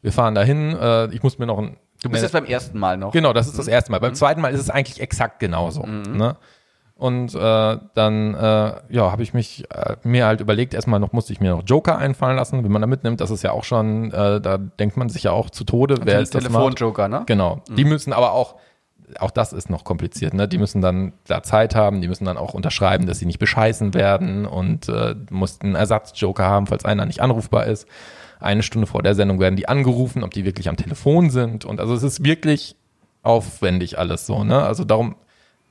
wir 0.00 0.12
fahren 0.12 0.34
dahin, 0.36 0.76
äh, 0.78 1.06
ich 1.12 1.24
muss 1.24 1.38
mir 1.40 1.46
noch 1.46 1.58
ein. 1.58 1.76
Du 2.02 2.10
bist 2.10 2.22
jetzt 2.22 2.32
beim 2.32 2.44
ersten 2.44 2.78
Mal 2.78 2.96
noch. 2.96 3.12
Genau, 3.12 3.32
das 3.32 3.46
ist 3.46 3.58
das 3.58 3.68
erste 3.68 3.90
Mal. 3.90 3.98
Mhm. 3.98 4.02
Beim 4.02 4.14
zweiten 4.14 4.40
Mal 4.40 4.52
ist 4.52 4.60
es 4.60 4.70
eigentlich 4.70 5.00
exakt 5.00 5.38
genauso. 5.38 5.86
Ne? 5.86 6.36
Und 7.02 7.34
äh, 7.34 7.78
dann 7.94 8.34
äh, 8.34 8.74
ja, 8.88 9.10
habe 9.10 9.24
ich 9.24 9.34
mich 9.34 9.64
äh, 9.70 9.96
mir 10.04 10.26
halt 10.26 10.40
überlegt, 10.40 10.72
erstmal 10.72 11.00
noch 11.00 11.12
musste 11.12 11.32
ich 11.32 11.40
mir 11.40 11.50
noch 11.50 11.64
Joker 11.66 11.98
einfallen 11.98 12.36
lassen, 12.36 12.62
wie 12.62 12.68
man 12.68 12.80
da 12.80 12.86
mitnimmt. 12.86 13.20
Das 13.20 13.30
ist 13.30 13.42
ja 13.42 13.50
auch 13.50 13.64
schon, 13.64 14.12
äh, 14.12 14.40
da 14.40 14.58
denkt 14.58 14.96
man 14.96 15.08
sich 15.08 15.24
ja 15.24 15.32
auch 15.32 15.50
zu 15.50 15.64
Tode, 15.64 15.98
wer 16.04 16.20
ist 16.20 16.32
das. 16.34 16.44
Telefonjoker, 16.44 17.08
ne? 17.08 17.24
Genau. 17.26 17.62
Die 17.68 17.84
müssen 17.84 18.12
aber 18.12 18.32
auch, 18.32 18.54
auch 19.18 19.32
das 19.32 19.52
ist 19.52 19.68
noch 19.68 19.82
kompliziert, 19.82 20.32
ne? 20.32 20.46
Die 20.46 20.58
müssen 20.58 20.80
dann 20.80 21.12
da 21.26 21.42
Zeit 21.42 21.74
haben, 21.74 22.02
die 22.02 22.08
müssen 22.08 22.24
dann 22.24 22.36
auch 22.36 22.54
unterschreiben, 22.54 23.06
dass 23.06 23.18
sie 23.18 23.26
nicht 23.26 23.40
bescheißen 23.40 23.94
werden 23.94 24.46
und 24.46 24.88
äh, 24.88 25.16
mussten 25.28 25.66
einen 25.66 25.74
Ersatzjoker 25.74 26.44
haben, 26.44 26.68
falls 26.68 26.84
einer 26.84 27.04
nicht 27.04 27.20
anrufbar 27.20 27.66
ist. 27.66 27.88
Eine 28.42 28.62
Stunde 28.62 28.86
vor 28.86 29.02
der 29.02 29.14
Sendung 29.14 29.40
werden 29.40 29.56
die 29.56 29.68
angerufen, 29.68 30.22
ob 30.24 30.32
die 30.32 30.44
wirklich 30.44 30.68
am 30.68 30.76
Telefon 30.76 31.30
sind. 31.30 31.64
Und 31.64 31.80
also 31.80 31.94
es 31.94 32.02
ist 32.02 32.24
wirklich 32.24 32.76
aufwendig 33.22 33.98
alles 33.98 34.26
so, 34.26 34.44
ne? 34.44 34.62
Also 34.62 34.84
darum 34.84 35.14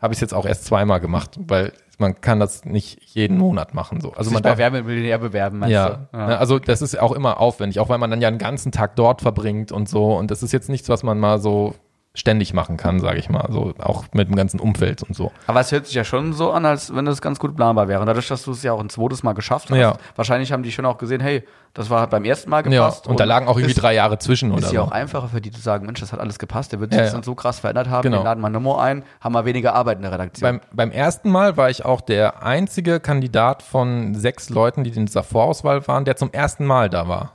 habe 0.01 0.13
ich 0.13 0.17
es 0.17 0.21
jetzt 0.21 0.33
auch 0.33 0.45
erst 0.45 0.65
zweimal 0.65 0.99
gemacht, 0.99 1.37
weil 1.47 1.73
man 1.99 2.19
kann 2.21 2.39
das 2.39 2.65
nicht 2.65 2.99
jeden 3.13 3.37
Monat 3.37 3.73
machen. 3.75 4.01
So. 4.01 4.13
Also 4.13 4.29
Sich 4.29 4.33
man 4.33 4.41
darf, 4.41 4.57
Werbemillionär 4.57 5.19
bewerben, 5.19 5.59
meinst 5.59 5.73
ja, 5.73 6.07
du? 6.11 6.17
ne, 6.17 6.37
also 6.39 6.57
das 6.57 6.81
ist 6.81 6.99
auch 6.99 7.11
immer 7.11 7.39
aufwendig, 7.39 7.79
auch 7.79 7.89
weil 7.89 7.99
man 7.99 8.09
dann 8.09 8.21
ja 8.21 8.27
einen 8.27 8.39
ganzen 8.39 8.71
Tag 8.71 8.95
dort 8.95 9.21
verbringt 9.21 9.71
und 9.71 9.87
so. 9.87 10.15
Und 10.15 10.31
das 10.31 10.41
ist 10.41 10.51
jetzt 10.51 10.69
nichts, 10.69 10.89
was 10.89 11.03
man 11.03 11.19
mal 11.19 11.39
so 11.39 11.75
ständig 12.13 12.53
machen 12.53 12.75
kann, 12.75 12.99
sage 12.99 13.19
ich 13.19 13.29
mal. 13.29 13.47
So 13.51 13.73
auch 13.79 14.05
mit 14.13 14.27
dem 14.27 14.35
ganzen 14.35 14.59
Umfeld 14.59 15.03
und 15.03 15.15
so. 15.15 15.31
Aber 15.47 15.59
es 15.61 15.71
hört 15.71 15.85
sich 15.85 15.95
ja 15.95 16.03
schon 16.03 16.33
so 16.33 16.51
an, 16.51 16.65
als 16.65 16.93
wenn 16.93 17.05
das 17.05 17.21
ganz 17.21 17.37
gut 17.39 17.55
planbar 17.55 17.87
wäre. 17.87 18.01
Und 18.01 18.07
dadurch, 18.07 18.27
dass 18.27 18.43
du 18.43 18.51
es 18.51 18.63
ja 18.63 18.73
auch 18.73 18.81
ein 18.81 18.89
zweites 18.89 19.21
Mal 19.23 19.33
geschafft 19.33 19.69
hast, 19.69 19.77
Ja. 19.77 19.97
wahrscheinlich 20.15 20.51
haben 20.51 20.63
die 20.63 20.71
schon 20.71 20.85
auch 20.85 20.97
gesehen, 20.97 21.21
hey, 21.21 21.43
das 21.73 21.89
war 21.89 22.07
beim 22.07 22.25
ersten 22.25 22.49
Mal 22.49 22.65
Ja, 22.71 22.85
gepasst. 22.85 23.07
und 23.07 23.19
da 23.19 23.23
lagen 23.23 23.47
auch 23.47 23.55
irgendwie 23.57 23.71
ist, 23.73 23.81
drei 23.81 23.93
Jahre 23.93 24.17
zwischen 24.19 24.51
oder 24.51 24.65
Ist 24.65 24.73
ja 24.73 24.81
so. 24.81 24.87
auch 24.87 24.91
einfacher 24.91 25.29
für 25.29 25.39
die 25.41 25.51
zu 25.51 25.61
sagen, 25.61 25.85
Mensch, 25.85 25.99
das 26.01 26.11
hat 26.11 26.19
alles 26.19 26.37
gepasst, 26.39 26.71
der 26.73 26.79
wird 26.79 26.91
sich 26.91 26.97
Ja, 26.97 27.03
jetzt 27.05 27.11
ja. 27.13 27.17
dann 27.17 27.23
so 27.23 27.33
krass 27.35 27.59
verändert 27.59 27.89
haben, 27.89 28.03
Genau. 28.03 28.17
wir 28.19 28.23
laden 28.25 28.41
mal 28.41 28.47
eine 28.47 28.59
Nummer 28.59 28.79
ein, 28.81 29.03
haben 29.21 29.33
wir 29.33 29.45
weniger 29.45 29.73
Arbeit 29.73 29.97
in 29.97 30.03
der 30.03 30.11
Redaktion. 30.11 30.59
Beim, 30.59 30.61
beim 30.73 30.91
ersten 30.91 31.29
Mal 31.31 31.55
war 31.57 31.69
ich 31.69 31.85
auch 31.85 32.01
der 32.01 32.43
einzige 32.43 32.99
Kandidat 32.99 33.63
von 33.63 34.15
sechs 34.15 34.49
Leuten, 34.49 34.83
die 34.83 34.91
in 34.91 35.05
dieser 35.05 35.23
Vorauswahl 35.23 35.87
waren, 35.87 36.03
der 36.05 36.15
zum 36.17 36.31
ersten 36.31 36.65
Mal 36.65 36.89
da 36.89 37.07
war. 37.07 37.33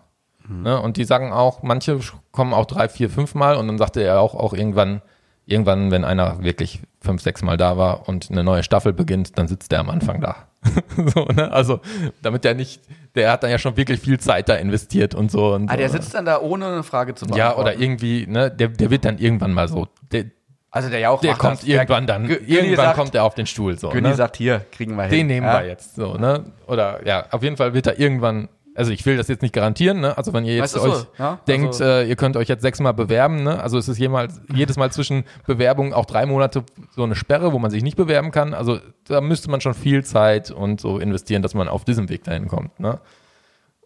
Ne? 0.48 0.80
Und 0.80 0.96
die 0.96 1.04
sagen 1.04 1.32
auch, 1.32 1.62
manche 1.62 1.98
kommen 2.30 2.52
auch 2.54 2.66
drei, 2.66 2.88
vier, 2.88 3.10
fünf 3.10 3.34
Mal 3.34 3.56
und 3.56 3.66
dann 3.66 3.78
sagte 3.78 4.00
er 4.02 4.20
auch, 4.20 4.34
auch 4.34 4.52
irgendwann, 4.52 5.02
irgendwann, 5.44 5.90
wenn 5.90 6.04
einer 6.04 6.42
wirklich 6.42 6.82
fünf, 7.00 7.22
sechs 7.22 7.42
Mal 7.42 7.56
da 7.56 7.76
war 7.76 8.08
und 8.08 8.30
eine 8.30 8.44
neue 8.44 8.62
Staffel 8.62 8.92
beginnt, 8.92 9.38
dann 9.38 9.48
sitzt 9.48 9.72
der 9.72 9.80
am 9.80 9.90
Anfang 9.90 10.20
da. 10.20 10.36
so, 11.14 11.24
ne? 11.26 11.50
Also, 11.50 11.80
damit 12.22 12.44
der 12.44 12.54
nicht, 12.54 12.82
der 13.14 13.32
hat 13.32 13.42
dann 13.42 13.50
ja 13.50 13.58
schon 13.58 13.76
wirklich 13.76 14.00
viel 14.00 14.18
Zeit 14.18 14.48
da 14.48 14.54
investiert 14.54 15.14
und 15.14 15.30
so. 15.30 15.54
Und 15.54 15.68
ah, 15.68 15.72
so, 15.72 15.78
der 15.78 15.86
ne? 15.86 15.92
sitzt 15.92 16.14
dann 16.14 16.24
da 16.24 16.40
ohne 16.40 16.66
eine 16.66 16.82
Frage 16.82 17.14
zu 17.14 17.26
beantworten. 17.26 17.56
Ja, 17.56 17.60
oder 17.60 17.78
irgendwie, 17.78 18.26
ne, 18.26 18.50
der, 18.50 18.68
der 18.68 18.90
wird 18.90 19.04
dann 19.04 19.18
irgendwann 19.18 19.52
mal 19.52 19.68
so, 19.68 19.88
der, 20.12 20.26
Also 20.70 20.88
der 20.88 21.00
Jauch 21.00 21.20
der 21.20 21.34
kommt 21.34 21.62
das. 21.62 21.68
irgendwann 21.68 22.06
dann, 22.06 22.26
Günni 22.26 22.46
irgendwann 22.46 22.86
sagt, 22.86 22.96
kommt 22.96 23.14
er 23.14 23.24
auf 23.24 23.34
den 23.34 23.46
Stuhl, 23.46 23.78
so. 23.78 23.90
Günni 23.90 24.08
ne? 24.08 24.14
sagt, 24.14 24.36
hier, 24.36 24.64
kriegen 24.70 24.96
wir 24.96 25.04
hin. 25.04 25.12
Den 25.12 25.26
nehmen 25.28 25.46
ja? 25.46 25.60
wir 25.60 25.66
jetzt 25.66 25.96
so, 25.96 26.14
ne? 26.14 26.52
Oder 26.66 27.06
ja, 27.06 27.26
auf 27.30 27.42
jeden 27.42 27.56
Fall 27.56 27.74
wird 27.74 27.86
er 27.86 27.98
irgendwann, 27.98 28.48
also 28.76 28.92
ich 28.92 29.04
will 29.06 29.16
das 29.16 29.28
jetzt 29.28 29.42
nicht 29.42 29.54
garantieren, 29.54 30.00
ne? 30.00 30.16
Also 30.16 30.32
wenn 30.32 30.44
ihr 30.44 30.54
jetzt 30.54 30.74
Weißt 30.74 30.76
du 30.76 30.90
so, 30.90 30.96
euch 30.96 31.06
ja? 31.18 31.38
denkt, 31.48 31.68
Also- 31.68 31.84
äh, 31.84 32.08
ihr 32.08 32.16
könnt 32.16 32.36
euch 32.36 32.48
jetzt 32.48 32.62
sechsmal 32.62 32.94
bewerben, 32.94 33.42
ne? 33.42 33.62
Also 33.62 33.78
es 33.78 33.88
ist 33.88 33.98
jemals, 33.98 34.40
jedes 34.54 34.76
Mal 34.76 34.92
zwischen 34.92 35.24
Bewerbungen 35.46 35.92
auch 35.92 36.04
drei 36.04 36.26
Monate 36.26 36.64
so 36.94 37.02
eine 37.02 37.14
Sperre, 37.16 37.52
wo 37.52 37.58
man 37.58 37.70
sich 37.70 37.82
nicht 37.82 37.96
bewerben 37.96 38.30
kann. 38.30 38.54
Also 38.54 38.78
da 39.08 39.20
müsste 39.20 39.50
man 39.50 39.60
schon 39.60 39.74
viel 39.74 40.04
Zeit 40.04 40.50
und 40.50 40.80
so 40.80 40.98
investieren, 40.98 41.42
dass 41.42 41.54
man 41.54 41.68
auf 41.68 41.84
diesem 41.84 42.08
Weg 42.08 42.24
dahin 42.24 42.48
kommt, 42.48 42.78
ne? 42.78 43.00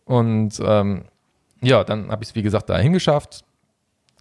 Und 0.05 0.61
ähm, 0.64 1.05
ja, 1.62 1.84
dann 1.84 2.11
habe 2.11 2.22
ich 2.22 2.30
es 2.30 2.34
wie 2.34 2.43
gesagt 2.43 2.68
da 2.70 2.78
hingeschafft, 2.78 3.45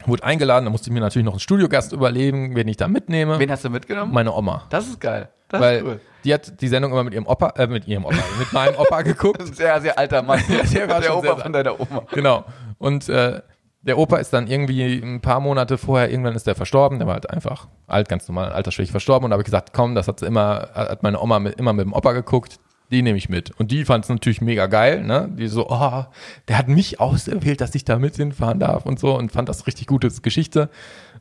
wurde 0.06 0.24
eingeladen, 0.24 0.66
da 0.66 0.72
musste 0.72 0.90
ich 0.90 0.94
mir 0.94 1.00
natürlich 1.00 1.26
noch 1.26 1.34
einen 1.34 1.40
Studiogast 1.40 1.94
überlegen, 1.94 2.56
wen 2.56 2.68
ich 2.68 2.78
da 2.78 2.88
mitnehme. 2.88 3.40
Wen 3.40 3.52
hast 3.52 3.66
du 3.66 3.70
mitgenommen? 3.70 4.14
Meine 4.14 4.34
Oma. 4.34 4.64
das 4.70 4.88
ist 4.88 5.00
geil. 5.00 5.30
Das 5.50 5.62
Weil 5.62 5.78
ist 5.78 5.84
cool. 5.84 6.02
Die 6.24 6.34
hat 6.34 6.62
die 6.62 6.68
Sendung 6.68 6.92
immer 6.92 7.04
mit 7.04 7.14
ihrem 7.14 7.28
Opa, 7.28 7.50
äh, 7.58 7.68
mit 7.68 7.88
ihrem 7.88 8.06
Opa, 8.06 8.16
mit 8.38 8.52
meinem 8.54 8.76
Opa 8.76 9.02
geguckt. 9.04 9.40
Ein 9.42 9.54
sehr, 9.54 9.80
sehr 9.82 9.98
alter 9.98 10.22
Mann. 10.22 10.42
der 10.74 10.90
war 10.90 11.02
der 11.02 11.18
Opa 11.18 11.36
von 11.38 11.54
deiner 11.54 11.80
Oma. 11.80 12.04
Genau. 12.12 12.46
Und 12.78 13.08
äh, 13.10 13.42
der 13.82 13.98
Opa 13.98 14.18
ist 14.18 14.32
dann 14.34 14.48
irgendwie 14.48 15.00
ein 15.02 15.22
paar 15.22 15.40
Monate 15.40 15.78
vorher, 15.78 16.10
irgendwann 16.12 16.36
ist 16.36 16.46
der 16.48 16.56
verstorben, 16.56 16.98
der 17.00 17.08
war 17.08 17.14
halt 17.16 17.30
einfach 17.30 17.68
alt, 17.88 18.10
ganz 18.10 18.28
normal, 18.28 18.52
altersschwächig 18.52 18.92
verstorben. 18.92 19.26
Und 19.26 19.30
da 19.32 19.36
habe 19.36 19.42
ich 19.42 19.46
gesagt, 19.46 19.72
komm, 19.74 19.96
das 19.96 20.08
hat 20.08 20.22
immer, 20.22 20.70
hat 20.74 21.02
meine 21.04 21.20
Oma 21.22 21.40
mit, 21.40 21.56
immer 21.60 21.72
mit 21.74 21.86
dem 21.86 21.94
Opa 21.94 22.12
geguckt, 22.12 22.60
die 22.92 23.02
nehme 23.04 23.18
ich 23.18 23.30
mit. 23.30 23.52
Und 23.60 23.72
die 23.72 23.86
fand 23.86 24.04
es 24.04 24.10
natürlich 24.10 24.42
mega 24.42 24.66
geil, 24.66 25.04
ne? 25.04 25.30
Die 25.32 25.48
so, 25.48 25.68
oh, 25.70 26.06
der 26.48 26.58
hat 26.58 26.68
mich 26.68 27.00
auserwählt, 27.00 27.62
dass 27.62 27.74
ich 27.76 27.86
da 27.86 28.00
mit 28.00 28.16
hinfahren 28.16 28.60
darf 28.60 28.86
und 28.86 29.00
so 29.00 29.16
und 29.16 29.32
fand 29.32 29.48
das 29.48 29.68
richtig 29.68 29.86
gutes 29.88 30.24
Geschichte. 30.24 30.70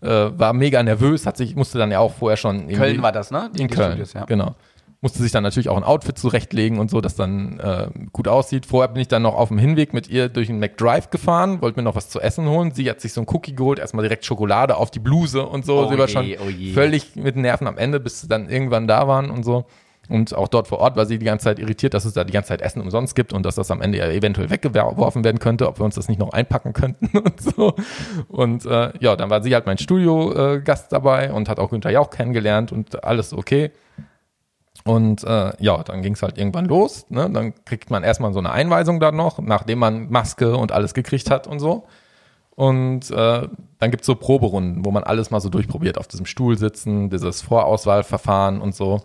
Äh, 0.01 0.09
war 0.09 0.53
mega 0.53 0.83
nervös, 0.83 1.27
hat 1.27 1.37
sich, 1.37 1.55
musste 1.57 1.77
dann 1.79 1.91
ja 1.91 1.99
auch 2.01 2.15
vorher 2.15 2.37
schon 2.39 2.61
irgendwie- 2.61 2.75
Köln 2.77 3.03
war 3.03 3.13
das, 3.13 3.31
ne? 3.31 3.51
Die- 3.55 3.63
in 3.63 3.69
Köln, 3.69 3.89
Studios, 3.91 4.15
ja. 4.15 4.25
genau. 4.25 4.55
Musste 5.01 5.23
sich 5.23 5.31
dann 5.31 5.45
natürlich 5.45 5.69
auch 5.69 5.77
ein 5.77 5.85
Outfit 5.85 6.19
zurechtlegen 6.19 6.81
und 6.81 6.91
so, 6.91 7.01
das 7.01 7.15
dann 7.15 7.61
äh, 7.61 7.89
gut 8.13 8.27
aussieht. 8.27 8.67
Vorher 8.67 8.89
bin 8.89 9.01
ich 9.01 9.07
dann 9.07 9.23
noch 9.23 9.37
auf 9.37 9.49
dem 9.49 9.59
Hinweg 9.59 9.95
mit 9.95 10.09
ihr 10.09 10.29
durch 10.29 10.49
den 10.49 10.59
McDrive 10.59 11.11
gefahren, 11.11 11.63
wollte 11.63 11.79
mir 11.79 11.85
noch 11.85 11.95
was 11.95 12.09
zu 12.09 12.21
essen 12.21 12.49
holen. 12.49 12.73
Sie 12.73 12.91
hat 12.91 13.01
sich 13.01 13.13
so 13.13 13.21
ein 13.21 13.27
Cookie 13.29 13.55
geholt, 13.55 13.79
erstmal 13.79 14.03
direkt 14.03 14.25
Schokolade 14.25 14.77
auf 14.77 14.91
die 14.91 14.99
Bluse 14.99 15.47
und 15.47 15.65
so. 15.65 15.87
Oh 15.87 15.89
Sie 15.89 15.99
war 15.99 16.09
je, 16.09 16.37
schon 16.37 16.49
oh 16.49 16.75
völlig 16.75 17.15
mit 17.15 17.37
den 17.37 17.43
Nerven 17.43 17.69
am 17.69 17.79
Ende, 17.79 18.01
bis 18.01 18.23
sie 18.23 18.29
dann 18.29 18.49
irgendwann 18.49 18.89
da 18.89 19.07
waren 19.07 19.31
und 19.31 19.45
so. 19.45 19.67
Und 20.09 20.35
auch 20.35 20.49
dort 20.49 20.69
vor 20.69 20.79
Ort 20.79 20.97
war 20.97 21.07
sie 21.07 21.19
die 21.19 21.27
ganze 21.27 21.45
Zeit 21.45 21.59
irritiert, 21.59 21.95
dass 21.95 22.05
es 22.05 22.15
da 22.15 22.25
die 22.25 22.33
ganze 22.33 22.49
Zeit 22.49 22.63
Essen 22.63 22.81
umsonst 22.81 23.15
gibt 23.15 23.33
und 23.33 23.45
dass 23.45 23.57
das 23.57 23.71
am 23.71 23.83
Ende 23.83 23.99
ja 23.99 24.09
eventuell 24.09 24.51
weggeworfen 24.51 25.23
werden 25.23 25.39
könnte, 25.39 25.69
ob 25.69 25.79
wir 25.79 25.85
uns 25.85 25.97
das 25.97 26.09
nicht 26.09 26.19
noch 26.19 26.33
einpacken 26.33 26.73
könnten 26.73 27.17
und 27.19 27.41
so. 27.41 27.75
Und 28.29 28.65
äh, 28.65 28.93
ja, 29.01 29.17
dann 29.17 29.31
war 29.31 29.43
sie 29.43 29.55
halt 29.55 29.67
mein 29.67 29.79
Studio-Gast 29.79 30.91
dabei 30.93 31.33
und 31.33 31.49
hat 31.49 31.61
auch 31.61 31.71
Günther 31.71 31.91
Jauch 31.91 32.11
kennengelernt 32.11 32.73
und 32.73 33.05
alles 33.05 33.35
okay. 33.35 33.71
Und 34.89 35.23
äh, 35.23 35.53
ja, 35.59 35.83
dann 35.83 36.01
ging 36.01 36.15
es 36.15 36.23
halt 36.23 36.39
irgendwann 36.39 36.65
los. 36.65 37.05
Ne? 37.11 37.29
Dann 37.29 37.53
kriegt 37.67 37.91
man 37.91 38.05
erstmal 38.05 38.33
so 38.33 38.39
eine 38.39 38.53
Einweisung 38.53 39.01
da 39.01 39.13
noch, 39.13 39.39
nachdem 39.39 39.81
man 39.81 40.09
Maske 40.09 40.57
und 40.57 40.73
alles 40.73 40.95
gekriegt 40.95 41.31
hat 41.31 41.47
und 41.47 41.61
so. 41.61 41.85
Und 42.53 43.11
äh, 43.11 43.49
dann 43.79 43.91
gibt's 43.91 44.07
so 44.07 44.15
Proberunden, 44.15 44.87
wo 44.87 44.91
man 44.91 45.05
alles 45.05 45.31
mal 45.31 45.41
so 45.41 45.51
durchprobiert, 45.51 45.99
auf 45.99 46.09
diesem 46.09 46.25
Stuhl 46.25 46.57
sitzen, 46.57 47.11
dieses 47.11 47.43
Vorauswahlverfahren 47.43 48.63
und 48.63 48.75
so. 48.75 49.03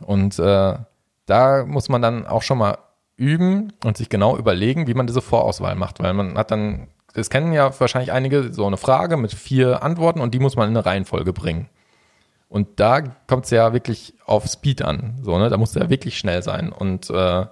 Und 0.00 0.38
äh, 0.38 0.78
da 1.26 1.64
muss 1.66 1.90
man 1.90 2.00
dann 2.00 2.26
auch 2.26 2.40
schon 2.40 2.56
mal 2.56 2.78
üben 3.18 3.74
und 3.84 3.98
sich 3.98 4.08
genau 4.08 4.38
überlegen, 4.38 4.86
wie 4.86 4.94
man 4.94 5.06
diese 5.06 5.20
Vorauswahl 5.20 5.74
macht, 5.74 6.02
weil 6.02 6.14
man 6.14 6.38
hat 6.38 6.50
dann, 6.50 6.88
das 7.12 7.28
kennen 7.28 7.52
ja 7.52 7.78
wahrscheinlich 7.78 8.12
einige, 8.12 8.54
so 8.54 8.66
eine 8.66 8.78
Frage 8.78 9.18
mit 9.18 9.34
vier 9.34 9.82
Antworten 9.82 10.22
und 10.22 10.32
die 10.32 10.40
muss 10.40 10.56
man 10.56 10.70
in 10.70 10.78
eine 10.78 10.86
Reihenfolge 10.86 11.34
bringen. 11.34 11.68
Und 12.50 12.80
da 12.80 13.00
kommt 13.00 13.44
es 13.44 13.52
ja 13.52 13.72
wirklich 13.72 14.14
auf 14.26 14.46
Speed 14.46 14.82
an. 14.82 15.20
So, 15.22 15.38
ne? 15.38 15.48
Da 15.48 15.56
musst 15.56 15.76
du 15.76 15.80
ja 15.80 15.88
wirklich 15.88 16.18
schnell 16.18 16.42
sein. 16.42 16.72
Und 16.72 17.08
äh, 17.08 17.46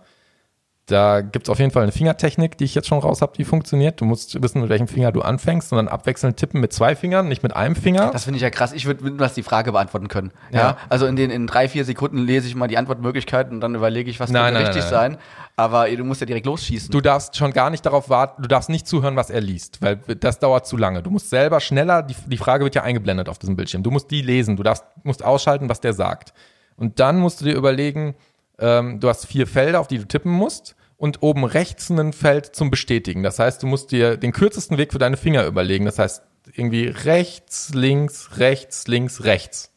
da 0.88 1.20
gibt 1.20 1.46
es 1.46 1.50
auf 1.50 1.58
jeden 1.58 1.70
Fall 1.70 1.82
eine 1.82 1.92
Fingertechnik, 1.92 2.56
die 2.56 2.64
ich 2.64 2.74
jetzt 2.74 2.88
schon 2.88 2.98
raus 2.98 3.20
habe, 3.20 3.32
die 3.36 3.44
funktioniert. 3.44 4.00
Du 4.00 4.06
musst 4.06 4.42
wissen, 4.42 4.62
mit 4.62 4.70
welchem 4.70 4.88
Finger 4.88 5.12
du 5.12 5.20
anfängst 5.20 5.70
und 5.70 5.76
dann 5.76 5.86
abwechselnd 5.86 6.38
tippen 6.38 6.62
mit 6.62 6.72
zwei 6.72 6.96
Fingern, 6.96 7.28
nicht 7.28 7.42
mit 7.42 7.54
einem 7.54 7.76
Finger. 7.76 8.10
Das 8.10 8.24
finde 8.24 8.38
ich 8.38 8.42
ja 8.42 8.48
krass. 8.48 8.72
Ich 8.72 8.86
würde 8.86 9.12
das 9.12 9.34
die 9.34 9.42
Frage 9.42 9.72
beantworten 9.72 10.08
können. 10.08 10.32
Ja. 10.50 10.58
Ja. 10.58 10.76
Also 10.88 11.04
in 11.04 11.16
den 11.16 11.30
in 11.30 11.46
drei, 11.46 11.68
vier 11.68 11.84
Sekunden 11.84 12.16
lese 12.16 12.48
ich 12.48 12.54
mal 12.54 12.68
die 12.68 12.78
Antwortmöglichkeiten 12.78 13.52
und 13.52 13.60
dann 13.60 13.74
überlege 13.74 14.10
ich, 14.10 14.18
was 14.18 14.30
Nein, 14.30 14.54
könnte 14.54 14.60
nein, 14.60 14.66
richtig 14.66 14.90
nein, 14.90 15.12
sein. 15.12 15.18
Aber 15.56 15.90
du 15.90 16.04
musst 16.04 16.22
ja 16.22 16.26
direkt 16.26 16.46
losschießen. 16.46 16.90
Du 16.90 17.02
darfst 17.02 17.36
schon 17.36 17.52
gar 17.52 17.68
nicht 17.68 17.84
darauf 17.84 18.08
warten, 18.08 18.40
du 18.40 18.48
darfst 18.48 18.70
nicht 18.70 18.86
zuhören, 18.86 19.14
was 19.14 19.28
er 19.28 19.42
liest, 19.42 19.82
weil 19.82 19.96
das 19.96 20.38
dauert 20.38 20.66
zu 20.66 20.78
lange. 20.78 21.02
Du 21.02 21.10
musst 21.10 21.28
selber 21.28 21.60
schneller, 21.60 22.02
die, 22.02 22.16
die 22.26 22.38
Frage 22.38 22.64
wird 22.64 22.74
ja 22.74 22.82
eingeblendet 22.82 23.28
auf 23.28 23.38
diesem 23.38 23.56
Bildschirm. 23.56 23.82
Du 23.82 23.90
musst 23.90 24.10
die 24.10 24.22
lesen, 24.22 24.56
du 24.56 24.62
darfst, 24.62 24.84
musst 25.02 25.22
ausschalten, 25.22 25.68
was 25.68 25.82
der 25.82 25.92
sagt. 25.92 26.32
Und 26.76 26.98
dann 26.98 27.18
musst 27.18 27.42
du 27.42 27.44
dir 27.44 27.56
überlegen, 27.56 28.14
ähm, 28.58 29.00
du 29.00 29.08
hast 29.10 29.26
vier 29.26 29.46
Felder, 29.46 29.80
auf 29.80 29.88
die 29.88 29.98
du 29.98 30.06
tippen 30.06 30.32
musst 30.32 30.76
und 30.98 31.22
oben 31.22 31.44
rechts 31.44 31.88
ein 31.88 32.12
Feld 32.12 32.54
zum 32.54 32.70
Bestätigen. 32.70 33.22
Das 33.22 33.38
heißt, 33.38 33.62
du 33.62 33.66
musst 33.66 33.92
dir 33.92 34.16
den 34.16 34.32
kürzesten 34.32 34.76
Weg 34.76 34.92
für 34.92 34.98
deine 34.98 35.16
Finger 35.16 35.46
überlegen. 35.46 35.86
Das 35.86 35.98
heißt, 35.98 36.22
irgendwie 36.52 36.88
rechts, 36.88 37.72
links, 37.72 38.38
rechts, 38.38 38.86
links, 38.88 39.24
rechts. 39.24 39.70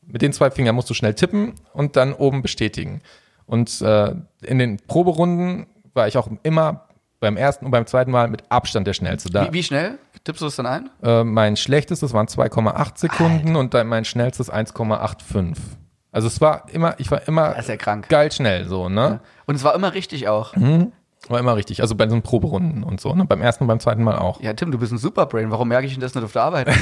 Mit 0.00 0.22
den 0.22 0.32
zwei 0.32 0.50
Fingern 0.50 0.74
musst 0.74 0.90
du 0.90 0.94
schnell 0.94 1.14
tippen 1.14 1.54
und 1.72 1.96
dann 1.96 2.12
oben 2.14 2.42
bestätigen. 2.42 3.02
Und 3.46 3.82
äh, 3.82 4.14
in 4.42 4.58
den 4.58 4.78
Proberunden 4.78 5.66
war 5.92 6.08
ich 6.08 6.16
auch 6.16 6.28
immer 6.42 6.88
beim 7.20 7.36
ersten 7.36 7.66
und 7.66 7.70
beim 7.70 7.86
zweiten 7.86 8.10
Mal 8.10 8.28
mit 8.28 8.42
Abstand 8.48 8.86
der 8.86 8.94
schnellste. 8.94 9.30
Da, 9.30 9.48
wie, 9.48 9.52
wie 9.52 9.62
schnell 9.62 9.98
tippst 10.24 10.40
du 10.40 10.46
das 10.46 10.56
dann 10.56 10.66
ein? 10.66 10.90
äh, 11.02 11.22
mein 11.22 11.56
schlechtestes 11.56 12.14
waren 12.14 12.26
2,8 12.26 12.98
Sekunden 12.98 13.56
und 13.56 13.74
dann 13.74 13.86
mein 13.88 14.04
schnellstes 14.04 14.50
1,85. 14.50 15.56
Also 16.12 16.28
es 16.28 16.40
war 16.42 16.66
immer, 16.70 16.94
ich 16.98 17.10
war 17.10 17.26
immer 17.26 17.56
ist 17.56 17.68
ja 17.70 17.76
krank. 17.76 18.08
geil 18.08 18.30
schnell 18.30 18.68
so, 18.68 18.88
ne? 18.90 19.20
Und 19.46 19.54
es 19.54 19.64
war 19.64 19.74
immer 19.74 19.94
richtig 19.94 20.28
auch. 20.28 20.54
War 21.28 21.38
immer 21.38 21.56
richtig. 21.56 21.80
Also 21.80 21.94
bei 21.94 22.08
so 22.08 22.20
Proberunden 22.20 22.82
und 22.82 23.00
so, 23.00 23.14
ne? 23.14 23.24
Beim 23.24 23.40
ersten 23.40 23.64
und 23.64 23.68
beim 23.68 23.80
zweiten 23.80 24.02
Mal 24.04 24.18
auch. 24.18 24.40
Ja, 24.40 24.52
Tim, 24.52 24.70
du 24.72 24.78
bist 24.78 24.92
ein 24.92 24.98
Superbrain. 24.98 25.50
Warum 25.50 25.68
merke 25.68 25.86
ich 25.86 25.92
denn 25.94 26.02
das 26.02 26.14
nicht 26.14 26.24
auf 26.24 26.32
der 26.32 26.42
Arbeit? 26.42 26.68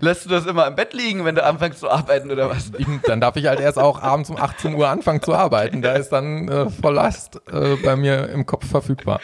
Lässt 0.00 0.26
du 0.26 0.28
das 0.30 0.46
immer 0.46 0.66
im 0.66 0.74
Bett 0.76 0.92
liegen, 0.92 1.24
wenn 1.24 1.34
du 1.34 1.42
anfängst 1.42 1.80
zu 1.80 1.90
arbeiten 1.90 2.30
oder 2.30 2.50
was? 2.50 2.70
Dann 3.06 3.20
darf 3.20 3.36
ich 3.36 3.46
halt 3.46 3.58
erst 3.58 3.78
auch 3.78 4.02
abends 4.02 4.30
um 4.30 4.36
18 4.36 4.74
Uhr 4.74 4.88
anfangen 4.88 5.22
zu 5.22 5.34
arbeiten. 5.34 5.82
Da 5.82 5.94
ist 5.94 6.10
dann 6.10 6.48
äh, 6.48 6.70
Volllast 6.70 7.40
äh, 7.50 7.76
bei 7.76 7.96
mir 7.96 8.28
im 8.28 8.46
Kopf 8.46 8.68
verfügbar. 8.68 9.20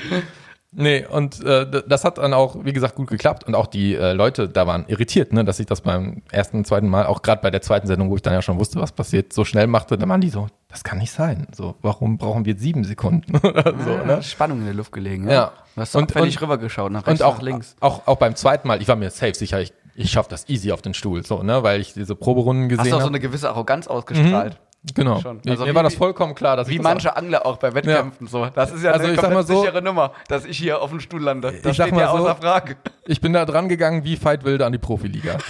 Nee, 0.72 1.04
und 1.04 1.44
äh, 1.44 1.82
das 1.88 2.04
hat 2.04 2.18
dann 2.18 2.32
auch, 2.32 2.64
wie 2.64 2.72
gesagt, 2.72 2.94
gut 2.94 3.08
geklappt. 3.08 3.44
Und 3.44 3.56
auch 3.56 3.66
die 3.66 3.96
äh, 3.96 4.12
Leute 4.12 4.48
da 4.48 4.68
waren 4.68 4.84
irritiert, 4.86 5.32
ne, 5.32 5.44
dass 5.44 5.58
ich 5.58 5.66
das 5.66 5.80
beim 5.80 6.22
ersten 6.30 6.58
und 6.58 6.66
zweiten 6.66 6.88
Mal, 6.88 7.06
auch 7.06 7.22
gerade 7.22 7.42
bei 7.42 7.50
der 7.50 7.60
zweiten 7.60 7.88
Sendung, 7.88 8.08
wo 8.10 8.16
ich 8.16 8.22
dann 8.22 8.34
ja 8.34 8.40
schon 8.40 8.58
wusste, 8.60 8.80
was 8.80 8.92
passiert, 8.92 9.32
so 9.32 9.44
schnell 9.44 9.66
machte. 9.66 9.98
Da 9.98 10.08
waren 10.08 10.20
die 10.20 10.30
so, 10.30 10.46
das 10.68 10.84
kann 10.84 10.98
nicht 10.98 11.10
sein. 11.10 11.48
So, 11.52 11.74
warum 11.82 12.18
brauchen 12.18 12.44
wir 12.44 12.56
sieben 12.56 12.84
Sekunden 12.84 13.36
oder 13.46 13.74
so, 13.78 14.06
ne? 14.06 14.22
Spannung 14.22 14.60
in 14.60 14.66
der 14.66 14.74
Luft 14.74 14.92
gelegen. 14.92 15.28
Ja. 15.28 15.52
Du 15.74 15.80
hast 15.80 15.96
und, 15.96 16.12
völlig 16.12 16.40
rübergeschaut, 16.40 16.92
nach 16.92 17.04
rechts, 17.06 17.20
Und 17.20 17.26
auch, 17.26 17.36
nach 17.36 17.42
links. 17.42 17.74
auch, 17.80 18.06
auch 18.06 18.16
beim 18.16 18.36
zweiten 18.36 18.68
Mal, 18.68 18.80
ich 18.80 18.86
war 18.86 18.96
mir 18.96 19.10
safe 19.10 19.34
sicher, 19.34 19.60
ich, 19.60 19.72
ich 19.96 20.10
schaffe 20.12 20.30
das 20.30 20.48
easy 20.48 20.70
auf 20.70 20.82
den 20.82 20.94
Stuhl, 20.94 21.26
so, 21.26 21.42
ne, 21.42 21.64
weil 21.64 21.80
ich 21.80 21.94
diese 21.94 22.14
Proberunden 22.14 22.68
gesehen 22.68 22.80
Hast 22.80 22.90
du 22.92 22.94
auch 22.94 23.00
so 23.00 23.06
habe. 23.06 23.14
eine 23.16 23.20
gewisse 23.20 23.48
Arroganz 23.48 23.88
ausgestrahlt. 23.88 24.56
Genau. 24.94 25.20
schon. 25.20 25.40
Mir- 25.44 25.50
Also 25.52 25.66
mir 25.66 25.74
war 25.74 25.82
das 25.82 25.94
vollkommen 25.94 26.34
klar, 26.34 26.56
dass 26.56 26.66
Wie 26.68 26.72
ich 26.72 26.78
das 26.78 26.84
manche 26.84 27.14
Angler 27.14 27.44
auch 27.44 27.58
bei 27.58 27.74
Wettkämpfen 27.74 28.26
so. 28.26 28.46
Das 28.46 28.72
ist 28.72 28.82
ja 28.82 28.92
Also 28.92 29.04
eine 29.04 29.14
ich 29.14 29.20
sag 29.20 29.32
mal 29.32 29.46
so- 29.46 29.60
sichere 29.60 29.82
Nummer, 29.82 30.12
dass 30.28 30.46
ich 30.46 30.56
hier 30.56 30.80
auf 30.80 30.88
dem 30.90 31.00
Stuhl 31.00 31.22
lande. 31.22 31.52
Das 31.62 31.72
Ich 31.78 31.82
steht 31.82 31.94
ja 31.94 32.10
so- 32.10 32.18
außer 32.22 32.36
Frage. 32.36 32.76
Ich 33.06 33.20
bin 33.20 33.34
da 33.34 33.44
dran 33.44 33.68
gegangen 33.68 34.04
wie 34.04 34.22
Veit 34.22 34.44
Wilde 34.44 34.64
an 34.66 34.72
die 34.72 34.78
Profiliga. 34.78 35.36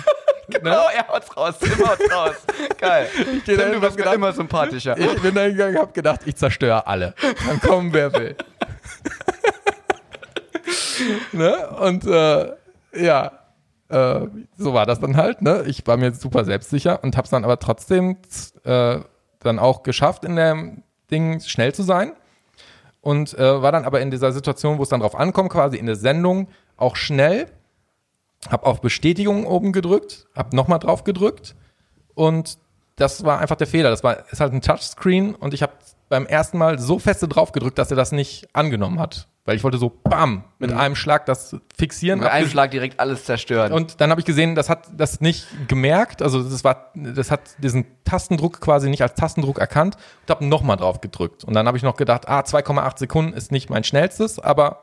Genau, 0.53 0.87
er 0.93 1.07
haut's 1.07 1.37
raus, 1.37 1.55
Tim 1.61 1.79
haut's 1.87 2.13
raus. 2.13 2.35
Geil. 2.81 3.07
da 3.47 3.53
Tim, 3.55 3.81
du 3.81 3.87
hab 3.87 3.97
gedacht- 3.97 4.15
immer 4.17 4.33
sympathischer. 4.33 4.99
Ich 4.99 5.23
bin 5.23 5.33
da 5.33 5.43
hingegangen, 5.43 5.79
hab 5.79 5.95
gedacht, 5.95 6.23
ich 6.25 6.35
zerstöre 6.35 6.89
alle. 6.89 7.15
Kann 7.47 7.61
kommen, 7.61 7.93
wer 7.93 8.13
will. 8.13 8.35
ne? 11.33 11.69
Und 11.81 12.05
äh, 12.05 12.53
ja, 12.95 13.31
äh, 13.91 14.21
so 14.57 14.75
war 14.75 14.87
das 14.87 14.99
dann 14.99 15.17
halt. 15.17 15.41
Ne? 15.43 15.63
Ich 15.67 15.87
war 15.87 15.97
mir 15.97 16.13
super 16.15 16.45
selbstsicher 16.45 16.99
und 17.05 17.17
hab's 17.17 17.31
dann 17.31 17.45
aber 17.45 17.61
trotzdem 17.61 18.17
äh, 18.65 18.99
dann 19.41 19.59
auch 19.59 19.83
geschafft, 19.83 20.25
in 20.25 20.37
dem 20.37 20.83
Ding 21.11 21.41
schnell 21.41 21.75
zu 21.75 21.83
sein. 21.83 22.13
Und 23.01 23.37
äh, 23.39 23.63
war 23.63 23.73
dann 23.73 23.85
aber 23.85 24.01
in 24.01 24.11
dieser 24.11 24.33
Situation, 24.33 24.79
wo 24.79 24.83
es 24.83 24.91
dann 24.91 25.01
drauf 25.01 25.15
ankommt, 25.15 25.51
quasi 25.51 25.77
in 25.77 25.87
der 25.87 25.97
Sendung, 25.97 26.49
auch 26.77 26.97
schnell. 26.97 27.47
Hab 28.49 28.65
auf 28.65 28.81
Bestätigung 28.81 29.47
oben 29.47 29.73
gedrückt, 29.73 30.27
hab 30.35 30.55
nochmal 30.55 30.79
drauf 30.79 31.05
gedrückt 31.05 31.55
und 32.15 32.59
das 32.97 33.25
war 33.25 33.39
einfach 33.39 33.57
der 33.57 33.67
Fehler. 33.67 33.91
Das 33.91 34.05
war 34.05 34.31
ist 34.31 34.41
halt 34.41 34.53
ein 34.53 34.61
Touchscreen 34.61 35.35
und 35.35 35.55
ich 35.55 35.63
habe 35.63 35.73
beim 36.11 36.27
ersten 36.27 36.59
Mal 36.59 36.79
so 36.79 36.99
feste 36.99 37.27
drauf 37.29 37.53
gedrückt, 37.53 37.79
dass 37.79 37.91
er 37.91 37.97
das 37.97 38.13
nicht 38.13 38.49
angenommen 38.55 38.99
hat, 39.01 39.29
weil 39.47 39.57
ich 39.57 39.65
wollte 39.65 39.79
so 39.79 39.89
bam 39.89 40.45
mit 40.59 40.73
einem 40.73 40.97
Schlag 40.97 41.25
das 41.25 41.57
fixieren. 41.79 42.19
Mit 42.21 42.29
einem 42.29 42.49
Schlag 42.49 42.71
direkt 42.73 43.01
alles 43.01 43.25
zerstören. 43.25 43.73
und 43.73 44.01
dann 44.03 44.11
habe 44.11 44.21
ich 44.21 44.27
gesehen, 44.27 44.55
das 44.55 44.69
hat 44.69 44.89
das 44.95 45.21
nicht 45.23 45.47
gemerkt, 45.69 46.21
also 46.21 46.43
das 46.43 46.63
war 46.65 46.91
das 46.95 47.31
hat 47.31 47.41
diesen 47.59 47.87
Tastendruck 48.05 48.61
quasi 48.61 48.91
nicht 48.91 49.03
als 49.03 49.15
Tastendruck 49.15 49.59
erkannt 49.59 49.97
und 50.23 50.31
habe 50.31 50.45
nochmal 50.45 50.77
drauf 50.77 51.01
gedrückt 51.01 51.45
und 51.45 51.55
dann 51.55 51.67
habe 51.67 51.79
ich 51.79 51.83
noch 51.85 51.97
gedacht, 51.97 52.29
ah 52.29 52.41
2,8 52.41 52.99
Sekunden 52.99 53.33
ist 53.33 53.51
nicht 53.53 53.71
mein 53.71 53.85
schnellstes, 53.85 54.39
aber 54.41 54.81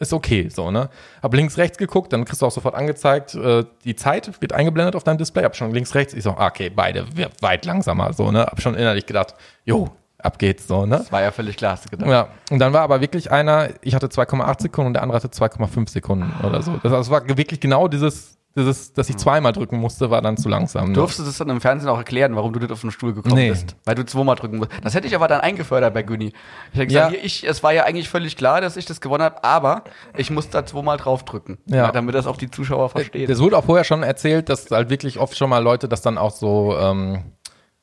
ist 0.00 0.12
okay, 0.14 0.48
so, 0.48 0.70
ne? 0.70 0.88
Hab 1.22 1.34
links, 1.34 1.58
rechts 1.58 1.76
geguckt, 1.76 2.12
dann 2.12 2.24
kriegst 2.24 2.40
du 2.40 2.46
auch 2.46 2.50
sofort 2.50 2.74
angezeigt, 2.74 3.34
äh, 3.34 3.64
die 3.84 3.94
Zeit 3.94 4.40
wird 4.40 4.52
eingeblendet 4.54 4.96
auf 4.96 5.04
deinem 5.04 5.18
Display, 5.18 5.44
hab 5.44 5.54
schon 5.54 5.72
links, 5.74 5.94
rechts, 5.94 6.14
ich 6.14 6.24
so, 6.24 6.30
ah, 6.30 6.46
okay, 6.46 6.70
beide 6.70 7.04
wir- 7.14 7.28
weit 7.42 7.66
langsamer, 7.66 8.12
so, 8.14 8.30
ne? 8.32 8.40
Hab 8.40 8.60
schon 8.62 8.74
innerlich 8.74 9.04
gedacht, 9.06 9.34
jo, 9.64 9.90
ab 10.24 10.38
geht's, 10.38 10.66
so, 10.68 10.86
ne? 10.86 10.98
das 10.98 11.12
war 11.12 11.22
ja 11.22 11.30
völlig 11.30 11.56
klar, 11.56 11.72
hast 11.72 11.86
du 11.86 11.90
gedacht. 11.90 12.08
Ja, 12.10 12.28
und 12.50 12.58
dann 12.58 12.72
war 12.72 12.82
aber 12.82 13.00
wirklich 13.00 13.30
einer, 13.30 13.68
ich 13.82 13.94
hatte 13.94 14.06
2,8 14.08 14.62
Sekunden 14.62 14.88
und 14.88 14.94
der 14.94 15.02
andere 15.02 15.16
hatte 15.16 15.28
2,5 15.28 15.88
Sekunden 15.90 16.32
oder 16.44 16.62
so. 16.62 16.72
Das, 16.82 16.92
das 16.92 17.10
war 17.10 17.26
wirklich 17.28 17.60
genau 17.60 17.88
dieses, 17.88 18.36
dieses, 18.56 18.92
dass 18.92 19.08
ich 19.08 19.16
zweimal 19.16 19.52
drücken 19.52 19.78
musste, 19.78 20.10
war 20.10 20.22
dann 20.22 20.36
zu 20.36 20.48
langsam. 20.48 20.88
Ne? 20.88 20.94
Durfst 20.94 21.20
du 21.20 21.22
das 21.22 21.38
dann 21.38 21.48
im 21.50 21.60
Fernsehen 21.60 21.88
auch 21.88 21.98
erklären, 21.98 22.34
warum 22.34 22.52
du 22.52 22.58
nicht 22.58 22.72
auf 22.72 22.80
den 22.80 22.90
Stuhl 22.90 23.14
gekommen 23.14 23.36
Nee. 23.36 23.50
bist? 23.50 23.76
Weil 23.84 23.94
du 23.94 24.04
zweimal 24.04 24.34
drücken 24.34 24.56
musst. 24.56 24.72
Das 24.82 24.92
hätte 24.94 25.06
ich 25.06 25.14
aber 25.14 25.28
dann 25.28 25.40
eingefördert 25.40 25.94
bei 25.94 26.02
Güni. 26.02 26.32
Ich 26.72 26.78
hätte 26.78 26.86
gesagt, 26.88 27.12
Ja. 27.12 27.16
hier, 27.16 27.24
ich, 27.24 27.46
es 27.46 27.62
war 27.62 27.72
ja 27.72 27.84
eigentlich 27.84 28.08
völlig 28.08 28.36
klar, 28.36 28.60
dass 28.60 28.76
ich 28.76 28.86
das 28.86 29.00
gewonnen 29.00 29.22
habe, 29.22 29.44
aber 29.44 29.84
ich 30.16 30.30
muss 30.32 30.50
da 30.50 30.66
zweimal 30.66 30.96
draufdrücken. 30.96 31.58
Ja. 31.66 31.92
damit 31.92 32.14
das 32.16 32.26
auch 32.26 32.36
die 32.36 32.50
Zuschauer 32.50 32.88
verstehen. 32.88 33.28
Das 33.28 33.38
wurde 33.38 33.56
auch 33.56 33.64
vorher 33.64 33.84
schon 33.84 34.02
erzählt, 34.02 34.48
dass 34.48 34.68
halt 34.70 34.90
wirklich 34.90 35.18
oft 35.20 35.36
schon 35.38 35.48
mal 35.48 35.62
Leute 35.62 35.88
das 35.88 36.02
dann 36.02 36.18
auch 36.18 36.32
so, 36.32 36.76
ähm, 36.76 37.22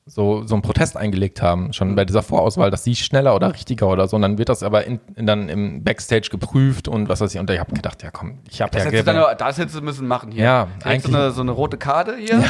so, 0.08 0.44
so 0.48 0.56
einen 0.56 0.62
Protest 0.62 0.96
eingelegt 0.98 1.42
haben, 1.42 1.74
schon 1.74 1.96
bei 1.96 2.06
dieser 2.06 2.24
Vorauswahl, 2.24 2.72
dass 2.72 2.84
sie 2.84 2.96
schneller 2.96 3.36
oder 3.36 3.54
richtiger 3.54 3.88
oder 3.88 4.08
so. 4.08 4.16
Und 4.16 4.22
dann 4.22 4.38
wird 4.38 4.50
das 4.50 4.64
aber 4.64 4.86
in, 4.86 5.00
in 5.16 5.28
dann 5.28 5.50
im 5.50 5.84
Backstage 5.84 6.30
geprüft 6.32 6.88
und 6.88 7.10
was 7.10 7.20
weiß 7.22 7.34
ich. 7.36 7.40
Und 7.40 7.50
ich 7.50 7.60
habe 7.60 7.74
gedacht, 7.76 8.02
ja 8.04 8.10
komm, 8.12 8.40
ich 8.50 8.62
habe 8.62 8.78
ja 8.78 8.86
hättest 8.86 9.08
dann, 9.08 9.38
das 9.38 9.58
hättest 9.58 9.76
du 9.78 9.82
müssen 9.82 10.08
machen 10.08 10.32
hier. 10.32 10.44
Ja, 10.44 10.66
Direkt 10.66 10.86
eigentlich- 10.86 11.12
so 11.12 11.18
eine, 11.18 11.32
so 11.32 11.42
eine 11.42 11.52
rote 11.52 11.78
Karte 11.78 12.16
hier. 12.18 12.42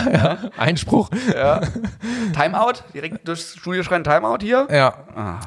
Einspruch. 0.57 1.09
Timeout. 2.33 2.83
Direkt 2.93 3.27
durchs 3.27 3.55
Studio 3.55 3.83
schreien 3.83 4.03
Timeout 4.03 4.37
hier. 4.41 4.67
Ja. 4.71 4.93
Ah. 5.15 5.39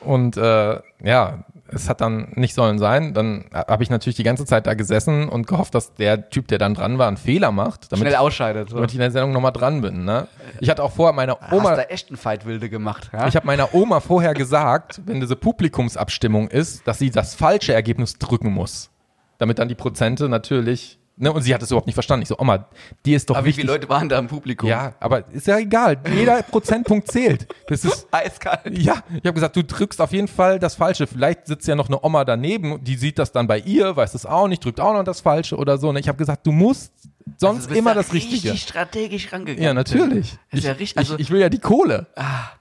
Und 0.00 0.36
äh, 0.36 0.78
ja, 1.02 1.38
es 1.70 1.88
hat 1.88 2.00
dann 2.00 2.32
nicht 2.34 2.54
sollen 2.54 2.78
sein. 2.78 3.14
Dann 3.14 3.44
habe 3.52 3.82
ich 3.82 3.90
natürlich 3.90 4.16
die 4.16 4.22
ganze 4.22 4.44
Zeit 4.46 4.66
da 4.66 4.74
gesessen 4.74 5.28
und 5.28 5.46
gehofft, 5.46 5.74
dass 5.74 5.94
der 5.94 6.30
Typ, 6.30 6.48
der 6.48 6.58
dann 6.58 6.74
dran 6.74 6.98
war, 6.98 7.08
einen 7.08 7.16
Fehler 7.16 7.52
macht, 7.52 7.92
damit, 7.92 8.06
Schnell 8.06 8.16
ausscheidet. 8.16 8.70
So. 8.70 8.76
damit 8.76 8.90
ich 8.90 8.96
in 8.96 9.00
der 9.00 9.10
Sendung 9.10 9.32
nochmal 9.32 9.52
dran 9.52 9.80
bin. 9.80 10.04
Ne? 10.04 10.28
Ich 10.60 10.70
hatte 10.70 10.82
auch 10.82 10.92
vorher 10.92 11.12
meiner 11.12 11.38
Hast 11.40 11.52
Oma, 11.52 11.76
da 11.76 11.82
echt 11.82 12.08
einen 12.08 12.16
Fight 12.16 12.46
Wilde 12.46 12.68
gemacht. 12.70 13.10
Ja? 13.12 13.26
ich 13.26 13.36
habe 13.36 13.46
meiner 13.46 13.74
Oma 13.74 14.00
vorher 14.00 14.34
gesagt, 14.34 15.00
wenn 15.04 15.20
diese 15.20 15.36
Publikumsabstimmung 15.36 16.48
ist, 16.48 16.86
dass 16.86 16.98
sie 16.98 17.10
das 17.10 17.34
falsche 17.34 17.74
Ergebnis 17.74 18.18
drücken 18.18 18.52
muss. 18.52 18.90
Damit 19.38 19.58
dann 19.58 19.68
die 19.68 19.74
Prozente 19.74 20.28
natürlich, 20.28 20.97
ne, 21.18 21.32
und 21.32 21.42
sie 21.42 21.54
hat 21.54 21.62
es 21.62 21.70
überhaupt 21.70 21.86
nicht 21.86 21.94
verstanden. 21.94 22.22
Ich 22.22 22.28
so, 22.28 22.38
Oma, 22.38 22.68
die 23.04 23.14
ist 23.14 23.28
doch 23.28 23.36
aber 23.36 23.44
wie 23.44 23.48
wichtig. 23.48 23.62
viele 23.64 23.72
Leute 23.74 23.88
waren 23.88 24.08
da 24.08 24.18
im 24.18 24.28
Publikum? 24.28 24.68
ja, 24.68 24.94
aber 25.00 25.28
ist 25.32 25.46
ja 25.46 25.58
egal. 25.58 25.98
Jeder 26.14 26.42
Prozentpunkt 26.50 27.10
zählt. 27.10 27.46
Das 27.68 27.84
ist, 27.84 28.06
Eiskalt. 28.12 28.76
ja, 28.78 29.02
ich 29.10 29.16
habe 29.16 29.34
gesagt, 29.34 29.56
du 29.56 29.64
drückst 29.64 30.00
auf 30.00 30.12
jeden 30.12 30.28
Fall 30.28 30.58
das 30.58 30.74
Falsche. 30.74 31.06
Vielleicht 31.06 31.46
sitzt 31.46 31.66
ja 31.68 31.74
noch 31.74 31.88
eine 31.88 32.02
Oma 32.04 32.24
daneben, 32.24 32.82
die 32.82 32.96
sieht 32.96 33.18
das 33.18 33.32
dann 33.32 33.46
bei 33.46 33.58
ihr, 33.58 33.96
weiß 33.96 34.14
es 34.14 34.26
auch 34.26 34.48
nicht, 34.48 34.64
drückt 34.64 34.80
auch 34.80 34.92
noch 34.94 35.04
das 35.04 35.20
Falsche 35.20 35.56
oder 35.56 35.78
so. 35.78 35.88
Und 35.90 35.96
ich 35.96 36.08
habe 36.08 36.18
gesagt, 36.18 36.46
du 36.46 36.52
musst 36.52 36.92
sonst 37.36 37.66
Also 37.68 37.74
immer 37.78 37.90
da 37.94 38.00
das 38.02 38.12
Richtige. 38.12 38.48
Richtig 38.50 38.62
strategisch 38.62 39.32
rangegangen. 39.32 39.62
Ja, 39.62 39.74
natürlich. 39.74 40.32
Ist 40.50 40.58
Ich, 40.60 40.64
ja 40.64 40.72
richtig- 40.72 40.98
also- 40.98 41.14
Ah. 41.14 41.16
ich, 41.16 41.22
ich 41.26 41.30
will 41.30 41.40
ja 41.40 41.48
die 41.48 41.58
Kohle. 41.58 42.06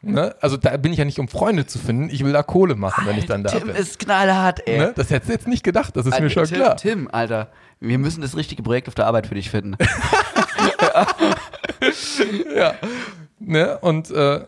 Ne? 0.02 0.36
Also 0.42 0.58
da 0.58 0.76
bin 0.78 0.92
ich 0.92 1.00
ja 1.00 1.06
nicht, 1.06 1.20
um 1.20 1.28
Freunde 1.28 1.66
zu 1.66 1.80
finden. 1.80 2.10
Ich 2.10 2.24
will 2.24 2.34
da 2.34 2.44
Kohle 2.44 2.76
machen, 2.76 3.06
wenn 3.06 3.18
ich 3.18 3.26
dann 3.26 3.44
da 3.44 3.52
Tim 3.52 3.68
bin. 3.68 3.76
ist 3.76 4.00
knallhart, 4.00 4.68
ey. 4.68 4.78
Ne? 4.80 4.94
Das 4.96 5.10
hättest 5.10 5.30
du 5.30 5.34
jetzt 5.34 5.48
nicht 5.48 5.64
gedacht, 5.64 5.96
das 5.96 6.06
ist 6.06 6.20
mir 6.20 6.30
schon 6.30 6.46
Tim, 6.46 6.56
klar. 6.58 6.76
Tim, 6.78 7.08
Alter, 7.12 7.50
wir 7.80 7.98
müssen 7.98 8.22
das 8.22 8.36
richtige 8.36 8.64
Projekt 8.64 8.88
auf 8.88 8.96
der 8.96 9.08
Arbeit 9.08 9.28
für 9.28 9.36
dich 9.36 9.50
finden. 9.50 9.76
Ne? 13.40 13.78
Und 13.80 14.10
äh, 14.12 14.46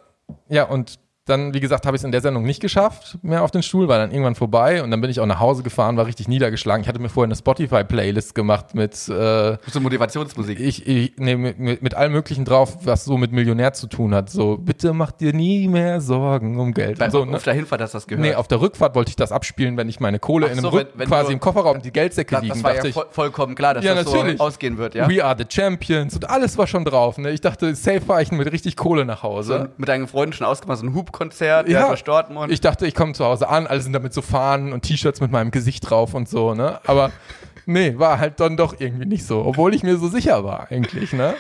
ja, 0.50 0.64
und 0.64 1.00
dann, 1.30 1.54
wie 1.54 1.60
gesagt, 1.60 1.86
habe 1.86 1.96
ich 1.96 2.02
es 2.02 2.04
in 2.06 2.12
der 2.12 2.22
Sendung 2.22 2.44
nicht 2.44 2.60
geschafft, 2.62 3.18
mehr 3.22 3.44
auf 3.44 3.52
den 3.52 3.64
Stuhl, 3.64 3.88
war 3.88 3.98
dann 3.98 4.12
irgendwann 4.12 4.36
vorbei 4.36 4.84
und 4.84 4.92
dann 4.92 5.00
bin 5.02 5.10
ich 5.10 5.20
auch 5.20 5.26
nach 5.26 5.40
Hause 5.40 5.64
gefahren, 5.64 5.96
war 5.98 6.06
richtig 6.06 6.28
niedergeschlagen. 6.28 6.82
Ich 6.84 6.88
hatte 6.90 7.00
mir 7.00 7.10
vorher 7.10 7.28
eine 7.28 7.36
Spotify-Playlist 7.36 8.36
gemacht 8.36 8.76
mit, 8.76 8.94
äh, 9.10 9.58
So 9.68 9.80
Motivationsmusik. 9.80 10.60
ich, 10.60 10.88
ich 10.88 11.14
nee, 11.18 11.36
mit, 11.36 11.82
mit, 11.82 11.94
allem 11.96 12.12
Möglichen 12.12 12.46
drauf, 12.46 12.78
was 12.84 13.06
so 13.06 13.18
mit 13.18 13.32
Millionär 13.32 13.74
zu 13.74 13.88
tun 13.88 14.14
hat. 14.14 14.30
So, 14.30 14.58
bitte 14.58 14.94
mach 14.94 15.12
dir 15.12 15.34
nie 15.34 15.68
mehr 15.68 16.02
Sorgen 16.02 16.60
um 16.60 16.74
Geld. 16.74 16.98
Bei, 17.00 17.06
und 17.06 17.12
so, 17.12 17.26
ne? 17.26 17.36
auf 17.36 17.44
der 17.44 17.54
Hinfahrt 17.54 17.82
hast 17.82 17.94
du 17.94 17.98
das 17.98 18.08
gehört. 18.08 18.22
Nee, 18.26 18.36
auf 18.36 18.48
der 18.48 18.62
Rückfahrt 18.62 18.96
wollte 18.96 19.10
ich 19.10 19.16
das 19.16 19.32
abspielen, 19.32 19.78
wenn 19.78 19.90
ich 19.90 20.00
meine 20.00 20.20
Kohle 20.20 20.48
Ach 20.48 20.52
in 20.52 20.58
einem 20.58 20.64
so, 20.64 20.70
Rück, 20.70 20.90
wenn- 20.94 21.00
wenn 21.02 21.08
quasi 21.08 21.28
du- 21.28 21.34
im 21.34 21.40
Kofferraum 21.40 21.82
die 21.82 21.92
Geldsäcke 21.92 22.36
das, 22.36 22.42
liegen, 22.44 22.54
das 22.56 22.64
war 22.64 22.76
ja 22.76 22.84
ich. 22.86 22.94
voll, 22.94 23.06
vollkommen 23.12 23.56
klar, 23.56 23.74
dass 23.76 23.84
Ja, 23.86 23.96
das 23.96 24.06
natürlich. 24.06 24.38
so 24.38 24.44
ausgehen 24.44 24.78
wird, 24.78 24.96
ja? 24.96 25.10
We 25.10 25.24
are 25.24 25.36
the 25.38 25.46
champions 25.48 26.16
und 26.16 26.30
alles 26.30 26.58
war 26.58 26.68
schon 26.68 26.86
drauf. 26.86 27.18
Ne? 27.18 27.32
Ich 27.32 27.42
dachte, 27.42 27.76
safe 27.76 28.02
fahre 28.02 28.22
ich 28.24 28.32
mit 28.32 28.52
richtig 28.52 28.76
Kohle 28.76 29.06
nach 29.06 29.20
So, 29.22 29.24
Hause. 29.24 29.70
mit 29.78 29.90
deinen 29.90 30.08
Freunden 30.08 30.34
schon 30.34 30.48
ausgemacht, 30.48 30.80
so 30.80 30.86
ein 30.86 30.94
Hubkonzert, 31.20 31.68
ja. 31.68 31.88
durch 31.88 32.04
Dortmund. 32.04 32.52
Ich 32.52 32.62
dachte, 32.62 32.88
ich 32.88 32.96
komme 32.96 33.14
zu 33.14 33.26
Hause 33.26 33.50
an, 33.50 33.68
alle 33.68 33.82
sind 33.82 33.94
damit 33.94 34.14
so 34.14 34.22
Fahnen 34.22 34.74
und 34.74 34.82
T-Shirts 34.82 35.22
mit 35.22 35.32
meinem 35.32 35.52
Gesicht 35.52 35.90
drauf 35.90 36.14
und 36.14 36.30
so, 36.30 36.54
ne? 36.54 36.80
Aber 36.86 37.12
nee, 37.66 37.94
war 37.98 38.20
halt 38.20 38.40
dann 38.40 38.58
doch 38.58 38.76
irgendwie 38.80 39.06
nicht 39.06 39.26
so, 39.26 39.44
obwohl 39.46 39.74
ich 39.74 39.84
mir 39.84 39.98
so 39.98 40.08
sicher 40.08 40.44
war 40.44 40.68
eigentlich, 40.72 41.14
ne? 41.14 41.34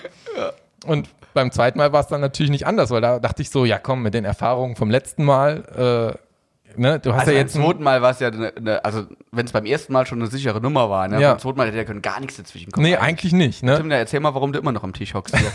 Und 0.85 1.09
beim 1.33 1.51
zweiten 1.51 1.77
Mal 1.77 1.93
war 1.93 2.01
es 2.01 2.07
dann 2.07 2.21
natürlich 2.21 2.51
nicht 2.51 2.65
anders, 2.67 2.91
weil 2.91 3.01
da 3.01 3.19
dachte 3.19 3.41
ich 3.41 3.49
so, 3.49 3.65
ja 3.65 3.77
komm, 3.77 4.01
mit 4.03 4.13
den 4.13 4.25
Erfahrungen 4.25 4.75
vom 4.75 4.89
letzten 4.89 5.23
Mal, 5.23 6.17
äh, 6.75 6.79
ne, 6.79 6.99
du 6.99 7.13
hast 7.13 7.21
also 7.21 7.31
ja 7.31 7.37
beim 7.37 7.45
jetzt 7.45 7.55
ein- 7.55 7.63
zweiten 7.63 7.83
Mal 7.83 8.01
war 8.01 8.11
es 8.11 8.19
ja, 8.19 8.27
eine, 8.29 8.53
eine, 8.55 8.85
also 8.85 9.03
wenn 9.31 9.45
es 9.45 9.51
beim 9.51 9.65
ersten 9.65 9.93
Mal 9.93 10.05
schon 10.05 10.19
eine 10.19 10.29
sichere 10.29 10.59
Nummer 10.61 10.89
war, 10.89 11.07
ne? 11.07 11.21
Ja. 11.21 11.31
beim 11.31 11.39
zweiten 11.39 11.57
Mal 11.57 11.67
hätte 11.67 11.77
ja 11.77 11.83
können 11.83 12.01
gar 12.01 12.19
nichts 12.19 12.37
dazwischen 12.37 12.71
kommen. 12.71 12.85
Nee, 12.85 12.95
eigentlich 12.97 13.33
nicht, 13.33 13.63
ne? 13.63 13.77
Tim, 13.77 13.91
erzähl 13.91 14.19
mal, 14.19 14.33
warum 14.33 14.51
du 14.53 14.59
immer 14.59 14.71
noch 14.71 14.83
am 14.83 14.93
Tisch 14.93 15.13
hockst. 15.13 15.35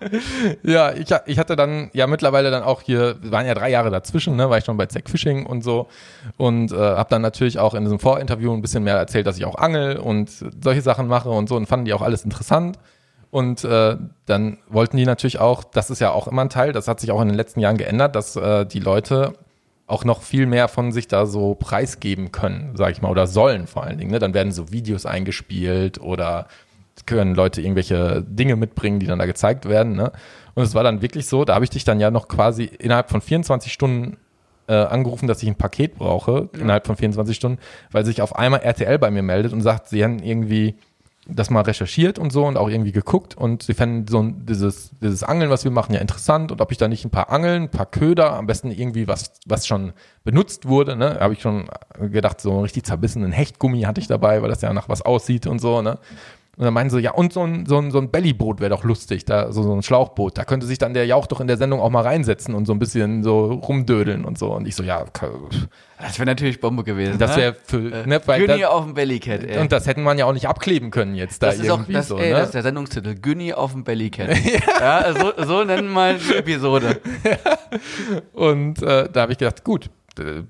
Ja, 0.62 0.92
ich, 0.92 1.08
ich 1.26 1.38
hatte 1.38 1.56
dann 1.56 1.90
ja 1.92 2.06
mittlerweile 2.06 2.50
dann 2.50 2.62
auch 2.62 2.82
hier, 2.82 3.16
waren 3.22 3.46
ja 3.46 3.54
drei 3.54 3.70
Jahre 3.70 3.90
dazwischen, 3.90 4.36
ne, 4.36 4.50
war 4.50 4.58
ich 4.58 4.64
schon 4.64 4.76
bei 4.76 4.86
Zack 4.86 5.08
Fishing 5.08 5.46
und 5.46 5.62
so 5.62 5.88
und 6.36 6.72
äh, 6.72 6.76
habe 6.76 7.10
dann 7.10 7.22
natürlich 7.22 7.58
auch 7.58 7.74
in 7.74 7.84
diesem 7.84 7.98
Vorinterview 7.98 8.52
ein 8.52 8.62
bisschen 8.62 8.84
mehr 8.84 8.96
erzählt, 8.96 9.26
dass 9.26 9.38
ich 9.38 9.44
auch 9.44 9.56
angel 9.56 9.96
und 9.96 10.30
solche 10.62 10.82
Sachen 10.82 11.06
mache 11.06 11.30
und 11.30 11.48
so 11.48 11.56
und 11.56 11.66
fanden 11.66 11.86
die 11.86 11.92
auch 11.92 12.02
alles 12.02 12.24
interessant 12.24 12.78
und 13.30 13.64
äh, 13.64 13.96
dann 14.26 14.58
wollten 14.68 14.96
die 14.96 15.04
natürlich 15.04 15.38
auch, 15.38 15.64
das 15.64 15.90
ist 15.90 16.00
ja 16.00 16.10
auch 16.10 16.28
immer 16.28 16.42
ein 16.42 16.50
Teil, 16.50 16.72
das 16.72 16.88
hat 16.88 17.00
sich 17.00 17.10
auch 17.10 17.20
in 17.20 17.28
den 17.28 17.36
letzten 17.36 17.60
Jahren 17.60 17.76
geändert, 17.76 18.16
dass 18.16 18.36
äh, 18.36 18.64
die 18.64 18.80
Leute 18.80 19.34
auch 19.86 20.04
noch 20.04 20.22
viel 20.22 20.46
mehr 20.46 20.68
von 20.68 20.92
sich 20.92 21.08
da 21.08 21.26
so 21.26 21.54
preisgeben 21.54 22.30
können, 22.30 22.72
sag 22.76 22.92
ich 22.92 23.02
mal, 23.02 23.10
oder 23.10 23.26
sollen 23.26 23.66
vor 23.66 23.84
allen 23.84 23.98
Dingen. 23.98 24.10
Ne? 24.10 24.18
Dann 24.18 24.34
werden 24.34 24.52
so 24.52 24.70
Videos 24.70 25.06
eingespielt 25.06 25.98
oder 26.00 26.46
können 27.06 27.34
Leute 27.34 27.60
irgendwelche 27.60 28.24
Dinge 28.26 28.56
mitbringen, 28.56 29.00
die 29.00 29.06
dann 29.06 29.18
da 29.18 29.26
gezeigt 29.26 29.68
werden. 29.68 29.94
Ne? 29.94 30.12
Und 30.54 30.64
es 30.64 30.74
war 30.74 30.82
dann 30.82 31.02
wirklich 31.02 31.26
so, 31.26 31.44
da 31.44 31.54
habe 31.54 31.64
ich 31.64 31.70
dich 31.70 31.84
dann 31.84 32.00
ja 32.00 32.10
noch 32.10 32.28
quasi 32.28 32.64
innerhalb 32.64 33.10
von 33.10 33.20
24 33.20 33.72
Stunden 33.72 34.16
äh, 34.68 34.74
angerufen, 34.74 35.26
dass 35.26 35.42
ich 35.42 35.48
ein 35.48 35.56
Paket 35.56 35.96
brauche, 35.96 36.48
innerhalb 36.52 36.86
von 36.86 36.96
24 36.96 37.34
Stunden, 37.34 37.58
weil 37.90 38.04
sich 38.04 38.22
auf 38.22 38.36
einmal 38.36 38.60
RTL 38.60 38.98
bei 38.98 39.10
mir 39.10 39.22
meldet 39.22 39.52
und 39.52 39.62
sagt, 39.62 39.88
sie 39.88 40.04
haben 40.04 40.18
irgendwie 40.18 40.74
das 41.28 41.50
mal 41.50 41.60
recherchiert 41.60 42.18
und 42.18 42.32
so 42.32 42.46
und 42.46 42.56
auch 42.56 42.70
irgendwie 42.70 42.92
geguckt 42.92 43.36
und 43.36 43.62
sie 43.62 43.74
fänden 43.74 44.06
so 44.08 44.22
dieses, 44.22 44.90
dieses 45.02 45.22
Angeln, 45.22 45.50
was 45.50 45.62
wir 45.64 45.70
machen, 45.70 45.94
ja 45.94 46.00
interessant 46.00 46.50
und 46.50 46.60
ob 46.62 46.72
ich 46.72 46.78
da 46.78 46.88
nicht 46.88 47.04
ein 47.04 47.10
paar 47.10 47.30
Angeln, 47.30 47.64
ein 47.64 47.70
paar 47.70 47.86
Köder, 47.86 48.32
am 48.32 48.46
besten 48.46 48.70
irgendwie 48.70 49.06
was, 49.08 49.32
was 49.46 49.66
schon 49.66 49.92
benutzt 50.24 50.66
wurde, 50.66 50.96
ne, 50.96 51.18
habe 51.20 51.34
ich 51.34 51.42
schon 51.42 51.68
gedacht, 52.00 52.40
so 52.40 52.52
einen 52.52 52.62
richtig 52.62 52.86
zerbissenen 52.86 53.30
Hechtgummi 53.30 53.82
hatte 53.82 54.00
ich 54.00 54.06
dabei, 54.06 54.40
weil 54.40 54.48
das 54.48 54.62
ja 54.62 54.72
nach 54.72 54.88
was 54.88 55.02
aussieht 55.02 55.46
und 55.46 55.60
so, 55.60 55.82
ne. 55.82 55.98
Und 56.58 56.64
dann 56.64 56.74
meinen 56.74 56.90
sie, 56.90 56.98
ja, 56.98 57.12
und 57.12 57.32
so 57.32 57.44
ein, 57.44 57.66
so 57.66 57.78
ein, 57.78 57.92
so 57.92 57.98
ein 57.98 58.10
Bellyboot 58.10 58.58
wäre 58.58 58.70
doch 58.70 58.82
lustig, 58.82 59.24
da, 59.24 59.52
so, 59.52 59.62
so 59.62 59.72
ein 59.72 59.82
Schlauchboot. 59.84 60.36
Da 60.36 60.44
könnte 60.44 60.66
sich 60.66 60.78
dann 60.78 60.92
der 60.92 61.06
Jauch 61.06 61.28
doch 61.28 61.40
in 61.40 61.46
der 61.46 61.56
Sendung 61.56 61.80
auch 61.80 61.90
mal 61.90 62.02
reinsetzen 62.02 62.52
und 62.52 62.66
so 62.66 62.72
ein 62.72 62.80
bisschen 62.80 63.22
so 63.22 63.44
rumdödeln 63.52 64.24
und 64.24 64.38
so. 64.38 64.52
Und 64.52 64.66
ich 64.66 64.74
so, 64.74 64.82
ja, 64.82 65.04
Das 66.00 66.18
wäre 66.18 66.26
natürlich 66.26 66.60
Bombe 66.60 66.82
gewesen. 66.82 67.16
das 67.16 67.36
ne? 67.36 67.42
wäre 67.42 67.56
für, 67.62 67.78
ne, 67.78 68.20
weil 68.26 68.44
Günni 68.44 68.62
das, 68.62 68.70
auf 68.70 68.84
dem 68.86 68.94
Bellycat, 68.94 69.44
ey. 69.44 69.58
und 69.58 69.70
das 69.70 69.86
hätten 69.86 70.02
man 70.02 70.18
ja 70.18 70.24
auch 70.24 70.32
nicht 70.32 70.48
abkleben 70.48 70.90
können 70.90 71.14
jetzt 71.14 71.44
da 71.44 71.46
das 71.46 71.60
ist 71.60 71.70
auch, 71.70 71.76
irgendwie 71.78 71.92
das, 71.92 72.08
so, 72.08 72.18
ey, 72.18 72.30
ne? 72.30 72.38
das 72.38 72.46
ist 72.46 72.54
der 72.54 72.62
Sendungstitel. 72.64 73.14
Günni 73.14 73.52
auf 73.52 73.70
dem 73.70 73.84
Bellycat. 73.84 74.30
ja, 74.80 75.14
so, 75.14 75.32
so 75.44 75.62
nennen 75.62 75.92
wir 75.92 76.14
die 76.14 76.34
Episode. 76.38 77.00
Und 78.32 78.82
äh, 78.82 79.08
da 79.12 79.20
habe 79.20 79.30
ich 79.30 79.38
gedacht, 79.38 79.62
gut, 79.62 79.90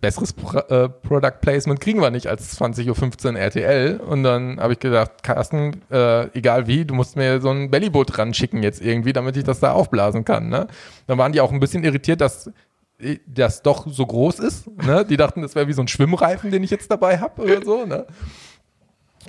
besseres 0.00 0.32
Pro 0.32 0.58
äh, 0.58 0.88
Product 0.88 1.40
Placement 1.40 1.80
kriegen 1.80 2.00
wir 2.00 2.10
nicht 2.10 2.26
als 2.26 2.58
20.15 2.60 3.32
Uhr 3.32 3.38
RTL. 3.38 4.00
Und 4.00 4.22
dann 4.22 4.60
habe 4.60 4.72
ich 4.72 4.78
gedacht, 4.78 5.22
Carsten, 5.22 5.82
äh, 5.90 6.28
egal 6.36 6.66
wie, 6.66 6.84
du 6.84 6.94
musst 6.94 7.16
mir 7.16 7.40
so 7.40 7.50
ein 7.50 7.70
Bellyboot 7.70 8.18
ran 8.18 8.34
schicken 8.34 8.62
jetzt 8.62 8.80
irgendwie, 8.80 9.12
damit 9.12 9.36
ich 9.36 9.44
das 9.44 9.60
da 9.60 9.72
aufblasen 9.72 10.24
kann. 10.24 10.48
Ne? 10.48 10.66
Dann 11.06 11.18
waren 11.18 11.32
die 11.32 11.40
auch 11.40 11.52
ein 11.52 11.60
bisschen 11.60 11.84
irritiert, 11.84 12.20
dass 12.20 12.50
äh, 12.98 13.18
das 13.26 13.62
doch 13.62 13.86
so 13.88 14.06
groß 14.06 14.38
ist. 14.40 14.66
Ne? 14.84 15.04
Die 15.04 15.16
dachten, 15.16 15.42
das 15.42 15.54
wäre 15.54 15.68
wie 15.68 15.72
so 15.72 15.82
ein 15.82 15.88
Schwimmreifen, 15.88 16.50
den 16.50 16.62
ich 16.62 16.70
jetzt 16.70 16.90
dabei 16.90 17.18
habe 17.18 17.42
oder 17.42 17.64
so. 17.64 17.84
Ne? 17.84 18.06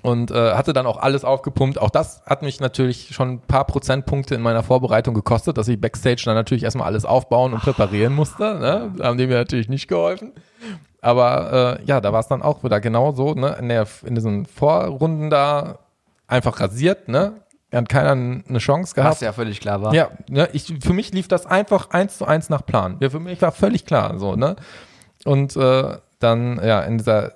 Und 0.01 0.31
äh, 0.31 0.53
hatte 0.53 0.73
dann 0.73 0.85
auch 0.85 0.97
alles 0.97 1.23
aufgepumpt. 1.23 1.79
Auch 1.79 1.89
das 1.89 2.21
hat 2.25 2.41
mich 2.41 2.59
natürlich 2.59 3.13
schon 3.13 3.33
ein 3.33 3.39
paar 3.41 3.65
Prozentpunkte 3.65 4.35
in 4.35 4.41
meiner 4.41 4.63
Vorbereitung 4.63 5.13
gekostet, 5.13 5.57
dass 5.57 5.67
ich 5.67 5.79
Backstage 5.79 6.23
dann 6.25 6.35
natürlich 6.35 6.63
erstmal 6.63 6.87
alles 6.87 7.05
aufbauen 7.05 7.53
und 7.53 7.61
präparieren 7.61 8.13
musste. 8.13 8.59
Ne? 8.59 8.91
Da 8.97 9.05
haben 9.05 9.17
die 9.17 9.27
mir 9.27 9.37
natürlich 9.37 9.69
nicht 9.69 9.87
geholfen. 9.87 10.33
Aber 11.01 11.79
äh, 11.79 11.85
ja, 11.85 12.01
da 12.01 12.11
war 12.11 12.19
es 12.19 12.27
dann 12.27 12.41
auch 12.41 12.63
wieder 12.63 12.79
genau 12.79 13.11
so, 13.13 13.33
ne? 13.33 13.55
in, 13.59 13.69
der, 13.69 13.87
in 14.05 14.15
diesen 14.15 14.45
Vorrunden 14.45 15.29
da 15.29 15.79
einfach 16.27 16.59
rasiert, 16.59 17.07
ne? 17.07 17.33
Hat 17.71 17.87
keiner 17.87 18.11
eine 18.11 18.57
Chance 18.57 18.95
gehabt. 18.95 19.11
Was 19.11 19.21
ja 19.21 19.31
völlig 19.31 19.59
klar 19.59 19.81
war. 19.83 19.93
Ja, 19.93 20.09
ne, 20.27 20.49
ich, 20.53 20.73
für 20.81 20.93
mich 20.93 21.13
lief 21.13 21.27
das 21.27 21.45
einfach 21.45 21.91
eins 21.91 22.17
zu 22.17 22.25
eins 22.25 22.49
nach 22.49 22.65
Plan. 22.65 22.97
Ja, 22.99 23.11
für 23.11 23.19
mich 23.19 23.39
war 23.43 23.51
völlig 23.51 23.85
klar 23.85 24.17
so, 24.17 24.35
ne? 24.35 24.55
Und 25.23 25.55
äh, 25.55 25.97
dann, 26.19 26.59
ja, 26.63 26.81
in 26.81 26.97
dieser 26.97 27.33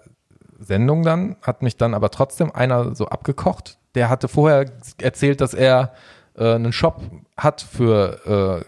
Sendung 0.64 1.04
dann 1.04 1.36
hat 1.42 1.62
mich 1.62 1.78
dann 1.78 1.94
aber 1.94 2.10
trotzdem 2.10 2.52
einer 2.52 2.96
so 2.96 3.08
abgekocht. 3.08 3.78
Der 3.96 4.10
hatte 4.10 4.28
vorher 4.28 4.66
erzählt, 5.02 5.42
dass 5.42 5.54
er 5.54 5.94
äh, 6.36 6.56
einen 6.56 6.74
Shop 6.74 7.02
hat 7.38 7.62
für 7.62 8.66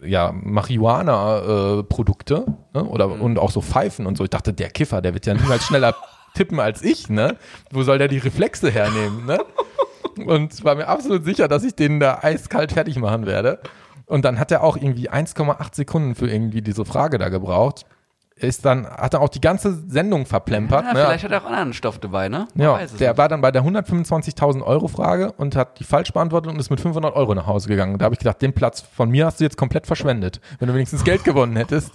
äh, 0.00 0.08
ja, 0.08 0.32
Marihuana-Produkte 0.32 2.46
ne? 2.72 2.84
oder 2.84 3.20
und 3.20 3.38
auch 3.38 3.50
so 3.50 3.60
Pfeifen 3.60 4.06
und 4.06 4.16
so. 4.16 4.24
Ich 4.24 4.30
dachte, 4.30 4.52
der 4.52 4.70
Kiffer, 4.70 5.02
der 5.02 5.14
wird 5.14 5.26
ja 5.26 5.34
niemals 5.34 5.64
schneller 5.64 5.96
tippen 6.34 6.60
als 6.60 6.82
ich, 6.82 7.08
ne? 7.08 7.36
Wo 7.72 7.82
soll 7.82 7.98
der 7.98 8.06
die 8.08 8.18
Reflexe 8.18 8.70
hernehmen, 8.70 9.26
ne? 9.26 9.40
und 10.26 10.64
war 10.64 10.74
mir 10.74 10.88
absolut 10.88 11.24
sicher, 11.24 11.48
dass 11.48 11.64
ich 11.64 11.74
den 11.74 12.00
da 12.00 12.18
eiskalt 12.22 12.72
fertig 12.72 12.98
machen 12.98 13.26
werde. 13.26 13.60
Und 14.06 14.24
dann 14.24 14.38
hat 14.38 14.50
er 14.50 14.64
auch 14.64 14.76
irgendwie 14.76 15.10
1,8 15.10 15.74
Sekunden 15.74 16.14
für 16.14 16.30
irgendwie 16.30 16.62
diese 16.62 16.84
Frage 16.84 17.18
da 17.18 17.28
gebraucht. 17.28 17.84
Ist 18.40 18.64
dann, 18.64 18.86
hat 18.86 19.14
er 19.14 19.20
auch 19.20 19.28
die 19.28 19.40
ganze 19.40 19.72
Sendung 19.88 20.26
verplempert. 20.26 20.84
Ja, 20.84 20.92
ne? 20.92 21.00
vielleicht 21.00 21.24
hat 21.24 21.32
er 21.32 21.42
auch 21.42 21.46
anderen 21.46 21.72
Stoff 21.72 21.98
dabei, 21.98 22.28
ne? 22.28 22.46
Man 22.54 22.64
Ja, 22.64 22.78
der 22.78 23.10
nicht. 23.10 23.18
war 23.18 23.28
dann 23.28 23.40
bei 23.40 23.50
der 23.50 23.62
125.000 23.64 24.62
Euro 24.62 24.88
Frage 24.88 25.32
und 25.32 25.56
hat 25.56 25.78
die 25.80 25.84
falsch 25.84 26.12
beantwortet 26.12 26.52
und 26.52 26.58
ist 26.58 26.70
mit 26.70 26.80
500 26.80 27.14
Euro 27.14 27.34
nach 27.34 27.46
Hause 27.46 27.68
gegangen. 27.68 27.98
Da 27.98 28.04
habe 28.04 28.14
ich 28.14 28.18
gedacht, 28.20 28.40
den 28.40 28.52
Platz 28.52 28.80
von 28.80 29.10
mir 29.10 29.26
hast 29.26 29.40
du 29.40 29.44
jetzt 29.44 29.56
komplett 29.56 29.86
verschwendet. 29.86 30.40
Wenn 30.58 30.68
du 30.68 30.74
wenigstens 30.74 31.04
Geld 31.04 31.24
gewonnen 31.24 31.56
hättest, 31.56 31.92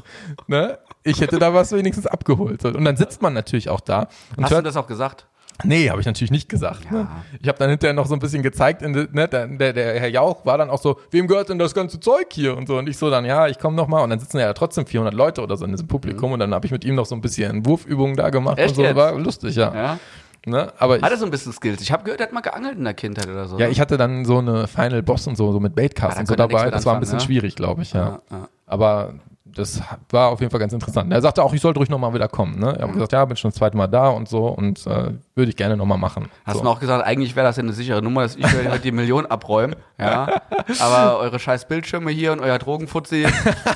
ne? 0.48 0.80
Ich 1.04 1.22
hätte 1.22 1.40
da 1.40 1.54
was 1.54 1.72
wenigstens 1.72 2.08
abgeholt. 2.08 2.64
Und 2.66 2.84
dann 2.86 2.96
sitzt 2.96 3.22
man 3.22 3.34
natürlich 3.34 3.70
auch 3.70 3.82
da 3.82 4.08
und 4.38 4.44
Hast 4.44 4.52
du 4.52 4.62
das 4.62 4.78
auch 4.78 4.88
gesagt? 4.88 5.28
Nee, 5.64 5.90
habe 5.90 6.00
ich 6.02 6.06
natürlich 6.06 6.32
nicht 6.32 6.50
gesagt. 6.50 6.92
Ne? 6.92 7.08
Ich 7.42 7.48
habe 7.48 7.58
dann 7.58 7.70
hinterher 7.70 7.94
noch 7.94 8.06
so 8.06 8.14
ein 8.14 8.20
bisschen 8.20 8.44
gezeigt, 8.44 8.82
in, 8.82 8.92
ne, 8.92 9.28
der, 9.28 9.48
der, 9.48 9.74
der 9.74 10.00
Herr 10.00 10.10
Jauch 10.10 10.46
war 10.46 10.58
dann 10.58 10.70
auch 10.70 10.82
so, 10.82 11.00
wem 11.12 11.28
gehört 11.28 11.50
denn 11.50 11.60
das 11.60 11.74
ganze 11.74 12.00
Zeug 12.00 12.28
hier 12.32 12.56
und 12.58 12.68
so. 12.68 12.78
Und 12.78 12.88
ich 12.90 12.98
so 12.98 13.10
dann, 13.10 13.26
ja, 13.26 13.48
ich 13.48 13.60
komme 13.60 13.76
noch 13.76 13.88
mal. 13.88 14.02
Und 14.04 14.10
dann 14.10 14.20
sitzen 14.20 14.40
ja 14.40 14.52
trotzdem 14.54 14.86
400 14.86 15.14
Leute 15.14 15.42
oder 15.42 15.58
so 15.58 15.66
in 15.66 15.72
diesem 15.72 15.88
Publikum. 15.88 16.32
Und 16.34 16.40
dann 16.40 16.54
habe 16.54 16.66
ich 16.66 16.72
mit 16.72 16.84
ihm 16.86 16.96
noch 16.96 17.06
so 17.06 17.16
ein 17.16 17.22
bisschen 17.22 17.66
Wurfübungen 17.66 18.16
da 18.16 18.30
gemacht 18.30 18.58
Echt 18.58 18.70
und 18.70 18.76
so. 18.76 18.84
jetzt? 18.84 18.96
War 18.96 19.18
lustig, 19.20 19.56
ja. 19.56 19.74
Ja. 19.74 20.00
Ne? 20.46 20.74
Aber 20.78 20.98
ich, 20.98 21.04
Hat 21.04 21.12
er 21.12 21.18
so 21.18 21.24
ein 21.26 21.32
bisschen 21.32 21.54
Skills? 21.54 21.82
Ich 21.82 21.92
habe 21.92 22.04
gehört, 22.04 22.20
er 22.20 22.26
hat 22.28 22.34
mal 22.34 22.42
geangelt 22.42 22.78
in 22.78 22.84
der 22.84 22.94
Kindheit 22.94 23.28
oder 23.28 23.48
so. 23.48 23.58
ja, 23.58 23.68
ne? 23.68 23.72
ich 23.72 23.80
hatte 23.80 23.96
dann 23.98 24.26
so 24.26 24.40
eine 24.40 24.68
Final 24.68 25.02
Boss 25.02 25.26
und 25.28 25.38
so, 25.38 25.54
so 25.54 25.62
mit 25.62 25.74
Baitcast 25.74 26.18
Ah, 26.18 26.20
und 26.20 26.28
so 26.28 26.36
dabei. 26.36 26.70
Das 26.70 26.86
war 26.86 26.96
ein 26.96 27.00
bisschen 27.00 27.20
ne? 27.20 27.24
schwierig, 27.24 27.56
glaube 27.56 27.82
ich, 27.84 27.94
ja. 27.94 28.20
Ja, 28.30 28.38
ja. 28.38 28.50
Aber 28.66 29.14
das 29.56 29.82
war 30.10 30.30
auf 30.30 30.40
jeden 30.40 30.52
Fall 30.52 30.60
ganz 30.60 30.74
interessant. 30.74 31.12
Er 31.12 31.22
sagte 31.22 31.44
auch, 31.44 31.54
ich 31.54 31.62
sollte 31.62 31.80
ruhig 31.80 31.90
nochmal 31.90 32.14
wieder 32.14 32.28
kommen. 32.28 32.60
Ne? 32.60 32.74
Ich 32.76 32.82
habe 32.82 32.94
gesagt, 32.94 33.12
ja, 33.12 33.24
bin 33.26 33.38
schon 33.38 33.52
das 33.52 33.58
zweite 33.58 33.78
Mal 33.78 33.88
da 33.88 34.10
und 34.10 34.28
so 34.28 34.48
und 34.48 34.86
äh, 34.88 35.12
würde 35.36 35.50
ich 35.50 35.56
gerne 35.56 35.78
nochmal 35.78 35.98
machen. 35.98 36.30
Hast 36.46 36.56
so. 36.56 36.60
du 36.60 36.66
mir 36.66 36.72
auch 36.72 36.80
gesagt, 36.80 37.06
eigentlich 37.06 37.36
wäre 37.36 37.46
das 37.48 37.58
ja 37.58 37.64
eine 37.64 37.74
sichere 37.74 38.02
Nummer, 38.02 38.24
dass 38.24 38.36
ich 38.36 38.46
heute 38.46 38.80
die 38.80 38.92
Million 38.92 39.26
abräume. 39.26 39.76
Ja. 40.00 40.42
Aber 40.80 41.20
eure 41.20 41.40
scheiß 41.40 41.68
Bildschirme 41.68 42.12
hier 42.12 42.32
und 42.32 42.40
euer 42.40 42.58
Drogenfutzi, 42.60 43.26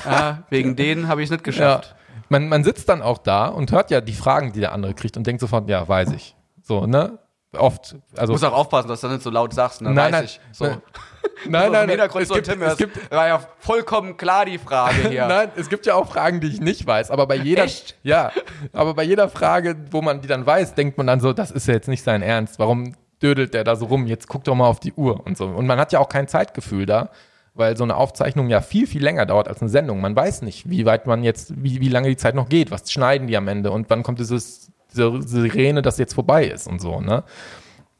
ja, 0.04 0.42
wegen 0.50 0.76
denen 0.76 1.08
habe 1.08 1.22
ich 1.22 1.26
es 1.26 1.30
nicht 1.30 1.40
Ja. 1.40 1.50
geschafft. 1.52 1.94
Man, 2.28 2.48
man 2.48 2.62
sitzt 2.64 2.88
dann 2.88 3.00
auch 3.00 3.18
da 3.18 3.46
und 3.46 3.72
hört 3.72 3.90
ja 3.90 4.00
die 4.00 4.12
Fragen, 4.12 4.52
die 4.52 4.60
der 4.60 4.72
andere 4.72 4.94
kriegt 4.94 5.16
und 5.16 5.26
denkt 5.26 5.40
sofort, 5.40 5.68
ja, 5.70 5.86
weiß 5.88 6.12
ich. 6.12 6.36
So, 6.62 6.86
ne? 6.86 7.18
Oft. 7.56 7.96
Also, 8.14 8.26
Du 8.26 8.32
musst 8.32 8.44
auch 8.44 8.52
aufpassen, 8.52 8.88
dass 8.88 9.00
du 9.00 9.08
nicht 9.08 9.22
so 9.22 9.30
laut 9.30 9.54
sagst, 9.54 9.80
ne? 9.80 9.90
Nein, 9.90 10.06
Weiß 10.06 10.12
nein, 10.12 10.24
ich. 10.24 10.40
So. 10.52 10.64
nein. 10.66 10.82
Nein, 11.48 11.66
im 11.66 11.72
nein, 11.72 11.88
Hintergrund 11.88 12.22
es 12.22 12.28
so 12.28 12.34
gibt, 12.34 12.48
Tim 12.48 12.62
es 12.62 12.76
gibt, 12.76 13.10
war 13.12 13.28
ja 13.28 13.40
vollkommen 13.58 14.16
klar 14.16 14.44
die 14.44 14.58
Frage 14.58 15.08
hier. 15.08 15.26
Nein, 15.28 15.50
es 15.56 15.68
gibt 15.68 15.86
ja 15.86 15.94
auch 15.94 16.08
Fragen, 16.08 16.40
die 16.40 16.48
ich 16.48 16.60
nicht 16.60 16.84
weiß, 16.84 17.10
aber 17.12 17.26
bei 17.28 17.36
jeder, 17.36 17.64
Echt? 17.64 17.96
ja, 18.02 18.32
aber 18.72 18.94
bei 18.94 19.04
jeder 19.04 19.28
Frage, 19.28 19.76
wo 19.92 20.02
man 20.02 20.20
die 20.20 20.26
dann 20.26 20.44
weiß, 20.46 20.74
denkt 20.74 20.98
man 20.98 21.06
dann 21.06 21.20
so, 21.20 21.32
das 21.32 21.50
ist 21.52 21.68
ja 21.68 21.74
jetzt 21.74 21.86
nicht 21.88 22.02
sein 22.02 22.22
Ernst. 22.22 22.58
Warum 22.58 22.94
dödelt 23.22 23.54
der 23.54 23.62
da 23.62 23.76
so 23.76 23.86
rum? 23.86 24.06
Jetzt 24.06 24.26
guck 24.26 24.42
doch 24.44 24.54
mal 24.56 24.66
auf 24.66 24.80
die 24.80 24.92
Uhr 24.94 25.24
und 25.26 25.36
so. 25.38 25.46
Und 25.46 25.66
man 25.66 25.78
hat 25.78 25.92
ja 25.92 26.00
auch 26.00 26.08
kein 26.08 26.26
Zeitgefühl 26.28 26.86
da. 26.86 27.10
weil 27.54 27.76
so 27.76 27.84
eine 27.84 27.96
Aufzeichnung 27.96 28.48
ja 28.48 28.60
viel, 28.60 28.86
viel 28.86 29.02
länger 29.02 29.26
dauert 29.26 29.48
als 29.48 29.60
eine 29.60 29.68
Sendung. 29.70 30.00
Man 30.00 30.14
weiß 30.16 30.42
nicht, 30.42 30.68
wie 30.70 30.86
weit 30.86 31.06
man 31.06 31.22
jetzt, 31.24 31.52
wie, 31.62 31.80
wie 31.80 31.88
lange 31.88 32.08
die 32.08 32.16
Zeit 32.16 32.34
noch 32.34 32.48
geht, 32.48 32.70
was 32.70 32.90
schneiden 32.90 33.26
die 33.26 33.36
am 33.36 33.48
Ende 33.48 33.70
und 33.70 33.90
wann 33.90 34.02
kommt 34.02 34.18
dieses, 34.20 34.70
diese 34.90 35.22
Sirene, 35.22 35.82
dass 35.82 35.98
jetzt 35.98 36.14
vorbei 36.14 36.46
ist 36.46 36.66
und 36.66 36.80
so, 36.80 37.00
ne? 37.00 37.24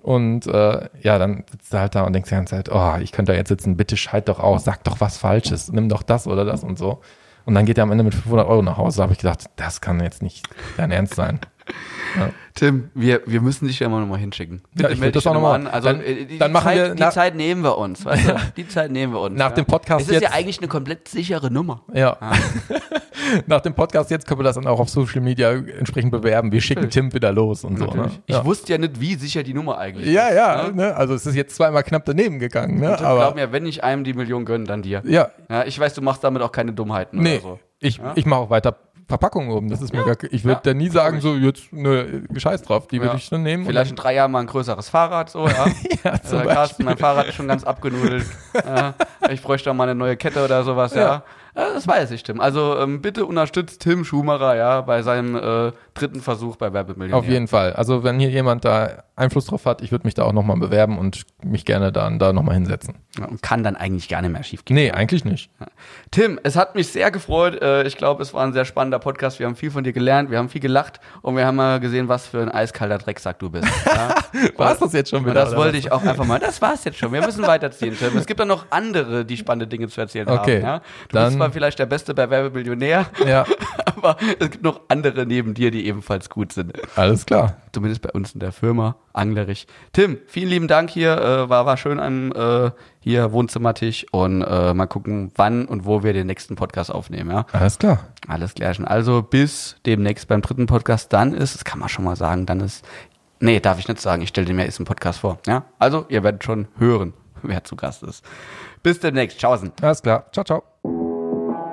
Und 0.00 0.46
äh, 0.46 0.88
ja, 1.02 1.18
dann 1.18 1.44
sitzt 1.50 1.72
du 1.72 1.78
halt 1.78 1.94
da 1.94 2.02
und 2.04 2.12
denkst 2.12 2.28
die 2.30 2.34
ganze 2.34 2.54
Zeit, 2.54 2.70
oh, 2.72 2.94
ich 3.02 3.12
könnte 3.12 3.32
da 3.32 3.36
jetzt 3.38 3.48
sitzen, 3.48 3.76
bitte 3.76 3.96
schalt 3.96 4.28
doch 4.28 4.38
aus, 4.38 4.64
sag 4.64 4.84
doch 4.84 5.00
was 5.00 5.18
Falsches, 5.18 5.70
nimm 5.72 5.88
doch 5.88 6.02
das 6.02 6.26
oder 6.26 6.44
das 6.44 6.62
und 6.62 6.78
so. 6.78 7.00
Und 7.44 7.54
dann 7.54 7.66
geht 7.66 7.78
er 7.78 7.84
am 7.84 7.92
Ende 7.92 8.04
mit 8.04 8.14
500 8.14 8.46
Euro 8.46 8.62
nach 8.62 8.76
Hause. 8.76 8.98
Da 8.98 9.02
habe 9.04 9.12
ich 9.14 9.18
gedacht, 9.18 9.46
das 9.56 9.80
kann 9.80 10.00
jetzt 10.00 10.22
nicht 10.22 10.46
dein 10.76 10.90
Ernst 10.90 11.14
sein. 11.14 11.40
Ja. 12.16 12.30
Tim, 12.54 12.90
wir, 12.94 13.22
wir 13.26 13.40
müssen 13.40 13.66
dich 13.66 13.78
ja 13.80 13.86
immer 13.86 14.00
nochmal 14.00 14.18
hinschicken. 14.18 14.62
Ja, 14.78 14.90
ich 14.90 15.00
will 15.00 15.12
das 15.12 15.26
auch 15.26 15.34
nochmal 15.34 15.54
an. 15.54 15.66
Also, 15.66 15.88
dann, 15.88 16.00
äh, 16.00 16.26
die, 16.26 16.38
dann 16.38 16.52
machen 16.52 16.64
Zeit, 16.64 16.76
wir 16.76 16.94
die 16.94 17.10
Zeit 17.14 17.34
nehmen 17.34 17.62
wir 17.62 17.78
uns. 17.78 18.04
Weißt 18.04 18.28
du? 18.28 18.36
Die 18.56 18.68
Zeit 18.68 18.90
nehmen 18.90 19.12
wir 19.14 19.20
uns. 19.20 19.38
Nach 19.38 19.52
dem 19.52 19.64
Podcast 19.64 20.06
Es 20.08 20.14
ist 20.16 20.22
ja 20.22 20.32
eigentlich 20.32 20.58
eine 20.58 20.68
komplett 20.68 21.08
sichere 21.08 21.50
Nummer. 21.50 21.82
ja. 21.92 22.16
Nach 23.46 23.60
dem 23.60 23.74
Podcast 23.74 24.10
jetzt 24.10 24.26
können 24.26 24.40
wir 24.40 24.44
das 24.44 24.54
dann 24.56 24.66
auch 24.66 24.80
auf 24.80 24.88
Social 24.88 25.20
Media 25.20 25.50
entsprechend 25.52 26.10
bewerben. 26.12 26.52
Wir 26.52 26.60
schicken 26.60 26.90
Tim 26.90 27.12
wieder 27.12 27.32
los 27.32 27.64
und 27.64 27.78
so. 27.78 27.84
Ne? 27.86 27.96
Natürlich. 27.96 28.20
Ich 28.26 28.34
Ja. 28.36 28.44
wusste 28.44 28.72
ja 28.72 28.78
nicht, 28.78 29.00
wie 29.00 29.14
sicher 29.14 29.42
die 29.42 29.54
Nummer 29.54 29.78
eigentlich 29.78 30.08
ja, 30.10 30.28
ist. 30.28 30.36
ja, 30.36 30.70
ne? 30.72 30.94
also 30.96 31.14
es 31.14 31.26
ist 31.26 31.34
jetzt 31.34 31.54
zweimal 31.56 31.82
knapp 31.82 32.04
daneben 32.04 32.38
gegangen. 32.38 32.80
Ne? 32.80 32.98
Aber 32.98 33.18
glaub 33.20 33.34
mir, 33.34 33.52
wenn 33.52 33.66
ich 33.66 33.82
einem 33.84 34.04
die 34.04 34.14
Million 34.14 34.44
gönne, 34.44 34.64
dann 34.64 34.82
dir. 34.82 35.02
ja, 35.06 35.30
Ja, 35.48 35.64
ich 35.64 35.78
weiß, 35.78 35.94
du 35.94 36.02
machst 36.02 36.22
damit 36.24 36.42
auch 36.42 36.52
keine 36.52 36.72
Dummheiten 36.72 37.20
nee, 37.20 37.34
oder 37.38 37.42
so. 37.42 37.58
ich, 37.80 38.00
ich 38.14 38.26
mache 38.26 38.40
auch 38.40 38.50
weiter 38.50 38.76
Verpackungen 39.08 39.50
oben. 39.50 39.70
Das 39.70 39.80
ist 39.80 39.94
mir 39.94 40.04
gar, 40.04 40.16
ich 40.30 40.44
würde 40.44 40.56
Ja, 40.56 40.60
da 40.64 40.74
nie 40.74 40.90
sagen, 40.90 41.22
so 41.22 41.34
jetzt 41.34 41.72
ne, 41.72 42.24
Scheiß 42.36 42.60
drauf, 42.60 42.88
die 42.88 42.98
würde 43.00 43.12
Ja. 43.12 43.16
ich 43.16 43.30
dann 43.30 43.42
nehmen. 43.42 43.64
Vielleicht 43.64 43.88
in 43.90 43.96
drei 43.96 44.14
Jahren 44.14 44.30
mal 44.30 44.40
ein 44.40 44.46
größeres 44.46 44.90
Fahrrad, 44.90 45.30
so, 45.30 45.48
ja. 45.48 45.64
Ja, 46.04 46.22
zum 46.22 46.42
äh, 46.42 46.44
Carsten, 46.44 46.84
mein 46.84 46.98
Fahrrad 46.98 47.26
ist 47.28 47.34
schon 47.34 47.48
ganz 47.48 47.64
abgenudelt. 47.64 48.26
ja. 48.54 48.92
Ich 49.30 49.40
bräuchte 49.42 49.70
auch 49.70 49.74
mal 49.74 49.84
eine 49.84 49.94
neue 49.94 50.16
Kette 50.18 50.44
oder 50.44 50.62
sowas, 50.62 50.94
ja. 50.94 51.22
Ja. 51.58 51.72
das 51.74 51.86
weiß 51.88 52.10
ich, 52.12 52.22
Tim. 52.22 52.40
Also 52.40 52.78
ähm, 52.78 53.02
bitte 53.02 53.26
unterstützt 53.26 53.80
Tim 53.82 54.04
Schumacher, 54.04 54.54
ja, 54.56 54.80
bei 54.82 55.02
seinem 55.02 55.34
äh, 55.36 55.72
dritten 55.94 56.20
Versuch 56.20 56.56
bei 56.56 56.72
Werbemillionär. 56.72 57.16
Auf 57.18 57.26
jeden 57.28 57.48
Fall. 57.48 57.72
Also 57.72 58.04
wenn 58.04 58.18
hier 58.20 58.30
jemand 58.30 58.64
da 58.64 59.02
Einfluss 59.16 59.46
drauf 59.46 59.66
hat, 59.66 59.82
ich 59.82 59.90
würde 59.90 60.06
mich 60.06 60.14
da 60.14 60.22
auch 60.22 60.32
nochmal 60.32 60.56
bewerben 60.58 60.96
und 60.98 61.22
mich 61.42 61.64
gerne 61.64 61.90
dann 61.90 62.20
da 62.20 62.32
nochmal 62.32 62.54
hinsetzen. 62.54 62.94
Ja, 63.18 63.24
und 63.26 63.42
kann 63.42 63.64
dann 63.64 63.74
eigentlich 63.74 64.08
gar 64.08 64.22
nicht 64.22 64.30
mehr 64.30 64.44
schief 64.44 64.64
gehen. 64.64 64.76
Nee, 64.76 64.92
eigentlich 64.92 65.24
nicht. 65.24 65.50
Tim, 66.12 66.38
es 66.44 66.54
hat 66.54 66.76
mich 66.76 66.88
sehr 66.88 67.10
gefreut. 67.10 67.60
Äh, 67.60 67.84
Ich 67.86 67.96
glaube, 67.96 68.22
es 68.22 68.32
war 68.32 68.44
ein 68.46 68.52
sehr 68.52 68.64
spannender 68.64 69.00
Podcast. 69.00 69.40
Wir 69.40 69.46
haben 69.46 69.56
viel 69.56 69.72
von 69.72 69.82
dir 69.82 69.92
gelernt, 69.92 70.30
wir 70.30 70.38
haben 70.38 70.48
viel 70.48 70.60
gelacht 70.60 71.00
und 71.22 71.36
wir 71.36 71.44
haben 71.46 71.56
mal 71.56 71.80
gesehen, 71.80 72.06
was 72.08 72.28
für 72.28 72.40
ein 72.40 72.50
eiskalter 72.50 72.98
Drecksack 72.98 73.38
du 73.40 73.50
bist. 73.50 73.66
Ja? 73.86 74.14
War's 74.56 74.78
das 74.78 74.92
jetzt 74.92 75.10
schon 75.10 75.24
wieder? 75.24 75.34
das 75.34 75.56
wollte 75.56 75.78
ich 75.78 75.90
auch 75.90 76.02
einfach 76.04 76.24
mal. 76.26 76.38
Das 76.38 76.60
war's 76.62 76.84
jetzt 76.84 76.98
schon. 76.98 77.12
Wir 77.12 77.22
müssen 77.24 77.44
weiterziehen, 77.46 77.96
Tim. 77.98 78.16
Es 78.16 78.26
gibt 78.26 78.40
auch 78.40 78.44
noch 78.46 78.66
andere, 78.70 79.24
die 79.24 79.36
spannende 79.36 79.66
Dinge 79.66 79.88
zu 79.88 80.00
erzählen 80.00 80.28
Okay, 80.28 80.56
haben. 80.58 80.64
Ja? 80.64 80.78
Du 80.78 81.14
dann- 81.14 81.47
zwar 81.48 81.52
vielleicht 81.52 81.78
der 81.78 81.86
Beste 81.86 82.14
bei 82.14 82.30
Werbemillionär, 82.30 83.06
Ja, 83.26 83.44
aber 83.96 84.16
es 84.38 84.50
gibt 84.50 84.62
noch 84.62 84.80
andere 84.88 85.26
neben 85.26 85.54
dir, 85.54 85.70
die 85.70 85.86
ebenfalls 85.86 86.28
gut 86.30 86.52
sind. 86.52 86.72
alles 86.96 87.26
klar. 87.26 87.56
Zumindest 87.72 88.02
bei 88.02 88.10
uns 88.10 88.32
in 88.32 88.40
der 88.40 88.52
Firma, 88.52 88.96
Anglerich. 89.12 89.66
Tim, 89.92 90.18
vielen 90.26 90.48
lieben 90.48 90.68
Dank 90.68 90.90
hier. 90.90 91.16
Äh, 91.16 91.48
war, 91.48 91.66
war 91.66 91.76
schön 91.76 92.00
am 92.00 92.32
äh, 92.32 92.70
hier 93.00 93.32
Wohnzimmertisch 93.32 94.06
und 94.10 94.42
äh, 94.42 94.74
mal 94.74 94.86
gucken, 94.86 95.32
wann 95.36 95.66
und 95.66 95.84
wo 95.84 96.02
wir 96.02 96.12
den 96.12 96.26
nächsten 96.26 96.56
Podcast 96.56 96.92
aufnehmen. 96.92 97.30
Ja? 97.30 97.46
Alles 97.52 97.78
klar. 97.78 98.08
Alles 98.26 98.54
klärchen. 98.54 98.84
Also 98.84 99.22
bis 99.22 99.76
demnächst 99.86 100.28
beim 100.28 100.42
dritten 100.42 100.66
Podcast. 100.66 101.12
Dann 101.12 101.34
ist, 101.34 101.54
das 101.54 101.64
kann 101.64 101.78
man 101.78 101.88
schon 101.88 102.04
mal 102.04 102.16
sagen, 102.16 102.46
dann 102.46 102.60
ist, 102.60 102.84
nee, 103.40 103.60
darf 103.60 103.78
ich 103.78 103.88
nicht 103.88 104.00
sagen. 104.00 104.22
Ich 104.22 104.30
stelle 104.30 104.46
dir 104.46 104.54
mir 104.54 104.64
jetzt 104.64 104.78
einen 104.78 104.86
Podcast 104.86 105.20
vor. 105.20 105.38
Ja? 105.46 105.64
Also 105.78 106.06
ihr 106.08 106.22
werdet 106.24 106.42
schon 106.44 106.68
hören, 106.78 107.12
wer 107.42 107.62
zu 107.64 107.76
Gast 107.76 108.02
ist. 108.02 108.24
Bis 108.82 108.98
demnächst. 109.00 109.38
Tschaußen. 109.38 109.72
Alles 109.82 110.02
klar. 110.02 110.26
Ciao, 110.32 110.44
ciao. 110.44 110.97